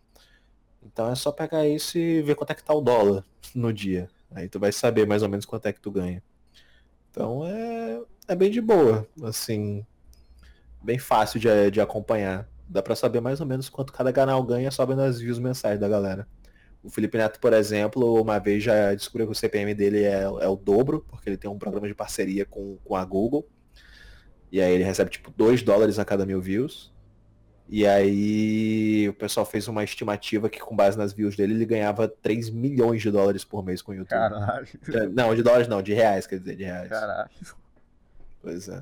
Então 0.81 1.11
é 1.11 1.15
só 1.15 1.33
pegar 1.33 1.67
isso 1.67 1.97
e 1.97 2.21
ver 2.21 2.35
quanto 2.35 2.51
é 2.51 2.55
que 2.55 2.63
tá 2.63 2.73
o 2.73 2.79
dólar 2.79 3.25
no 3.53 3.73
dia. 3.73 4.09
Aí 4.31 4.47
tu 4.47 4.57
vai 4.57 4.71
saber 4.71 5.05
mais 5.05 5.21
ou 5.21 5.27
menos 5.27 5.45
quanto 5.45 5.65
é 5.65 5.73
que 5.73 5.81
tu 5.81 5.91
ganha. 5.91 6.23
Então 7.11 7.45
é, 7.45 8.01
é 8.27 8.35
bem 8.35 8.51
de 8.51 8.61
boa, 8.61 9.07
assim, 9.23 9.85
bem 10.83 10.99
fácil 10.99 11.39
de, 11.39 11.71
de 11.71 11.81
acompanhar 11.81 12.47
dá 12.67 12.81
para 12.81 12.95
saber 12.95 13.21
mais 13.21 13.39
ou 13.39 13.45
menos 13.45 13.69
quanto 13.69 13.93
cada 13.93 14.11
canal 14.11 14.43
ganha 14.43 14.69
só 14.71 14.85
vendo 14.85 15.01
as 15.01 15.19
views 15.19 15.39
mensais 15.39 15.79
da 15.79 15.87
galera. 15.87 16.27
O 16.83 16.89
Felipe 16.89 17.17
Neto, 17.17 17.39
por 17.39 17.53
exemplo, 17.53 18.21
uma 18.21 18.39
vez 18.39 18.63
já 18.63 18.93
descobriu 18.93 19.25
que 19.27 19.31
o 19.31 19.35
CPM 19.35 19.73
dele 19.73 20.03
é, 20.03 20.21
é 20.21 20.47
o 20.47 20.55
dobro, 20.55 21.05
porque 21.09 21.29
ele 21.29 21.37
tem 21.37 21.49
um 21.49 21.57
programa 21.57 21.87
de 21.87 21.95
parceria 21.95 22.45
com, 22.45 22.77
com 22.83 22.95
a 22.95 23.03
Google. 23.03 23.47
E 24.51 24.61
aí 24.61 24.73
ele 24.73 24.83
recebe 24.83 25.09
tipo 25.09 25.31
2 25.35 25.63
dólares 25.63 25.99
a 25.99 26.05
cada 26.05 26.25
mil 26.25 26.41
views. 26.41 26.93
E 27.69 27.85
aí 27.85 29.09
o 29.09 29.13
pessoal 29.13 29.45
fez 29.45 29.67
uma 29.67 29.83
estimativa 29.83 30.49
que 30.49 30.59
com 30.59 30.75
base 30.75 30.97
nas 30.97 31.11
views 31.11 31.35
dele 31.35 31.53
ele 31.53 31.65
ganhava 31.65 32.07
3 32.07 32.49
milhões 32.49 33.01
de 33.01 33.11
dólares 33.11 33.43
por 33.43 33.63
mês 33.63 33.81
com 33.81 33.91
o 33.91 33.95
YouTube. 33.95 34.17
Caralho. 34.17 34.67
Não, 35.13 35.35
de 35.35 35.43
dólares 35.43 35.67
não, 35.67 35.81
de 35.81 35.93
reais, 35.93 36.25
quer 36.25 36.39
dizer, 36.39 36.55
de 36.55 36.63
reais. 36.63 36.89
Caralho. 36.89 37.29
Pois 38.41 38.69
é. 38.69 38.81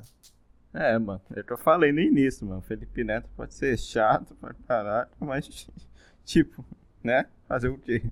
É, 0.72 0.98
mano, 0.98 1.20
é 1.34 1.40
o 1.40 1.44
que 1.44 1.52
eu 1.52 1.58
falei 1.58 1.90
no 1.90 2.00
início, 2.00 2.46
mano. 2.46 2.60
Felipe 2.60 3.02
Neto 3.02 3.28
pode 3.34 3.54
ser 3.54 3.78
chato 3.78 4.34
pra 4.36 4.54
caralho, 4.68 5.08
mas, 5.18 5.66
tipo, 6.24 6.64
né? 7.02 7.26
Fazer 7.48 7.68
o 7.68 7.78
quê? 7.78 8.02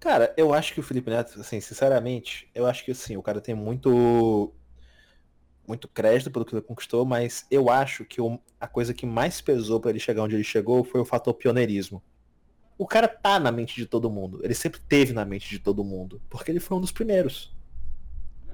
Cara, 0.00 0.32
eu 0.36 0.52
acho 0.52 0.74
que 0.74 0.80
o 0.80 0.82
Felipe 0.82 1.10
Neto, 1.10 1.40
assim, 1.40 1.60
sinceramente, 1.60 2.50
eu 2.54 2.66
acho 2.66 2.84
que 2.84 2.90
assim, 2.90 3.16
o 3.16 3.22
cara 3.22 3.40
tem 3.40 3.54
muito 3.54 4.52
muito 5.68 5.86
crédito 5.86 6.30
pelo 6.30 6.44
que 6.44 6.54
ele 6.54 6.62
conquistou, 6.62 7.04
mas 7.04 7.46
eu 7.50 7.68
acho 7.68 8.04
que 8.04 8.20
o, 8.20 8.40
a 8.58 8.66
coisa 8.66 8.94
que 8.94 9.04
mais 9.04 9.40
pesou 9.40 9.78
para 9.78 9.90
ele 9.90 10.00
chegar 10.00 10.22
onde 10.22 10.34
ele 10.34 10.42
chegou 10.42 10.82
foi 10.82 11.00
o 11.00 11.04
fator 11.04 11.34
pioneirismo. 11.34 12.02
O 12.78 12.86
cara 12.86 13.06
tá 13.06 13.38
na 13.38 13.52
mente 13.52 13.76
de 13.76 13.84
todo 13.84 14.10
mundo, 14.10 14.40
ele 14.42 14.54
sempre 14.54 14.80
teve 14.80 15.12
na 15.12 15.24
mente 15.24 15.50
de 15.50 15.58
todo 15.58 15.84
mundo, 15.84 16.20
porque 16.30 16.50
ele 16.50 16.60
foi 16.60 16.78
um 16.78 16.80
dos 16.80 16.92
primeiros. 16.92 17.54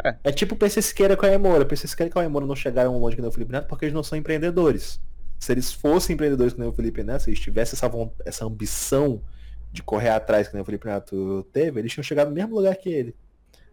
É. 0.03 0.17
é 0.25 0.33
tipo 0.33 0.57
o 0.57 0.59
PC 0.59 0.83
Siqueira 0.83 1.17
com 1.17 1.25
a 1.25 1.33
Emora. 1.33 1.63
O 1.63 1.67
PC 1.67 1.87
Siqueira 1.87 2.13
e 2.15 2.19
a 2.19 2.25
Emora 2.25 2.45
não 2.45 2.57
chegaram 2.57 2.99
longe 2.99 3.15
que 3.15 3.23
nem 3.23 3.29
o 3.29 3.33
Felipe 3.33 3.53
Neto 3.53 3.69
porque 3.69 3.85
eles 3.85 3.95
não 3.95 4.03
são 4.03 4.19
empreendedores. 4.19 5.01
Se 5.39 5.53
eles 5.53 5.73
fossem 5.73 6.15
empreendedores 6.15 6.55
que 6.55 6.59
nem 6.59 6.69
o 6.69 6.73
Felipe 6.73 7.05
Neto, 7.05 7.23
se 7.23 7.31
eles 7.31 7.39
tivessem 7.39 7.77
essa, 7.77 8.11
essa 8.25 8.45
ambição 8.45 9.23
de 9.71 9.83
correr 9.83 10.09
atrás 10.09 10.49
que 10.49 10.55
nem 10.55 10.63
o 10.63 10.65
Felipe 10.65 10.87
Neto 10.87 11.47
teve, 11.53 11.79
eles 11.79 11.93
tinham 11.93 12.03
chegado 12.03 12.29
no 12.29 12.35
mesmo 12.35 12.57
lugar 12.57 12.75
que 12.77 12.89
ele. 12.89 13.15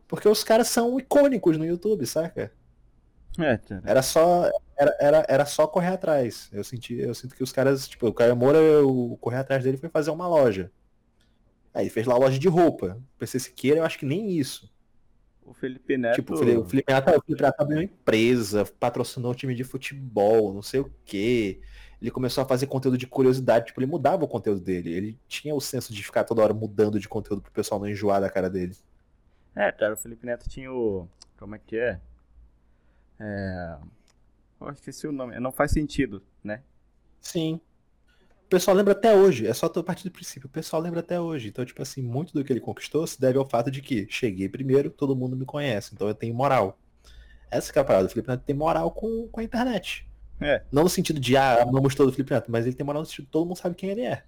Porque 0.08 0.28
os 0.28 0.44
caras 0.44 0.68
são 0.68 1.00
icônicos 1.00 1.58
no 1.58 1.66
YouTube, 1.66 2.06
saca? 2.06 2.52
É, 3.40 3.60
era 3.86 4.02
só 4.02 4.50
era, 4.82 4.98
era, 5.00 5.26
era 5.30 5.46
só 5.46 5.68
correr 5.68 5.90
atrás. 5.90 6.50
Eu 6.52 6.64
senti, 6.64 6.96
eu 6.96 7.14
sinto 7.14 7.36
que 7.36 7.44
os 7.44 7.52
caras, 7.52 7.88
tipo, 7.88 8.08
o 8.08 8.14
Caio 8.14 8.36
Moura, 8.36 8.60
o 8.84 9.16
correr 9.18 9.38
atrás 9.38 9.64
dele 9.64 9.78
foi 9.78 9.90
fazer 9.90 10.10
uma 10.10 10.28
loja. 10.28 10.72
Aí 11.74 11.90
fez 11.90 12.08
lá 12.08 12.16
a 12.16 12.18
loja 12.18 12.40
de 12.40 12.48
roupa. 12.48 12.98
O 13.16 13.20
PC 13.20 13.40
Siqueira, 13.40 13.80
eu 13.80 13.86
acho 13.86 14.00
que 14.00 14.06
nem 14.06 14.32
isso. 14.32 14.72
O 15.46 15.54
Felipe 15.54 15.98
Neto. 15.98 16.16
Tipo, 16.16 16.34
o 16.34 16.66
Felipe 16.66 16.92
Neto, 16.92 17.10
o 17.10 17.22
Felipe 17.22 17.44
Neto 17.44 17.62
abriu 17.62 17.78
uma 17.78 17.84
empresa, 17.84 18.66
patrocinou 18.80 19.32
um 19.32 19.36
time 19.36 19.54
de 19.54 19.64
futebol, 19.64 20.54
não 20.54 20.62
sei 20.62 20.80
o 20.80 20.92
quê. 21.06 21.62
Ele 22.02 22.10
começou 22.10 22.44
a 22.44 22.48
fazer 22.48 22.66
conteúdo 22.66 22.98
de 22.98 23.06
curiosidade, 23.06 23.68
tipo, 23.68 23.80
ele 23.80 23.92
mudava 23.92 24.26
o 24.26 24.28
conteúdo 24.28 24.60
dele. 24.60 24.92
Ele 24.92 25.20
tinha 25.28 25.54
o 25.54 25.62
senso 25.62 25.94
de 25.94 26.04
ficar 26.04 26.24
toda 26.24 26.42
hora 26.42 26.54
mudando 26.54 27.00
de 27.00 27.08
conteúdo 27.08 27.42
pro 27.42 27.52
pessoal 27.52 27.80
não 27.80 27.88
enjoar 27.88 28.20
da 28.20 28.30
cara 28.30 28.50
dele. 28.50 28.76
É, 29.56 29.72
cara, 29.72 29.94
o 29.94 29.98
Felipe 29.98 30.26
Neto 30.26 30.50
tinha 30.50 30.72
o. 30.72 31.08
Como 31.38 31.56
é 31.56 31.60
que 31.60 31.78
é? 31.78 32.00
É. 33.22 33.78
Eu 34.60 34.70
esqueci 34.72 35.08
o 35.08 35.12
nome. 35.12 35.40
Não 35.40 35.52
faz 35.52 35.72
sentido, 35.72 36.24
né? 36.44 36.64
Sim 37.22 37.62
pessoal 38.52 38.76
lembra 38.76 38.92
até 38.92 39.16
hoje. 39.16 39.48
É 39.48 39.54
só 39.54 39.68
a 39.68 39.84
partir 39.84 40.04
do 40.04 40.12
princípio. 40.12 40.48
O 40.48 40.52
pessoal 40.52 40.82
lembra 40.82 41.00
até 41.00 41.20
hoje. 41.20 41.48
Então, 41.48 41.64
tipo 41.64 41.82
assim, 41.82 42.02
muito 42.02 42.34
do 42.34 42.44
que 42.44 42.52
ele 42.52 42.60
conquistou 42.60 43.08
se 43.08 43.20
deve 43.20 43.38
ao 43.38 43.48
fato 43.48 43.72
de 43.72 43.82
que 43.82 44.06
cheguei 44.10 44.50
primeiro, 44.50 44.90
todo 44.90 45.16
mundo 45.16 45.38
me 45.38 45.46
conhece. 45.46 45.92
Então 45.94 46.08
eu 46.08 46.14
tenho 46.14 46.36
moral. 46.36 46.78
Essa 47.50 47.72
que 47.72 47.80
é 47.80 47.82
a 47.82 47.86
parada. 47.86 48.08
O 48.08 48.10
Felipe 48.10 48.30
Neto 48.30 48.44
tem 48.44 48.56
moral 48.56 48.92
com, 48.92 49.30
com 49.30 49.40
a 49.40 49.44
internet. 49.44 50.06
É. 50.42 50.64
Não 50.70 50.84
no 50.84 50.90
sentido 50.90 51.20
de, 51.20 51.38
ah, 51.38 51.62
amamos 51.62 51.96
todo 51.96 52.10
o 52.10 52.12
Felipe 52.12 52.34
Neto, 52.34 52.52
mas 52.52 52.66
ele 52.66 52.76
tem 52.76 52.86
moral 52.86 53.02
no 53.02 53.06
sentido 53.06 53.26
de 53.26 53.32
todo 53.32 53.46
mundo 53.46 53.58
sabe 53.58 53.74
quem 53.74 53.90
ele 53.90 54.02
é. 54.02 54.24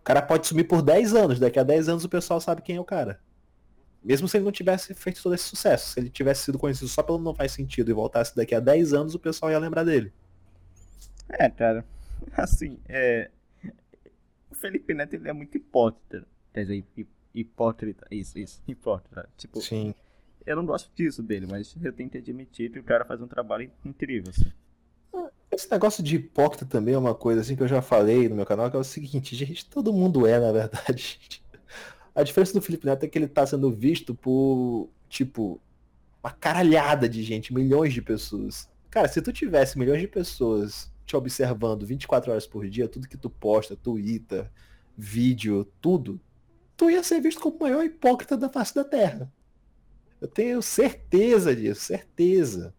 O 0.00 0.02
cara 0.02 0.20
pode 0.20 0.48
sumir 0.48 0.64
por 0.64 0.82
10 0.82 1.14
anos, 1.14 1.38
daqui 1.38 1.58
a 1.58 1.62
10 1.62 1.90
anos 1.90 2.04
o 2.04 2.08
pessoal 2.08 2.40
sabe 2.40 2.62
quem 2.62 2.76
é 2.76 2.80
o 2.80 2.84
cara. 2.84 3.20
Mesmo 4.02 4.26
se 4.26 4.36
ele 4.36 4.44
não 4.44 4.52
tivesse 4.52 4.94
feito 4.94 5.22
todo 5.22 5.34
esse 5.34 5.44
sucesso. 5.44 5.92
Se 5.92 6.00
ele 6.00 6.08
tivesse 6.08 6.44
sido 6.44 6.58
conhecido 6.58 6.88
só 6.88 7.02
pelo 7.02 7.18
não 7.18 7.34
faz 7.34 7.52
sentido 7.52 7.90
e 7.90 7.94
voltasse 7.94 8.34
daqui 8.34 8.54
a 8.54 8.60
10 8.60 8.94
anos, 8.94 9.14
o 9.14 9.18
pessoal 9.18 9.50
ia 9.50 9.58
lembrar 9.58 9.84
dele. 9.84 10.12
É, 11.28 11.48
cara. 11.50 11.84
Assim, 12.32 12.78
é, 12.88 13.30
Felipe 14.60 14.92
Neto 14.94 15.14
ele 15.14 15.28
é 15.28 15.32
muito 15.32 15.56
hipócrita. 15.56 16.26
Quer 16.52 16.62
dizer, 16.62 16.84
hipócrita. 17.34 18.06
Isso, 18.10 18.38
isso, 18.38 18.62
hipócrita. 18.68 19.28
Tipo, 19.36 19.60
Sim. 19.60 19.94
eu 20.46 20.54
não 20.54 20.66
gosto 20.66 20.90
disso 20.94 21.22
dele, 21.22 21.46
mas 21.48 21.74
eu 21.82 21.92
tenho 21.92 22.10
que 22.10 22.18
admitir 22.18 22.70
que 22.70 22.78
o 22.78 22.84
cara 22.84 23.04
faz 23.04 23.20
um 23.20 23.26
trabalho 23.26 23.70
incrível, 23.84 24.30
assim. 24.30 24.52
Esse 25.50 25.68
negócio 25.70 26.02
de 26.02 26.14
hipócrita 26.14 26.64
também 26.64 26.94
é 26.94 26.98
uma 26.98 27.14
coisa 27.14 27.40
assim 27.40 27.56
que 27.56 27.62
eu 27.62 27.68
já 27.68 27.82
falei 27.82 28.28
no 28.28 28.36
meu 28.36 28.46
canal, 28.46 28.70
que 28.70 28.76
é 28.76 28.78
o 28.78 28.84
seguinte, 28.84 29.34
gente, 29.34 29.68
todo 29.68 29.92
mundo 29.92 30.24
é, 30.26 30.38
na 30.38 30.52
verdade. 30.52 31.18
A 32.14 32.22
diferença 32.22 32.52
do 32.52 32.62
Felipe 32.62 32.86
Neto 32.86 33.04
é 33.04 33.08
que 33.08 33.18
ele 33.18 33.28
tá 33.28 33.46
sendo 33.46 33.70
visto 33.70 34.14
por, 34.14 34.90
tipo, 35.08 35.60
uma 36.22 36.32
caralhada 36.32 37.08
de 37.08 37.22
gente, 37.22 37.54
milhões 37.54 37.92
de 37.92 38.02
pessoas. 38.02 38.68
Cara, 38.90 39.08
se 39.08 39.22
tu 39.22 39.32
tivesse 39.32 39.78
milhões 39.78 40.00
de 40.00 40.08
pessoas 40.08 40.92
te 41.06 41.16
observando 41.16 41.86
24 41.86 42.30
horas 42.30 42.46
por 42.46 42.68
dia, 42.68 42.88
tudo 42.88 43.08
que 43.08 43.16
tu 43.16 43.30
posta, 43.30 43.76
Twitter, 43.76 44.50
vídeo, 44.96 45.64
tudo, 45.80 46.20
tu 46.76 46.90
ia 46.90 47.02
ser 47.02 47.20
visto 47.20 47.40
como 47.40 47.56
o 47.56 47.60
maior 47.60 47.84
hipócrita 47.84 48.36
da 48.36 48.48
face 48.48 48.74
da 48.74 48.84
Terra. 48.84 49.32
Eu 50.20 50.28
tenho 50.28 50.60
certeza 50.60 51.54
disso, 51.56 51.80
certeza. 51.80 52.74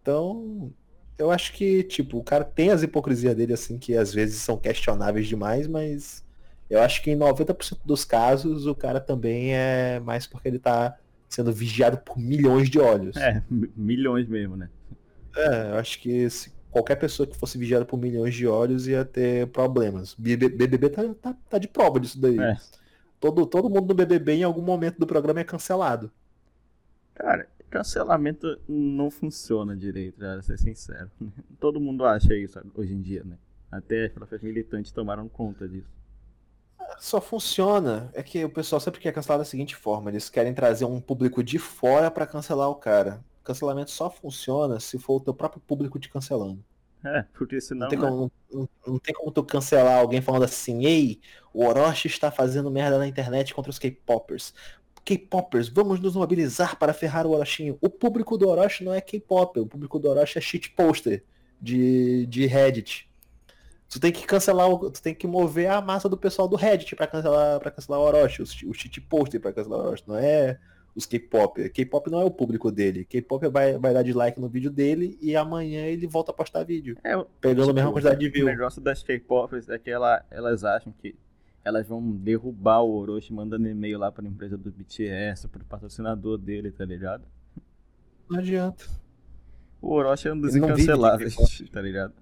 Então, 0.00 0.72
eu 1.16 1.30
acho 1.30 1.52
que, 1.52 1.82
tipo, 1.82 2.18
o 2.18 2.24
cara 2.24 2.44
tem 2.44 2.70
as 2.70 2.82
hipocrisias 2.82 3.34
dele, 3.34 3.54
assim, 3.54 3.78
que 3.78 3.96
às 3.96 4.12
vezes 4.12 4.40
são 4.42 4.58
questionáveis 4.58 5.26
demais, 5.26 5.66
mas 5.66 6.24
eu 6.68 6.80
acho 6.82 7.02
que 7.02 7.10
em 7.10 7.18
90% 7.18 7.78
dos 7.84 8.04
casos 8.04 8.66
o 8.66 8.74
cara 8.74 9.00
também 9.00 9.54
é 9.54 10.00
mais 10.00 10.26
porque 10.26 10.48
ele 10.48 10.58
tá 10.58 10.96
sendo 11.28 11.52
vigiado 11.52 11.98
por 11.98 12.18
milhões 12.18 12.68
de 12.68 12.78
olhos. 12.78 13.16
É, 13.16 13.42
milhões 13.76 14.28
mesmo, 14.28 14.56
né? 14.56 14.68
É, 15.36 15.72
eu 15.72 15.78
acho 15.78 16.00
que 16.00 16.28
se 16.30 16.52
qualquer 16.70 16.96
pessoa 16.96 17.26
que 17.26 17.36
fosse 17.36 17.58
vigiada 17.58 17.84
por 17.84 17.98
milhões 17.98 18.34
de 18.34 18.46
olhos 18.46 18.86
ia 18.86 19.04
ter 19.04 19.46
problemas. 19.48 20.14
BBB 20.14 20.90
tá, 20.90 21.02
tá, 21.14 21.36
tá 21.48 21.58
de 21.58 21.68
prova 21.68 21.98
disso 21.98 22.20
daí. 22.20 22.38
É. 22.38 22.56
Todo, 23.20 23.46
todo 23.46 23.68
mundo 23.68 23.88
no 23.88 23.94
BBB 23.94 24.34
em 24.34 24.42
algum 24.44 24.62
momento 24.62 24.98
do 24.98 25.06
programa 25.06 25.40
é 25.40 25.44
cancelado. 25.44 26.10
Cara, 27.14 27.48
cancelamento 27.68 28.58
não 28.68 29.10
funciona 29.10 29.76
direito, 29.76 30.18
pra 30.18 30.40
ser 30.42 30.58
sincero. 30.58 31.10
Todo 31.58 31.80
mundo 31.80 32.04
acha 32.04 32.34
isso 32.34 32.60
hoje 32.74 32.94
em 32.94 33.00
dia, 33.00 33.24
né? 33.24 33.36
Até 33.70 34.06
as 34.06 34.12
próprias 34.12 34.40
militantes 34.40 34.92
tomaram 34.92 35.28
conta 35.28 35.68
disso. 35.68 35.90
Só 36.98 37.20
funciona. 37.20 38.10
É 38.12 38.22
que 38.22 38.44
o 38.44 38.50
pessoal 38.50 38.80
sempre 38.80 39.00
quer 39.00 39.12
cancelar 39.12 39.38
da 39.38 39.44
seguinte 39.44 39.76
forma: 39.76 40.10
eles 40.10 40.28
querem 40.28 40.54
trazer 40.54 40.84
um 40.84 41.00
público 41.00 41.42
de 41.42 41.58
fora 41.58 42.10
para 42.10 42.26
cancelar 42.26 42.68
o 42.68 42.74
cara 42.74 43.22
cancelamento 43.48 43.90
só 43.90 44.10
funciona 44.10 44.78
se 44.78 44.98
for 44.98 45.16
o 45.16 45.20
teu 45.20 45.32
próprio 45.32 45.62
público 45.66 45.98
te 45.98 46.10
cancelando. 46.10 46.62
É, 47.04 47.24
porque 47.32 47.60
senão. 47.60 47.82
Não 47.82 47.88
tem, 47.88 47.98
né? 47.98 48.08
como, 48.08 48.32
não, 48.52 48.68
não 48.86 48.98
tem 48.98 49.14
como 49.14 49.30
tu 49.30 49.42
cancelar 49.42 49.98
alguém 49.98 50.20
falando 50.20 50.44
assim, 50.44 50.84
ei, 50.84 51.20
o 51.54 51.64
Orochi 51.64 52.08
está 52.08 52.30
fazendo 52.30 52.70
merda 52.70 52.98
na 52.98 53.06
internet 53.06 53.54
contra 53.54 53.70
os 53.70 53.78
K-Popers. 53.78 54.52
K-popers, 55.04 55.68
vamos 55.68 56.00
nos 56.00 56.14
mobilizar 56.14 56.76
para 56.76 56.92
ferrar 56.92 57.26
o 57.26 57.30
Orochinho. 57.30 57.78
O 57.80 57.88
público 57.88 58.36
do 58.36 58.46
Orochi 58.48 58.84
não 58.84 58.92
é 58.92 59.00
K-pop, 59.00 59.60
o 59.60 59.66
público 59.66 59.98
do 59.98 60.10
Orochi 60.10 60.36
é 60.36 60.40
shit 60.40 60.70
poster 60.70 61.24
de, 61.60 62.26
de 62.26 62.46
Reddit. 62.46 63.07
Tu 63.88 63.98
tem 63.98 64.12
que 64.12 64.26
cancelar, 64.26 64.68
o, 64.68 64.90
tu 64.90 65.00
tem 65.02 65.14
que 65.14 65.26
mover 65.26 65.70
a 65.70 65.80
massa 65.80 66.08
do 66.08 66.16
pessoal 66.16 66.46
do 66.46 66.56
Reddit 66.56 66.94
para 66.94 67.06
cancelar, 67.06 67.58
para 67.58 67.70
cancelar 67.70 68.00
o 68.00 68.04
Orochi, 68.04 68.42
o, 68.42 68.44
o 68.44 68.74
shit 68.74 69.00
poster 69.00 69.40
para 69.40 69.52
cancelar 69.52 69.80
o 69.80 69.82
Orochi, 69.86 70.04
não 70.06 70.16
é 70.16 70.58
os 70.94 71.06
K-pop. 71.06 71.68
K-pop 71.70 72.10
não 72.10 72.20
é 72.20 72.24
o 72.24 72.30
público 72.30 72.70
dele. 72.70 73.04
K-pop 73.04 73.48
vai, 73.48 73.78
vai 73.78 73.94
dar 73.94 74.02
dislike 74.02 74.38
no 74.40 74.48
vídeo 74.48 74.70
dele 74.70 75.16
e 75.22 75.34
amanhã 75.36 75.86
ele 75.86 76.06
volta 76.06 76.32
a 76.32 76.34
postar 76.34 76.64
vídeo. 76.64 76.96
É, 77.04 77.16
pegando 77.40 77.70
a 77.70 77.72
mesma 77.72 77.92
quantidade 77.92 78.20
de 78.20 78.26
O 78.28 78.32
view. 78.32 78.46
negócio 78.46 78.80
das 78.82 79.02
K-popers 79.02 79.68
é 79.68 79.78
que 79.78 79.90
ela, 79.90 80.24
elas 80.30 80.64
acham 80.64 80.92
que 81.00 81.14
elas 81.64 81.86
vão 81.86 82.02
derrubar 82.10 82.82
o 82.82 82.90
Orochi 82.94 83.32
mandando 83.32 83.68
e-mail 83.68 83.98
lá 83.98 84.10
pra 84.10 84.26
empresa 84.26 84.58
do 84.58 84.70
BTS, 84.70 85.48
pro 85.48 85.64
patrocinador 85.64 86.36
dele, 86.36 86.70
tá 86.70 86.84
ligado? 86.84 87.22
Não 88.28 88.38
adianta. 88.38 88.84
O 89.80 89.92
Orochi 89.94 90.28
é 90.28 90.32
um 90.32 90.40
dos 90.40 90.56
incanceláveis, 90.56 91.36
K-pop. 91.36 91.70
tá 91.70 91.80
ligado? 91.80 92.12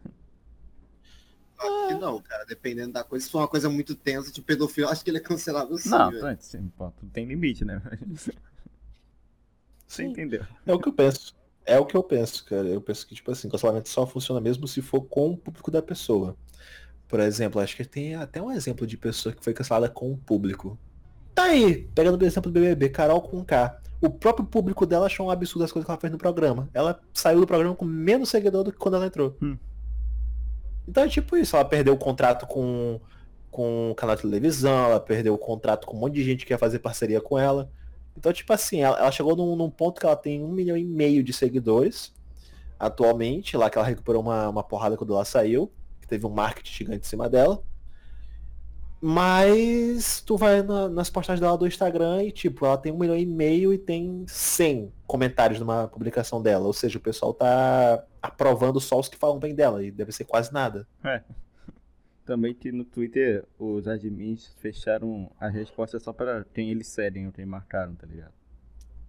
Acho 1.58 1.88
que 1.88 1.94
não, 1.94 2.20
cara. 2.20 2.44
Dependendo 2.44 2.92
da 2.92 3.04
coisa. 3.04 3.24
Se 3.24 3.30
for 3.30 3.38
uma 3.38 3.48
coisa 3.48 3.68
muito 3.68 3.94
tensa 3.94 4.32
de 4.32 4.42
pedofilia, 4.42 4.90
acho 4.90 5.02
que 5.02 5.10
ele 5.10 5.18
é 5.18 5.20
cancelável 5.20 5.76
sim, 5.78 5.88
Não, 5.88 6.10
velho. 6.10 6.22
tá, 6.22 6.36
sim, 6.40 6.70
pô, 6.76 6.90
tudo 6.90 7.10
tem 7.10 7.24
limite, 7.26 7.64
né? 7.64 7.80
Você 9.86 10.02
Sim. 10.02 10.10
entendeu? 10.10 10.44
É 10.66 10.74
o 10.74 10.78
que 10.78 10.88
eu 10.88 10.92
penso. 10.92 11.34
É 11.64 11.78
o 11.78 11.86
que 11.86 11.96
eu 11.96 12.02
penso, 12.02 12.44
cara. 12.44 12.66
Eu 12.66 12.80
penso 12.80 13.06
que, 13.06 13.14
tipo 13.14 13.30
assim, 13.30 13.48
cancelamento 13.48 13.88
só 13.88 14.06
funciona 14.06 14.40
mesmo 14.40 14.66
se 14.66 14.82
for 14.82 15.02
com 15.02 15.30
o 15.30 15.36
público 15.36 15.70
da 15.70 15.82
pessoa. 15.82 16.36
Por 17.08 17.20
exemplo, 17.20 17.60
acho 17.60 17.76
que 17.76 17.84
tem 17.84 18.14
até 18.16 18.42
um 18.42 18.50
exemplo 18.50 18.86
de 18.86 18.96
pessoa 18.96 19.32
que 19.34 19.42
foi 19.42 19.52
cancelada 19.52 19.88
com 19.88 20.12
o 20.12 20.16
público. 20.18 20.78
Tá 21.34 21.44
aí, 21.44 21.88
pegando 21.94 22.20
o 22.20 22.24
exemplo 22.24 22.50
do 22.50 22.60
BBB, 22.60 22.88
Carol 22.88 23.20
com 23.20 23.44
K. 23.44 23.80
O 24.00 24.10
próprio 24.10 24.46
público 24.46 24.84
dela 24.84 25.06
achou 25.06 25.26
um 25.26 25.30
absurdo 25.30 25.64
as 25.64 25.72
coisas 25.72 25.86
que 25.86 25.90
ela 25.90 26.00
fez 26.00 26.12
no 26.12 26.18
programa. 26.18 26.68
Ela 26.74 27.00
saiu 27.14 27.40
do 27.40 27.46
programa 27.46 27.74
com 27.74 27.84
menos 27.84 28.28
seguidor 28.28 28.64
do 28.64 28.72
que 28.72 28.78
quando 28.78 28.94
ela 28.96 29.06
entrou. 29.06 29.36
Hum. 29.40 29.56
Então 30.88 31.04
é 31.04 31.08
tipo 31.08 31.36
isso, 31.36 31.56
ela 31.56 31.64
perdeu 31.64 31.94
o 31.94 31.98
contrato 31.98 32.46
com, 32.46 33.00
com 33.50 33.90
o 33.90 33.94
canal 33.94 34.16
de 34.16 34.22
televisão, 34.22 34.84
ela 34.86 35.00
perdeu 35.00 35.34
o 35.34 35.38
contrato 35.38 35.86
com 35.86 35.96
um 35.96 36.00
monte 36.00 36.14
de 36.14 36.24
gente 36.24 36.46
que 36.46 36.52
ia 36.52 36.58
fazer 36.58 36.78
parceria 36.78 37.20
com 37.20 37.38
ela. 37.38 37.70
Então, 38.16 38.32
tipo 38.32 38.52
assim, 38.52 38.80
ela, 38.82 38.98
ela 38.98 39.10
chegou 39.10 39.36
num, 39.36 39.56
num 39.56 39.70
ponto 39.70 40.00
que 40.00 40.06
ela 40.06 40.16
tem 40.16 40.42
um 40.42 40.48
milhão 40.52 40.76
e 40.76 40.84
meio 40.84 41.22
de 41.22 41.32
seguidores 41.32 42.14
atualmente, 42.78 43.56
lá 43.56 43.68
que 43.70 43.76
ela 43.78 43.86
recuperou 43.86 44.22
uma, 44.22 44.48
uma 44.48 44.62
porrada 44.62 44.96
quando 44.96 45.12
ela 45.14 45.24
saiu, 45.24 45.70
que 46.00 46.06
teve 46.08 46.26
um 46.26 46.30
marketing 46.30 46.72
gigante 46.72 47.06
em 47.06 47.08
cima 47.08 47.28
dela. 47.28 47.62
Mas 49.00 50.22
tu 50.24 50.36
vai 50.36 50.62
na- 50.62 50.88
nas 50.88 51.10
postagens 51.10 51.40
dela 51.40 51.56
do 51.58 51.66
Instagram 51.66 52.22
e, 52.24 52.32
tipo, 52.32 52.64
ela 52.64 52.78
tem 52.78 52.90
um 52.92 52.98
milhão 52.98 53.16
e 53.16 53.26
meio 53.26 53.72
e 53.72 53.78
tem 53.78 54.24
100 54.26 54.90
comentários 55.06 55.60
numa 55.60 55.86
publicação 55.88 56.40
dela. 56.40 56.66
Ou 56.66 56.72
seja, 56.72 56.96
o 56.98 57.00
pessoal 57.00 57.34
tá 57.34 58.02
aprovando 58.26 58.80
só 58.80 58.98
os 58.98 59.08
que 59.08 59.16
falam 59.16 59.38
bem 59.38 59.54
dela, 59.54 59.82
e 59.82 59.90
deve 59.90 60.12
ser 60.12 60.24
quase 60.24 60.52
nada. 60.52 60.86
É. 61.04 61.22
Também 62.24 62.52
que 62.52 62.72
no 62.72 62.84
Twitter 62.84 63.44
os 63.58 63.86
admins 63.86 64.52
fecharam 64.58 65.30
a 65.38 65.48
resposta 65.48 66.00
só 66.00 66.12
pra 66.12 66.44
quem 66.52 66.70
eles 66.70 66.88
seguem 66.88 67.26
ou 67.26 67.32
quem 67.32 67.46
marcaram, 67.46 67.94
tá 67.94 68.06
ligado? 68.06 68.32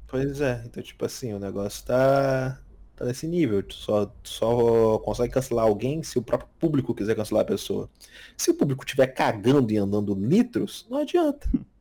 Pois 0.08 0.40
é, 0.40 0.64
então 0.66 0.82
tipo 0.84 1.04
assim, 1.04 1.34
o 1.34 1.40
negócio 1.40 1.84
tá, 1.86 2.62
tá 2.96 3.06
nesse 3.06 3.28
nível. 3.28 3.64
Tu 3.64 3.74
só, 3.74 4.06
tu 4.06 4.30
só 4.30 5.00
consegue 5.00 5.34
cancelar 5.34 5.66
alguém 5.66 6.04
se 6.04 6.20
o 6.20 6.22
próprio 6.22 6.50
público 6.60 6.94
quiser 6.94 7.16
cancelar 7.16 7.42
a 7.42 7.48
pessoa. 7.48 7.90
Se 8.38 8.52
o 8.52 8.54
público 8.54 8.86
estiver 8.86 9.08
cagando 9.08 9.74
e 9.74 9.78
andando 9.78 10.14
litros, 10.14 10.86
não 10.90 11.00
adianta. 11.00 11.50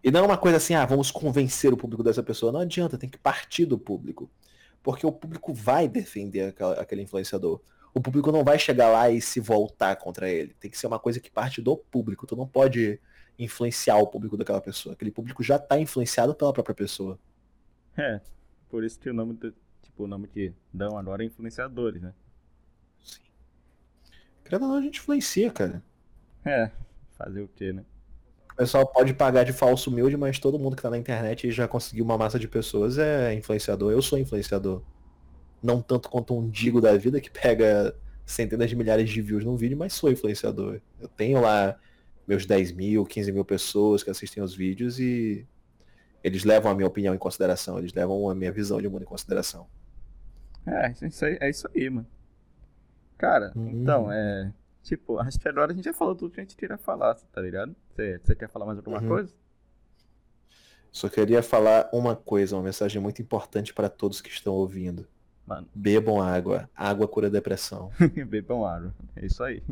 E 0.00 0.12
não 0.12 0.20
é 0.20 0.22
uma 0.22 0.38
coisa 0.38 0.58
assim, 0.58 0.74
ah, 0.74 0.86
vamos 0.86 1.10
convencer 1.10 1.72
o 1.72 1.76
público 1.76 2.04
dessa 2.04 2.22
pessoa. 2.22 2.52
Não 2.52 2.60
adianta, 2.60 2.96
tem 2.96 3.10
que 3.10 3.18
partir 3.18 3.64
do 3.66 3.76
público. 3.76 4.30
Porque 4.82 5.06
o 5.06 5.12
público 5.12 5.52
vai 5.52 5.88
defender 5.88 6.54
aquele 6.78 7.02
influenciador. 7.02 7.60
O 7.94 8.00
público 8.00 8.30
não 8.30 8.44
vai 8.44 8.58
chegar 8.58 8.88
lá 8.88 9.10
e 9.10 9.20
se 9.20 9.40
voltar 9.40 9.96
contra 9.96 10.28
ele. 10.28 10.54
Tem 10.60 10.70
que 10.70 10.78
ser 10.78 10.86
uma 10.86 10.98
coisa 10.98 11.18
que 11.20 11.30
parte 11.30 11.60
do 11.60 11.76
público. 11.76 12.26
Tu 12.26 12.36
não 12.36 12.46
pode 12.46 13.00
influenciar 13.38 13.96
o 13.96 14.06
público 14.06 14.36
daquela 14.36 14.60
pessoa. 14.60 14.94
Aquele 14.94 15.10
público 15.10 15.42
já 15.42 15.58
tá 15.58 15.78
influenciado 15.78 16.34
pela 16.34 16.52
própria 16.52 16.74
pessoa. 16.74 17.18
É, 17.96 18.20
por 18.68 18.84
isso 18.84 18.98
que 18.98 19.10
o 19.10 19.14
nome 19.14 19.34
do, 19.34 19.52
tipo, 19.82 20.04
o 20.04 20.06
nome 20.06 20.28
que 20.28 20.52
dão 20.72 20.96
agora 20.96 21.22
é 21.22 21.26
influenciadores, 21.26 22.00
né? 22.00 22.14
Querendo 24.44 24.62
ou 24.62 24.68
não, 24.68 24.76
a 24.76 24.80
gente 24.80 25.00
influencia, 25.00 25.50
cara. 25.50 25.82
É, 26.44 26.70
fazer 27.10 27.42
o 27.42 27.48
quê, 27.48 27.72
né? 27.72 27.84
O 28.58 28.62
pessoal 28.62 28.84
pode 28.84 29.14
pagar 29.14 29.44
de 29.44 29.52
falso 29.52 29.88
humilde, 29.88 30.16
mas 30.16 30.36
todo 30.40 30.58
mundo 30.58 30.74
que 30.74 30.82
tá 30.82 30.90
na 30.90 30.98
internet 30.98 31.46
e 31.46 31.52
já 31.52 31.68
conseguiu 31.68 32.04
uma 32.04 32.18
massa 32.18 32.40
de 32.40 32.48
pessoas 32.48 32.98
é 32.98 33.32
influenciador. 33.32 33.92
Eu 33.92 34.02
sou 34.02 34.18
influenciador. 34.18 34.82
Não 35.62 35.80
tanto 35.80 36.10
quanto 36.10 36.36
um 36.36 36.50
digo 36.50 36.80
da 36.80 36.96
vida 36.96 37.20
que 37.20 37.30
pega 37.30 37.94
centenas 38.26 38.68
de 38.68 38.74
milhares 38.74 39.08
de 39.08 39.22
views 39.22 39.44
num 39.44 39.54
vídeo, 39.54 39.76
mas 39.78 39.92
sou 39.92 40.10
influenciador. 40.10 40.80
Eu 41.00 41.06
tenho 41.06 41.40
lá 41.40 41.78
meus 42.26 42.46
10 42.46 42.72
mil, 42.72 43.04
15 43.06 43.30
mil 43.30 43.44
pessoas 43.44 44.02
que 44.02 44.10
assistem 44.10 44.42
os 44.42 44.56
vídeos 44.56 44.98
e 44.98 45.46
eles 46.24 46.42
levam 46.42 46.68
a 46.72 46.74
minha 46.74 46.88
opinião 46.88 47.14
em 47.14 47.18
consideração, 47.18 47.78
eles 47.78 47.94
levam 47.94 48.28
a 48.28 48.34
minha 48.34 48.50
visão 48.50 48.82
de 48.82 48.88
mundo 48.88 49.02
em 49.02 49.06
consideração. 49.06 49.68
É, 50.66 50.92
isso 51.06 51.24
aí, 51.24 51.38
é 51.40 51.48
isso 51.48 51.68
aí, 51.72 51.88
mano. 51.88 52.08
Cara, 53.16 53.52
Uhum. 53.54 53.68
então, 53.82 54.12
é. 54.12 54.52
Tipo, 54.88 55.18
acho 55.18 55.38
que 55.38 55.46
agora 55.46 55.70
a 55.70 55.74
gente 55.74 55.84
já 55.84 55.92
falou 55.92 56.14
tudo 56.14 56.30
que 56.32 56.40
a 56.40 56.42
gente 56.42 56.56
queria 56.56 56.78
falar, 56.78 57.14
tá 57.14 57.42
ligado? 57.42 57.76
Você 57.94 58.34
quer 58.34 58.48
falar 58.48 58.64
mais 58.64 58.78
alguma 58.78 59.02
Uhum. 59.02 59.08
coisa? 59.08 59.34
Só 60.90 61.10
queria 61.10 61.42
falar 61.42 61.90
uma 61.92 62.16
coisa, 62.16 62.56
uma 62.56 62.62
mensagem 62.62 63.00
muito 63.00 63.20
importante 63.20 63.74
para 63.74 63.90
todos 63.90 64.22
que 64.22 64.30
estão 64.30 64.54
ouvindo. 64.54 65.06
Mano, 65.46 65.68
Bebam 65.74 66.22
água. 66.22 66.70
Água 66.74 67.06
cura 67.06 67.28
depressão. 67.28 67.90
bebam 68.28 68.64
água. 68.64 68.94
É 69.14 69.26
isso 69.26 69.44
aí. 69.44 69.62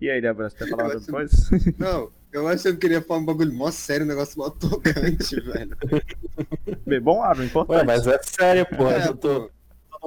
E 0.00 0.10
aí, 0.10 0.20
Débora, 0.20 0.48
você 0.48 0.56
quer 0.56 0.68
falar 0.70 0.84
mais 0.84 0.94
alguma 1.06 1.22
acho- 1.24 1.48
coisa? 1.50 1.74
Não, 1.78 2.10
eu 2.32 2.48
acho 2.48 2.62
que 2.62 2.68
eu 2.70 2.78
queria 2.78 3.02
falar 3.02 3.20
um 3.20 3.24
bagulho 3.26 3.52
mó 3.52 3.70
sério, 3.70 4.06
um 4.06 4.08
negócio 4.08 4.38
mó 4.38 4.48
tocante, 4.48 5.36
velho. 5.44 5.76
Bebam 6.86 7.22
água, 7.22 7.44
importante. 7.44 7.76
Ué, 7.76 7.84
mas 7.84 8.06
é 8.06 8.18
sério, 8.22 8.66
pô. 8.74 8.88
É, 8.88 9.06
eu 9.06 9.14
tô- 9.14 9.42
pô. 9.48 9.50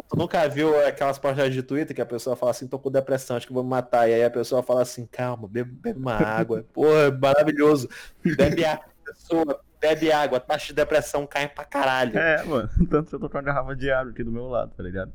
Tu, 0.04 0.18
nunca 0.18 0.48
viu 0.50 0.78
aquelas 0.86 1.18
postagens 1.18 1.54
de 1.54 1.64
Twitter 1.64 1.96
que 1.96 2.02
a 2.02 2.06
pessoa 2.06 2.36
fala 2.36 2.52
assim, 2.52 2.68
tô 2.68 2.78
com 2.78 2.92
depressão, 2.92 3.38
acho 3.38 3.48
que 3.48 3.54
vou 3.54 3.64
me 3.64 3.70
matar. 3.70 4.10
E 4.10 4.14
aí 4.14 4.24
a 4.24 4.30
pessoa 4.30 4.62
fala 4.62 4.82
assim, 4.82 5.06
calma, 5.06 5.48
bebe, 5.48 5.72
bebe 5.72 6.00
uma 6.00 6.14
água. 6.14 6.66
Pô, 6.74 6.86
é 6.88 7.10
maravilhoso. 7.12 7.90
Bebe 8.24 8.66
água, 8.66 8.86
pessoa, 9.06 9.62
bebe 9.80 10.12
água, 10.12 10.40
taxa 10.40 10.68
de 10.68 10.74
depressão 10.74 11.26
cai 11.26 11.48
pra 11.48 11.64
caralho. 11.64 12.18
É, 12.18 12.44
mano. 12.44 12.70
Tanto 12.90 13.10
que 13.10 13.16
eu 13.16 13.20
tô 13.20 13.30
com 13.30 13.38
uma 13.38 13.44
garrafa 13.44 13.76
de 13.76 13.90
água 13.90 14.12
aqui 14.12 14.24
do 14.24 14.32
meu 14.32 14.48
lado, 14.48 14.72
tá 14.76 14.84
ligado? 14.84 15.12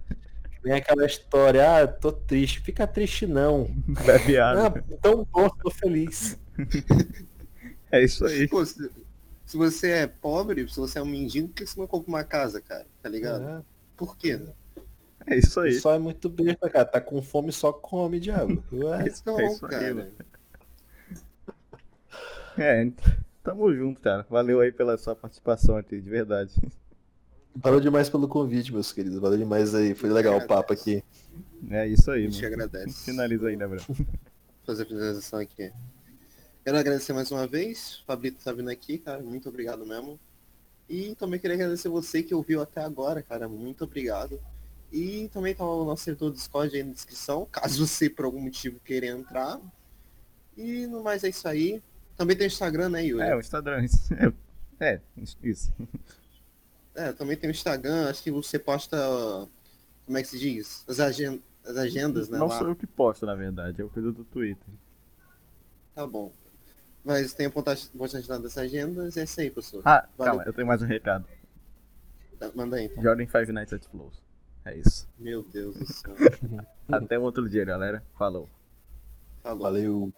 Vem 0.62 0.72
aquela 0.74 1.06
história, 1.06 1.82
ah, 1.82 1.86
tô 1.86 2.12
triste. 2.12 2.60
Fica 2.60 2.86
triste 2.86 3.26
não. 3.26 3.70
Bebe 4.04 4.38
Ah, 4.38 4.66
água. 4.66 4.84
tão 5.02 5.26
bom, 5.30 5.48
tô 5.48 5.70
feliz. 5.70 6.38
É 7.90 8.02
isso 8.02 8.24
aí. 8.24 8.46
Pô, 8.48 8.64
se, 8.64 8.90
se 9.44 9.56
você 9.56 9.90
é 9.90 10.06
pobre, 10.06 10.68
se 10.68 10.76
você 10.78 10.98
é 10.98 11.02
um 11.02 11.06
mendigo, 11.06 11.48
por 11.48 11.54
que 11.54 11.66
você 11.66 11.78
não 11.80 11.86
compra 11.86 12.08
uma 12.08 12.24
casa, 12.24 12.60
cara? 12.60 12.86
Tá 13.02 13.08
ligado? 13.08 13.42
É, 13.42 13.62
Por 13.96 14.16
quê? 14.16 14.36
né? 14.36 14.52
É 15.26 15.36
isso 15.36 15.60
aí. 15.60 15.74
só 15.74 15.94
é 15.94 15.98
muito 15.98 16.28
besta, 16.28 16.68
cara. 16.70 16.84
Tá 16.84 17.00
com 17.00 17.20
fome, 17.22 17.52
só 17.52 17.72
come, 17.72 18.18
diabo. 18.18 18.62
Ué. 18.72 19.04
Então, 19.08 19.38
É 19.40 19.46
isso 19.46 19.64
aí, 19.66 19.70
cara. 19.70 19.94
mano. 19.94 20.10
É, 22.58 22.90
tamo 23.42 23.72
junto, 23.74 24.00
cara. 24.00 24.26
Valeu 24.28 24.60
aí 24.60 24.72
pela 24.72 24.96
sua 24.98 25.14
participação 25.14 25.76
aqui, 25.76 26.00
de 26.00 26.10
verdade. 26.10 26.52
Valeu 27.54 27.80
demais 27.80 28.08
pelo 28.08 28.28
convite, 28.28 28.72
meus 28.72 28.92
queridos. 28.92 29.18
Valeu 29.18 29.38
demais 29.38 29.74
aí. 29.74 29.94
Foi 29.94 30.08
legal 30.10 30.36
o 30.38 30.46
papo 30.46 30.72
aqui. 30.72 31.02
É 31.70 31.86
isso 31.86 32.10
aí, 32.10 32.26
A 32.26 32.30
gente 32.30 32.42
mano. 32.42 32.54
agradece. 32.54 33.04
Finaliza 33.04 33.48
aí, 33.48 33.56
né, 33.56 33.66
Bruno? 33.66 33.84
fazer 34.64 34.82
a 34.82 34.86
finalização 34.86 35.40
aqui. 35.40 35.72
Quero 36.64 36.76
agradecer 36.78 37.12
mais 37.12 37.30
uma 37.30 37.46
vez. 37.46 38.02
Fabrício 38.06 38.38
tá 38.44 38.52
vindo 38.52 38.70
aqui, 38.70 38.98
cara. 38.98 39.22
Muito 39.22 39.48
obrigado 39.48 39.84
mesmo. 39.86 40.18
E 40.88 41.14
também 41.16 41.40
queria 41.40 41.54
agradecer 41.56 41.88
você 41.88 42.22
que 42.22 42.34
ouviu 42.34 42.60
até 42.60 42.82
agora, 42.82 43.22
cara. 43.22 43.48
Muito 43.48 43.84
obrigado. 43.84 44.38
E 44.92 45.28
também 45.28 45.54
tá 45.54 45.64
o 45.64 45.84
nosso 45.84 46.04
servidor 46.04 46.30
do 46.30 46.36
Discord 46.36 46.74
aí 46.74 46.82
na 46.82 46.92
descrição, 46.92 47.46
caso 47.50 47.86
você 47.86 48.10
por 48.10 48.24
algum 48.24 48.40
motivo 48.40 48.80
queira 48.80 49.06
entrar. 49.06 49.60
E 50.56 50.86
no 50.86 51.02
mais 51.02 51.22
é 51.22 51.28
isso 51.28 51.46
aí. 51.46 51.82
Também 52.16 52.36
tem 52.36 52.46
o 52.46 52.48
Instagram, 52.48 52.90
né, 52.90 53.04
Yuri? 53.04 53.22
É, 53.22 53.36
o 53.36 53.40
Instagram. 53.40 53.86
É, 54.82 54.94
é, 54.94 55.00
isso. 55.42 55.70
É, 56.94 57.12
também 57.12 57.36
tem 57.36 57.50
o 57.50 57.52
Instagram. 57.52 58.08
Acho 58.08 58.22
que 58.22 58.30
você 58.30 58.58
posta. 58.58 58.96
Como 60.06 60.16
é 60.16 60.22
que 60.22 60.28
se 60.28 60.38
diz? 60.38 60.82
As, 60.88 60.98
agen 61.00 61.42
as 61.62 61.76
agendas, 61.76 62.30
né? 62.30 62.38
Não 62.38 62.46
lá. 62.46 62.58
sou 62.58 62.68
eu 62.68 62.74
que 62.74 62.86
posto, 62.86 63.26
na 63.26 63.34
verdade. 63.34 63.82
É 63.82 63.84
o 63.84 63.90
coisa 63.90 64.10
do 64.10 64.24
Twitter. 64.24 64.66
Tá 65.94 66.06
bom. 66.06 66.32
Mas 67.04 67.34
tem 67.34 67.44
a 67.44 67.50
postagem 67.50 68.26
das 68.26 68.56
agendas. 68.56 69.18
É 69.18 69.24
isso 69.24 69.38
aí, 69.38 69.50
pessoal. 69.50 69.82
Ah, 69.84 70.08
Valeu. 70.16 70.32
calma, 70.32 70.48
eu 70.48 70.52
tenho 70.54 70.66
mais 70.66 70.80
um 70.80 70.86
recado. 70.86 71.26
Tá, 72.38 72.50
Manda 72.54 72.76
aí, 72.76 72.86
então. 72.86 73.02
Jordan 73.02 73.26
Five 73.26 73.52
Nights 73.52 73.74
at 73.74 73.84
Flows. 73.84 74.29
É 74.64 74.76
isso. 74.76 75.08
Meu 75.18 75.42
Deus 75.42 75.76
do 75.76 75.86
céu. 75.86 76.14
Até 76.90 77.18
outro 77.18 77.48
dia, 77.48 77.64
galera. 77.64 78.02
Falou. 78.18 78.48
Falou. 79.42 79.62
Valeu. 79.62 80.08